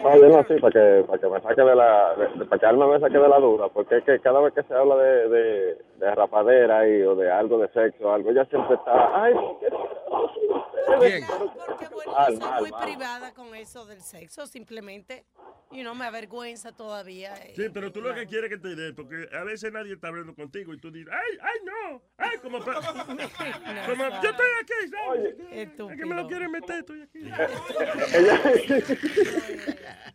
[0.03, 2.65] No, yo no, sí, para que, para que me saque de la, de- para que
[2.67, 5.29] Alma me saque de la duda, porque es que cada vez que se habla de,
[5.29, 9.59] de, de rapadera y, o de algo de sexo, algo, ella siempre está, ay, ¿por
[9.59, 9.67] qué
[10.99, 11.25] ¿Quién?
[11.65, 15.25] Porque bueno, yo soy muy privada con eso del sexo, simplemente,
[15.71, 17.33] y no me avergüenza todavía.
[17.37, 17.53] eh.
[17.55, 20.35] Sí, pero tú lo que quieres que te dé, porque a veces nadie está hablando
[20.35, 25.35] contigo y tú dices, ay, ay, no, ay, como, como yo estoy aquí, ¿sabes?
[25.51, 27.23] Es que me lo quieren meter, estoy aquí.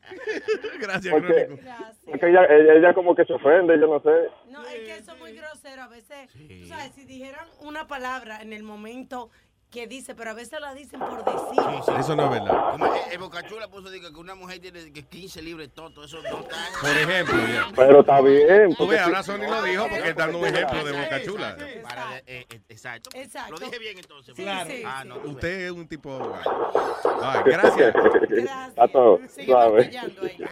[0.81, 1.63] Gracias, Porque, Crónico.
[2.05, 4.29] porque ella, ella, ella como que se ofende, yo no sé.
[4.51, 5.33] No, es que eso es muy
[5.69, 5.83] grosero.
[5.83, 6.29] A veces,
[6.63, 9.31] tú sabes, si dijeran una palabra en el momento
[9.71, 11.63] que dice, pero a veces la dicen por decir.
[12.01, 12.71] Eso no es verdad.
[12.73, 16.23] Como el, el Bocachula puso digo, que una mujer tiene que 15 libres todo, eso
[16.23, 16.57] no está.
[16.81, 17.67] Por ejemplo, ya.
[17.77, 18.75] Pero está bien.
[18.77, 21.57] Tú ves, sí- ahora Sony lo dijo porque está dando un ejemplo de Boca Chula.
[21.83, 23.11] Para, eh, eh, exacto.
[23.13, 23.53] Exacto.
[23.53, 24.35] Lo dije bien entonces.
[24.35, 24.71] Sí, Claro.
[24.71, 25.09] sí, Ah, sí.
[25.11, 25.17] no.
[25.19, 26.73] Usted es un tipo abogado.
[27.23, 27.95] Ay, gracias.
[28.69, 29.91] Está todo suave.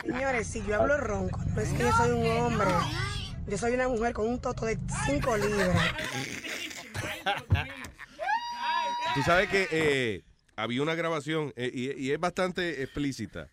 [0.05, 2.67] Señores, si yo hablo ronco, no es que yo soy un hombre.
[3.49, 4.77] Yo soy una mujer con un toto de
[5.07, 5.95] 5 libras.
[9.15, 10.23] Tú sabes que eh,
[10.57, 13.51] había una grabación eh, y, y es bastante explícita.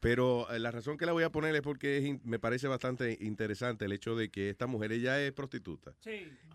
[0.00, 3.16] Pero eh, la razón que la voy a poner es porque es me parece bastante
[3.20, 5.94] interesante el hecho de que esta mujer, ella es prostituta.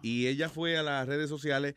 [0.02, 1.76] Y ella fue a las redes sociales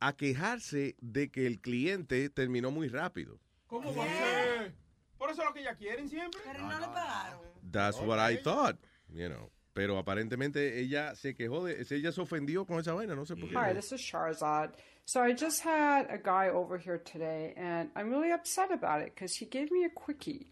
[0.00, 3.38] a quejarse de que el cliente terminó muy rápido.
[3.68, 4.74] ¿Cómo va a ser?
[5.16, 6.40] Por eso es lo que ella quieren siempre.
[6.44, 7.40] Pero no le pagaron.
[7.70, 8.76] That's what I thought,
[9.08, 9.50] you know.
[9.74, 13.48] Pero aparentemente ella se quejó de, ella se ofendió con esa vaina, no sé por
[13.48, 13.56] qué.
[13.56, 14.70] Hi, this is Sharzad.
[15.04, 19.12] So I just had a guy over here today, and I'm really upset about it
[19.14, 20.46] because he gave me a quickie.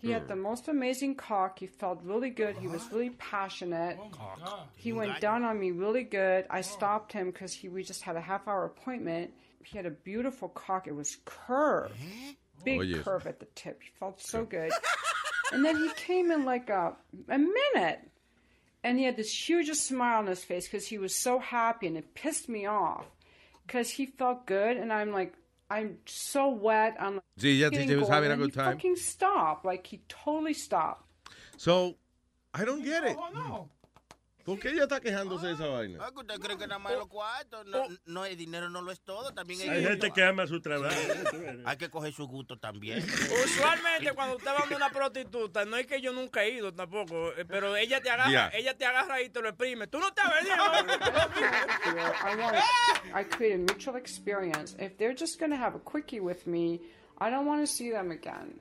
[0.00, 0.42] He had the hmm.
[0.42, 1.58] most amazing cock.
[1.58, 2.56] He felt really good.
[2.56, 3.98] He was really passionate.
[4.00, 6.46] Oh he went down on me really good.
[6.48, 6.62] I oh.
[6.62, 9.32] stopped him because he we just had a half hour appointment.
[9.62, 10.86] He had a beautiful cock.
[10.86, 11.92] It was curved,
[12.64, 13.02] big Oh, yes.
[13.02, 13.82] curve at the tip.
[13.82, 14.72] He felt so good.
[15.52, 16.96] and then he came in like a
[17.28, 18.10] a minute
[18.82, 21.96] and he had this huge smile on his face because he was so happy and
[21.96, 23.04] it pissed me off
[23.66, 25.34] because he felt good and i'm like
[25.70, 28.66] i'm so wet i'm like Sí, yeah, he was having a good time.
[28.66, 31.04] he fucking stopped like he totally stopped
[31.56, 31.96] So,
[32.54, 33.16] I don't get it.
[34.44, 35.98] ¿Por qué ella está quejándose de esa vaina?
[36.02, 37.66] Ah, que ¿Usted cree que nada más los cuartos?
[37.66, 39.32] No, no, el dinero no lo es todo.
[39.32, 40.96] También Hay gente que ama su trabajo.
[41.64, 43.04] Hay que coger su gusto también.
[43.44, 47.32] Usualmente cuando usted va a una prostituta, no es que yo nunca he ido tampoco,
[47.36, 48.50] eh, pero ella te agarra, Yeah.
[48.54, 49.86] ella te agarra y te lo exprime.
[49.88, 50.56] Tú no te has venido.
[52.24, 52.56] I want
[53.14, 54.76] I create a mutual experience.
[54.78, 56.80] If they're just going to have a quickie with me,
[57.18, 58.58] I don't want to see them again.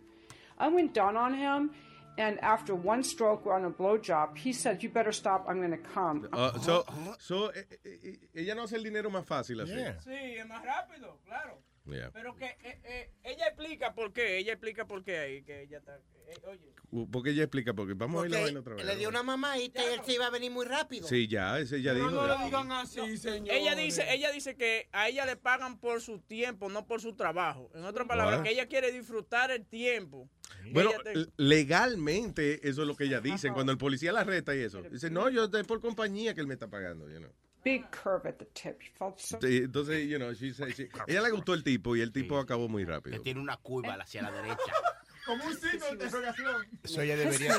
[0.58, 1.72] I went down on him,
[2.18, 5.46] and after one stroke on a blowjob, he said, "You better stop.
[5.48, 6.86] I'm going to come." Uh, so,
[7.20, 9.74] so, eh, eh, eh, ella no hace el dinero más fácil así.
[10.04, 11.58] Sí, es más rápido, claro.
[11.92, 12.12] Yeah.
[12.12, 15.80] Pero que eh, eh, ella explica por qué, ella explica por qué ahí, que ella
[15.80, 15.98] está...
[16.28, 18.86] eh, oye, Porque ella explica, porque vamos a ir vaina otra vez.
[18.86, 21.08] Le dio una mamadita y él se iba a venir muy rápido.
[21.08, 22.10] Sí, ya, ese ya dijo.
[22.12, 22.80] ya.
[22.82, 23.54] así, señor.
[23.54, 27.16] Ella dice, ella dice que a ella le pagan por su tiempo, no por su
[27.16, 27.70] trabajo.
[27.74, 28.46] En otras palabras, What?
[28.46, 30.30] que ella quiere disfrutar el tiempo.
[30.72, 33.52] Bueno, te- legalmente eso es lo que ella dice.
[33.52, 34.82] Cuando el policía la arresta y eso.
[34.84, 37.10] Dice, no, yo estoy por compañía que él me está pagando.
[37.10, 37.32] You know.
[37.64, 38.82] Big curve at the tip.
[38.82, 39.38] He felt so.
[39.40, 42.38] Sí, Entonces, you know, she said- she- ella le gustó el tipo y el tipo
[42.38, 43.22] acabó muy rápido.
[43.22, 44.58] Tiene una curva hacia la derecha.
[45.26, 46.66] Como un signo de interrogación.
[46.84, 47.56] Eso ella debería.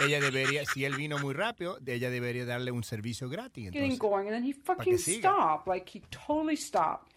[0.00, 3.70] Ella debería, si él vino muy rápido, ella debería darle un servicio gratis.
[3.72, 5.66] getting Entonces, going, and then he que fucking stopped.
[5.68, 7.12] Like he totally stopped.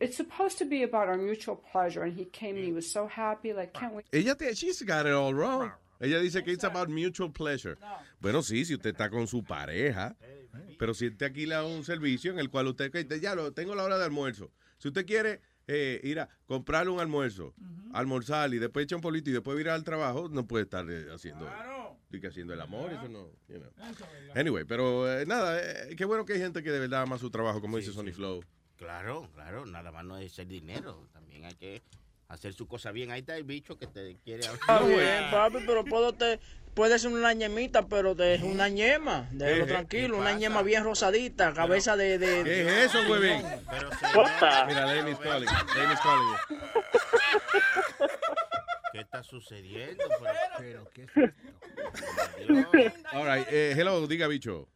[0.00, 3.06] It's supposed to be about our mutual pleasure, and he came and he was so
[3.06, 3.52] happy.
[3.52, 4.04] Like, can't wait.
[4.12, 5.70] Ella te, she's got it all wrong.
[6.00, 7.76] Ella dice que it's about mutual pleasure.
[8.20, 10.16] Bueno, sí, si usted está con su pareja,
[10.78, 13.98] pero si usted alquila un servicio en el cual usted, ya lo tengo la hora
[13.98, 14.50] de almuerzo.
[14.78, 17.54] Si usted quiere eh, ir a comprarle un almuerzo,
[17.92, 21.06] almorzar y después echar un polito y después ir al trabajo, no puede estar eh,
[21.12, 21.50] haciendo,
[22.10, 23.72] di que haciendo el amor, eso no, you know.
[24.34, 27.30] Anyway, pero eh, nada, eh, qué bueno que hay gente que de verdad ama su
[27.30, 28.44] trabajo, como dice Sony Flow.
[28.76, 31.08] Claro, claro, nada más no es el dinero.
[31.12, 31.82] También hay que
[32.28, 33.10] hacer su cosa bien.
[33.10, 36.40] Ahí está el bicho que te quiere Está bien, papi, pero puedo te,
[36.74, 39.28] puede ser una ñemita, pero de, es una ñema.
[39.32, 42.18] Déjalo ¿Qué- tranquilo, una ñema bien rosadita, cabeza de...
[42.18, 43.42] de ¿Qué es eso, huevín?
[44.66, 45.48] Mira, Laney's calling.
[45.76, 46.36] Laney's calling.
[48.92, 50.04] ¿Qué está sucediendo?
[50.58, 51.06] Pero, ¿qué
[53.12, 54.68] All right, eh, hello, diga bicho.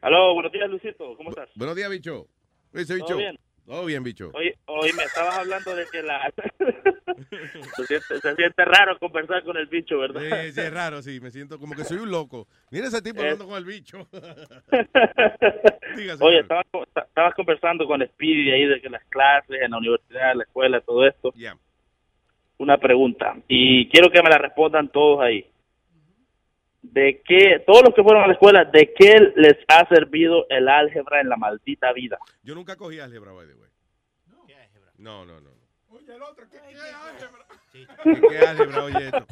[0.00, 1.16] Aló, buenos días, Luisito.
[1.16, 1.48] ¿Cómo estás?
[1.54, 2.28] Buenos días, bicho.
[2.72, 3.16] Dice ¿Todo bicho.
[3.18, 3.38] bien?
[3.66, 4.30] Todo bien, bicho.
[4.66, 6.30] Oye, me estabas hablando de que la...
[7.76, 10.20] se, siente, se siente raro conversar con el bicho, ¿verdad?
[10.20, 11.20] Sí, sí, es raro, sí.
[11.20, 12.48] Me siento como que soy un loco.
[12.70, 14.08] Mira ese tipo hablando con el bicho.
[16.20, 19.78] Oye, estabas, co- ta- estabas conversando con Speedy ahí de que las clases en la
[19.78, 21.32] universidad, en la escuela, todo esto.
[21.36, 21.56] Ya.
[22.58, 25.46] Una pregunta, y quiero que me la respondan todos ahí.
[26.82, 30.68] ¿De qué, todos los que fueron a la escuela, de qué les ha servido el
[30.68, 32.18] álgebra en la maldita vida?
[32.42, 33.68] Yo nunca cogí álgebra, by the way.
[34.98, 35.50] No, no, no.
[35.88, 37.46] Oye, el otro, ¿qué qué álgebra?
[37.72, 39.26] ¿Qué, qué álgebra, oye esto?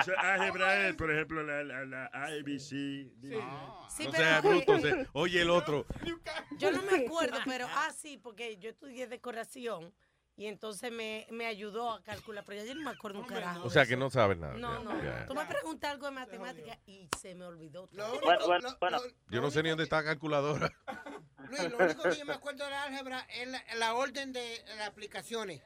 [0.00, 2.58] Eso álgebra es, por ejemplo, la, la, la ABC.
[2.58, 4.78] Sí, no pero- sea bruto.
[4.80, 5.86] se- oye el otro.
[6.58, 9.92] Yo no me acuerdo, pero ah, sí, porque yo estudié decoración
[10.36, 13.64] y entonces me, me ayudó a calcular, pero ya yo no me acuerdo un carajo.
[13.66, 14.54] O sea que no sabes nada.
[14.54, 15.02] No, no.
[15.02, 15.26] ya.
[15.26, 17.86] Tú me preguntas algo de matemática y se me olvidó.
[17.88, 18.20] todo.
[18.20, 18.98] Bueno, bueno, bueno.
[19.30, 20.72] Yo no sé ni dónde está la calculadora.
[21.50, 24.64] Luis, lo único que yo me acuerdo de la álgebra es la, la orden de
[24.76, 25.62] las aplicaciones.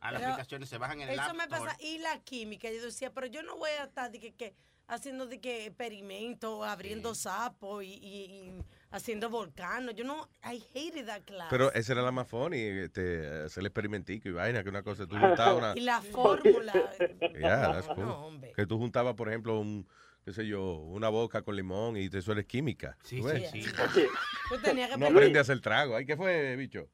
[0.00, 1.76] A las Pero aplicaciones se bajan en el Eso me pasa.
[1.80, 4.54] Y la química, yo decía, pero yo no voy a estar de que, que
[4.86, 8.64] haciendo de que experimentos, abriendo sapos y, y- y
[8.94, 9.94] haciendo volcanos.
[9.94, 11.48] Yo no, I hated that class.
[11.50, 15.06] Pero esa era la más funny, este, hacer el experimentico y vaina, que una cosa,
[15.06, 15.72] tú juntabas una...
[15.76, 16.72] Y la fórmula.
[17.34, 18.04] Yeah, that's cool.
[18.04, 18.52] No, hombre.
[18.54, 19.86] Que tú juntabas, por ejemplo, un,
[20.24, 22.96] qué sé yo, una boca con limón y eso eres química.
[23.02, 23.70] Sí, sí, sí.
[24.64, 25.96] Que No aprende a hacer trago.
[25.96, 26.88] Ay, ¿qué fue, bicho?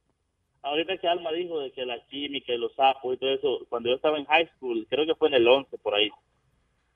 [0.63, 3.89] Ahorita que Alma dijo de que la química y los sapos y todo eso, cuando
[3.91, 6.11] yo estaba en high school, creo que fue en el 11 por ahí,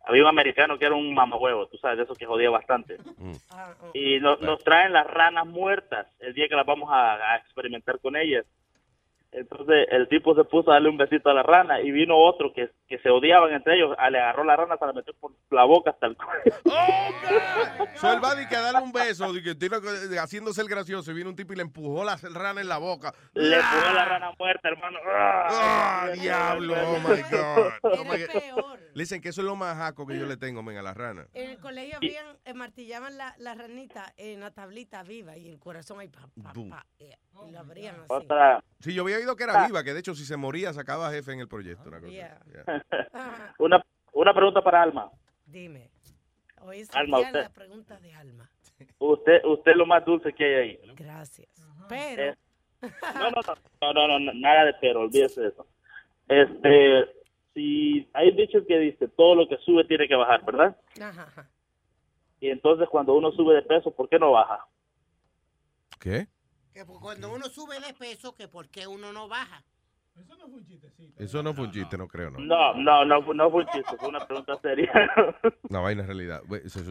[0.07, 2.99] había un americano que era un mamahuevo, tú sabes, de eso que jodía bastante.
[3.95, 7.99] Y no- nos traen las ranas muertas el día que las vamos a, a experimentar
[8.01, 8.45] con ellas.
[9.35, 12.53] Entonces el tipo se puso a darle un besito a la rana y vino otro
[12.55, 15.33] que, que se odiaban entre ellos, a- le agarró la rana, se la metió por
[15.51, 16.57] la boca hasta el cuello.
[17.97, 21.31] So él va de que a darle un beso, que haciéndose el gracioso, y vino
[21.31, 23.13] un tipo y le empujó la rana en la boca.
[23.35, 24.99] Le puso la rana muerta, hermano.
[25.07, 26.75] ¡Ah, diablo!
[26.75, 27.73] Oh my God.
[27.83, 28.79] Oh, my God.
[28.95, 31.27] Listen, que eso es lo más jaco que yo le tengo, men, a la rana.
[31.35, 35.59] En el colegio habían, eh, martillaban la, la ranita en la tablita viva y el
[35.59, 36.71] corazón ahí, pa, pa, Boom.
[36.71, 37.05] pa, y,
[37.49, 38.07] y lo abrían así.
[38.09, 41.11] Otra, Sí, yo había oído que era viva, que de hecho si se moría sacaba
[41.11, 41.89] jefe en el proyecto.
[41.89, 42.13] Una cosa.
[42.13, 42.39] Yeah.
[42.53, 42.85] Yeah.
[43.59, 45.11] una, una pregunta para Alma.
[45.47, 45.91] Dime.
[46.61, 48.51] Hoy es Alma, usted- la pregunta de Alma.
[48.99, 50.93] Usted, usted es lo más dulce que hay ahí.
[50.97, 51.49] Gracias.
[51.89, 52.35] Pero, Eh,
[53.15, 55.67] no, no, no, no, no, nada de pero, olvídese de eso.
[56.29, 57.05] Este,
[57.55, 60.77] si hay dicho que dice, todo lo que sube tiene que bajar, ¿verdad?
[61.01, 61.49] ajá.
[62.41, 64.67] Y entonces cuando uno sube de peso, ¿por qué no baja?
[66.01, 66.27] ¿Qué?
[66.75, 69.63] Que por- cuando uno sube de peso, que por qué uno no baja.
[70.17, 70.37] Eso
[71.43, 72.39] no fue un chiste, no creo, no.
[72.39, 74.93] No, no, no, fue- no fue un chiste, fue una pregunta seria.
[75.71, 76.43] Una vaina en realidad.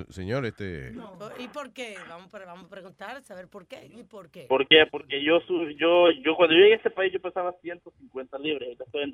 [0.09, 0.93] Señor, este...
[1.39, 1.95] ¿Y por qué?
[2.09, 3.85] Vamos, a- vamos a preguntar, saber por qué.
[3.93, 4.45] ¿Y por qué?
[4.47, 4.85] ¿Por qué?
[4.91, 5.39] Porque yo,
[5.77, 9.11] yo, yo cuando yo llegué a este país yo pesaba 150 libras, ahorita estoy en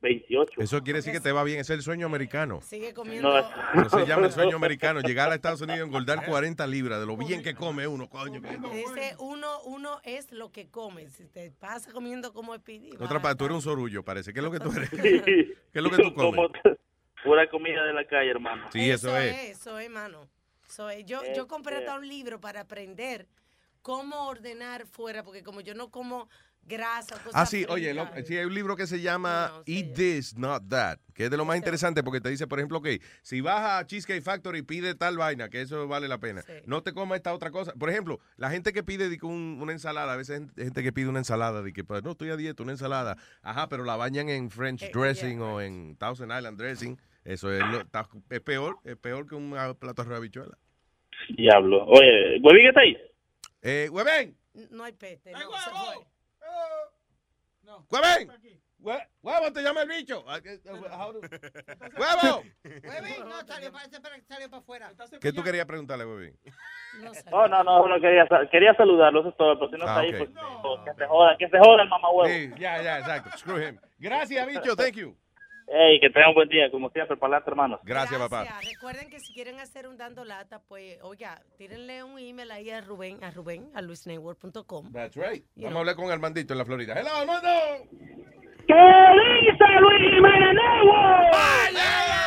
[0.00, 0.60] 228.
[0.60, 1.60] Eso quiere decir que te va bien.
[1.60, 2.60] Ese es el sueño americano.
[2.62, 3.28] Sigue comiendo.
[3.74, 5.00] No, Eso se llama el sueño americano.
[5.00, 8.40] Llegar a Estados Unidos y engordar 40 libras de lo bien que come uno, coño.
[8.40, 11.08] Dice, uno, uno es lo que come.
[11.08, 14.32] Si te pasa comiendo como En Otra parte, tú eres un sorullo, parece.
[14.32, 14.90] ¿Qué es lo que tú eres?
[14.90, 16.34] ¿Qué es lo que tú comes?
[16.36, 16.76] Como
[17.24, 18.68] pura comida de la calle, hermano.
[18.72, 19.50] Sí, eso es.
[19.50, 20.28] Eso es, mano.
[20.68, 21.04] Eso es.
[21.06, 23.26] Yo, Este- yo compré hasta un libro para aprender
[23.82, 26.28] cómo ordenar fuera, porque como yo no como
[26.66, 27.14] grasa.
[27.16, 30.68] cosas Ah, sí, oye, lo- sí, hay un libro que se llama Eat This, Not
[30.68, 33.80] That, que es de lo más interesante porque te dice, por ejemplo, que si vas
[33.80, 36.42] a Cheesecake Factory pide tal vaina, que eso vale la pena.
[36.66, 37.72] No te comas esta otra cosa.
[37.72, 41.08] Por ejemplo, la gente que pide un- una ensalada, a veces hay gente que pide
[41.08, 43.16] una ensalada, de que pues, no estoy a dieta, una ensalada.
[43.40, 47.00] Ajá, pero la bañan en French Eh, dressing o en Thousand Island dressing.
[47.24, 50.58] Eso es, lo- está- es peor, es peor que un ah, plato de habichuela.
[51.36, 51.84] Diablo.
[51.86, 52.96] Oye, ¿Huevín está ahí?
[53.62, 54.36] Eh, ¡Hueven!
[54.70, 55.32] No hay peste.
[55.32, 56.06] No, se fue.
[57.90, 58.30] ¡Hueven!
[58.80, 60.24] Hue- ¡Huevo, te llama el bicho!
[60.42, 61.20] Que- do- ¡Huevo!
[61.20, 62.44] Huevín,
[63.28, 63.72] no, salió
[64.28, 64.92] salió para afuera.
[65.20, 66.38] ¿Qué tú querías preguntarle, Huevín?
[67.32, 69.58] Oh, no, no, no quería, quería saludarlo, eso es todo.
[69.58, 70.18] Pero si no Ah, está ahí, ok.
[70.32, 72.32] pues oh, que se joda, que se joda el mamá huevo.
[72.32, 73.36] Sí, ya, ya, exacto.
[73.36, 73.78] Screw him.
[73.98, 74.76] Gracias, bicho.
[74.76, 75.16] Thank you.
[75.70, 77.80] Ey, que tengan un buen día, como siempre, para adelante, hermanos.
[77.84, 78.46] Gracias, papá.
[78.64, 82.80] Recuerden que si quieren hacer un dando lata, pues, oiga, tírenle un email ahí a
[82.80, 84.92] Rubén, a Rubén, a luisnetwork.com.
[84.92, 85.44] That's right.
[85.56, 85.76] You Vamos know.
[85.76, 86.94] a hablar con Armandito en la Florida.
[86.98, 87.48] ¡Hello, Armando!
[88.66, 90.56] ¿Qué dice Luis Jiménez
[91.66, 92.17] Se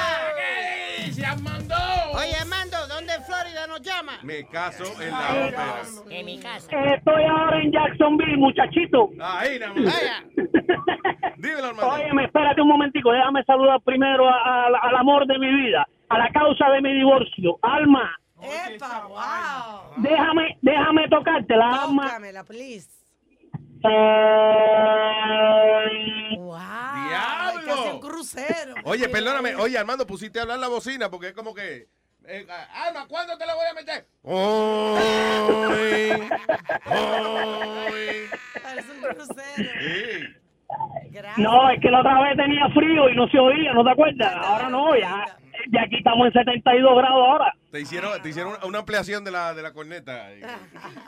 [4.51, 5.82] caso en la ópera.
[6.10, 6.84] En mi casa.
[6.95, 9.10] Estoy ahora en Jacksonville, muchachito.
[9.22, 10.01] Ahí, nada más.
[11.38, 11.90] Dímelo, Armando.
[11.90, 16.18] Óyeme, espérate un momentico, déjame saludar primero a- a- al amor de mi vida, a
[16.18, 18.16] la causa de mi divorcio, Alma.
[18.43, 19.93] ¡Epa, wow!
[20.03, 22.03] Déjame, déjame tocarte la alma.
[22.08, 22.90] Tócamela, please.
[26.38, 26.60] ¡Wow!
[27.08, 27.61] ¡Diablo!
[27.66, 28.76] Casi un crucero.
[28.85, 29.56] Oye, perdóname.
[29.56, 31.88] Oye, Armando, pusiste a hablar la bocina porque es como que...
[32.27, 34.06] eh, Alma, ¿cuándo te la voy a meter?
[34.24, 35.01] Hoy.
[36.85, 38.30] Hoy.
[38.64, 39.69] Parece un crucero.
[41.38, 44.33] No, es que la otra vez tenía frío y no se oía, ¿no te acuerdas?
[44.38, 45.25] Ahora no, ya,
[45.69, 47.53] ya aquí estamos en 72 grados ahora.
[47.72, 50.30] Te hicieron, te hicieron una, una ampliación de la, de la corneta.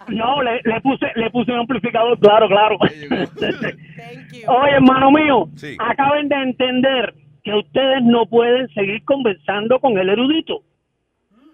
[0.10, 2.78] No, le, le puse le puse un amplificador, claro, claro.
[4.48, 5.78] Oye, hermano mío, Sí.
[5.80, 10.62] acaben de entender que ustedes no pueden seguir conversando con el erudito.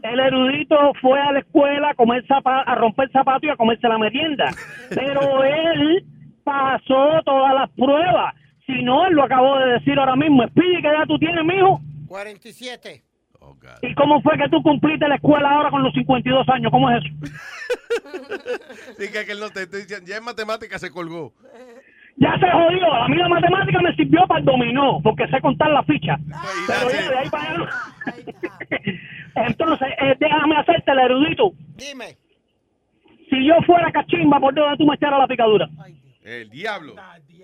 [0.03, 3.97] El erudito fue a la escuela a, comer a romper zapatos y a comerse la
[3.97, 4.45] merienda.
[4.89, 6.05] Pero él
[6.43, 8.35] pasó todas las pruebas.
[8.65, 10.47] Si no, él lo acabó de decir ahora mismo.
[10.47, 11.81] Speedy, ¿qué edad tú tienes, mijo?
[12.07, 13.03] 47.
[13.81, 16.71] ¿Y cómo fue que tú cumpliste la escuela ahora con los 52 años?
[16.71, 17.13] ¿Cómo es eso?
[18.97, 19.67] Sí, que, que él no te,
[20.05, 21.33] ya en matemáticas se colgó.
[22.17, 22.93] Ya se jodió.
[22.93, 26.17] A mí la matemática me sirvió para el dominó, porque sé contar la ficha.
[26.67, 27.69] Pero ya de ahí para allá.
[29.35, 31.51] Entonces, eh, déjame hacerte el erudito.
[31.75, 32.17] Dime.
[33.29, 35.67] Si yo fuera cachimba, ¿por dónde tú me echaras la picadura?
[36.23, 36.95] El diablo.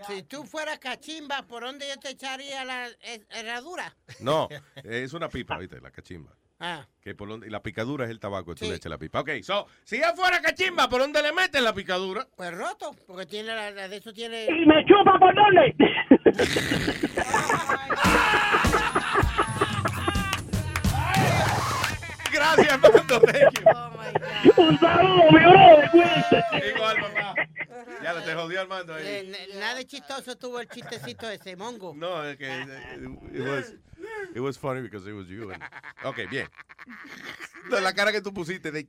[0.08, 2.88] Si tú fueras cachimba, ¿por dónde yo te echaría la
[3.30, 3.94] herradura?
[4.20, 4.48] No,
[4.84, 5.80] es una pipa, ¿viste?
[5.82, 6.32] La cachimba.
[6.60, 6.86] Ah.
[7.02, 9.20] Que por donde- y la picadura es el tabaco que tú le echas la pipa.
[9.20, 12.26] Ok, so, si ya fuera cachimba, ¿por dónde le metes la picadura?
[12.36, 14.46] Pues roto, porque tiene la, la de eso tiene...
[14.46, 15.76] ¿Y me chupa por dónde?
[22.54, 23.20] Gracias, Armando.
[23.22, 24.64] Thank you.
[24.64, 26.44] Un saludo, mi brother, cuídense.
[26.76, 27.36] Igual, papá.
[28.04, 29.04] Ya le te jodió Armando ahí.
[29.06, 31.94] Eh, nada de chistoso tuvo el chistecito ese, mongo.
[31.96, 33.00] No, es que eh,
[33.34, 33.74] it was,
[34.36, 35.52] it was funny because it was you.
[35.52, 35.64] and-
[36.04, 36.48] ok, bien.
[37.70, 38.86] No, la cara que tú pusiste de...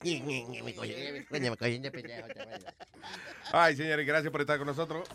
[3.53, 5.09] Ay, señores, gracias por estar con nosotros.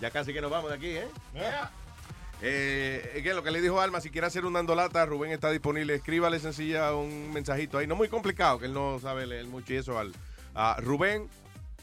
[0.00, 1.08] Ya casi que nos vamos de aquí, ¿eh?
[2.40, 5.50] Eh, es que lo que le dijo Alma, si quiere hacer un andolata, Rubén está
[5.50, 5.94] disponible.
[5.94, 7.86] Escríbale sencilla un mensajito ahí.
[7.86, 9.98] No muy complicado, que él no sabe leer mucho y eso.
[9.98, 10.12] Al,
[10.54, 11.28] a Rubén